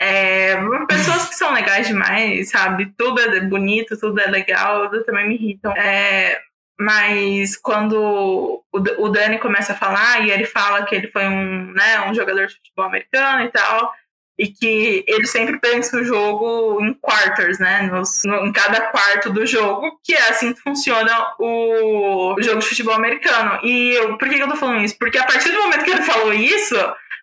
É, 0.00 0.56
pessoas 0.86 1.28
que 1.28 1.34
são 1.34 1.52
legais 1.52 1.88
demais, 1.88 2.50
sabe? 2.50 2.94
Tudo 2.96 3.20
é 3.20 3.40
bonito, 3.40 3.98
tudo 3.98 4.20
é 4.20 4.26
legal, 4.26 4.88
também 5.04 5.28
me 5.28 5.34
irritam. 5.34 5.72
É, 5.76 6.40
mas 6.80 7.56
quando 7.56 8.64
o 8.72 9.08
Dani 9.08 9.38
começa 9.38 9.72
a 9.72 9.76
falar 9.76 10.24
e 10.24 10.30
ele 10.30 10.44
fala 10.44 10.84
que 10.84 10.94
ele 10.94 11.08
foi 11.08 11.26
um, 11.26 11.72
né, 11.72 12.08
um 12.08 12.14
jogador 12.14 12.46
de 12.46 12.54
futebol 12.54 12.84
americano 12.84 13.42
e 13.44 13.48
tal, 13.50 13.92
e 14.38 14.46
que 14.46 15.04
ele 15.08 15.26
sempre 15.26 15.58
pensa 15.58 15.96
o 15.96 16.04
jogo 16.04 16.80
em 16.80 16.94
quarters, 16.94 17.58
né? 17.58 17.82
Nos, 17.90 18.22
no, 18.24 18.46
em 18.46 18.52
cada 18.52 18.82
quarto 18.82 19.30
do 19.30 19.44
jogo, 19.44 19.98
que 20.04 20.14
é 20.14 20.28
assim 20.28 20.52
que 20.52 20.60
funciona 20.60 21.10
o, 21.40 22.34
o 22.34 22.42
jogo 22.42 22.60
de 22.60 22.66
futebol 22.66 22.94
americano. 22.94 23.58
E 23.64 23.94
eu, 23.94 24.16
por 24.16 24.28
que, 24.28 24.36
que 24.36 24.42
eu 24.42 24.48
tô 24.48 24.56
falando 24.56 24.84
isso? 24.84 24.96
Porque 24.96 25.18
a 25.18 25.26
partir 25.26 25.50
do 25.50 25.58
momento 25.58 25.84
que 25.84 25.90
ele 25.90 26.02
falou 26.02 26.32
isso, 26.32 26.76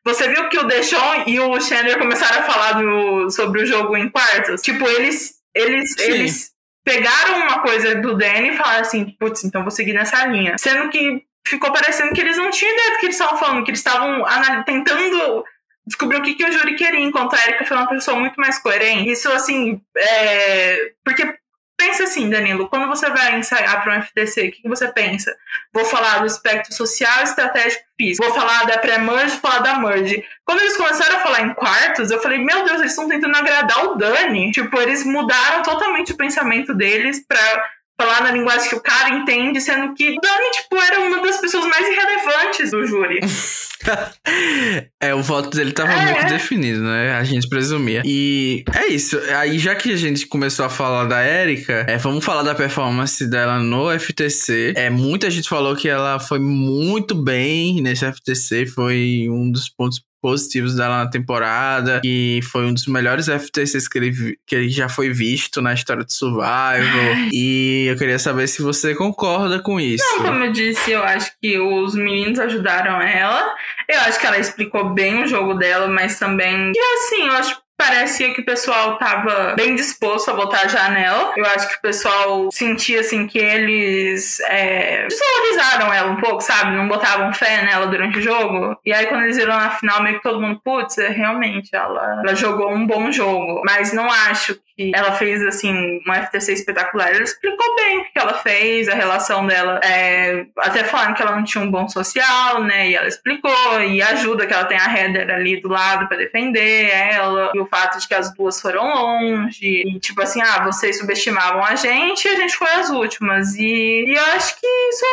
você 0.04 0.28
viu 0.28 0.50
que 0.50 0.58
o 0.60 0.66
Deshaun 0.66 1.24
e 1.26 1.40
o 1.40 1.60
Chandler 1.62 1.98
começaram 1.98 2.42
a 2.42 2.44
falar 2.44 2.74
do, 2.74 3.30
sobre 3.30 3.64
o 3.64 3.66
jogo 3.66 3.96
em 3.96 4.10
quartos? 4.10 4.62
Tipo, 4.62 4.86
eles, 4.86 5.36
eles, 5.56 5.98
eles 5.98 6.52
pegaram 6.84 7.38
uma 7.38 7.60
coisa 7.62 7.96
do 7.96 8.18
Danny 8.18 8.50
e 8.50 8.58
falaram 8.58 8.82
assim, 8.82 9.16
putz, 9.18 9.46
então 9.46 9.62
vou 9.62 9.72
seguir 9.72 9.94
nessa 9.94 10.26
linha. 10.26 10.58
Sendo 10.60 10.90
que 10.90 11.24
ficou 11.48 11.72
parecendo 11.72 12.14
que 12.14 12.20
eles 12.20 12.38
não 12.38 12.50
tinham 12.50 12.74
ideia 12.74 12.92
do 12.92 13.00
que 13.00 13.06
eles 13.06 13.16
estavam 13.16 13.38
falando, 13.38 13.64
que 13.64 13.72
eles 13.72 13.80
estavam 13.80 14.24
tentando 14.66 15.44
descobriu 15.86 16.20
o 16.20 16.24
que, 16.24 16.36
que 16.36 16.46
o 16.46 16.52
júri 16.52 16.76
queria, 16.76 17.00
enquanto 17.00 17.36
a 17.36 17.44
Erika 17.44 17.66
foi 17.66 17.78
uma 17.78 17.90
pessoa 17.90 18.20
muito 18.20 18.40
mais 18.40 18.58
coerente. 18.60 19.12
Isso, 19.12 19.32
assim, 19.32 19.82
é... 19.96 20.92
porque 21.04 21.36
pensa 21.78 22.04
assim, 22.04 22.30
Danilo, 22.30 22.68
quando 22.68 22.88
você 22.88 23.10
vai 23.10 23.38
ensaiar 23.38 23.84
para 23.84 23.98
um 23.98 24.02
FTC, 24.02 24.48
o 24.48 24.52
que, 24.52 24.62
que, 24.62 24.70
você 24.70 24.88
pensa? 24.88 25.36
Vou 25.74 25.86
falar 25.86 26.20
do 26.20 26.26
aspecto 26.26 26.74
social, 26.74 27.24
estratégico 27.24 27.84
físico. 28.00 28.26
Vou 28.26 28.34
falar 28.34 28.66
da 28.66 28.78
pré-merge, 28.78 29.38
falar 29.38 29.60
da 29.60 29.78
merge. 29.78 30.24
Quando 30.46 30.62
eles 30.62 30.78
começaram 30.78 31.18
a 31.18 31.20
falar 31.20 31.42
em 31.42 31.54
quartos, 31.54 32.12
eu 32.12 32.22
falei, 32.22 32.40
meu 32.40 32.64
Deus, 32.66 32.80
eles 32.80 32.92
estão 32.92 33.08
tentando 33.08 33.36
agradar 33.36 33.86
o 33.86 33.96
Dani. 33.96 34.52
Tipo, 34.52 34.80
eles 34.80 35.06
mudaram 35.06 35.64
totalmente 35.64 36.14
o 36.14 36.18
pensamento 36.18 36.74
deles 36.74 37.24
para 37.28 37.70
falar 38.00 38.24
na 38.24 38.32
linguagem 38.32 38.70
que 38.70 38.76
o 38.76 38.82
cara 38.82 39.10
entende, 39.10 39.62
sendo 39.62 39.94
que 39.94 40.16
Dani, 40.22 40.52
tipo, 40.52 40.76
era 40.76 41.00
uma 41.00 41.22
das 41.22 41.40
pessoas 41.40 41.66
mais 41.66 41.88
irrelevantes 41.88 42.72
do 42.72 42.86
júri. 42.86 43.20
é, 45.00 45.14
o 45.14 45.22
voto 45.22 45.50
dele 45.50 45.72
tava 45.72 45.94
é. 45.94 46.14
muito 46.14 46.28
definido, 46.28 46.82
né? 46.82 47.14
A 47.14 47.24
gente 47.24 47.48
presumia. 47.48 48.02
E 48.06 48.64
é 48.74 48.88
isso. 48.88 49.18
Aí, 49.38 49.58
já 49.58 49.76
que 49.76 49.92
a 49.92 49.96
gente 49.96 50.28
começou 50.28 50.66
a 50.66 50.70
falar 50.70 51.06
da 51.06 51.26
Erika, 51.26 51.86
é, 51.88 51.98
vamos 51.98 52.24
falar 52.24 52.44
da 52.44 52.54
performance 52.54 53.26
dela 53.30 53.60
no 53.60 53.98
FTC. 53.98 54.74
É, 54.76 54.90
muita 54.90 55.30
gente 55.30 55.48
falou 55.48 55.76
que 55.76 55.88
ela 55.88 56.20
foi 56.20 56.40
muito 56.40 57.16
bem 57.16 57.82
nesse 57.82 58.06
FTC, 58.12 58.66
foi 58.66 59.28
um 59.30 59.50
dos 59.50 59.70
pontos 59.70 60.02
positivos 60.26 60.74
dela 60.74 61.04
na 61.04 61.08
temporada, 61.08 62.02
e 62.04 62.40
foi 62.52 62.66
um 62.66 62.74
dos 62.74 62.88
melhores 62.88 63.28
FTCs 63.28 63.88
que 63.88 64.00
ele, 64.00 64.38
que 64.48 64.56
ele 64.56 64.70
já 64.70 64.90
foi 64.90 65.12
visto 65.12 65.62
na 65.62 65.72
história 65.72 66.04
de 66.04 66.12
Survival. 66.12 67.30
e 67.32 67.86
eu 67.88 67.96
queria 67.96 68.18
saber 68.18 68.48
se 68.48 68.64
você 68.64 68.96
concorda 68.96 69.62
com 69.62 69.80
isso. 69.80 70.04
Não, 70.18 70.26
como 70.26 70.44
eu 70.46 70.52
disse, 70.52 70.90
eu 70.90 71.04
acho 71.04 71.32
que 71.40 71.60
os 71.60 71.94
meninos 71.94 72.40
ajudaram 72.40 73.00
ela. 73.00 73.54
Eu 73.88 74.00
acho 74.00 74.20
que 74.20 74.26
ela 74.26 74.40
explicou 74.40 74.96
bem 74.96 75.22
o 75.22 75.28
jogo 75.28 75.54
dela, 75.54 75.88
mas 75.88 76.18
também. 76.18 76.72
E 76.76 76.80
assim, 76.80 77.28
eu 77.28 77.34
acho 77.34 77.65
parecia 77.78 78.34
que 78.34 78.42
o 78.42 78.46
pessoal 78.46 78.98
tava 78.98 79.54
bem 79.56 79.76
disposto 79.76 80.30
a 80.30 80.34
votar 80.34 80.70
já 80.70 80.90
nela. 80.90 81.34
Eu 81.36 81.46
acho 81.46 81.70
que 81.70 81.76
o 81.76 81.82
pessoal 81.82 82.52
sentia 82.52 83.02
assim 83.02 83.28
que 83.28 83.38
eles 83.38 84.40
é, 84.42 85.08
desvalorizaram 85.08 85.94
ela 85.94 86.12
um 86.12 86.22
pouco, 86.22 86.42
sabe? 86.42 86.76
Não 86.76 86.88
botavam 86.88 87.34
fé 87.34 87.64
nela 87.64 87.88
durante 87.88 88.20
o 88.20 88.22
jogo. 88.22 88.78
E 88.86 88.94
aí 88.94 89.08
quando 89.08 89.24
eles 89.24 89.38
viram 89.38 89.56
na 89.56 89.72
final, 89.72 90.02
meio 90.02 90.18
que 90.18 90.24
todo 90.24 90.42
mundo, 90.42 90.60
putz, 90.64 90.98
é, 90.98 91.10
realmente, 91.10 91.76
ela, 91.76 92.22
ela 92.24 92.36
jogou 92.36 92.72
um 92.72 92.86
bom 92.86 93.12
jogo. 93.12 93.62
Mas 93.66 93.94
não 93.94 94.10
acho 94.10 94.60
ela 94.78 95.14
fez 95.14 95.42
assim 95.46 96.00
uma 96.06 96.22
FTC 96.26 96.54
espetacular. 96.54 97.10
Ela 97.10 97.24
explicou 97.24 97.76
bem 97.76 98.00
o 98.00 98.04
que 98.04 98.20
ela 98.20 98.34
fez, 98.34 98.90
a 98.90 98.96
relação 98.96 99.48
dela, 99.48 99.80
é, 99.84 100.46
até 100.58 100.84
falando 100.84 101.16
que 101.16 101.22
ela 101.22 101.36
não 101.36 101.44
tinha 101.44 101.64
um 101.64 101.72
bom 101.72 101.88
social, 101.88 102.62
né? 102.64 102.90
E 102.90 102.96
ela 102.96 103.08
explicou 103.08 103.82
e 103.82 104.02
ajuda 104.02 104.46
que 104.46 104.54
ela 104.54 104.66
tem 104.66 104.78
a 104.78 104.94
Heather 104.94 105.30
ali 105.30 105.62
do 105.62 105.70
lado 105.70 106.08
para 106.08 106.18
defender 106.18 106.90
ela 106.90 107.52
e 107.54 107.60
o 107.60 107.66
fato 107.66 108.00
de 108.00 108.08
que 108.08 108.16
as 108.16 108.34
duas 108.34 108.60
foram 108.60 108.94
longe 108.94 109.84
e 109.86 110.00
tipo 110.00 110.22
assim, 110.22 110.42
ah, 110.42 110.64
vocês 110.66 110.98
subestimavam 110.98 111.64
a 111.64 111.76
gente 111.76 112.26
e 112.26 112.32
a 112.32 112.36
gente 112.36 112.56
foi 112.56 112.70
as 112.72 112.90
últimas 112.90 113.56
e, 113.56 114.06
e 114.08 114.14
eu 114.14 114.26
acho 114.36 114.60
que 114.60 114.68
isso 114.68 115.06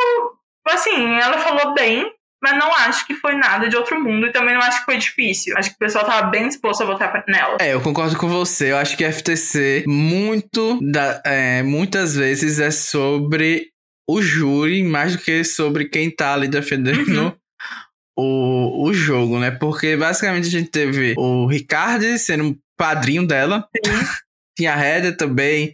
assim, 0.65 1.19
ela 1.19 1.39
falou 1.39 1.75
bem 1.75 2.13
mas 2.43 2.59
não 2.59 2.75
acho 2.75 3.07
que 3.07 3.15
foi 3.15 3.37
nada 3.37 3.69
de 3.69 3.77
outro 3.77 4.03
mundo 4.03 4.27
e 4.27 4.33
também 4.33 4.53
não 4.53 4.61
acho 4.61 4.81
que 4.81 4.85
foi 4.85 4.99
difícil. 4.99 5.57
Acho 5.57 5.71
que 5.71 5.77
o 5.77 5.79
pessoal 5.79 6.05
tava 6.05 6.27
bem 6.27 6.49
disposto 6.49 6.83
a 6.83 6.87
votar 6.87 7.25
nela. 7.29 7.57
É, 7.61 7.73
eu 7.73 7.81
concordo 7.81 8.17
com 8.17 8.29
você. 8.29 8.73
Eu 8.73 8.79
acho 8.79 8.97
que 8.97 9.11
FTC 9.11 9.85
muito 9.87 10.81
da, 10.83 11.23
é, 11.25 11.63
muitas 11.63 12.17
vezes 12.17 12.59
é 12.59 12.73
sobre 12.73 13.69
o 14.11 14.21
júri 14.21 14.83
mais 14.83 15.13
do 15.13 15.23
que 15.23 15.45
sobre 15.45 15.85
quem 15.85 16.11
tá 16.11 16.35
ali 16.35 16.49
defendendo 16.49 17.09
uhum. 17.09 17.33
o, 18.19 18.89
o 18.89 18.93
jogo, 18.93 19.39
né? 19.39 19.53
Porque 19.53 19.97
basicamente 19.97 20.49
a 20.49 20.51
gente 20.51 20.71
teve 20.71 21.15
o 21.17 21.47
Ricardo 21.47 22.19
sendo 22.19 22.59
padrinho 22.77 23.25
dela. 23.25 23.69
Tinha 24.59 24.75
a 24.75 24.85
Heather 24.85 25.17
também, 25.17 25.73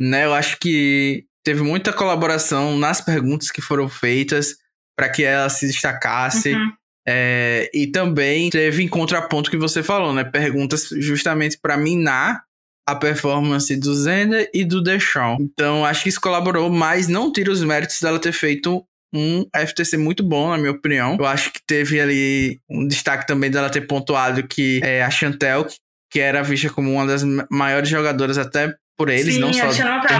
né? 0.00 0.24
Eu 0.24 0.32
acho 0.32 0.58
que 0.58 1.26
teve 1.44 1.62
muita 1.62 1.92
colaboração 1.92 2.76
nas 2.78 3.02
perguntas 3.02 3.50
que 3.50 3.60
foram 3.60 3.88
feitas 3.88 4.56
para 4.96 5.08
que 5.08 5.22
ela 5.22 5.48
se 5.48 5.66
destacasse. 5.66 6.54
Uhum. 6.54 6.72
É, 7.08 7.70
e 7.72 7.86
também 7.86 8.50
teve 8.50 8.82
em 8.82 8.88
contraponto 8.88 9.50
que 9.50 9.56
você 9.56 9.82
falou, 9.82 10.12
né? 10.12 10.24
Perguntas 10.24 10.88
justamente 10.98 11.56
para 11.60 11.76
minar 11.76 12.42
a 12.88 12.94
performance 12.94 13.74
do 13.76 13.94
Zender 13.94 14.48
e 14.54 14.64
do 14.64 14.82
Deshaun. 14.82 15.36
Então, 15.40 15.84
acho 15.84 16.04
que 16.04 16.08
isso 16.08 16.20
colaborou, 16.20 16.70
mas 16.70 17.08
não 17.08 17.32
tira 17.32 17.50
os 17.50 17.62
méritos 17.62 18.00
dela 18.00 18.18
ter 18.18 18.32
feito 18.32 18.84
um 19.14 19.44
FTC 19.54 19.96
muito 19.96 20.22
bom, 20.22 20.50
na 20.50 20.58
minha 20.58 20.70
opinião. 20.70 21.16
Eu 21.18 21.26
acho 21.26 21.52
que 21.52 21.60
teve 21.66 22.00
ali 22.00 22.60
um 22.68 22.86
destaque 22.86 23.26
também 23.26 23.50
dela 23.50 23.70
ter 23.70 23.82
pontuado 23.82 24.46
que 24.46 24.80
é, 24.82 25.02
a 25.02 25.10
Chantel, 25.10 25.66
que 26.10 26.20
era 26.20 26.42
vista 26.42 26.70
como 26.70 26.92
uma 26.92 27.06
das 27.06 27.22
maiores 27.50 27.88
jogadoras 27.88 28.38
até 28.38 28.74
por 28.96 29.10
eles, 29.10 29.34
Sim, 29.34 29.40
não 29.40 29.52
só 29.52 29.66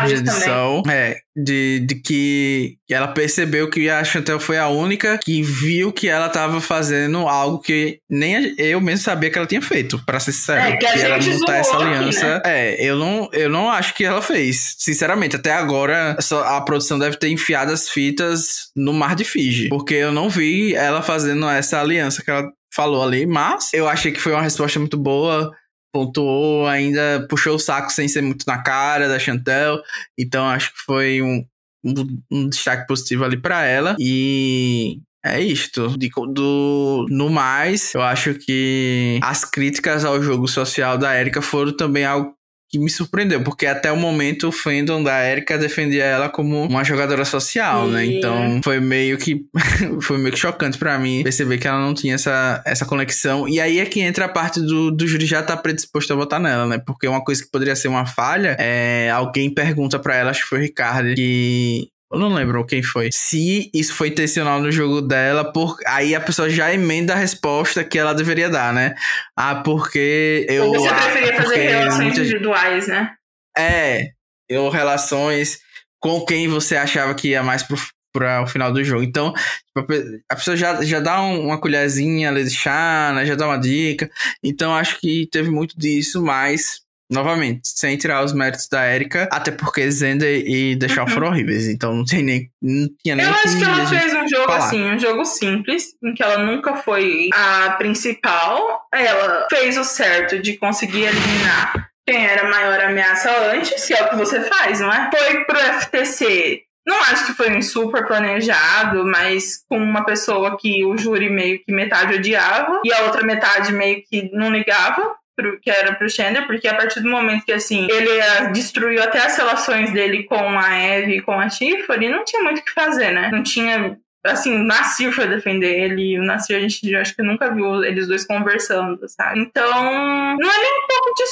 de 0.06 0.14
edição, 0.14 0.82
é, 0.88 1.16
de, 1.34 1.80
de 1.80 1.94
que 1.94 2.76
ela 2.90 3.08
percebeu 3.08 3.70
que 3.70 3.88
a 3.88 4.04
Chantel 4.04 4.38
foi 4.38 4.58
a 4.58 4.68
única 4.68 5.18
que 5.18 5.42
viu 5.42 5.90
que 5.90 6.08
ela 6.08 6.26
estava 6.26 6.60
fazendo 6.60 7.26
algo 7.26 7.58
que 7.58 8.00
nem 8.08 8.54
eu 8.58 8.80
mesmo 8.80 9.04
sabia 9.04 9.30
que 9.30 9.38
ela 9.38 9.46
tinha 9.46 9.62
feito, 9.62 9.98
para 10.04 10.20
ser 10.20 10.32
sincero. 10.32 10.60
É, 10.60 10.76
que, 10.76 10.86
que 10.86 10.98
ela 11.00 11.18
montar 11.18 11.56
essa 11.56 11.76
aliança. 11.76 12.36
Aqui, 12.36 12.48
né? 12.48 12.54
É, 12.54 12.84
eu 12.84 12.96
não, 12.96 13.28
eu 13.32 13.48
não 13.48 13.70
acho 13.70 13.94
que 13.94 14.04
ela 14.04 14.20
fez. 14.20 14.76
Sinceramente, 14.78 15.36
até 15.36 15.52
agora 15.52 16.16
a 16.44 16.60
produção 16.60 16.98
deve 16.98 17.16
ter 17.16 17.28
enfiado 17.28 17.72
as 17.72 17.88
fitas 17.88 18.70
no 18.76 18.92
mar 18.92 19.14
de 19.16 19.24
Fiji, 19.24 19.68
porque 19.70 19.94
eu 19.94 20.12
não 20.12 20.28
vi 20.28 20.74
ela 20.74 21.00
fazendo 21.00 21.48
essa 21.48 21.80
aliança 21.80 22.22
que 22.22 22.30
ela 22.30 22.46
falou 22.74 23.02
ali, 23.02 23.24
mas 23.24 23.72
eu 23.72 23.88
achei 23.88 24.12
que 24.12 24.20
foi 24.20 24.32
uma 24.32 24.42
resposta 24.42 24.78
muito 24.78 24.98
boa 24.98 25.50
pontuou, 25.96 26.66
ainda 26.66 27.26
puxou 27.30 27.54
o 27.54 27.58
saco 27.58 27.90
sem 27.90 28.06
ser 28.06 28.20
muito 28.20 28.44
na 28.46 28.58
cara 28.62 29.08
da 29.08 29.18
Chantel. 29.18 29.80
Então 30.18 30.46
acho 30.46 30.70
que 30.74 30.80
foi 30.84 31.22
um, 31.22 31.42
um, 31.82 32.22
um 32.30 32.48
destaque 32.50 32.86
positivo 32.86 33.24
ali 33.24 33.38
para 33.38 33.64
ela. 33.64 33.96
E 33.98 35.00
é 35.24 35.40
isto. 35.40 35.96
De, 35.96 36.10
do, 36.34 37.06
no 37.08 37.30
mais, 37.30 37.94
eu 37.94 38.02
acho 38.02 38.34
que 38.34 39.18
as 39.22 39.42
críticas 39.42 40.04
ao 40.04 40.22
jogo 40.22 40.46
social 40.46 40.98
da 40.98 41.18
Erika 41.18 41.40
foram 41.40 41.74
também 41.74 42.04
algo 42.04 42.35
que 42.68 42.78
me 42.78 42.90
surpreendeu, 42.90 43.42
porque 43.42 43.66
até 43.66 43.92
o 43.92 43.96
momento 43.96 44.48
o 44.48 44.52
fandom 44.52 45.02
da 45.02 45.24
Erika 45.24 45.56
defendia 45.56 46.04
ela 46.04 46.28
como 46.28 46.64
uma 46.64 46.82
jogadora 46.82 47.24
social, 47.24 47.86
né? 47.88 48.04
Então 48.04 48.60
foi 48.62 48.80
meio 48.80 49.16
que 49.18 49.46
foi 50.02 50.18
meio 50.18 50.32
que 50.32 50.38
chocante 50.38 50.76
para 50.76 50.98
mim 50.98 51.22
perceber 51.22 51.58
que 51.58 51.68
ela 51.68 51.80
não 51.80 51.94
tinha 51.94 52.14
essa, 52.14 52.62
essa 52.66 52.84
conexão. 52.84 53.48
E 53.48 53.60
aí 53.60 53.78
é 53.78 53.86
que 53.86 54.00
entra 54.00 54.24
a 54.24 54.28
parte 54.28 54.60
do, 54.60 54.90
do 54.90 55.06
júri 55.06 55.26
já 55.26 55.40
estar 55.40 55.56
tá 55.56 55.62
predisposto 55.62 56.12
a 56.12 56.16
votar 56.16 56.40
nela, 56.40 56.66
né? 56.66 56.78
Porque 56.78 57.06
uma 57.06 57.22
coisa 57.22 57.42
que 57.42 57.50
poderia 57.50 57.76
ser 57.76 57.88
uma 57.88 58.04
falha 58.04 58.56
é 58.58 59.10
alguém 59.10 59.48
pergunta 59.52 59.98
para 59.98 60.16
ela, 60.16 60.30
acho 60.30 60.42
que 60.42 60.48
foi 60.48 60.58
o 60.58 60.62
Ricardo, 60.62 61.14
que 61.14 61.88
eu 62.12 62.18
não 62.18 62.32
lembro 62.32 62.64
quem 62.64 62.82
foi. 62.82 63.10
Se 63.12 63.70
isso 63.74 63.94
foi 63.94 64.08
intencional 64.08 64.60
no 64.60 64.70
jogo 64.70 65.00
dela, 65.00 65.52
por... 65.52 65.76
aí 65.86 66.14
a 66.14 66.20
pessoa 66.20 66.48
já 66.48 66.72
emenda 66.72 67.12
a 67.12 67.16
resposta 67.16 67.82
que 67.82 67.98
ela 67.98 68.14
deveria 68.14 68.48
dar, 68.48 68.72
né? 68.72 68.94
Ah, 69.36 69.56
porque 69.56 70.46
eu. 70.48 70.72
Você 70.72 70.88
preferia 70.88 71.34
fazer 71.34 71.56
relações 71.56 72.04
muita... 72.04 72.20
individuais, 72.20 72.88
né? 72.88 73.14
É, 73.58 74.10
eu 74.48 74.68
relações 74.68 75.58
com 76.00 76.24
quem 76.24 76.46
você 76.46 76.76
achava 76.76 77.14
que 77.14 77.28
ia 77.28 77.42
mais 77.42 77.62
pro, 77.62 77.76
para 78.12 78.42
o 78.42 78.46
final 78.46 78.72
do 78.72 78.84
jogo. 78.84 79.02
Então, 79.02 79.32
tipo, 79.32 80.20
a 80.30 80.36
pessoa 80.36 80.56
já, 80.56 80.82
já 80.82 81.00
dá 81.00 81.20
uma 81.20 81.60
colherzinha 81.60 82.30
ali 82.30 82.44
de 82.44 82.50
chá, 82.50 83.12
né? 83.14 83.26
já 83.26 83.34
dá 83.34 83.46
uma 83.46 83.58
dica. 83.58 84.10
Então, 84.42 84.74
acho 84.74 85.00
que 85.00 85.28
teve 85.30 85.50
muito 85.50 85.78
disso, 85.78 86.22
mas 86.22 86.80
Novamente, 87.10 87.60
sem 87.64 87.96
tirar 87.96 88.24
os 88.24 88.32
méritos 88.32 88.68
da 88.68 88.92
Erika, 88.92 89.28
até 89.30 89.52
porque 89.52 89.88
Zender 89.90 90.42
e 90.44 90.74
Deixar 90.74 91.02
uhum. 91.02 91.08
foram 91.08 91.28
horríveis, 91.28 91.68
então 91.68 91.94
não 91.94 92.04
tem 92.04 92.22
nem. 92.22 92.50
Não 92.60 92.88
tinha 93.02 93.14
nem 93.14 93.24
Eu 93.24 93.32
acho 93.32 93.56
que 93.56 93.64
ela 93.64 93.86
fez 93.86 94.12
um 94.12 94.28
jogo 94.28 94.46
falar. 94.46 94.58
assim, 94.58 94.84
um 94.84 94.98
jogo 94.98 95.24
simples, 95.24 95.94
em 96.02 96.14
que 96.14 96.22
ela 96.22 96.38
nunca 96.38 96.76
foi 96.76 97.28
a 97.32 97.70
principal. 97.78 98.82
Ela 98.92 99.46
fez 99.48 99.78
o 99.78 99.84
certo 99.84 100.40
de 100.40 100.56
conseguir 100.56 101.04
eliminar 101.04 101.90
quem 102.06 102.24
era 102.26 102.46
a 102.46 102.50
maior 102.50 102.80
ameaça 102.80 103.30
antes, 103.52 103.84
que 103.84 103.94
é 103.94 104.02
o 104.02 104.10
que 104.10 104.16
você 104.16 104.40
faz, 104.42 104.80
não 104.80 104.92
é? 104.92 105.10
Foi 105.10 105.44
pro 105.44 105.58
FTC. 105.58 106.62
Não 106.86 107.00
acho 107.02 107.26
que 107.26 107.32
foi 107.32 107.50
um 107.56 107.60
super 107.60 108.06
planejado, 108.06 109.04
mas 109.04 109.64
com 109.68 109.76
uma 109.76 110.04
pessoa 110.04 110.56
que 110.56 110.84
o 110.84 110.96
júri 110.96 111.28
meio 111.28 111.58
que 111.64 111.72
metade 111.72 112.14
odiava 112.14 112.80
e 112.84 112.92
a 112.92 113.02
outra 113.02 113.24
metade 113.24 113.72
meio 113.72 114.02
que 114.08 114.30
não 114.32 114.50
ligava 114.50 115.16
que 115.62 115.70
era 115.70 115.94
pro 115.94 116.08
Chandler, 116.08 116.46
porque 116.46 116.66
a 116.66 116.74
partir 116.74 117.00
do 117.00 117.10
momento 117.10 117.44
que, 117.44 117.52
assim, 117.52 117.86
ele 117.90 118.10
uh, 118.10 118.52
destruiu 118.52 119.02
até 119.02 119.18
as 119.18 119.36
relações 119.36 119.92
dele 119.92 120.24
com 120.24 120.58
a 120.58 120.74
Eve 120.78 121.16
e 121.16 121.22
com 121.22 121.32
a 121.32 121.48
Tiffany, 121.48 122.08
não 122.08 122.24
tinha 122.24 122.42
muito 122.42 122.60
o 122.60 122.64
que 122.64 122.72
fazer, 122.72 123.12
né? 123.12 123.30
Não 123.30 123.42
tinha 123.42 123.98
assim, 124.26 124.54
o 124.54 124.64
Nasir 124.64 125.12
foi 125.12 125.26
defender 125.26 125.72
ele, 125.72 126.14
e 126.14 126.18
o 126.18 126.24
Nasir 126.24 126.56
a 126.56 126.60
gente 126.60 126.94
acho 126.94 127.14
que 127.14 127.22
nunca 127.22 127.52
viu 127.52 127.84
eles 127.84 128.06
dois 128.06 128.26
conversando, 128.26 129.00
sabe? 129.08 129.40
Então, 129.40 129.70
não 129.72 130.50
é 130.50 130.58
nem 130.58 130.72
um 130.72 130.86
pouco 130.86 131.14
de. 131.16 131.26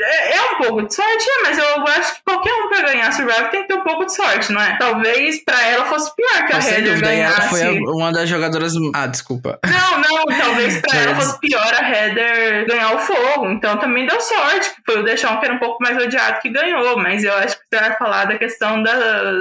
É, 0.00 0.36
é 0.36 0.42
um 0.42 0.56
pouco 0.56 0.82
de 0.82 0.94
sorte, 0.94 1.26
é, 1.28 1.42
mas 1.42 1.58
eu 1.58 1.86
acho 1.86 2.14
que 2.16 2.22
qualquer 2.24 2.52
um 2.52 2.68
pra 2.68 2.82
ganhar 2.82 3.12
Survivor 3.12 3.48
tem 3.50 3.62
que 3.62 3.68
ter 3.68 3.74
um 3.74 3.84
pouco 3.84 4.06
de 4.06 4.14
sorte, 4.14 4.52
não 4.52 4.60
é? 4.60 4.76
Talvez 4.78 5.44
pra 5.44 5.62
ela 5.66 5.84
fosse 5.84 6.14
pior 6.14 6.46
que 6.46 6.52
a 6.52 6.58
Heather 6.58 7.00
ganhasse. 7.00 7.40
Ela 7.40 7.48
foi 7.48 7.78
uma 7.80 8.12
das 8.12 8.28
jogadoras. 8.28 8.72
Ah, 8.94 9.06
desculpa. 9.06 9.58
Não, 9.64 10.00
não, 10.00 10.38
talvez 10.38 10.80
pra 10.80 10.98
ela 10.98 11.14
fosse 11.14 11.38
pior 11.40 11.74
a 11.74 11.88
Heather 11.88 12.66
ganhar 12.66 12.94
o 12.94 12.98
fogo. 12.98 13.50
Então 13.50 13.76
também 13.78 14.06
deu 14.06 14.20
sorte, 14.20 14.72
foi 14.84 15.00
o 15.00 15.04
Deixão 15.04 15.38
que 15.38 15.46
era 15.46 15.54
um 15.54 15.58
pouco 15.58 15.82
mais 15.82 15.96
odiado 15.96 16.40
que 16.40 16.48
ganhou, 16.48 16.96
mas 16.98 17.24
eu 17.24 17.34
acho 17.34 17.56
que 17.56 17.64
você 17.72 17.80
vai 17.80 17.96
falar 17.96 18.24
da 18.26 18.38
questão 18.38 18.82
da. 18.82 18.92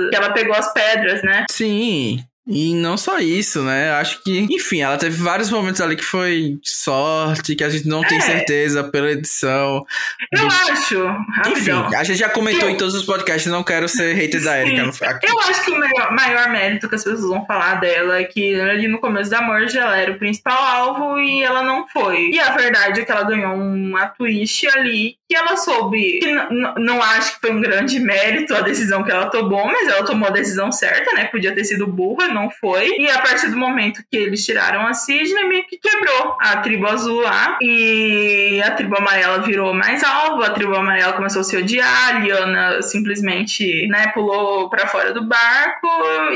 que 0.10 0.16
ela 0.16 0.32
pegou 0.32 0.56
as 0.56 0.72
pedras, 0.74 1.24
né? 1.24 1.46
Sim. 1.50 2.24
E 2.46 2.74
não 2.74 2.98
só 2.98 3.20
isso, 3.20 3.64
né? 3.64 3.92
Acho 3.92 4.22
que, 4.22 4.48
enfim, 4.52 4.82
ela 4.82 4.98
teve 4.98 5.16
vários 5.16 5.50
momentos 5.50 5.80
ali 5.80 5.96
que 5.96 6.04
foi 6.04 6.60
sorte, 6.62 7.56
que 7.56 7.64
a 7.64 7.70
gente 7.70 7.88
não 7.88 8.04
é. 8.04 8.08
tem 8.08 8.20
certeza 8.20 8.84
pela 8.84 9.12
edição. 9.12 9.86
Eu 10.30 10.48
acho. 10.48 11.06
Rapidão. 11.06 11.88
Enfim, 11.88 11.96
a 11.96 12.04
gente 12.04 12.20
já 12.20 12.28
comentou 12.28 12.68
eu... 12.68 12.76
em 12.76 12.78
todos 12.78 12.96
os 12.96 13.06
podcasts, 13.06 13.50
não 13.50 13.64
quero 13.64 13.88
ser 13.88 14.14
hater 14.14 14.44
da 14.44 14.60
Erika. 14.60 14.82
Eu 15.24 15.40
acho 15.40 15.64
que 15.64 15.72
o 15.72 15.80
maior, 15.80 16.12
maior, 16.12 16.50
mérito 16.50 16.90
que 16.90 16.96
as 16.96 17.04
pessoas 17.04 17.22
vão 17.22 17.46
falar 17.46 17.76
dela 17.76 18.20
é 18.20 18.26
que 18.26 18.60
ali 18.60 18.90
no 18.90 19.00
começo 19.00 19.30
da 19.30 19.42
Merge 19.42 19.78
ela 19.78 19.98
era 19.98 20.12
o 20.12 20.20
principal 20.20 20.62
alvo 20.62 21.18
e 21.20 21.44
ela 21.44 21.64
não 21.64 21.88
foi. 21.88 22.30
E 22.30 22.40
a 22.42 22.52
verdade 22.52 23.02
é 23.02 23.06
que 23.06 23.12
ela 23.12 23.24
ganhou 23.24 23.56
uma 23.56 24.08
twist 24.08 24.68
ali 24.68 25.16
que 25.30 25.36
ela 25.36 25.56
soube. 25.56 26.20
Que 26.20 26.32
não 26.80 27.02
acho 27.02 27.36
que 27.36 27.48
foi 27.48 27.52
um 27.52 27.62
grande 27.62 28.00
mérito 28.00 28.54
a 28.54 28.62
decisão 28.62 29.02
que 29.02 29.12
ela 29.12 29.28
tomou, 29.28 29.66
mas 29.66 29.88
ela 29.88 30.06
tomou 30.06 30.28
a 30.28 30.32
decisão 30.32 30.74
certa, 30.74 31.14
né? 31.14 31.26
Podia 31.26 31.56
ter 31.56 31.64
sido 31.64 31.88
burra 31.88 32.33
não 32.34 32.50
foi. 32.50 32.98
E 32.98 33.10
a 33.10 33.20
partir 33.22 33.50
do 33.50 33.58
momento 33.58 34.04
que 34.10 34.18
eles 34.18 34.46
tiraram 34.46 34.86
a 34.86 34.94
Sidney, 34.94 35.48
meio 35.48 35.66
que 35.66 35.78
quebrou 35.78 36.36
a 36.40 36.58
tribo 36.58 36.88
azul 36.88 37.22
lá. 37.22 37.58
E 37.62 38.62
a 38.66 38.72
tribo 38.72 38.98
amarela 38.98 39.42
virou 39.42 39.74
mais 39.74 40.04
alvo, 40.04 40.44
a 40.44 40.50
tribo 40.50 40.76
amarela 40.76 41.14
começou 41.14 41.42
a 41.42 41.44
se 41.44 41.56
odiar, 41.58 42.16
a 42.16 42.20
Liana 42.20 42.82
simplesmente, 42.82 43.88
né, 43.88 44.08
pulou 44.08 44.70
para 44.70 44.88
fora 44.88 45.14
do 45.14 45.26
barco. 45.26 45.88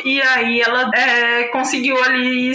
E 0.06 0.22
aí 0.22 0.62
ela 0.62 0.92
é, 0.96 1.44
conseguiu 1.46 2.02
ali 2.04 2.54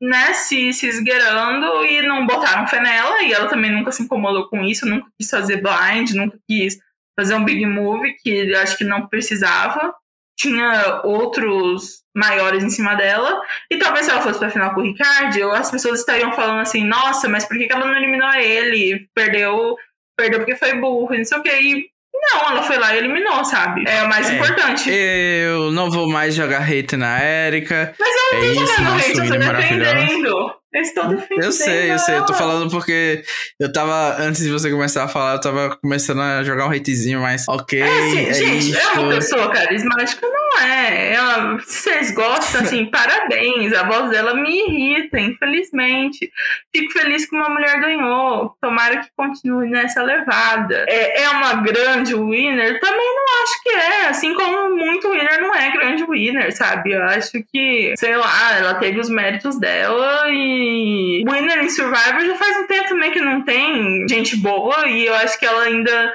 né, 0.00 0.32
se, 0.32 0.72
se 0.72 0.86
esgueirando 0.86 1.84
e 1.84 2.02
não 2.02 2.26
botaram 2.26 2.66
fé 2.66 2.80
nela, 2.80 3.22
e 3.22 3.32
ela 3.32 3.48
também 3.48 3.70
nunca 3.70 3.92
se 3.92 4.02
incomodou 4.02 4.48
com 4.48 4.62
isso, 4.62 4.86
nunca 4.86 5.06
quis 5.18 5.28
fazer 5.28 5.62
blind, 5.62 6.12
nunca 6.12 6.38
quis 6.48 6.78
fazer 7.18 7.34
um 7.34 7.44
big 7.44 7.66
move 7.66 8.14
que 8.22 8.54
acho 8.56 8.78
que 8.78 8.84
não 8.84 9.06
precisava 9.06 9.94
tinha 10.40 11.02
outros 11.04 12.02
maiores 12.16 12.64
em 12.64 12.70
cima 12.70 12.94
dela. 12.94 13.42
E 13.70 13.76
talvez 13.78 14.06
se 14.06 14.10
ela 14.10 14.22
fosse 14.22 14.38
pra 14.38 14.50
final 14.50 14.74
com 14.74 14.80
o 14.80 14.84
Ricardo, 14.84 15.50
as 15.52 15.70
pessoas 15.70 16.00
estariam 16.00 16.32
falando 16.32 16.60
assim, 16.60 16.84
nossa, 16.84 17.28
mas 17.28 17.44
por 17.44 17.58
que 17.58 17.68
ela 17.70 17.86
não 17.86 17.96
eliminou 17.96 18.32
ele? 18.34 19.06
Perdeu, 19.14 19.76
perdeu 20.16 20.40
porque 20.40 20.56
foi 20.56 20.74
burro, 20.74 21.14
não 21.14 21.24
sei 21.24 21.38
o 21.38 21.42
que. 21.42 21.50
E 21.50 21.86
não, 22.14 22.50
ela 22.50 22.62
foi 22.62 22.78
lá 22.78 22.94
e 22.94 22.98
eliminou, 22.98 23.44
sabe? 23.44 23.84
É 23.86 24.02
o 24.02 24.08
mais 24.08 24.30
é, 24.30 24.34
importante. 24.34 24.90
Eu 24.90 25.70
não 25.72 25.90
vou 25.90 26.08
mais 26.08 26.34
jogar 26.34 26.62
hate 26.62 26.96
na 26.96 27.22
Erika. 27.22 27.94
Mas 27.98 28.14
eu 28.32 28.40
não 28.40 28.50
é 28.50 28.54
tô 28.54 28.66
jogando 28.66 28.96
hate, 28.96 29.18
eu 29.18 29.28
tô 29.28 29.52
defendendo. 29.52 30.59
Eu 30.72 30.82
estou 30.82 31.08
defendendo. 31.08 31.44
Eu 31.44 31.52
sei, 31.52 31.90
eu 31.92 31.98
sei. 31.98 32.18
Eu 32.18 32.24
tô 32.24 32.32
falando 32.32 32.70
porque 32.70 33.24
eu 33.58 33.72
tava, 33.72 34.16
antes 34.20 34.42
de 34.42 34.50
você 34.50 34.70
começar 34.70 35.02
a 35.02 35.08
falar, 35.08 35.34
eu 35.34 35.40
tava 35.40 35.76
começando 35.76 36.20
a 36.20 36.44
jogar 36.44 36.68
um 36.68 36.70
hatezinho, 36.70 37.20
mas 37.20 37.44
ok. 37.48 37.80
É, 37.80 37.84
assim, 37.84 38.26
é 38.26 38.34
gente, 38.34 38.70
isto. 38.70 38.78
é 38.78 39.00
uma 39.00 39.08
pessoa 39.10 39.50
carismática, 39.50 40.24
não 40.28 40.62
é. 40.62 41.14
Ela, 41.14 41.58
se 41.60 41.90
vocês 41.90 42.12
gostam, 42.12 42.60
assim, 42.60 42.86
parabéns. 42.90 43.72
A 43.72 43.82
voz 43.82 44.10
dela 44.10 44.32
me 44.34 44.48
irrita, 44.48 45.18
infelizmente. 45.18 46.30
Fico 46.72 46.92
feliz 46.92 47.28
que 47.28 47.34
uma 47.34 47.48
mulher 47.48 47.80
ganhou. 47.80 48.54
Tomara 48.60 48.98
que 48.98 49.08
continue 49.16 49.68
nessa 49.68 50.04
levada. 50.04 50.86
É, 50.88 51.22
é 51.22 51.30
uma 51.30 51.54
grande 51.54 52.14
winner? 52.14 52.78
Também 52.78 53.14
não 53.16 53.42
acho 53.42 53.62
que 53.64 53.70
é. 53.70 54.06
Assim 54.06 54.34
como 54.34 54.76
muito 54.76 55.10
winner 55.10 55.42
não 55.42 55.52
é 55.52 55.72
grande 55.72 56.04
winner, 56.04 56.56
sabe? 56.56 56.92
Eu 56.92 57.02
acho 57.02 57.42
que, 57.52 57.92
sei 57.96 58.16
lá, 58.16 58.56
ela 58.56 58.74
teve 58.74 59.00
os 59.00 59.10
méritos 59.10 59.58
dela 59.58 60.30
e 60.30 60.59
Winner 61.28 61.64
em 61.64 61.70
Survivor 61.70 62.24
já 62.24 62.36
faz 62.36 62.56
um 62.58 62.66
tempo 62.66 62.88
também 62.88 63.10
que 63.10 63.20
não 63.20 63.42
tem 63.42 64.06
gente 64.08 64.36
boa 64.36 64.88
e 64.88 65.06
eu 65.06 65.14
acho 65.14 65.38
que 65.38 65.46
ela 65.46 65.62
ainda 65.62 66.14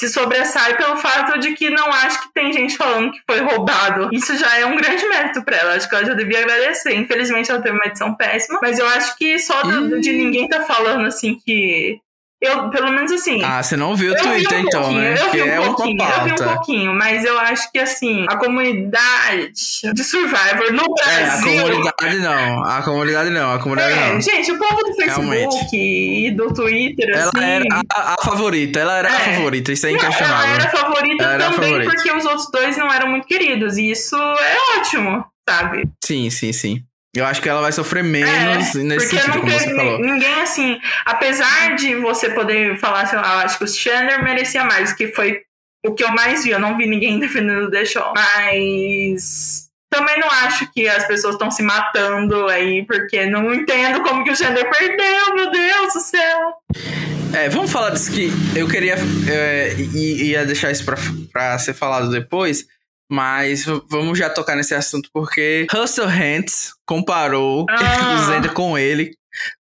se 0.00 0.08
sobressai 0.08 0.76
pelo 0.78 0.96
fato 0.96 1.38
de 1.38 1.52
que 1.52 1.68
não 1.68 1.86
acho 1.88 2.22
que 2.22 2.32
tem 2.32 2.50
gente 2.52 2.74
falando 2.74 3.12
que 3.12 3.20
foi 3.30 3.40
roubado. 3.40 4.08
Isso 4.12 4.34
já 4.36 4.58
é 4.58 4.64
um 4.64 4.74
grande 4.74 5.06
mérito 5.06 5.44
para 5.44 5.58
ela. 5.58 5.74
Acho 5.74 5.88
que 5.88 5.94
ela 5.94 6.06
já 6.06 6.14
devia 6.14 6.38
agradecer. 6.38 6.94
Infelizmente 6.94 7.50
ela 7.50 7.60
teve 7.60 7.76
uma 7.76 7.84
edição 7.84 8.14
péssima, 8.14 8.58
mas 8.62 8.78
eu 8.78 8.86
acho 8.88 9.16
que 9.18 9.38
só 9.38 9.60
de, 9.60 10.00
de 10.00 10.12
ninguém 10.12 10.48
tá 10.48 10.62
falando 10.62 11.06
assim 11.06 11.36
que 11.44 12.00
eu, 12.40 12.70
pelo 12.70 12.90
menos 12.90 13.12
assim. 13.12 13.42
Ah, 13.44 13.62
você 13.62 13.76
não 13.76 13.94
viu 13.94 14.12
o 14.12 14.16
Twitter, 14.16 14.58
um 14.58 14.62
então, 14.62 14.92
né? 14.92 15.14
Eu 15.18 15.30
vi 15.30 15.42
um 15.42 15.46
é 15.46 15.60
pouquinho, 15.60 16.02
eu 16.02 16.24
vi 16.24 16.32
um 16.32 16.36
pouquinho, 16.36 16.94
mas 16.94 17.24
eu 17.24 17.38
acho 17.38 17.70
que 17.70 17.78
assim, 17.78 18.24
a 18.30 18.36
comunidade 18.36 19.52
de 19.92 20.04
Survivor 20.04 20.72
no 20.72 20.84
Brasil. 20.94 21.50
É, 21.50 21.58
a 21.58 21.62
comunidade 21.62 22.18
não. 22.18 22.64
A 22.64 22.82
comunidade 22.82 23.30
não, 23.30 23.52
a 23.52 23.58
comunidade 23.58 23.92
é, 23.92 24.12
não. 24.14 24.20
Gente, 24.22 24.52
o 24.52 24.58
povo 24.58 24.76
do 24.76 24.94
Facebook 24.94 25.28
Realmente. 25.28 25.76
e 25.76 26.30
do 26.30 26.54
Twitter, 26.54 27.10
ela 27.10 27.30
assim. 27.34 27.44
Era 27.44 27.64
a, 27.94 28.14
a, 28.14 28.24
favorita, 28.24 28.80
ela 28.80 28.98
era 28.98 29.08
é. 29.08 29.12
a 29.12 29.20
favorita, 29.34 29.72
isso 29.72 29.86
é 29.86 29.92
inquestionável. 29.92 30.46
Ela 30.46 30.54
era 30.54 30.64
a 30.64 30.70
favorita 30.70 31.24
ela 31.24 31.50
também, 31.50 31.70
favorita. 31.70 31.90
porque 31.90 32.12
os 32.12 32.24
outros 32.24 32.50
dois 32.50 32.76
não 32.78 32.90
eram 32.90 33.08
muito 33.08 33.26
queridos. 33.26 33.76
E 33.76 33.90
isso 33.90 34.16
é 34.16 34.78
ótimo, 34.78 35.26
sabe? 35.46 35.90
Sim, 36.02 36.30
sim, 36.30 36.54
sim. 36.54 36.82
Eu 37.14 37.26
acho 37.26 37.42
que 37.42 37.48
ela 37.48 37.60
vai 37.60 37.72
sofrer 37.72 38.04
menos 38.04 38.74
é, 38.74 38.78
nesse 38.78 39.08
sentido, 39.08 39.40
como 39.40 39.50
você 39.50 39.74
falou. 39.74 39.98
Ninguém, 39.98 40.42
assim, 40.42 40.80
apesar 41.04 41.74
de 41.74 41.96
você 41.96 42.30
poder 42.30 42.78
falar, 42.78 43.06
sei 43.06 43.18
lá, 43.18 43.34
eu 43.34 43.38
acho 43.40 43.58
que 43.58 43.64
o 43.64 43.68
Chandler 43.68 44.22
merecia 44.22 44.64
mais, 44.64 44.92
que 44.92 45.08
foi 45.08 45.42
o 45.84 45.92
que 45.92 46.04
eu 46.04 46.10
mais 46.10 46.44
vi. 46.44 46.50
Eu 46.50 46.60
não 46.60 46.76
vi 46.76 46.86
ninguém 46.86 47.18
defendendo 47.20 47.68
o 47.68 47.86
Show. 47.86 48.12
Mas 48.14 49.68
também 49.92 50.20
não 50.20 50.30
acho 50.30 50.70
que 50.72 50.88
as 50.88 51.04
pessoas 51.04 51.34
estão 51.34 51.50
se 51.50 51.64
matando 51.64 52.46
aí, 52.46 52.86
porque 52.86 53.26
não 53.26 53.52
entendo 53.52 54.02
como 54.02 54.22
que 54.22 54.30
o 54.30 54.36
Chandler 54.36 54.70
perdeu, 54.70 55.34
meu 55.34 55.50
Deus 55.50 55.92
do 55.92 56.00
céu. 56.00 56.54
É, 57.34 57.48
vamos 57.48 57.72
falar 57.72 57.90
disso 57.90 58.12
que 58.12 58.30
eu 58.54 58.68
queria. 58.68 58.94
É, 59.28 59.74
ia 59.74 60.46
deixar 60.46 60.70
isso 60.70 60.84
pra, 60.84 60.96
pra 61.32 61.58
ser 61.58 61.74
falado 61.74 62.08
depois. 62.08 62.66
Mas 63.10 63.64
vamos 63.88 64.18
já 64.18 64.30
tocar 64.30 64.54
nesse 64.54 64.74
assunto 64.74 65.08
porque 65.12 65.66
Russell 65.70 66.08
Hantz 66.08 66.74
comparou 66.86 67.66
ah. 67.68 68.14
o 68.14 68.26
Zender 68.26 68.52
com 68.52 68.78
ele, 68.78 69.16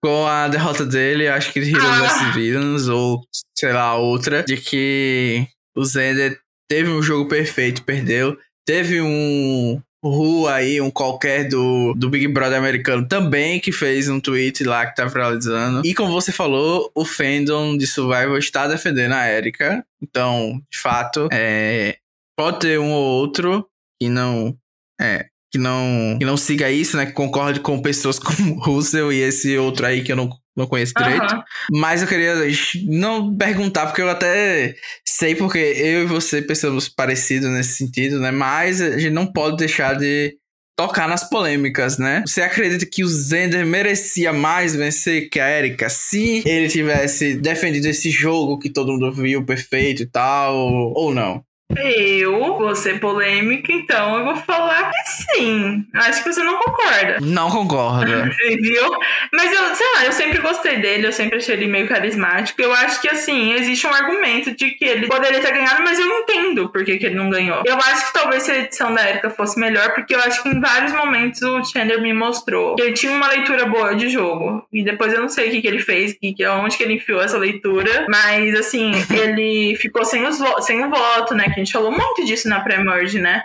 com 0.03 0.26
a 0.26 0.49
derrota 0.49 0.84
dele, 0.84 1.28
acho 1.28 1.53
que 1.53 1.61
Heroes 1.61 1.84
ah. 1.84 2.03
vs 2.03 2.34
Villains, 2.34 2.89
ou 2.89 3.22
sei 3.57 3.72
lá, 3.72 3.95
outra, 3.97 4.43
de 4.43 4.57
que 4.57 5.47
o 5.76 5.84
Zender 5.84 6.39
teve 6.68 6.91
um 6.91 7.03
jogo 7.03 7.28
perfeito, 7.28 7.84
perdeu. 7.84 8.36
Teve 8.66 9.01
um 9.01 9.80
Ru 10.05 10.47
aí, 10.47 10.80
um 10.80 10.91
qualquer 10.91 11.49
do, 11.49 11.93
do 11.95 12.09
Big 12.09 12.28
Brother 12.28 12.59
americano 12.59 13.07
também, 13.07 13.59
que 13.59 13.72
fez 13.72 14.09
um 14.09 14.20
tweet 14.20 14.62
lá 14.62 14.86
que 14.86 14.95
tá 14.95 15.05
viralizando. 15.07 15.82
E 15.84 15.93
como 15.93 16.12
você 16.12 16.30
falou, 16.30 16.91
o 16.95 17.05
fandom 17.05 17.76
de 17.76 17.86
Survival 17.86 18.39
está 18.39 18.68
defendendo 18.68 19.12
a 19.12 19.28
Erika. 19.28 19.84
Então, 20.01 20.62
de 20.70 20.78
fato, 20.78 21.28
é, 21.32 21.97
Pode 22.39 22.61
ter 22.61 22.78
um 22.78 22.93
ou 22.93 23.05
outro 23.05 23.66
que 24.01 24.09
não. 24.09 24.57
É, 25.01 25.26
que 25.51 25.59
não, 25.59 26.16
que 26.18 26.24
não 26.24 26.36
siga 26.36 26.70
isso, 26.70 26.97
né? 26.97 27.07
Que 27.07 27.12
concorde 27.12 27.59
com 27.59 27.82
pessoas 27.82 28.16
como 28.18 28.55
Russell 28.62 29.12
e 29.12 29.20
esse 29.20 29.59
outro 29.59 29.86
aí 29.86 30.05
que 30.05 30.12
eu 30.12 30.16
não, 30.16 30.30
não 30.57 30.66
conheço 30.68 30.93
direito. 30.97 31.34
Uhum. 31.34 31.43
Mas 31.80 32.01
eu 32.01 32.07
queria 32.07 32.34
não 32.86 33.36
perguntar, 33.36 33.86
porque 33.86 34.03
eu 34.03 34.09
até 34.09 34.76
sei, 35.05 35.34
porque 35.34 35.59
eu 35.59 36.03
e 36.03 36.07
você 36.07 36.41
pensamos 36.41 36.89
parecido 36.89 37.49
nesse 37.49 37.76
sentido, 37.76 38.20
né? 38.20 38.30
Mas 38.30 38.80
a 38.80 38.97
gente 38.97 39.12
não 39.12 39.26
pode 39.26 39.57
deixar 39.57 39.95
de 39.95 40.36
tocar 40.76 41.09
nas 41.09 41.28
polêmicas, 41.28 41.99
né? 41.99 42.22
Você 42.24 42.41
acredita 42.41 42.86
que 42.86 43.03
o 43.03 43.09
Zender 43.09 43.66
merecia 43.66 44.32
mais 44.32 44.76
vencer 44.76 45.28
que 45.28 45.41
a 45.41 45.51
Erika 45.51 45.89
se 45.89 46.45
ele 46.47 46.68
tivesse 46.68 47.34
defendido 47.34 47.86
esse 47.86 48.12
jogo 48.12 48.61
que 48.61 48.70
todo 48.70 48.93
mundo 48.93 49.12
viu 49.12 49.45
perfeito 49.45 50.05
e 50.05 50.07
tal, 50.07 50.55
ou 50.57 51.12
não? 51.12 51.43
Eu 51.76 52.56
vou 52.56 52.74
ser 52.74 52.98
polêmica, 52.98 53.70
então 53.70 54.18
eu 54.18 54.24
vou 54.24 54.36
falar 54.36 54.90
que 54.90 55.36
sim. 55.36 55.86
Acho 55.94 56.22
que 56.22 56.32
você 56.32 56.42
não 56.42 56.58
concorda. 56.58 57.18
Não 57.20 57.50
concorda. 57.50 58.30
Viu? 58.60 58.90
Mas 59.32 59.52
eu, 59.52 59.74
sei 59.74 59.86
lá, 59.94 60.06
eu 60.06 60.12
sempre 60.12 60.38
gostei 60.38 60.78
dele, 60.78 61.06
eu 61.06 61.12
sempre 61.12 61.36
achei 61.36 61.54
ele 61.54 61.66
meio 61.66 61.86
carismático. 61.86 62.62
Eu 62.62 62.72
acho 62.72 63.00
que, 63.02 63.08
assim, 63.08 63.52
existe 63.52 63.86
um 63.86 63.92
argumento 63.92 64.56
de 64.56 64.70
que 64.70 64.84
ele 64.84 65.06
poderia 65.06 65.40
ter 65.40 65.52
ganhado, 65.52 65.82
mas 65.82 65.98
eu 65.98 66.06
não 66.06 66.20
entendo 66.20 66.70
por 66.70 66.84
que, 66.84 66.96
que 66.96 67.06
ele 67.06 67.14
não 67.16 67.28
ganhou. 67.28 67.62
Eu 67.66 67.76
acho 67.76 68.06
que 68.06 68.12
talvez 68.14 68.44
se 68.44 68.50
a 68.50 68.58
edição 68.58 68.94
da 68.94 69.08
Erika 69.08 69.28
fosse 69.28 69.60
melhor, 69.60 69.92
porque 69.92 70.14
eu 70.14 70.20
acho 70.20 70.42
que 70.42 70.48
em 70.48 70.60
vários 70.60 70.92
momentos 70.92 71.42
o 71.42 71.62
Chandler 71.64 72.00
me 72.00 72.14
mostrou 72.14 72.76
que 72.76 72.82
ele 72.82 72.94
tinha 72.94 73.12
uma 73.12 73.28
leitura 73.28 73.66
boa 73.66 73.94
de 73.94 74.08
jogo. 74.08 74.66
E 74.72 74.82
depois 74.82 75.12
eu 75.12 75.20
não 75.20 75.28
sei 75.28 75.48
o 75.48 75.50
que, 75.50 75.60
que 75.60 75.68
ele 75.68 75.80
fez, 75.80 76.14
que, 76.14 76.34
onde 76.46 76.76
que 76.78 76.82
ele 76.82 76.94
enfiou 76.94 77.20
essa 77.20 77.36
leitura, 77.36 78.06
mas, 78.08 78.54
assim, 78.54 78.92
ele 79.12 79.76
ficou 79.76 80.04
sem, 80.04 80.26
os, 80.26 80.38
sem 80.64 80.82
o 80.82 80.88
voto, 80.88 81.34
né? 81.34 81.57
A 81.59 81.64
gente 81.64 81.72
falou 81.72 81.90
muito 81.90 82.24
disso 82.24 82.48
na 82.48 82.61
pré-merge, 82.61 83.20
né? 83.20 83.44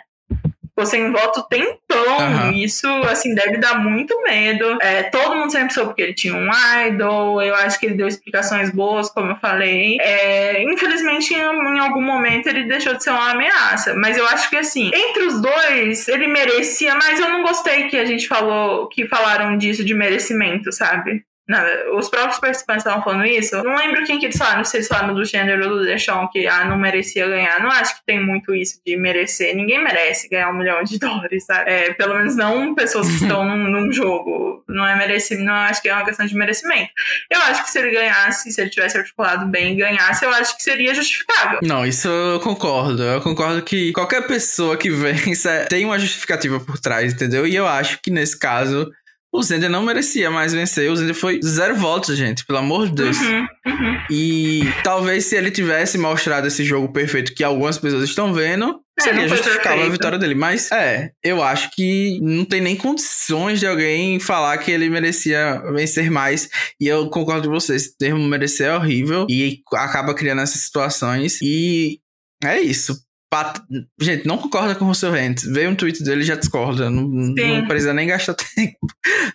Ficou 0.73 0.85
sem 0.87 1.11
voto 1.11 1.47
tempão. 1.47 2.17
Uhum. 2.17 2.51
Isso, 2.53 2.87
assim, 3.03 3.35
deve 3.35 3.57
dar 3.57 3.79
muito 3.79 4.19
medo. 4.23 4.77
É, 4.81 5.03
todo 5.03 5.35
mundo 5.35 5.51
sempre 5.51 5.71
soube 5.71 5.93
que 5.93 6.01
ele 6.01 6.13
tinha 6.15 6.33
um 6.33 6.49
idol. 6.87 7.41
Eu 7.43 7.53
acho 7.55 7.79
que 7.79 7.85
ele 7.85 7.95
deu 7.95 8.07
explicações 8.07 8.71
boas, 8.71 9.09
como 9.11 9.31
eu 9.31 9.35
falei. 9.35 9.99
É, 10.01 10.63
infelizmente, 10.63 11.31
em, 11.31 11.37
em, 11.37 11.79
algum 11.79 12.01
momento, 12.01 12.47
ele 12.47 12.63
deixou 12.63 12.95
de 12.95 13.03
ser 13.03 13.11
uma 13.11 13.31
ameaça. 13.31 13.93
Mas 13.93 14.17
eu 14.17 14.25
acho 14.27 14.49
que, 14.49 14.57
assim, 14.57 14.89
entre 14.93 15.23
os 15.25 15.39
dois, 15.39 16.07
ele 16.07 16.27
merecia. 16.27 16.95
Mas 16.95 17.19
eu 17.19 17.29
não 17.29 17.43
gostei 17.43 17.87
que 17.87 17.97
a 17.97 18.05
gente 18.05 18.27
falou, 18.27 18.87
que 18.87 19.07
falaram 19.07 19.55
disso 19.57 19.83
de 19.83 19.93
merecimento, 19.93 20.71
sabe? 20.71 21.23
Não, 21.47 21.59
os 21.97 22.07
próprios 22.09 22.39
participantes 22.39 22.85
estavam 22.85 23.03
falando 23.03 23.25
isso. 23.25 23.61
Não 23.63 23.75
lembro 23.75 24.05
quem 24.05 24.17
que 24.17 24.27
eles 24.27 24.37
falaram, 24.37 24.63
se 24.63 24.81
falaram 24.83 25.13
do 25.13 25.25
gênero 25.25 25.67
do 25.67 25.83
Deixão, 25.83 26.29
que 26.31 26.47
ah, 26.47 26.63
não 26.63 26.77
merecia 26.77 27.27
ganhar. 27.27 27.61
Não 27.61 27.69
acho 27.69 27.95
que 27.95 28.05
tem 28.05 28.25
muito 28.25 28.55
isso 28.55 28.79
de 28.85 28.95
merecer. 28.95 29.53
Ninguém 29.53 29.83
merece 29.83 30.29
ganhar 30.29 30.49
um 30.49 30.57
milhão 30.57 30.81
de 30.83 30.97
dólares, 30.99 31.45
sabe? 31.45 31.69
É, 31.69 31.93
pelo 31.93 32.15
menos 32.15 32.35
não 32.35 32.73
pessoas 32.73 33.07
que 33.07 33.15
estão 33.15 33.45
num, 33.45 33.69
num, 33.69 33.91
jogo. 33.91 34.63
Não 34.69 34.87
é 34.87 34.95
merecimento, 34.95 35.45
não 35.45 35.53
acho 35.53 35.81
que 35.81 35.89
é 35.89 35.93
uma 35.93 36.05
questão 36.05 36.25
de 36.25 36.33
merecimento. 36.33 36.89
Eu 37.29 37.39
acho 37.41 37.63
que 37.65 37.69
se 37.69 37.79
ele 37.79 37.91
ganhasse, 37.91 38.51
se 38.51 38.61
ele 38.61 38.69
tivesse 38.69 38.97
articulado 38.97 39.45
bem 39.45 39.73
e 39.73 39.75
ganhasse, 39.75 40.23
eu 40.23 40.29
acho 40.29 40.55
que 40.55 40.63
seria 40.63 40.95
justificável. 40.95 41.59
Não, 41.61 41.85
isso 41.85 42.07
eu 42.07 42.39
concordo. 42.39 43.03
Eu 43.03 43.21
concordo 43.21 43.61
que 43.61 43.91
qualquer 43.91 44.25
pessoa 44.25 44.77
que 44.77 44.89
vença 44.91 45.65
tem 45.69 45.83
uma 45.83 45.99
justificativa 45.99 46.59
por 46.59 46.79
trás, 46.79 47.13
entendeu? 47.13 47.45
E 47.45 47.53
eu 47.53 47.67
acho 47.67 47.99
que 48.01 48.09
nesse 48.09 48.39
caso 48.39 48.89
o 49.33 49.41
Zender 49.41 49.69
não 49.69 49.81
merecia 49.81 50.29
mais 50.29 50.53
vencer. 50.53 50.91
O 50.91 50.95
Zender 50.95 51.15
foi 51.15 51.39
zero 51.43 51.75
votos, 51.75 52.15
gente, 52.15 52.45
pelo 52.45 52.59
amor 52.59 52.87
de 52.87 52.93
Deus. 52.93 53.19
Uhum, 53.19 53.47
uhum. 53.65 53.97
E 54.11 54.61
talvez 54.83 55.25
se 55.25 55.35
ele 55.35 55.49
tivesse 55.49 55.97
mostrado 55.97 56.47
esse 56.47 56.63
jogo 56.63 56.93
perfeito 56.93 57.33
que 57.33 57.43
algumas 57.43 57.79
pessoas 57.79 58.03
estão 58.03 58.31
vendo, 58.31 58.79
é, 58.99 59.03
seria 59.03 59.27
justificável 59.27 59.87
a 59.87 59.89
vitória 59.89 60.19
dele. 60.19 60.35
Mas 60.35 60.71
é, 60.71 61.09
eu 61.23 61.41
acho 61.41 61.71
que 61.71 62.19
não 62.21 62.45
tem 62.45 62.61
nem 62.61 62.75
condições 62.75 63.59
de 63.59 63.65
alguém 63.65 64.19
falar 64.19 64.55
que 64.59 64.69
ele 64.69 64.87
merecia 64.87 65.59
vencer 65.73 66.11
mais. 66.11 66.47
E 66.79 66.87
eu 66.87 67.09
concordo 67.09 67.47
com 67.47 67.55
vocês. 67.55 67.87
O 67.87 67.97
termo 67.97 68.23
merecer 68.27 68.67
é 68.67 68.75
horrível 68.75 69.25
e 69.27 69.61
acaba 69.73 70.13
criando 70.13 70.41
essas 70.41 70.61
situações. 70.61 71.41
E 71.41 71.97
é 72.43 72.61
isso. 72.61 72.95
Pat... 73.33 73.59
Gente, 73.99 74.27
não 74.27 74.37
concorda 74.37 74.75
com 74.75 74.85
o 74.85 74.93
seu 74.93 75.09
Rent. 75.09 75.41
Veio 75.41 75.71
um 75.71 75.75
tweet 75.75 76.03
dele 76.03 76.21
e 76.21 76.23
já 76.23 76.35
discorda. 76.35 76.87
Não, 76.87 77.01
não, 77.01 77.67
precisa 77.67 77.91
nem 77.91 78.05
gastar 78.05 78.35
tempo. 78.55 78.85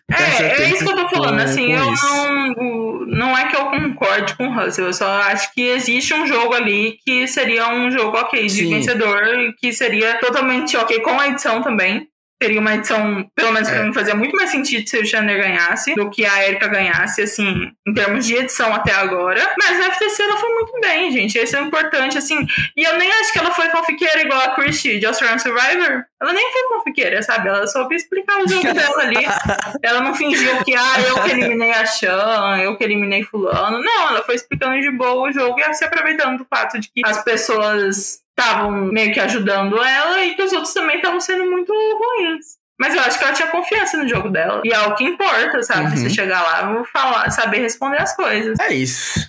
É, 0.09 0.15
gastar 0.15 0.45
é 0.45 0.55
tempo 0.55 0.77
isso 0.77 0.85
que 0.85 0.91
eu 0.93 0.97
tô 0.97 1.09
falando. 1.09 1.37
Com, 1.37 1.43
assim, 1.43 1.67
com 1.67 1.73
eu 1.73 1.91
não. 1.97 2.89
Não 3.09 3.37
é 3.37 3.49
que 3.49 3.57
eu 3.57 3.67
concorde 3.67 4.37
com 4.37 4.47
o 4.47 4.55
Russell. 4.55 4.87
Eu 4.87 4.93
só 4.93 5.21
acho 5.23 5.53
que 5.53 5.63
existe 5.63 6.15
um 6.15 6.29
jogo 6.29 6.55
ali 6.55 6.99
que 7.05 7.27
seria 7.27 7.75
um 7.75 7.91
jogo 7.91 8.17
ok 8.17 8.41
de 8.47 8.51
Sim. 8.51 8.71
vencedor 8.71 9.21
que 9.59 9.73
seria 9.73 10.21
totalmente 10.21 10.77
ok 10.77 11.01
com 11.01 11.19
a 11.19 11.27
edição 11.27 11.61
também 11.61 12.07
teria 12.39 12.61
uma 12.61 12.75
edição, 12.75 13.29
pelo 13.35 13.53
menos 13.53 13.69
pra 13.69 13.79
é. 13.79 13.83
mim, 13.83 13.93
fazia 13.93 14.15
muito 14.15 14.37
mais 14.37 14.51
sentido 14.51 14.89
se 14.89 14.97
o 14.97 15.05
Chandler 15.05 15.39
ganhasse 15.39 15.95
do 15.95 16.09
que 16.09 16.25
a 16.25 16.47
Erika 16.47 16.69
ganhasse, 16.69 17.23
assim, 17.23 17.71
em 17.87 17.95
termos 17.95 18.25
de 18.25 18.35
edição 18.37 18.73
até 18.73 18.93
agora. 18.93 19.55
Mas 19.59 19.79
na 19.79 19.91
FTC 19.93 20.23
ela 20.23 20.37
foi 20.37 20.55
muito 20.55 20.81
bem, 20.81 21.11
gente. 21.11 21.37
Isso 21.37 21.57
é 21.57 21.61
importante, 21.61 22.17
assim. 22.17 22.47
E 22.77 22.85
eu 22.85 22.97
nem 22.97 23.11
acho 23.11 23.33
que 23.33 23.39
ela 23.39 23.51
foi 23.51 23.69
fanfiqueira 23.71 24.23
igual 24.23 24.41
a 24.41 24.55
Christie 24.55 25.01
de 25.01 25.07
Australian 25.07 25.39
Survivor. 25.39 26.05
Ela 26.21 26.33
nem 26.33 26.53
foi 26.53 26.77
fanfiqueira, 26.77 27.23
sabe? 27.23 27.49
Ela 27.49 27.67
soube 27.67 27.97
explicar 27.97 28.39
o 28.39 28.49
jogo 28.49 28.73
dela 28.73 29.03
ali. 29.03 29.17
Ela 29.83 30.01
não 30.01 30.15
fingiu 30.15 30.63
que, 30.65 30.75
ah, 30.75 31.01
eu 31.07 31.23
que 31.23 31.31
eliminei 31.31 31.71
a 31.73 31.87
Chan, 31.87 32.59
eu 32.61 32.77
que 32.77 32.85
eliminei 32.85 33.23
fulano. 33.23 33.81
Não, 33.81 34.11
ela 34.11 34.23
foi 34.23 34.35
explicando 34.35 34.81
de 34.81 34.91
boa 34.91 35.29
o 35.29 35.33
jogo 35.33 35.61
e 35.61 35.75
se 35.75 35.85
aproveitando 35.85 36.39
do 36.39 36.45
fato 36.45 36.79
de 36.79 36.89
que 36.89 37.03
as 37.05 37.23
pessoas 37.23 38.21
estavam 38.39 38.71
meio 38.71 39.13
que 39.13 39.21
ajudando 39.21 39.83
ela 39.83 40.25
e 40.25 40.35
que 40.35 40.43
os 40.43 40.53
outros 40.53 40.73
também 40.73 40.97
estavam 40.97 41.21
sendo 41.21 41.51
muito 41.51 41.73
ruins. 41.73 42.59
Mas 42.81 42.95
eu 42.95 43.01
acho 43.01 43.19
que 43.19 43.25
ela 43.25 43.35
tinha 43.35 43.49
confiança 43.49 43.97
no 43.97 44.09
jogo 44.09 44.31
dela. 44.31 44.63
E 44.65 44.73
é 44.73 44.79
o 44.81 44.95
que 44.95 45.05
importa, 45.05 45.63
sabe? 45.65 45.91
Uhum. 45.91 45.97
Você 45.97 46.11
chegar 46.11 46.43
lá, 46.43 46.73
vou 46.73 46.85
falar, 46.85 47.29
saber 47.31 47.59
responder 47.59 48.01
as 48.01 48.15
coisas. 48.15 48.57
É 48.61 48.73
isso. 48.73 49.29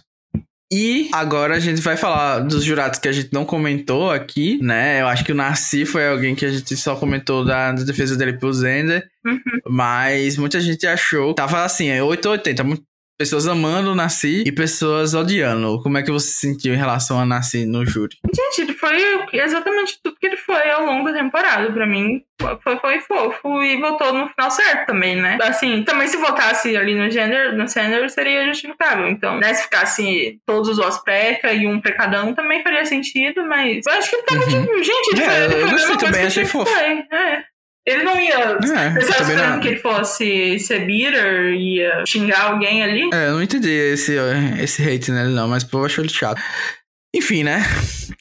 E 0.72 1.10
agora 1.12 1.56
a 1.56 1.60
gente 1.60 1.82
vai 1.82 1.98
falar 1.98 2.42
dos 2.42 2.64
jurados 2.64 3.00
que 3.00 3.08
a 3.08 3.12
gente 3.12 3.34
não 3.34 3.44
comentou 3.44 4.12
aqui, 4.12 4.60
né? 4.62 5.02
Eu 5.02 5.08
acho 5.08 5.26
que 5.26 5.32
o 5.32 5.36
Narci 5.36 5.84
foi 5.84 6.08
alguém 6.08 6.36
que 6.36 6.46
a 6.46 6.52
gente 6.52 6.78
só 6.78 6.96
comentou 6.96 7.44
da, 7.44 7.72
da 7.72 7.84
defesa 7.84 8.16
dele 8.16 8.34
pro 8.34 8.54
Zender. 8.54 9.04
Uhum. 9.26 9.40
Mas 9.68 10.38
muita 10.38 10.60
gente 10.60 10.86
achou. 10.86 11.34
Tava 11.34 11.64
assim, 11.64 11.90
é 11.90 12.04
8 12.04 12.24
ou 12.28 12.32
80. 12.34 12.64
Pessoas 13.20 13.50
amando 13.50 13.92
o 13.92 13.96
Nasci 13.96 14.44
e 14.46 14.52
pessoas 14.52 15.14
odiando. 15.14 15.82
Como 15.84 15.98
é 15.98 16.04
que 16.04 16.10
você 16.10 16.28
se 16.28 16.40
sentiu 16.40 16.74
em 16.74 16.78
relação 16.78 17.20
a 17.20 17.26
Nasci 17.26 17.66
no 17.66 17.86
júri? 17.86 18.16
Gente, 18.34 18.62
ele 18.62 18.74
foi 18.74 18.96
exatamente 19.34 20.00
tudo 20.02 20.16
que 20.18 20.26
ele 20.26 20.38
foi 20.38 20.72
ao 20.72 20.86
longo 20.86 21.12
da 21.12 21.20
temporada. 21.20 21.70
Pra 21.70 21.86
mim, 21.86 22.24
foi, 22.64 22.78
foi 22.78 23.00
fofo 23.02 23.62
e 23.62 23.78
votou 23.82 24.14
no 24.14 24.30
final 24.30 24.50
certo 24.50 24.88
também, 24.88 25.18
né? 25.18 25.38
Assim, 25.42 25.84
também 25.84 26.08
se 26.08 26.16
votasse 26.16 26.78
ali 26.78 26.96
no 26.96 27.12
gender, 27.12 27.58
no 27.58 27.68
Sanders, 27.68 28.14
seria 28.14 28.48
justificável. 28.48 29.10
Então, 29.10 29.38
né, 29.38 29.54
se 29.54 29.64
ficasse 29.64 30.40
todos 30.46 30.80
os 30.80 30.98
pré 31.00 31.42
e 31.54 31.68
um 31.68 31.82
pra 31.82 31.92
cada 31.92 32.24
um, 32.24 32.34
também 32.34 32.64
faria 32.64 32.86
sentido, 32.86 33.46
mas 33.46 33.86
eu 33.86 33.94
acho 33.94 34.10
que 34.10 34.16
ele 34.16 34.24
tava 34.24 34.44
uhum. 34.46 34.62
tipo, 34.62 34.84
gente, 34.84 35.12
ele 35.12 35.24
é, 35.24 35.50
foi, 35.50 35.64
eu 35.64 35.70
gostei 35.70 35.98
também, 35.98 36.26
achei 36.26 36.46
fofo. 36.46 36.72
Foi, 36.72 37.06
é. 37.12 37.44
Ele 37.86 38.04
não 38.04 38.20
ia. 38.20 38.36
É, 38.36 39.00
estava 39.00 39.22
esperando 39.22 39.54
não. 39.56 39.60
que 39.60 39.68
ele 39.70 39.80
fosse 39.80 40.60
ser 40.60 40.86
bitter, 40.86 41.54
ia 41.54 42.04
xingar 42.08 42.52
alguém 42.52 42.84
ali? 42.84 43.10
É, 43.14 43.28
eu 43.28 43.34
não 43.34 43.44
entendi 43.44 43.70
esse, 43.70 44.16
esse 44.62 44.84
hate 44.84 45.12
nele, 45.12 45.30
não, 45.30 45.48
mas 45.48 45.64
pô, 45.64 45.80
eu 45.80 45.86
achou 45.86 46.04
ele 46.04 46.14
chato. 46.14 46.42
Enfim, 47.16 47.44
né? 47.44 47.64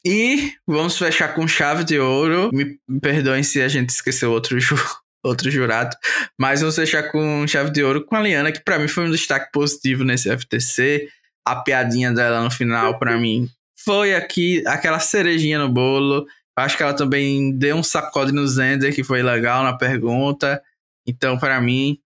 E 0.05 0.53
vamos 0.67 0.97
fechar 0.97 1.35
com 1.35 1.47
chave 1.47 1.85
de 1.85 1.99
ouro. 1.99 2.51
Me, 2.53 2.79
perdoem 3.01 3.43
se 3.43 3.61
a 3.61 3.69
gente 3.69 3.91
esqueceu 3.91 4.33
outro, 4.33 4.57
outro 5.23 5.51
jurado. 5.51 5.95
Mas 6.41 6.61
vamos 6.61 6.77
fechar 6.77 7.11
com 7.11 7.47
chave 7.47 7.71
de 7.71 7.83
ouro 7.83 8.05
com 8.05 8.17
a 8.17 8.21
Liana, 8.21 8.51
que 8.51 8.65
para 8.65 8.79
mim 8.79 8.89
foi 8.89 9.05
um 9.05 9.11
destaque 9.11 9.53
positivo 9.53 10.05
nesse 10.05 10.35
FTC. 10.35 11.09
A 11.47 11.57
piadinha 11.57 12.13
dela 12.13 12.43
no 12.43 12.51
final, 12.51 12.99
para 12.99 13.19
mim, 13.19 13.49
foi 13.85 14.15
aqui 14.15 14.63
aquela 14.67 14.99
cerejinha 14.99 15.59
no 15.59 15.69
bolo. 15.69 16.27
Acho 16.59 16.77
que 16.77 16.83
ela 16.83 16.95
também 16.95 17.57
deu 17.57 17.77
um 17.77 17.83
sacode 17.83 18.33
no 18.33 18.47
Zender, 18.47 18.95
que 18.95 19.05
foi 19.05 19.23
legal 19.23 19.63
na 19.63 19.73
pergunta. 19.73 20.61
Então, 21.07 21.39
para 21.39 21.61
mim, 21.61 21.99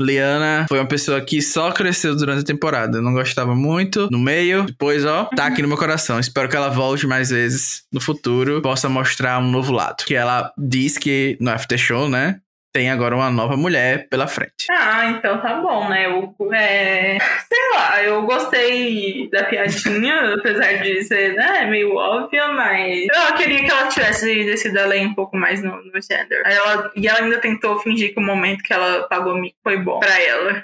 Liana 0.00 0.66
foi 0.68 0.78
uma 0.78 0.86
pessoa 0.86 1.20
que 1.20 1.40
só 1.40 1.72
cresceu 1.72 2.14
durante 2.14 2.40
a 2.40 2.44
temporada. 2.44 2.98
Eu 2.98 3.02
não 3.02 3.12
gostava 3.12 3.54
muito 3.54 4.08
no 4.10 4.18
meio. 4.18 4.64
Depois, 4.64 5.04
ó, 5.04 5.24
tá 5.24 5.46
aqui 5.46 5.62
no 5.62 5.68
meu 5.68 5.76
coração. 5.76 6.20
Espero 6.20 6.48
que 6.48 6.56
ela 6.56 6.68
volte 6.68 7.06
mais 7.06 7.30
vezes 7.30 7.84
no 7.92 8.00
futuro. 8.00 8.60
Possa 8.60 8.88
mostrar 8.88 9.38
um 9.38 9.50
novo 9.50 9.72
lado. 9.72 10.04
Que 10.04 10.14
ela 10.14 10.52
diz 10.58 10.98
que 10.98 11.36
no 11.40 11.50
After 11.50 11.78
Show, 11.78 12.08
né? 12.08 12.40
Tem 12.76 12.90
agora 12.90 13.16
uma 13.16 13.30
nova 13.30 13.56
mulher 13.56 14.06
pela 14.10 14.26
frente. 14.26 14.66
Ah, 14.70 15.06
então 15.06 15.40
tá 15.40 15.54
bom, 15.54 15.88
né? 15.88 16.04
Eu, 16.04 16.36
é, 16.52 17.16
sei 17.18 17.70
lá, 17.74 18.02
eu 18.02 18.22
gostei 18.26 19.30
da 19.30 19.44
piadinha, 19.44 20.34
apesar 20.36 20.74
de 20.82 21.02
ser 21.04 21.32
né, 21.32 21.64
meio 21.64 21.94
óbvia, 21.94 22.48
mas 22.48 23.06
eu 23.06 23.34
queria 23.34 23.64
que 23.64 23.70
ela 23.70 23.88
tivesse 23.88 24.44
descido 24.44 24.78
além 24.78 25.06
um 25.06 25.14
pouco 25.14 25.38
mais 25.38 25.62
no, 25.62 25.82
no 25.82 26.02
gender. 26.02 26.42
Ela, 26.44 26.92
e 26.94 27.08
ela 27.08 27.20
ainda 27.20 27.38
tentou 27.38 27.78
fingir 27.78 28.12
que 28.12 28.20
o 28.20 28.22
momento 28.22 28.62
que 28.62 28.74
ela 28.74 29.08
pagou 29.08 29.34
mico 29.38 29.56
foi 29.62 29.78
bom 29.78 29.98
pra 29.98 30.20
ela. 30.20 30.62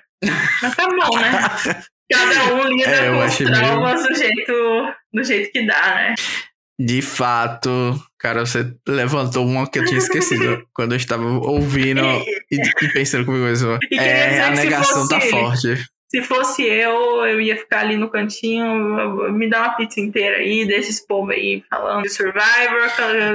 Mas 0.60 0.76
tá 0.76 0.86
bom, 0.86 1.18
né? 1.18 1.32
Cada 2.12 2.54
um 2.54 2.68
lida 2.68 2.90
é, 2.90 3.10
com 3.10 3.24
os 3.24 3.36
traumas 3.38 4.02
meio... 4.02 4.12
do, 4.12 4.14
jeito, 4.14 4.94
do 5.14 5.24
jeito 5.24 5.50
que 5.50 5.66
dá, 5.66 5.94
né? 5.94 6.14
De 6.78 7.02
fato, 7.02 7.70
cara, 8.18 8.44
você 8.44 8.74
levantou 8.88 9.46
uma 9.46 9.68
que 9.68 9.78
eu 9.78 9.84
tinha 9.84 9.98
esquecido 9.98 10.66
quando 10.74 10.92
eu 10.92 10.96
estava 10.96 11.24
ouvindo 11.24 12.02
e, 12.50 12.56
e 12.82 12.92
pensando 12.92 13.24
comigo 13.24 13.44
mesmo. 13.44 13.78
É, 13.92 14.40
a 14.42 14.50
negação 14.50 15.06
tá 15.06 15.20
forte. 15.20 15.84
Se 16.12 16.20
fosse 16.20 16.62
eu, 16.62 17.24
eu 17.24 17.40
ia 17.40 17.56
ficar 17.56 17.80
ali 17.80 17.96
no 17.96 18.10
cantinho, 18.10 19.32
me 19.32 19.48
dá 19.48 19.60
uma 19.60 19.76
pizza 19.76 19.98
inteira 19.98 20.36
aí, 20.36 20.66
deixa 20.66 20.90
esse 20.90 21.06
povo 21.06 21.30
aí 21.30 21.64
falando 21.70 22.02
de 22.02 22.10
Survivor. 22.10 22.82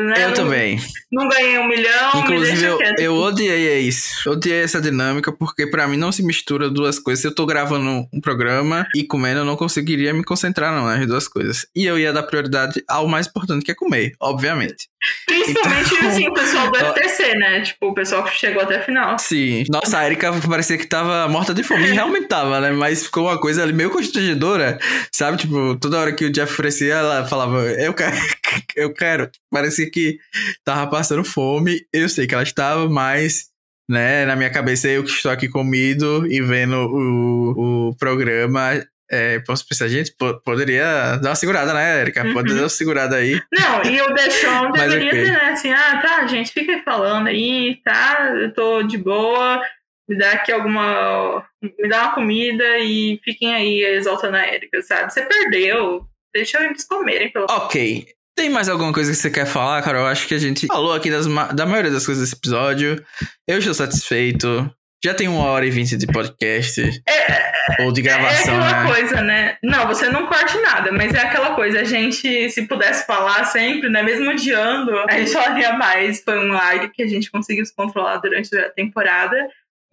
Né? 0.05 0.25
Eu 0.25 0.33
também. 0.35 0.79
Não 1.11 1.27
ganhei 1.27 1.57
um 1.57 1.67
milhão. 1.67 2.11
Inclusive, 2.17 2.63
eu, 2.63 2.79
eu 2.99 3.15
odiei 3.15 3.79
isso. 3.79 4.29
Odiei 4.29 4.61
essa 4.61 4.79
dinâmica, 4.79 5.31
porque 5.31 5.65
para 5.65 5.87
mim 5.87 5.97
não 5.97 6.11
se 6.11 6.21
mistura 6.21 6.69
duas 6.69 6.99
coisas. 6.99 7.21
Se 7.23 7.27
eu 7.27 7.33
tô 7.33 7.47
gravando 7.47 8.07
um 8.13 8.21
programa 8.21 8.85
e 8.95 9.03
comendo, 9.03 9.39
eu 9.39 9.45
não 9.45 9.55
conseguiria 9.55 10.13
me 10.13 10.23
concentrar 10.23 10.71
não, 10.71 10.85
nas 10.85 11.07
duas 11.07 11.27
coisas. 11.27 11.65
E 11.75 11.83
eu 11.83 11.97
ia 11.97 12.13
dar 12.13 12.21
prioridade 12.21 12.83
ao 12.87 13.07
mais 13.07 13.25
importante, 13.25 13.65
que 13.65 13.71
é 13.71 13.75
comer, 13.75 14.13
obviamente. 14.19 14.87
Principalmente, 15.25 15.95
então, 15.95 16.09
assim, 16.09 16.27
o 16.27 16.33
pessoal 16.33 16.71
do 16.71 16.77
FTC, 16.77 17.35
né? 17.35 17.61
Tipo, 17.61 17.87
o 17.87 17.93
pessoal 17.93 18.23
que 18.23 18.35
chegou 18.35 18.61
até 18.61 18.77
a 18.77 18.83
final. 18.83 19.17
Sim. 19.17 19.63
Nossa, 19.69 19.97
a 19.97 20.05
Erika 20.05 20.31
parecia 20.47 20.77
que 20.77 20.85
tava 20.85 21.27
morta 21.27 21.53
de 21.53 21.63
fome. 21.63 21.87
E 21.87 21.91
realmente 21.91 22.27
tava, 22.27 22.59
né? 22.59 22.66
Mas 22.71 23.03
ficou 23.03 23.25
uma 23.25 23.39
coisa 23.39 23.63
ali 23.63 23.73
meio 23.73 23.89
constrangedora, 23.89 24.79
sabe? 25.11 25.37
Tipo, 25.37 25.75
toda 25.79 25.99
hora 25.99 26.13
que 26.13 26.25
o 26.25 26.31
Jeff 26.31 26.51
oferecia, 26.51 26.95
ela 26.95 27.25
falava, 27.25 27.59
eu 27.65 27.93
quero, 27.93 28.15
eu 28.75 28.93
quero. 28.93 29.29
Parecia 29.51 29.89
que 29.89 30.17
tava 30.63 30.89
passando 30.89 31.23
fome. 31.23 31.81
Eu 31.93 32.09
sei 32.09 32.27
que 32.27 32.33
ela 32.33 32.43
estava, 32.43 32.89
mas 32.89 33.47
né? 33.89 34.25
Na 34.25 34.35
minha 34.35 34.49
cabeça, 34.49 34.89
eu 34.89 35.03
que 35.03 35.09
estou 35.09 35.31
aqui 35.31 35.47
comido 35.47 36.27
e 36.27 36.41
vendo 36.41 36.75
o, 36.75 37.89
o 37.89 37.95
programa, 37.95 38.83
é, 39.09 39.39
posso 39.39 39.65
pensar, 39.65 39.87
gente, 39.87 40.13
poderia 40.43 41.17
dar 41.17 41.29
uma 41.29 41.35
segurada, 41.35 41.73
né, 41.73 42.01
Erika? 42.01 42.25
Uhum. 42.25 42.33
Pode 42.33 42.53
dar 42.53 42.61
uma 42.61 42.69
segurada 42.69 43.15
aí. 43.15 43.41
Não, 43.53 43.83
e 43.83 44.01
o 44.01 44.13
Deixon 44.13 44.71
deveria 44.75 45.07
okay. 45.07 45.23
ter, 45.23 45.31
né, 45.31 45.51
assim, 45.51 45.71
ah, 45.71 46.01
tá, 46.01 46.27
gente, 46.27 46.51
fica 46.51 46.81
falando 46.83 47.27
aí, 47.27 47.79
tá, 47.83 48.33
eu 48.35 48.53
tô 48.53 48.83
de 48.83 48.97
boa, 48.97 49.61
me 50.07 50.17
dá 50.17 50.31
aqui 50.31 50.51
alguma, 50.51 51.45
me 51.61 51.89
dá 51.89 52.03
uma 52.03 52.15
comida 52.15 52.77
e 52.79 53.19
fiquem 53.23 53.53
aí 53.53 53.83
exaltando 53.83 54.37
a 54.37 54.47
Erika, 54.47 54.81
sabe? 54.81 55.13
Você 55.13 55.23
perdeu, 55.23 56.05
deixa 56.33 56.63
eles 56.63 56.85
comerem. 56.85 57.31
Pelo... 57.31 57.45
Ok, 57.49 58.07
tem 58.35 58.49
mais 58.49 58.69
alguma 58.69 58.93
coisa 58.93 59.11
que 59.11 59.17
você 59.17 59.29
quer 59.29 59.45
falar, 59.45 59.81
Carol? 59.81 60.05
Acho 60.05 60.27
que 60.27 60.35
a 60.35 60.39
gente 60.39 60.67
falou 60.67 60.93
aqui 60.93 61.09
das, 61.09 61.25
da 61.53 61.65
maioria 61.65 61.91
das 61.91 62.05
coisas 62.05 62.23
desse 62.23 62.37
episódio. 62.37 63.03
Eu 63.47 63.57
estou 63.57 63.73
satisfeito. 63.73 64.71
Já 65.03 65.13
tem 65.13 65.27
uma 65.27 65.45
hora 65.45 65.65
e 65.65 65.69
vinte 65.69 65.95
de 65.95 66.07
podcast. 66.07 66.81
É, 67.07 67.83
ou 67.83 67.91
de 67.91 68.01
gravação, 68.01 68.55
é 68.55 68.57
aquela 68.57 68.83
né? 68.83 68.89
coisa, 68.89 69.21
né? 69.21 69.57
Não, 69.63 69.87
você 69.87 70.09
não 70.09 70.25
corte 70.25 70.57
nada, 70.59 70.91
mas 70.91 71.13
é 71.13 71.19
aquela 71.19 71.53
coisa. 71.53 71.81
A 71.81 71.83
gente, 71.83 72.49
se 72.49 72.67
pudesse 72.67 73.05
falar 73.05 73.45
sempre, 73.45 73.89
né? 73.89 74.01
Mesmo 74.01 74.31
odiando, 74.31 74.91
a 75.07 75.17
gente 75.17 75.31
falaria 75.31 75.73
mais. 75.73 76.23
Foi 76.23 76.39
um 76.39 76.51
live 76.51 76.89
que 76.89 77.03
a 77.03 77.07
gente 77.07 77.29
conseguiu 77.29 77.65
se 77.65 77.75
controlar 77.75 78.17
durante 78.17 78.55
a 78.57 78.69
temporada. 78.71 79.37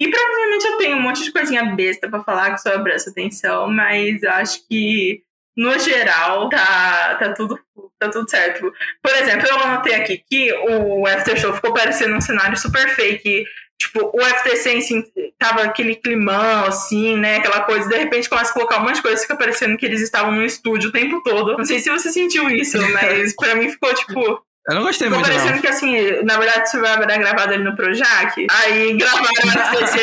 E 0.04 0.10
provavelmente 0.10 0.66
eu 0.66 0.76
tenho 0.76 0.96
um 0.98 1.00
monte 1.00 1.24
de 1.24 1.32
coisinha 1.32 1.64
besta 1.74 2.10
para 2.10 2.22
falar 2.22 2.52
que 2.52 2.60
só 2.60 2.70
eu 2.70 2.82
presto 2.82 3.08
atenção, 3.08 3.68
mas 3.70 4.22
eu 4.22 4.30
acho 4.32 4.66
que 4.68 5.22
no 5.56 5.78
geral, 5.78 6.48
tá, 6.50 7.14
tá, 7.14 7.32
tudo, 7.32 7.58
tá 7.98 8.10
tudo 8.10 8.28
certo. 8.28 8.70
Por 9.00 9.12
exemplo, 9.14 9.48
eu 9.48 9.58
anotei 9.60 9.94
aqui 9.94 10.22
que 10.28 10.52
o 10.52 11.06
After 11.06 11.36
Show 11.38 11.54
ficou 11.54 11.72
parecendo 11.72 12.14
um 12.16 12.20
cenário 12.20 12.58
super 12.58 12.88
fake 12.90 13.46
Tipo, 13.76 14.10
o 14.14 14.20
FTC 14.22 14.80
si, 14.80 15.04
tava 15.38 15.62
aquele 15.62 15.96
climão, 15.96 16.64
assim, 16.64 17.16
né? 17.16 17.36
Aquela 17.36 17.62
coisa, 17.62 17.88
de 17.88 17.96
repente 17.96 18.28
começa 18.28 18.50
a 18.50 18.54
colocar 18.54 18.78
um 18.78 18.84
monte 18.84 18.96
de 18.96 19.02
coisa, 19.02 19.20
fica 19.20 19.36
parecendo 19.36 19.76
que 19.76 19.84
eles 19.84 20.00
estavam 20.00 20.32
no 20.32 20.44
estúdio 20.44 20.90
o 20.90 20.92
tempo 20.92 21.20
todo. 21.22 21.56
Não 21.56 21.64
sei 21.64 21.80
se 21.80 21.90
você 21.90 22.10
sentiu 22.10 22.48
isso, 22.50 22.78
mas 22.92 23.34
pra 23.34 23.54
mim 23.56 23.68
ficou, 23.68 23.92
tipo, 23.94 24.42
eu 24.66 24.74
não 24.76 24.82
gostei 24.82 25.08
Ficou 25.08 25.20
muito, 25.20 25.30
parecendo 25.30 25.56
não. 25.56 25.60
que, 25.60 25.68
assim, 25.68 26.22
na 26.22 26.38
verdade, 26.38 26.62
o 26.62 26.70
Survivor 26.70 27.02
era 27.02 27.18
gravado 27.18 27.52
ali 27.52 27.62
no 27.64 27.76
Projac. 27.76 28.46
Aí 28.50 28.94
gravaram 28.94 29.28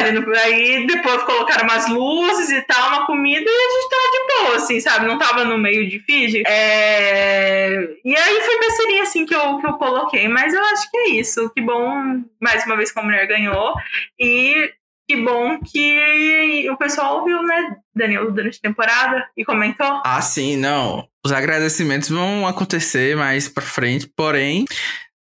ali 0.02 0.20
no... 0.20 0.38
Aí 0.38 0.88
depois 0.88 1.24
colocaram 1.24 1.64
umas 1.64 1.88
luzes 1.90 2.52
e 2.52 2.62
tal, 2.62 2.90
uma 2.90 3.06
comida, 3.08 3.44
e 3.44 3.50
a 3.50 3.72
gente 3.72 3.90
tava 3.90 4.12
de 4.12 4.44
boa, 4.46 4.56
assim, 4.58 4.80
sabe? 4.80 5.08
Não 5.08 5.18
tava 5.18 5.46
no 5.46 5.58
meio 5.58 5.90
de 5.90 6.00
Fiji. 6.00 6.44
É... 6.46 7.90
E 8.06 8.16
aí 8.16 8.42
foi 8.42 8.60
besteirinha, 8.60 9.04
assim, 9.04 9.26
que 9.26 9.34
eu, 9.34 9.58
que 9.58 9.66
eu 9.66 9.74
coloquei. 9.74 10.28
Mas 10.28 10.54
eu 10.54 10.64
acho 10.66 10.92
que 10.92 10.98
é 10.98 11.10
isso. 11.10 11.50
Que 11.50 11.62
bom, 11.62 12.22
mais 12.40 12.64
uma 12.66 12.78
vez, 12.78 12.92
que 12.92 13.00
a 13.00 13.04
mulher 13.04 13.26
ganhou. 13.28 13.74
E 14.20 14.72
que 15.12 15.16
bom 15.18 15.60
que 15.60 16.70
o 16.70 16.78
pessoal 16.78 17.20
ouviu, 17.20 17.44
né, 17.44 17.76
Daniel, 17.94 18.32
durante 18.32 18.58
a 18.58 18.62
temporada 18.62 19.28
e 19.36 19.44
comentou. 19.44 20.02
Ah, 20.06 20.22
sim, 20.22 20.56
não. 20.56 21.06
Os 21.26 21.32
agradecimentos 21.32 22.10
vão 22.10 22.48
acontecer 22.48 23.16
mais 23.16 23.50
pra 23.50 23.64
frente, 23.64 24.10
porém, 24.16 24.66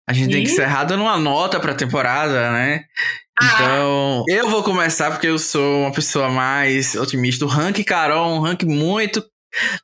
a 0.09 0.13
gente 0.13 0.30
e? 0.30 0.34
tem 0.34 0.43
que 0.43 0.51
encerrar 0.51 0.85
dando 0.85 1.03
uma 1.03 1.18
nota 1.18 1.59
pra 1.59 1.76
temporada, 1.76 2.51
né? 2.51 2.85
Ah. 3.39 3.45
Então, 3.53 4.23
eu 4.30 4.49
vou 4.49 4.63
começar 4.63 5.11
porque 5.11 5.27
eu 5.27 5.38
sou 5.38 5.81
uma 5.81 5.91
pessoa 5.91 6.30
mais 6.30 6.95
otimista. 6.95 7.45
O 7.45 7.47
rank 7.47 7.84
Carol 7.84 8.31
é 8.31 8.34
um 8.35 8.41
rank 8.41 8.63
muito, 8.63 9.23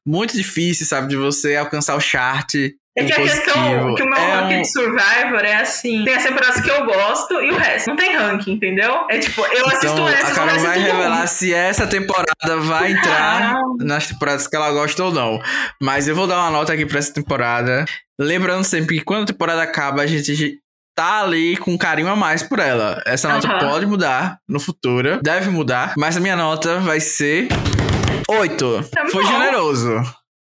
muito 0.06 0.36
difícil, 0.36 0.86
sabe? 0.86 1.10
De 1.10 1.18
você 1.18 1.56
alcançar 1.56 1.96
o 1.96 2.02
chart 2.02 2.54
é 2.98 3.06
que 3.06 3.14
a 3.14 3.16
questão 3.16 3.96
que 3.96 4.02
o 4.02 4.10
meu 4.10 4.18
é 4.18 4.34
ranking 4.34 4.58
um... 4.58 4.62
de 4.64 4.72
Survivor 4.72 5.46
é 5.46 5.56
assim: 5.56 6.04
tem 6.04 6.16
as 6.16 6.24
temporadas 6.24 6.62
que 6.62 6.70
eu 6.70 6.86
gosto 6.86 7.42
e 7.42 7.52
o 7.52 7.56
resto. 7.56 7.88
Não 7.88 7.96
tem 7.96 8.16
ranking, 8.16 8.54
entendeu? 8.54 9.06
É 9.10 9.20
tipo, 9.20 9.42
eu 9.42 9.66
então, 9.66 9.68
assisto 9.68 10.08
essa. 10.08 10.32
A 10.32 10.36
Carol 10.36 10.60
vai 10.60 10.80
revelar 10.80 11.22
bom. 11.22 11.28
se 11.28 11.54
essa 11.54 11.86
temporada 11.86 12.58
vai 12.62 12.92
entrar 12.94 13.56
ah. 13.56 13.62
nas 13.80 14.08
temporadas 14.08 14.48
que 14.48 14.56
ela 14.56 14.72
gosta 14.72 15.04
ou 15.04 15.12
não. 15.12 15.40
Mas 15.82 16.08
eu 16.08 16.16
vou 16.16 16.26
dar 16.26 16.40
uma 16.40 16.50
nota 16.50 16.74
aqui 16.74 16.86
pra 16.86 16.98
essa 16.98 17.14
temporada. 17.14 17.86
Lembrando 18.20 18.64
sempre 18.64 18.98
que 18.98 19.04
quando 19.04 19.24
a 19.24 19.28
temporada 19.28 19.62
acaba, 19.62 20.02
a 20.02 20.08
gente 20.08 20.60
tá 20.96 21.22
ali 21.22 21.56
com 21.58 21.78
carinho 21.78 22.10
a 22.10 22.16
mais 22.16 22.42
por 22.42 22.58
ela. 22.58 23.00
Essa 23.06 23.30
nota 23.30 23.48
uhum. 23.48 23.60
pode 23.60 23.86
mudar 23.86 24.40
no 24.50 24.60
futuro, 24.60 25.22
deve 25.22 25.52
mudar, 25.52 25.94
mas 25.96 26.18
a 26.18 26.20
minha 26.20 26.36
nota 26.36 26.80
vai 26.80 27.00
ser 27.00 27.48
8. 28.28 28.90
Tá 28.92 29.06
Foi 29.08 29.24
generoso. 29.24 30.02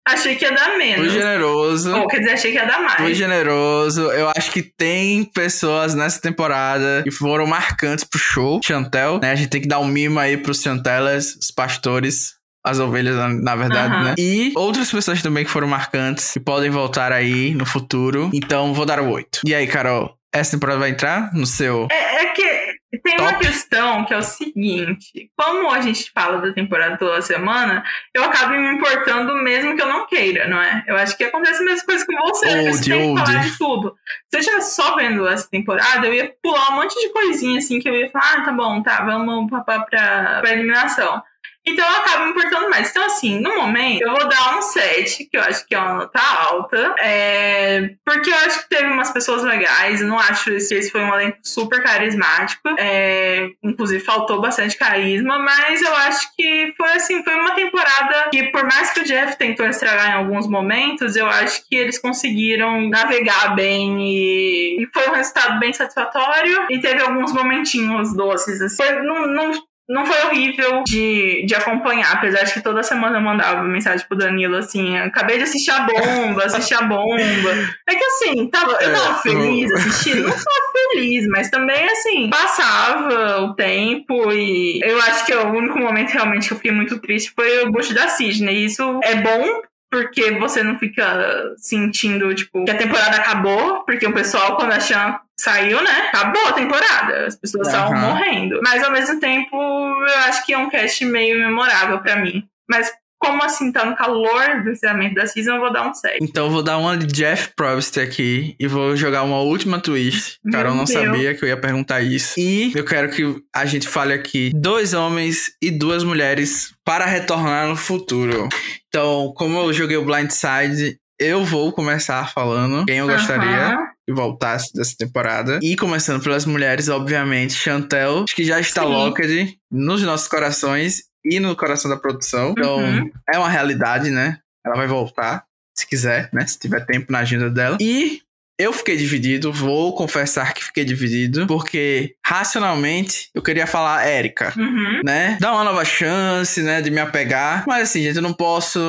Achei 0.09 0.35
que 0.35 0.45
ia 0.45 0.53
dar 0.53 0.77
menos. 0.79 1.07
Fui 1.07 1.11
generoso. 1.11 1.95
Ou, 1.95 2.09
quer 2.09 2.19
dizer, 2.19 2.33
achei 2.33 2.51
que 2.53 2.57
ia 2.59 2.65
dar 2.67 2.81
mais. 2.81 2.97
Fui 2.97 3.15
generoso. 3.15 4.11
Eu 4.11 4.31
acho 4.37 4.51
que 4.51 4.63
tem 4.63 5.25
pessoas 5.25 5.95
nessa 5.95 6.21
temporada 6.21 7.03
que 7.05 7.11
foram 7.11 7.47
marcantes 7.47 8.05
pro 8.05 8.19
show. 8.19 8.61
Chantel, 8.65 9.21
né? 9.23 9.31
A 9.33 9.35
gente 9.35 9.51
tem 9.51 9.61
que 9.61 9.69
dar 9.69 9.79
um 9.79 9.87
mimo 9.87 10.19
aí 10.19 10.37
pros 10.37 10.63
Chantelas, 10.63 11.37
os 11.37 11.51
pastores. 11.51 12.35
as 12.65 12.79
ovelhas, 12.79 13.17
na, 13.43 13.57
verdade, 13.57 13.95
Aham. 13.95 14.05
né? 14.05 14.15
E 14.19 14.53
outras 14.57 14.91
pessoas 14.91 15.23
também 15.23 15.45
que 15.45 15.51
foram 15.51 15.67
marcantes, 15.69 16.33
que 16.33 16.41
podem 16.41 16.71
voltar 16.71 17.11
aí 17.13 17.55
no 17.55 17.65
futuro. 17.65 18.31
Então, 18.35 18.75
vou 18.75 18.85
dar 18.85 19.01
o 19.01 19.11
8. 19.11 19.41
E 19.47 19.55
aí, 19.55 19.67
Carol, 19.67 20.15
essa 20.33 20.53
temporada 20.53 20.79
vai 20.79 20.91
entrar 20.91 21.33
no 21.33 21.47
seu... 21.47 21.89
É, 21.91 22.25
é 22.25 22.27
que 22.33 22.60
tem 22.99 23.17
uma 23.19 23.33
Top. 23.33 23.47
questão 23.47 24.05
que 24.05 24.13
é 24.13 24.19
o 24.19 24.23
seguinte: 24.23 25.31
como 25.37 25.71
a 25.71 25.81
gente 25.81 26.11
fala 26.11 26.41
da 26.41 26.53
temporada 26.53 26.97
toda 26.97 27.23
semana, 27.23 27.85
eu 28.13 28.25
acabo 28.25 28.55
me 28.55 28.75
importando 28.75 29.35
mesmo 29.37 29.77
que 29.77 29.83
eu 29.83 29.89
não 29.89 30.07
queira, 30.07 30.49
não 30.49 30.61
é? 30.61 30.85
Eu 30.87 30.97
acho 30.97 31.17
que 31.17 31.25
acontece 31.25 31.63
a 31.63 31.65
mesma 31.65 31.85
coisa 31.85 32.05
com 32.05 32.17
você, 32.29 32.47
né? 32.47 32.63
Old, 32.63 32.77
você 32.77 32.91
tem 32.91 33.15
que 33.15 33.21
falar 33.21 33.39
de 33.43 33.59
tudo. 33.59 33.97
Se 34.29 34.37
eu 34.37 34.41
estivesse 34.41 34.75
só 34.75 34.97
vendo 34.97 35.29
essa 35.29 35.49
temporada, 35.49 36.07
eu 36.07 36.15
ia 36.15 36.35
pular 36.43 36.71
um 36.71 36.77
monte 36.77 36.95
de 37.01 37.13
coisinha 37.13 37.59
assim 37.59 37.79
que 37.79 37.89
eu 37.89 37.95
ia 37.95 38.11
falar, 38.11 38.35
ah, 38.35 38.45
tá 38.45 38.53
bom, 38.53 38.83
tá, 38.83 39.05
vamos 39.05 39.49
pra, 39.49 39.61
pra, 39.63 40.41
pra 40.41 40.53
eliminação. 40.53 41.23
Então 41.67 41.87
eu 41.87 41.97
acabo 41.99 42.25
me 42.25 42.31
importando 42.31 42.71
mais. 42.71 42.91
Então, 42.91 43.05
assim, 43.05 43.41
no 43.41 43.55
momento, 43.57 44.03
eu 44.03 44.11
vou 44.13 44.29
dar 44.29 44.59
um 44.59 44.63
7, 44.63 45.29
que 45.31 45.37
eu 45.37 45.43
acho 45.43 45.67
que 45.67 45.75
é 45.75 45.79
uma 45.79 45.95
nota 45.95 46.21
alta. 46.21 46.95
é, 46.99 47.91
Porque 48.05 48.31
eu 48.31 48.35
acho 48.37 48.63
que 48.63 48.69
teve 48.71 48.87
umas 48.91 49.11
pessoas 49.11 49.43
legais. 49.43 50.01
Eu 50.01 50.09
não 50.09 50.19
acho 50.19 50.45
que 50.45 50.51
esse 50.53 50.91
foi 50.91 51.03
um 51.03 51.15
elenco 51.15 51.39
super 51.45 51.83
carismático. 51.83 52.63
é, 52.79 53.49
Inclusive, 53.63 54.03
faltou 54.03 54.41
bastante 54.41 54.77
carisma. 54.77 55.39
Mas 55.39 55.83
eu 55.83 55.95
acho 55.97 56.29
que 56.37 56.73
foi 56.77 56.93
assim, 56.93 57.23
foi 57.23 57.35
uma 57.35 57.55
temporada 57.55 58.29
que, 58.31 58.45
por 58.51 58.63
mais 58.65 58.91
que 58.93 59.01
o 59.01 59.05
Jeff 59.05 59.37
tentou 59.37 59.67
estragar 59.67 60.11
em 60.11 60.15
alguns 60.15 60.49
momentos, 60.49 61.15
eu 61.15 61.27
acho 61.27 61.67
que 61.69 61.77
eles 61.77 61.99
conseguiram 61.99 62.89
navegar 62.89 63.55
bem 63.55 64.01
e, 64.01 64.83
e 64.83 64.89
foi 64.93 65.09
um 65.09 65.13
resultado 65.15 65.59
bem 65.61 65.73
satisfatório. 65.73 66.67
E 66.71 66.81
teve 66.81 67.03
alguns 67.03 67.33
momentinhos 67.33 68.15
doces. 68.17 68.61
Assim. 68.61 68.77
Foi, 68.77 69.03
não, 69.03 69.27
não 69.27 69.53
não 69.91 70.07
foi 70.07 70.23
horrível 70.25 70.85
de, 70.87 71.45
de 71.45 71.55
acompanhar, 71.57 72.13
apesar 72.13 72.45
de 72.45 72.53
que 72.53 72.61
toda 72.63 72.81
semana 72.81 73.19
eu 73.19 73.21
mandava 73.21 73.65
mensagem 73.65 74.07
pro 74.07 74.17
Danilo 74.17 74.57
assim: 74.57 74.97
acabei 74.97 75.37
de 75.37 75.43
assistir 75.43 75.73
a 75.73 75.81
bomba, 75.81 76.45
assisti 76.45 76.75
a 76.75 76.83
bomba. 76.83 77.51
É 77.89 77.95
que 77.97 78.05
assim, 78.05 78.49
tava, 78.49 78.71
eu 78.81 78.93
tava 78.93 79.19
É, 79.19 79.23
feliz 79.23 79.73
assistindo, 79.73 80.29
não 80.29 80.33
só 80.33 80.51
feliz, 80.73 81.27
mas 81.27 81.51
também 81.51 81.85
assim, 81.91 82.31
passava 82.31 83.43
o 83.43 83.55
tempo 83.55 84.33
e 84.33 84.81
eu 84.81 84.97
acho 85.03 85.27
que 85.27 85.35
o 85.35 85.49
único 85.49 85.77
momento 85.77 86.11
realmente 86.11 86.47
que 86.47 86.53
eu 86.53 86.57
fiquei 86.57 86.73
muito 86.73 87.01
triste 87.01 87.33
foi 87.35 87.65
o 87.65 87.73
bucho 87.73 87.93
da 87.93 88.07
Sidney. 88.07 88.61
E 88.61 88.65
isso 88.67 89.01
é 89.03 89.17
bom. 89.17 89.63
Porque 89.91 90.31
você 90.39 90.63
não 90.63 90.79
fica 90.79 91.53
sentindo, 91.57 92.33
tipo, 92.35 92.65
que 92.65 92.71
a 92.71 92.77
temporada 92.79 93.17
acabou, 93.17 93.83
porque 93.85 94.07
o 94.07 94.13
pessoal, 94.15 94.57
quando 94.57 94.73
a 94.73 94.81
Chan 94.81 95.19
saiu, 95.37 95.83
né? 95.83 96.11
Acabou 96.13 96.47
a 96.47 96.53
temporada. 96.53 97.27
As 97.27 97.35
pessoas 97.35 97.67
estavam 97.67 97.97
Aham. 97.97 98.11
morrendo. 98.11 98.61
Mas 98.63 98.85
ao 98.85 98.93
mesmo 98.93 99.19
tempo, 99.19 99.57
eu 99.57 100.19
acho 100.29 100.45
que 100.47 100.53
é 100.53 100.59
um 100.59 100.71
cast 100.71 101.05
meio 101.05 101.41
memorável 101.41 101.99
pra 101.99 102.17
mim. 102.17 102.47
Mas 102.69 102.93
como 103.21 103.45
assim, 103.45 103.71
tá 103.71 103.85
no 103.85 103.95
calor 103.95 104.65
do 104.65 104.71
encerramento 104.71 105.15
da 105.15 105.27
season, 105.27 105.53
eu 105.57 105.61
vou 105.61 105.73
dar 105.73 105.89
um 105.89 105.93
7. 105.95 106.19
Então 106.23 106.47
eu 106.47 106.51
vou 106.51 106.63
dar 106.63 106.79
uma 106.79 106.97
de 106.97 107.07
Jeff 107.07 107.51
Probst 107.55 107.99
aqui 107.99 108.57
e 108.59 108.67
vou 108.67 108.97
jogar 108.97 109.23
uma 109.23 109.41
última 109.41 109.79
twist. 109.79 110.39
Meu 110.43 110.53
Carol 110.55 110.75
não 110.75 110.85
Deus. 110.85 110.99
sabia 110.99 111.35
que 111.35 111.45
eu 111.45 111.49
ia 111.49 111.57
perguntar 111.57 112.01
isso. 112.01 112.41
E 112.41 112.73
eu 112.75 112.85
quero 112.85 113.11
que 113.11 113.37
a 113.55 113.67
gente 113.67 113.87
fale 113.87 114.15
aqui 114.15 114.51
dois 114.55 114.95
homens 114.95 115.53
e 115.63 115.71
duas 115.71 116.03
mulheres 116.03 116.73
para 116.85 117.05
retornar 117.05 117.69
no 117.69 117.77
futuro. 117.77 118.49
Então, 118.89 119.33
como 119.37 119.59
eu 119.59 119.73
joguei 119.73 119.99
o 119.99 120.05
Blindside, 120.05 120.99
eu 121.19 121.45
vou 121.45 121.71
começar 121.73 122.33
falando 122.33 122.87
quem 122.87 122.97
eu 122.97 123.07
gostaria 123.07 123.67
Aham. 123.67 123.77
que 124.09 124.15
voltasse 124.15 124.73
dessa 124.73 124.95
temporada. 124.99 125.59
E 125.63 125.77
começando 125.77 126.23
pelas 126.23 126.47
mulheres, 126.47 126.89
obviamente, 126.89 127.53
Chantel, 127.53 128.25
acho 128.25 128.35
que 128.35 128.45
já 128.45 128.59
está 128.59 128.83
Sim. 128.83 128.89
locked 128.89 129.57
nos 129.71 130.03
nossos 130.03 130.27
corações 130.27 131.10
e 131.25 131.39
no 131.41 131.55
coração 131.57 131.91
da 131.91 131.97
produção. 131.97 132.51
Então, 132.57 132.79
Uhum. 132.79 133.11
é 133.33 133.39
uma 133.39 133.49
realidade, 133.49 134.11
né? 134.11 134.39
Ela 134.65 134.77
vai 134.77 134.87
voltar, 134.87 135.45
se 135.77 135.87
quiser, 135.87 136.29
né? 136.33 136.47
Se 136.47 136.59
tiver 136.59 136.85
tempo 136.87 137.11
na 137.13 137.21
agenda 137.21 137.49
dela. 137.51 137.77
E 137.81 138.21
eu 138.59 138.73
fiquei 138.73 138.97
dividido, 138.97 139.51
vou 139.53 139.95
confessar 139.95 140.53
que 140.53 140.63
fiquei 140.65 140.85
dividido, 140.85 141.47
porque 141.47 142.15
racionalmente 142.27 143.31
eu 143.35 143.43
queria 143.43 143.67
falar 143.67 144.07
Érica, 144.07 144.53
Uhum. 144.57 145.01
né? 145.05 145.39
Dar 145.41 145.53
uma 145.53 145.65
nova 145.65 145.85
chance, 145.85 146.63
né? 146.63 146.83
De 146.83 146.91
me 146.91 147.01
apegar. 147.01 147.65
Mas 147.67 147.85
assim, 147.89 148.03
gente, 148.03 148.17
eu 148.17 148.23
não 148.23 148.35
posso. 148.35 148.81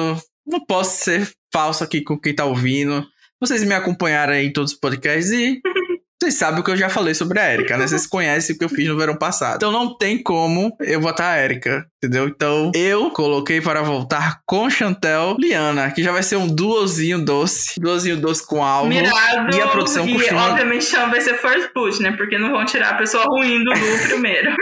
Não 0.45 0.59
posso 0.65 1.03
ser 1.03 1.29
falso 1.53 1.83
aqui 1.83 2.01
com 2.01 2.17
quem 2.19 2.33
tá 2.35 2.43
ouvindo. 2.45 3.05
Vocês 3.39 3.63
me 3.63 3.73
acompanharam 3.73 4.33
aí 4.33 4.47
em 4.47 4.51
todos 4.53 4.73
os 4.73 4.77
podcasts 4.79 5.31
e. 5.31 5.61
Vocês 6.21 6.35
sabem 6.35 6.59
o 6.59 6.63
que 6.63 6.69
eu 6.69 6.77
já 6.77 6.87
falei 6.87 7.15
sobre 7.15 7.39
a 7.39 7.51
Erika, 7.51 7.75
né? 7.75 7.87
Vocês 7.87 8.05
conhecem 8.05 8.55
o 8.55 8.59
que 8.59 8.63
eu 8.63 8.69
fiz 8.69 8.87
no 8.87 8.95
verão 8.95 9.15
passado. 9.15 9.55
Então 9.55 9.71
não 9.71 9.97
tem 9.97 10.21
como 10.21 10.77
eu 10.79 11.01
botar 11.01 11.31
a 11.31 11.43
Erika, 11.43 11.83
entendeu? 11.97 12.27
Então 12.27 12.71
eu 12.75 13.09
coloquei 13.09 13.59
para 13.59 13.81
voltar 13.81 14.39
com 14.45 14.69
Chantel 14.69 15.35
Liana, 15.39 15.89
que 15.89 16.03
já 16.03 16.11
vai 16.11 16.21
ser 16.21 16.35
um 16.35 16.47
duozinho 16.47 17.25
doce. 17.25 17.79
Duozinho 17.79 18.17
doce 18.17 18.45
com 18.45 18.63
alvo. 18.63 18.87
Mirado. 18.87 19.57
E 19.57 19.61
a 19.61 19.67
produção 19.69 20.07
e, 20.07 20.15
obviamente 20.31 20.85
chama 20.85 21.07
vai 21.07 21.21
ser 21.21 21.39
first 21.39 21.69
push, 21.73 21.99
né? 21.99 22.11
Porque 22.11 22.37
não 22.37 22.51
vão 22.51 22.65
tirar 22.65 22.91
a 22.91 22.97
pessoa 22.97 23.23
ruim 23.23 23.63
do 23.63 23.71
Lu 23.71 23.97
primeiro. 24.07 24.55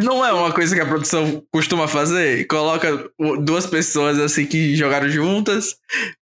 Não 0.00 0.24
é 0.24 0.32
uma 0.32 0.52
coisa 0.52 0.76
que 0.76 0.80
a 0.80 0.86
produção 0.86 1.42
costuma 1.52 1.88
fazer? 1.88 2.46
Coloca 2.46 3.10
duas 3.40 3.66
pessoas 3.66 4.20
assim 4.20 4.46
que 4.46 4.76
jogaram 4.76 5.08
juntas 5.08 5.74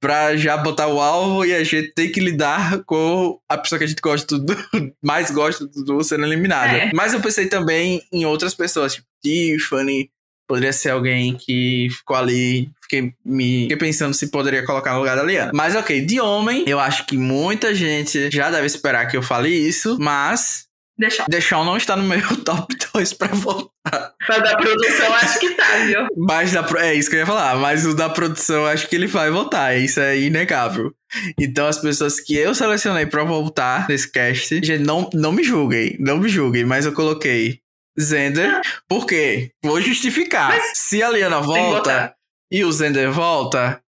pra 0.02 0.36
já 0.36 0.56
botar 0.56 0.88
o 0.88 1.00
alvo 1.00 1.46
e 1.46 1.54
a 1.54 1.62
gente 1.62 1.92
tem 1.94 2.10
que 2.10 2.18
lidar 2.18 2.82
com 2.84 3.38
a 3.48 3.56
pessoa 3.56 3.78
que 3.78 3.84
a 3.84 3.86
gente 3.86 4.02
gosta 4.02 4.36
do, 4.36 4.52
mais 5.00 5.30
gosta 5.30 5.64
do 5.64 6.02
sendo 6.02 6.26
eliminada. 6.26 6.76
É. 6.76 6.90
Mas 6.92 7.14
eu 7.14 7.20
pensei 7.20 7.46
também 7.46 8.02
em 8.12 8.26
outras 8.26 8.52
pessoas, 8.52 8.96
tipo 8.96 9.06
Tiffany, 9.22 10.10
poderia 10.48 10.72
ser 10.72 10.90
alguém 10.90 11.36
que 11.36 11.86
ficou 11.88 12.16
ali. 12.16 12.68
Fiquei, 12.82 13.14
me, 13.24 13.62
fiquei 13.62 13.76
pensando 13.76 14.12
se 14.12 14.28
poderia 14.28 14.66
colocar 14.66 14.92
no 14.92 14.98
lugar 14.98 15.16
da 15.16 15.22
Liana. 15.22 15.52
Mas 15.54 15.76
ok, 15.76 16.04
de 16.04 16.20
homem, 16.20 16.64
eu 16.66 16.80
acho 16.80 17.06
que 17.06 17.16
muita 17.16 17.72
gente 17.72 18.28
já 18.32 18.50
deve 18.50 18.66
esperar 18.66 19.06
que 19.06 19.16
eu 19.16 19.22
fale 19.22 19.48
isso, 19.48 19.96
mas 20.00 20.66
Deixa. 20.98 21.24
Deixar 21.28 21.64
não 21.64 21.76
está 21.76 21.96
no 21.96 22.04
meu 22.04 22.20
top 22.44 22.74
2 22.94 23.12
pra 23.14 23.28
voltar. 23.28 24.12
Mas 24.28 24.42
da 24.42 24.56
produção, 24.56 25.14
acho 25.14 25.40
que 25.40 25.50
tá, 25.50 25.76
viu? 25.84 26.06
Mas 26.16 26.52
da, 26.52 26.66
é 26.78 26.94
isso 26.94 27.08
que 27.10 27.16
eu 27.16 27.20
ia 27.20 27.26
falar. 27.26 27.56
Mas 27.56 27.84
o 27.86 27.94
da 27.94 28.08
produção, 28.08 28.66
acho 28.66 28.88
que 28.88 28.94
ele 28.96 29.06
vai 29.06 29.30
voltar. 29.30 29.76
Isso 29.76 29.98
é 30.00 30.18
inegável. 30.20 30.92
Então, 31.38 31.66
as 31.66 31.78
pessoas 31.78 32.20
que 32.20 32.34
eu 32.36 32.54
selecionei 32.54 33.06
pra 33.06 33.24
voltar 33.24 33.88
nesse 33.88 34.10
cast, 34.10 34.54
gente, 34.62 34.78
não, 34.78 35.08
não 35.12 35.32
me 35.32 35.42
julguem. 35.42 35.96
Não 35.98 36.18
me 36.18 36.28
julguem, 36.28 36.64
mas 36.64 36.84
eu 36.86 36.92
coloquei 36.92 37.58
Zender. 38.00 38.60
Por 38.88 39.06
quê? 39.06 39.50
Vou 39.62 39.80
justificar. 39.80 40.58
Se 40.74 41.02
a 41.02 41.10
Liana 41.10 41.40
volta 41.40 42.14
e 42.50 42.64
o 42.64 42.72
Zender 42.72 43.10
volta, 43.10 43.80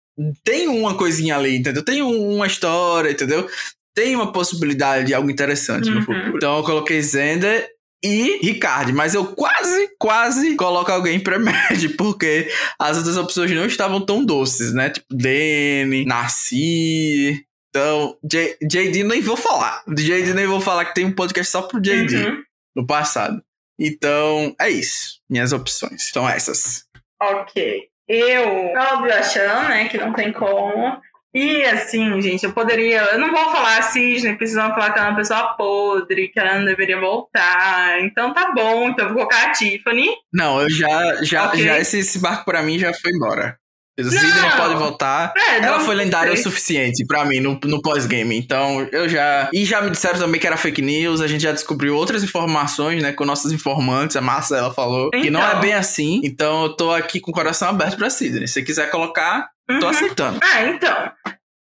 tem 0.44 0.68
uma 0.68 0.96
coisinha 0.96 1.36
ali, 1.36 1.56
entendeu? 1.56 1.84
Tem 1.84 2.02
um- 2.02 2.34
uma 2.36 2.46
história, 2.46 3.10
entendeu? 3.10 3.48
Tem 3.94 4.14
uma 4.16 4.32
possibilidade 4.32 5.06
de 5.06 5.14
algo 5.14 5.30
interessante 5.30 5.90
no 5.90 5.96
Uhum. 5.98 6.04
futuro. 6.04 6.36
Então 6.36 6.56
eu 6.58 6.62
coloquei 6.64 7.00
Zender 7.02 7.68
e 8.04 8.38
Ricardo, 8.42 8.92
mas 8.92 9.14
eu 9.14 9.26
quase, 9.26 9.90
quase 9.98 10.56
coloco 10.56 10.90
alguém 10.90 11.20
pré-med, 11.20 11.90
porque 11.96 12.48
as 12.78 12.96
outras 12.96 13.16
opções 13.16 13.50
não 13.52 13.66
estavam 13.66 14.00
tão 14.04 14.24
doces, 14.24 14.72
né? 14.72 14.90
Tipo, 14.90 15.06
Danny, 15.14 16.04
Narci. 16.06 17.44
Então, 17.70 18.16
J- 18.22 18.56
JD 18.62 19.04
nem 19.04 19.20
vou 19.20 19.36
falar. 19.36 19.82
De 19.88 20.04
JD 20.04 20.34
nem 20.34 20.46
vou 20.46 20.60
falar 20.60 20.84
que 20.86 20.94
tem 20.94 21.04
um 21.06 21.14
podcast 21.14 21.50
só 21.50 21.62
pro 21.62 21.80
JD 21.80 22.16
Uhum. 22.16 22.42
no 22.76 22.86
passado. 22.86 23.42
Então, 23.80 24.54
é 24.60 24.68
isso. 24.68 25.20
Minhas 25.30 25.52
opções 25.52 26.10
são 26.12 26.28
essas. 26.28 26.84
Ok. 27.20 27.88
Eu, 28.08 28.48
óbvio, 28.76 29.14
a 29.14 29.22
Chan, 29.22 29.68
né? 29.68 29.88
Que 29.88 29.96
não 29.96 30.12
tem 30.12 30.32
como. 30.32 31.00
E 31.34 31.64
assim, 31.64 32.20
gente, 32.20 32.44
eu 32.44 32.52
poderia. 32.52 33.00
Eu 33.12 33.18
não 33.18 33.30
vou 33.30 33.50
falar 33.50 33.78
a 33.78 33.82
Cisne, 33.82 34.36
precisam 34.36 34.68
falar 34.74 34.92
que 34.92 34.98
ela 34.98 35.08
é 35.08 35.10
uma 35.10 35.16
pessoa 35.16 35.54
podre, 35.54 36.28
que 36.28 36.38
ela 36.38 36.58
não 36.58 36.64
deveria 36.66 37.00
voltar. 37.00 38.00
Então 38.02 38.34
tá 38.34 38.52
bom, 38.54 38.88
então 38.88 39.06
eu 39.06 39.14
vou 39.14 39.26
colocar 39.26 39.46
a 39.48 39.52
Tiffany. 39.52 40.08
Não, 40.32 40.60
eu 40.60 40.68
já, 40.70 41.22
já, 41.24 41.46
Ok. 41.46 41.62
já 41.64 41.78
esse, 41.78 41.98
esse 42.00 42.18
barco 42.18 42.44
pra 42.44 42.62
mim 42.62 42.78
já 42.78 42.92
foi 42.92 43.10
embora. 43.12 43.56
O 44.00 44.04
Sidney 44.04 44.30
Não. 44.42 44.56
pode 44.56 44.74
voltar. 44.74 45.34
É, 45.36 45.58
Ela 45.58 45.76
não 45.78 45.84
foi 45.84 45.94
lendária 45.94 46.32
o 46.32 46.34
sei. 46.34 46.42
suficiente 46.44 47.04
pra 47.06 47.26
mim 47.26 47.40
no, 47.40 47.60
no 47.64 47.80
pós-game. 47.82 48.36
Então, 48.38 48.88
eu 48.90 49.06
já. 49.06 49.50
E 49.52 49.66
já 49.66 49.82
me 49.82 49.90
disseram 49.90 50.18
também 50.18 50.40
que 50.40 50.46
era 50.46 50.56
fake 50.56 50.80
news. 50.80 51.20
A 51.20 51.26
gente 51.26 51.42
já 51.42 51.52
descobriu 51.52 51.94
outras 51.94 52.24
informações, 52.24 53.02
né? 53.02 53.12
Com 53.12 53.26
nossos 53.26 53.52
informantes. 53.52 54.16
A 54.16 54.22
Marcela 54.22 54.72
falou. 54.72 55.10
Que 55.10 55.28
não 55.30 55.42
é 55.44 55.48
Então. 55.50 55.60
bem 55.60 55.74
assim. 55.74 56.22
Então, 56.24 56.62
eu 56.64 56.68
tô 56.74 56.90
aqui 56.90 57.20
com 57.20 57.30
o 57.30 57.34
coração 57.34 57.68
aberto 57.68 57.98
pra 57.98 58.08
Sidney. 58.08 58.46
Se 58.48 58.54
você 58.54 58.62
quiser 58.62 58.90
colocar, 58.90 59.50
tô 59.68 59.74
Uhum. 59.74 59.88
aceitando. 59.88 60.40
Ah, 60.42 60.62
então. 60.64 61.12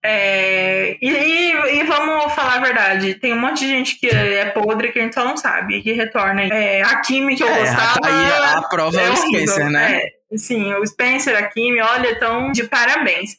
É, 0.06 0.98
e, 1.00 1.08
e- 1.10 1.76
e 1.80 1.82
vamos 1.84 2.32
falar 2.34 2.56
a 2.56 2.60
verdade. 2.60 3.14
Tem 3.14 3.32
um 3.32 3.40
monte 3.40 3.60
de 3.60 3.68
gente 3.68 3.98
que 3.98 4.06
é 4.08 4.44
podre 4.50 4.92
que 4.92 4.98
a 4.98 5.02
gente 5.02 5.14
só 5.14 5.24
não 5.24 5.36
sabe. 5.36 5.80
Que 5.82 5.92
retorna. 5.92 6.42
É, 6.42 6.82
a 6.82 7.00
Kimi 7.00 7.34
que 7.36 7.42
eu 7.42 7.48
É, 7.48 7.58
gostava. 7.60 8.00
aí 8.04 8.32
a, 8.32 8.58
a 8.58 8.68
prova 8.68 9.00
é, 9.00 9.08
o 9.08 9.12
horrível. 9.12 9.46
Spencer, 9.48 9.70
né? 9.70 10.02
É, 10.02 10.36
sim, 10.36 10.74
o 10.74 10.86
Spencer, 10.86 11.36
a 11.38 11.44
Kimi, 11.48 11.80
olha, 11.80 12.10
estão 12.10 12.52
de 12.52 12.64
parabéns. 12.64 13.36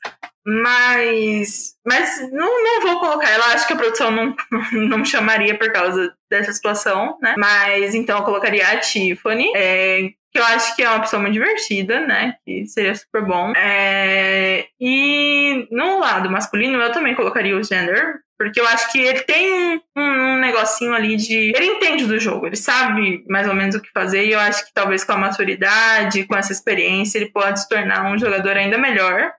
Mas, 0.48 1.74
mas 1.86 2.32
não, 2.32 2.64
não 2.64 2.82
vou 2.82 3.00
colocar 3.00 3.30
ela. 3.30 3.46
Acho 3.54 3.68
que 3.68 3.74
a 3.74 3.78
produção 3.78 4.10
não, 4.12 4.36
não 4.72 4.98
me 5.00 5.06
chamaria 5.06 5.58
por 5.58 5.72
causa 5.72 6.14
dessa 6.32 6.52
situação, 6.52 7.18
né? 7.22 7.36
Mas 7.38 7.94
então 7.94 8.18
eu 8.18 8.24
colocaria 8.24 8.68
a 8.68 8.78
Tiffany, 8.80 9.52
é, 9.56 10.10
que 10.36 10.40
eu 10.40 10.44
acho 10.44 10.76
que 10.76 10.84
é 10.84 10.90
uma 10.90 10.98
opção 10.98 11.22
muito 11.22 11.32
divertida, 11.32 12.06
né? 12.06 12.36
Que 12.46 12.68
seria 12.68 12.94
super 12.94 13.24
bom. 13.24 13.54
É... 13.56 14.68
E 14.78 15.66
no 15.72 15.98
lado 15.98 16.30
masculino, 16.30 16.78
eu 16.78 16.92
também 16.92 17.16
colocaria 17.16 17.56
o 17.56 17.64
Gender, 17.64 18.16
porque 18.38 18.60
eu 18.60 18.68
acho 18.68 18.92
que 18.92 19.00
ele 19.00 19.22
tem 19.22 19.50
um, 19.50 20.02
um, 20.02 20.38
negocinho 20.40 20.94
ali 20.94 21.16
de. 21.16 21.54
Ele 21.56 21.68
entende 21.68 22.06
do 22.06 22.20
jogo, 22.20 22.48
ele 22.48 22.58
sabe 22.58 23.24
mais 23.30 23.48
ou 23.48 23.56
menos 23.56 23.76
o 23.76 23.82
que 23.82 23.90
fazer, 23.94 24.26
e 24.26 24.34
eu 24.34 24.40
acho 24.40 24.66
que 24.66 24.74
talvez 24.74 25.06
com 25.06 25.14
a 25.14 25.18
maturidade, 25.18 26.26
com 26.26 26.36
essa 26.36 26.52
experiência, 26.52 27.18
ele 27.18 27.32
pode 27.32 27.62
se 27.62 27.70
tornar 27.70 28.12
um 28.12 28.18
jogador 28.18 28.58
ainda 28.58 28.78
melhor. 28.78 29.32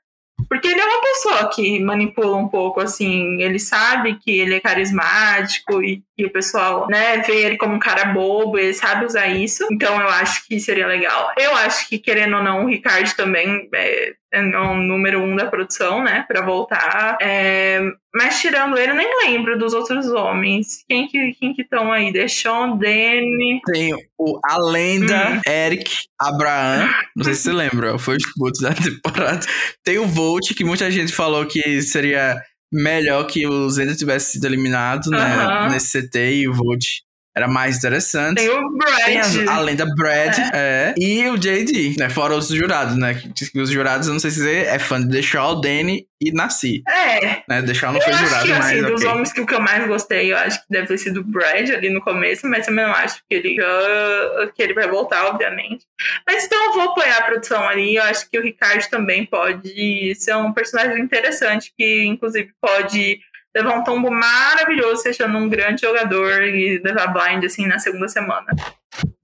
Porque 0.48 0.68
ele 0.68 0.81
é 0.81 0.85
uma 0.85 1.02
pessoa 1.02 1.51
que 1.51 1.78
manipula 1.81 2.36
um 2.36 2.48
pouco, 2.48 2.81
assim, 2.81 3.43
ele 3.43 3.59
sabe 3.59 4.16
que 4.16 4.39
ele 4.39 4.55
é 4.55 4.60
carismático 4.60 5.82
e 5.82 6.02
que 6.16 6.24
o 6.24 6.32
pessoal, 6.32 6.86
né, 6.88 7.18
vê 7.18 7.44
ele 7.44 7.59
como 7.59 7.74
um 7.74 7.78
cara 7.78 8.06
bobo, 8.06 8.59
ele 8.59 8.72
sabe 8.72 9.05
usar 9.05 9.26
isso. 9.26 9.66
Então 9.70 10.01
eu 10.01 10.09
acho 10.09 10.47
que 10.47 10.59
seria 10.59 10.86
legal. 10.86 11.32
Eu 11.36 11.55
acho 11.55 11.86
que, 11.88 11.98
querendo 11.98 12.36
ou 12.36 12.43
não, 12.43 12.64
o 12.64 12.68
Ricardo 12.68 13.14
também 13.14 13.68
é, 13.74 14.14
é 14.32 14.40
o 14.40 14.74
número 14.74 15.20
um 15.20 15.36
da 15.36 15.47
produção, 15.47 16.02
né, 16.02 16.24
pra 16.26 16.40
voltar. 16.40 17.18
É, 17.20 17.80
mas 18.14 18.40
tirando 18.40 18.78
ele, 18.78 18.93
eu 18.93 18.97
nem 18.97 19.26
lembro 19.26 19.59
dos 19.59 19.74
outros 19.74 20.06
homens. 20.10 20.82
Quem 20.88 21.06
que 21.06 21.34
quem 21.34 21.52
que 21.52 21.60
estão 21.60 21.93
aí? 21.93 22.10
Deshaun, 22.10 22.78
Danny. 22.78 23.60
Tem 23.70 23.93
o 24.18 24.40
a 24.43 24.56
lenda 24.56 25.32
hum. 25.32 25.40
Eric 25.47 25.94
Abraham. 26.18 26.88
Não 27.14 27.24
sei 27.24 27.34
se 27.34 27.43
você 27.43 27.52
lembra, 27.52 27.98
foi 27.98 28.16
o 28.16 28.51
da 28.62 28.72
temporada. 28.72 29.47
Tem 29.84 29.98
o 29.98 30.06
Volt, 30.06 30.55
que 30.55 30.64
muita 30.64 30.90
gente 30.90 31.12
falou 31.12 31.44
que 31.44 31.82
seria 31.82 32.40
melhor 32.72 33.24
que 33.24 33.47
o 33.47 33.68
Zenda 33.70 33.94
tivesse 33.94 34.32
sido 34.32 34.47
eliminado 34.47 35.10
né, 35.10 35.68
nesse 35.70 36.02
CT 36.02 36.34
e 36.34 36.48
o 36.48 36.55
Volt 36.55 37.06
era 37.37 37.47
mais 37.47 37.77
interessante. 37.77 38.39
Tem 38.39 38.49
o 38.49 38.71
Brad. 38.71 39.05
Tem 39.05 39.21
a, 39.21 39.57
além 39.57 39.77
da 39.77 39.85
Brad, 39.85 40.39
é. 40.39 40.51
é. 40.55 40.95
E 40.97 41.29
o 41.29 41.37
JD, 41.37 41.97
né? 41.99 42.09
Fora 42.09 42.35
os 42.35 42.49
jurados, 42.49 42.97
né? 42.97 43.23
Os 43.55 43.69
jurados, 43.69 44.07
eu 44.07 44.15
não 44.15 44.21
sei 44.21 44.31
se 44.31 44.41
você 44.41 44.61
é 44.61 44.79
fã 44.79 44.99
de 44.99 45.15
The 45.15 45.21
Shaw, 45.21 45.61
Danny 45.61 46.07
e 46.19 46.33
Nasci. 46.33 46.83
É. 46.89 47.43
Né? 47.47 47.61
The 47.61 47.75
Shaw 47.75 47.93
não 47.93 48.01
eu 48.01 48.05
foi 48.05 48.15
jurado, 48.15 48.47
que, 48.47 48.53
mas. 48.55 48.65
Assim, 48.65 48.83
dos 48.83 49.05
homens 49.05 49.33
que 49.35 49.41
o 49.43 49.47
que 49.47 49.55
eu 49.55 49.61
mais 49.61 49.87
gostei, 49.87 50.33
eu 50.33 50.37
acho 50.39 50.61
que 50.61 50.67
deve 50.71 50.87
ter 50.87 50.97
sido 50.97 51.21
o 51.21 51.25
Brad 51.25 51.69
ali 51.69 51.91
no 51.91 52.01
começo, 52.01 52.47
mas 52.49 52.65
também 52.65 52.87
não 52.87 52.93
acho 52.93 53.21
que 53.29 53.35
ele, 53.35 53.61
uh, 53.61 54.51
que 54.55 54.63
ele 54.63 54.73
vai 54.73 54.89
voltar, 54.89 55.27
obviamente. 55.27 55.85
Mas 56.27 56.47
então 56.47 56.65
eu 56.65 56.73
vou 56.73 56.83
apoiar 56.85 57.19
a 57.19 57.23
produção 57.25 57.69
ali. 57.69 57.97
Eu 57.97 58.05
acho 58.05 58.31
que 58.31 58.39
o 58.39 58.43
Ricardo 58.43 58.89
também 58.89 59.27
pode 59.27 60.15
ser 60.15 60.35
um 60.37 60.55
personagem 60.55 61.03
interessante, 61.03 61.71
que 61.77 62.07
inclusive 62.07 62.51
pode 62.63 63.21
levar 63.57 63.78
um 63.78 63.85
tombo 63.85 64.11
maravilhoso, 64.11 65.03
fechando 65.03 65.39
um 65.39 65.49
grande 65.49 65.81
jogador 65.81 66.43
e 66.43 66.78
levar 66.85 67.09
blind 67.09 67.45
assim 67.45 67.66
na 67.66 67.78
segunda 67.78 68.07
semana. 68.07 68.47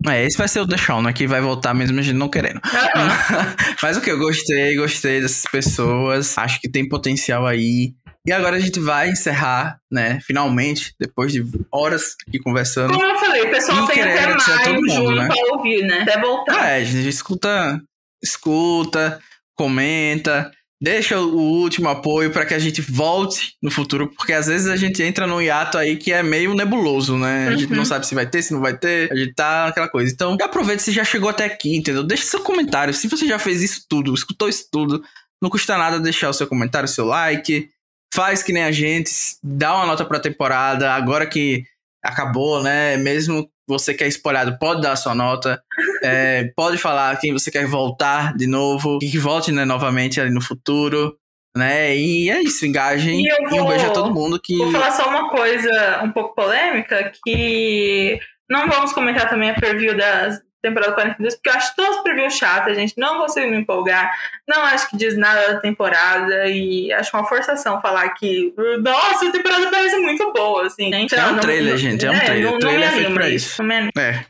É, 0.08 0.24
esse 0.24 0.36
vai 0.36 0.48
ser 0.48 0.60
o 0.60 0.66
The 0.66 0.76
Shawn, 0.76 1.02
né? 1.02 1.12
Que 1.12 1.26
vai 1.26 1.40
voltar 1.40 1.74
mesmo 1.74 1.98
a 1.98 2.02
gente 2.02 2.16
não 2.16 2.28
querendo. 2.28 2.56
Uhum. 2.56 3.54
Mas 3.82 3.96
o 3.96 4.00
que 4.00 4.10
eu 4.10 4.18
gostei, 4.18 4.76
gostei 4.76 5.20
dessas 5.20 5.44
pessoas. 5.50 6.36
Acho 6.38 6.60
que 6.60 6.70
tem 6.70 6.88
potencial 6.88 7.46
aí. 7.46 7.92
E 8.26 8.32
agora 8.32 8.56
a 8.56 8.60
gente 8.60 8.80
vai 8.80 9.10
encerrar, 9.10 9.78
né? 9.90 10.18
Finalmente, 10.22 10.94
depois 10.98 11.32
de 11.32 11.44
horas 11.70 12.14
aqui 12.26 12.38
conversando. 12.38 12.94
Como 12.94 13.04
eu 13.04 13.18
falei, 13.18 13.42
o 13.42 13.50
pessoal 13.50 13.86
tem 13.86 14.02
até 14.02 14.26
maio, 14.28 14.90
junho 14.90 15.16
né? 15.16 15.28
pra 15.28 15.56
ouvir, 15.56 15.82
né? 15.82 16.00
Até 16.02 16.20
voltar. 16.20 16.60
Ah, 16.60 16.68
é, 16.68 16.76
a 16.76 16.84
gente 16.84 17.08
escuta, 17.08 17.80
escuta, 18.22 19.20
comenta. 19.56 20.50
Deixa 20.82 21.20
o 21.20 21.38
último 21.38 21.88
apoio 21.88 22.32
para 22.32 22.44
que 22.44 22.54
a 22.54 22.58
gente 22.58 22.80
volte 22.82 23.54
no 23.62 23.70
futuro, 23.70 24.12
porque 24.16 24.32
às 24.32 24.48
vezes 24.48 24.66
a 24.66 24.74
gente 24.74 25.00
entra 25.00 25.28
num 25.28 25.40
hiato 25.40 25.78
aí 25.78 25.96
que 25.96 26.12
é 26.12 26.24
meio 26.24 26.54
nebuloso, 26.54 27.16
né? 27.16 27.46
A 27.46 27.56
gente 27.56 27.70
não 27.70 27.78
uhum. 27.78 27.84
sabe 27.84 28.04
se 28.04 28.16
vai 28.16 28.26
ter, 28.26 28.42
se 28.42 28.52
não 28.52 28.60
vai 28.60 28.76
ter, 28.76 29.08
a 29.12 29.14
gente 29.14 29.32
tá 29.32 29.66
naquela 29.66 29.88
coisa. 29.88 30.12
Então, 30.12 30.36
aproveita 30.42 30.82
se 30.82 30.90
já 30.90 31.04
chegou 31.04 31.30
até 31.30 31.44
aqui, 31.44 31.76
entendeu? 31.76 32.02
Deixa 32.02 32.24
seu 32.24 32.40
comentário. 32.40 32.92
Se 32.92 33.06
você 33.06 33.28
já 33.28 33.38
fez 33.38 33.62
isso 33.62 33.86
tudo, 33.88 34.12
escutou 34.12 34.48
isso 34.48 34.66
tudo, 34.72 35.00
não 35.40 35.48
custa 35.48 35.78
nada 35.78 36.00
deixar 36.00 36.30
o 36.30 36.34
seu 36.34 36.48
comentário, 36.48 36.86
o 36.86 36.92
seu 36.92 37.04
like. 37.04 37.68
Faz 38.12 38.42
que 38.42 38.52
nem 38.52 38.64
a 38.64 38.72
gente, 38.72 39.12
dá 39.40 39.76
uma 39.76 39.86
nota 39.86 40.04
pra 40.04 40.18
temporada, 40.18 40.92
agora 40.92 41.26
que 41.26 41.62
acabou, 42.02 42.60
né? 42.60 42.96
Mesmo 42.96 43.48
você 43.66 43.94
que 43.94 44.04
é 44.04 44.08
espolhado, 44.08 44.58
pode 44.58 44.82
dar 44.82 44.92
a 44.92 44.96
sua 44.96 45.14
nota. 45.14 45.62
É, 46.02 46.44
pode 46.56 46.78
falar 46.78 47.18
quem 47.18 47.32
você 47.32 47.50
quer 47.50 47.66
voltar 47.66 48.36
de 48.36 48.46
novo, 48.46 48.98
que 48.98 49.18
volte 49.18 49.52
né, 49.52 49.64
novamente 49.64 50.20
ali 50.20 50.30
no 50.30 50.40
futuro. 50.40 51.16
Né? 51.56 51.94
E 51.96 52.30
é 52.30 52.40
isso, 52.40 52.64
engajem 52.64 53.26
e, 53.26 53.48
vou, 53.50 53.58
e 53.58 53.60
um 53.60 53.68
beijo 53.68 53.86
a 53.86 53.90
todo 53.90 54.12
mundo 54.12 54.40
que. 54.40 54.56
Vou 54.56 54.72
falar 54.72 54.90
só 54.90 55.08
uma 55.08 55.28
coisa 55.28 56.02
um 56.02 56.10
pouco 56.10 56.34
polêmica, 56.34 57.12
que 57.24 58.18
não 58.48 58.68
vamos 58.68 58.92
comentar 58.92 59.28
também 59.28 59.50
a 59.50 59.54
preview 59.54 59.94
das, 59.94 60.40
temporada 60.62 60.92
42, 60.92 61.34
porque 61.34 61.48
eu 61.50 61.54
acho 61.54 61.74
todos 61.74 61.96
os 61.96 62.02
previews 62.02 62.34
chatos, 62.34 62.74
gente. 62.74 62.94
Não 62.96 63.18
consigo 63.18 63.50
me 63.50 63.58
empolgar. 63.58 64.10
Não 64.48 64.62
acho 64.62 64.88
que 64.88 64.96
diz 64.96 65.16
nada 65.16 65.54
da 65.54 65.60
temporada. 65.60 66.46
E 66.46 66.92
acho 66.92 67.14
uma 67.16 67.26
forçação 67.26 67.80
falar 67.80 68.08
que. 68.10 68.54
Nossa, 68.80 69.28
a 69.28 69.32
temporada 69.32 69.68
parece 69.70 69.98
muito 69.98 70.32
boa, 70.32 70.66
assim. 70.66 70.94
Então, 70.94 71.18
é 71.18 71.26
um 71.26 71.38
trailer, 71.38 71.72
não, 71.72 71.78
gente. 71.78 72.06
É 72.06 72.10
um 72.10 72.14
é, 72.14 72.20
trailer. 72.20 72.50
Não, 72.50 72.56
o 72.56 72.58
trailer 72.60 72.88
é 72.88 72.92
feito 72.92 73.14
pra 73.14 73.28
isso. 73.28 73.62
É. 73.98 74.24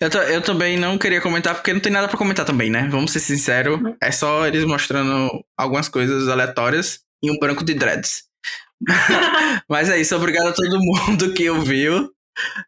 Eu, 0.00 0.08
eu 0.22 0.42
também 0.42 0.78
não 0.78 0.98
queria 0.98 1.20
comentar, 1.20 1.54
porque 1.54 1.72
não 1.72 1.80
tem 1.80 1.92
nada 1.92 2.08
pra 2.08 2.18
comentar 2.18 2.44
também, 2.44 2.70
né? 2.70 2.88
Vamos 2.90 3.12
ser 3.12 3.20
sinceros. 3.20 3.80
Uhum. 3.80 3.96
É 4.00 4.10
só 4.10 4.46
eles 4.46 4.64
mostrando 4.64 5.30
algumas 5.56 5.88
coisas 5.88 6.28
aleatórias 6.28 7.00
e 7.22 7.30
um 7.30 7.38
branco 7.38 7.64
de 7.64 7.74
dreads. 7.74 8.24
Mas 9.68 9.88
é 9.88 10.00
isso, 10.00 10.16
obrigado 10.16 10.48
a 10.48 10.52
todo 10.52 10.78
mundo 10.80 11.32
que 11.32 11.48
ouviu. 11.48 12.10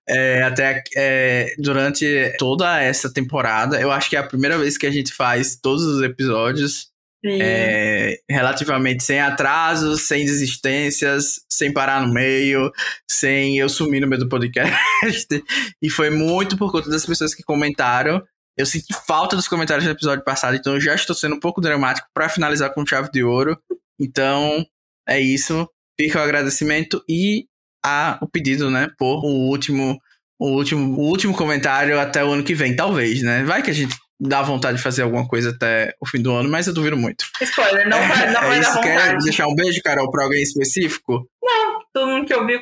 É, 0.09 0.43
até 0.43 0.83
é, 0.97 1.55
durante 1.59 2.35
toda 2.39 2.81
essa 2.81 3.13
temporada, 3.13 3.81
eu 3.81 3.91
acho 3.91 4.09
que 4.09 4.17
é 4.17 4.21
a 4.21 4.27
primeira 4.27 4.59
vez 4.59 4.79
que 4.79 4.87
a 4.87 4.91
gente 4.91 5.13
faz 5.13 5.57
todos 5.57 5.85
os 5.85 6.03
episódios 6.03 6.91
é, 7.25 8.21
relativamente 8.31 9.03
sem 9.03 9.21
atrasos, 9.21 10.03
sem 10.03 10.25
desistências, 10.25 11.41
sem 11.51 11.73
parar 11.73 12.07
no 12.07 12.13
meio, 12.13 12.71
sem 13.11 13.59
eu 13.59 13.69
sumir 13.69 14.01
no 14.01 14.07
meio 14.07 14.23
do 14.23 14.29
podcast. 14.29 15.27
e 15.83 15.91
foi 15.91 16.11
muito 16.11 16.57
por 16.57 16.71
conta 16.71 16.89
das 16.89 17.05
pessoas 17.05 17.35
que 17.35 17.43
comentaram. 17.43 18.23
Eu 18.57 18.65
senti 18.65 18.95
falta 19.07 19.37
dos 19.37 19.49
comentários 19.49 19.85
do 19.85 19.91
episódio 19.91 20.25
passado, 20.25 20.57
então 20.57 20.75
eu 20.75 20.81
já 20.81 20.95
estou 20.95 21.15
sendo 21.15 21.37
um 21.37 21.41
pouco 21.41 21.61
dramático 21.61 22.09
para 22.15 22.29
finalizar 22.29 22.73
com 22.73 22.87
chave 22.87 23.11
de 23.11 23.23
ouro. 23.23 23.59
Então, 24.01 24.65
é 25.07 25.21
isso. 25.21 25.69
Fica 25.99 26.19
o 26.19 26.23
agradecimento 26.23 27.03
e 27.09 27.47
a, 27.87 28.19
o 28.21 28.27
pedido, 28.27 28.69
né, 28.69 28.89
por 28.99 29.25
o 29.25 29.49
último, 29.49 29.97
o 30.41 30.49
último, 30.49 30.99
o 30.99 31.05
último 31.09 31.33
comentário 31.35 32.01
até 32.01 32.25
o 32.25 32.33
ano 32.33 32.43
que 32.43 32.53
vem, 32.55 32.75
talvez, 32.75 33.23
né? 33.23 33.45
Vai 33.45 33.63
que 33.63 33.71
a 33.71 33.75
gente 33.75 33.97
dá 34.19 34.43
vontade 34.43 34.79
de 34.79 34.83
fazer 34.83 35.03
alguma 35.03 35.29
coisa 35.29 35.51
até 35.51 35.95
o 36.01 36.07
fim 36.07 36.21
do 36.21 36.33
ano, 36.33 36.49
mas 36.49 36.67
eu 36.67 36.75
duvido 36.75 36.97
muito. 36.97 37.25
Spoiler, 37.41 37.89
não 37.89 37.99
vai, 37.99 38.33
não 38.33 38.43
é, 38.43 38.49
vai 38.49 38.61
dar 38.61 38.75
vontade. 38.75 39.11
Quer 39.11 39.19
deixar 39.19 39.47
um 39.47 39.55
beijo, 39.55 39.81
Carol, 39.85 40.11
pra 40.11 40.25
alguém 40.25 40.43
específico? 40.43 41.29
Não, 41.41 41.81
todo 41.93 42.09
mundo 42.09 42.27
que 42.27 42.35
eu 42.35 42.45
vi 42.45 42.61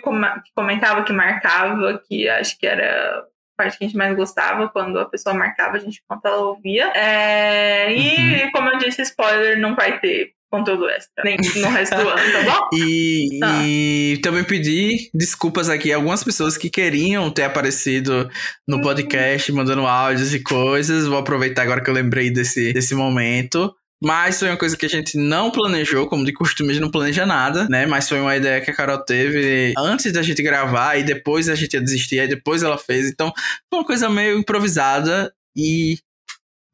comentava 0.54 1.04
que 1.04 1.12
marcava, 1.12 2.02
que 2.06 2.28
acho 2.28 2.58
que 2.58 2.66
era 2.66 3.20
a 3.20 3.24
parte 3.56 3.78
que 3.78 3.84
a 3.84 3.86
gente 3.86 3.96
mais 3.96 4.14
gostava, 4.14 4.68
quando 4.68 4.98
a 4.98 5.06
pessoa 5.06 5.34
marcava, 5.34 5.76
a 5.76 5.80
gente 5.80 6.02
enquanto 6.04 6.26
ela 6.26 6.42
ouvia. 6.42 6.92
É, 6.94 7.90
e, 7.96 8.44
uhum. 8.44 8.50
como 8.52 8.68
eu 8.68 8.78
disse, 8.78 9.02
spoiler, 9.02 9.58
não 9.58 9.74
vai 9.74 9.98
ter 10.00 10.34
conteúdo 10.54 10.88
extra, 10.88 11.24
nem 11.24 11.36
no 11.36 11.68
resto 11.68 11.96
do 11.96 12.08
ano, 12.08 12.32
tá 12.32 12.42
bom? 12.42 12.68
E, 12.74 13.38
tá. 13.40 13.62
e 13.64 14.20
também 14.22 14.44
pedi 14.44 15.10
desculpas 15.12 15.68
aqui 15.68 15.92
a 15.92 15.96
algumas 15.96 16.22
pessoas 16.22 16.56
que 16.56 16.70
queriam 16.70 17.30
ter 17.30 17.42
aparecido 17.42 18.28
no 18.66 18.76
uhum. 18.76 18.82
podcast, 18.82 19.50
mandando 19.52 19.86
áudios 19.86 20.32
e 20.32 20.40
coisas. 20.40 21.06
Vou 21.06 21.18
aproveitar 21.18 21.62
agora 21.62 21.82
que 21.82 21.90
eu 21.90 21.94
lembrei 21.94 22.30
desse, 22.30 22.72
desse 22.72 22.94
momento. 22.94 23.74
Mas 24.02 24.38
foi 24.38 24.48
uma 24.48 24.56
coisa 24.56 24.76
que 24.76 24.84
a 24.84 24.88
gente 24.88 25.16
não 25.16 25.50
planejou, 25.50 26.06
como 26.06 26.24
de 26.24 26.32
costume 26.32 26.70
a 26.70 26.72
gente 26.74 26.82
não 26.82 26.90
planeja 26.90 27.24
nada, 27.24 27.66
né? 27.70 27.86
Mas 27.86 28.08
foi 28.08 28.20
uma 28.20 28.36
ideia 28.36 28.60
que 28.60 28.70
a 28.70 28.74
Carol 28.74 28.98
teve 28.98 29.72
antes 29.78 30.12
da 30.12 30.22
gente 30.22 30.42
gravar 30.42 30.96
e 30.98 31.02
depois 31.02 31.48
a 31.48 31.54
gente 31.54 31.72
ia 31.72 31.80
desistir, 31.80 32.20
aí 32.20 32.28
depois 32.28 32.62
ela 32.62 32.76
fez. 32.76 33.08
Então 33.08 33.32
foi 33.70 33.78
uma 33.78 33.86
coisa 33.86 34.10
meio 34.10 34.38
improvisada 34.38 35.32
e 35.56 35.98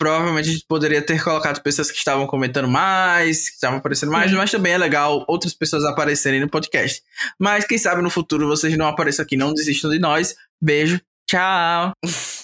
provavelmente 0.01 0.49
a 0.49 0.53
gente 0.53 0.65
poderia 0.67 1.03
ter 1.03 1.23
colocado 1.23 1.61
pessoas 1.61 1.91
que 1.91 1.99
estavam 1.99 2.27
comentando 2.27 2.67
mais, 2.67 3.51
que 3.51 3.57
estavam 3.57 3.79
aparecendo 3.79 4.11
mais, 4.11 4.31
Sim. 4.31 4.37
mas 4.39 4.51
também 4.51 4.73
é 4.73 4.79
legal 4.79 5.27
outras 5.29 5.53
pessoas 5.53 5.85
aparecerem 5.85 6.41
no 6.41 6.49
podcast. 6.49 7.03
Mas 7.39 7.67
quem 7.67 7.77
sabe 7.77 8.01
no 8.01 8.09
futuro 8.09 8.49
vocês 8.49 8.75
não 8.79 8.87
apareçam 8.87 9.23
aqui, 9.23 9.37
não 9.37 9.53
desistam 9.53 9.91
de 9.91 9.99
nós. 9.99 10.35
Beijo, 10.59 10.99
tchau! 11.29 11.93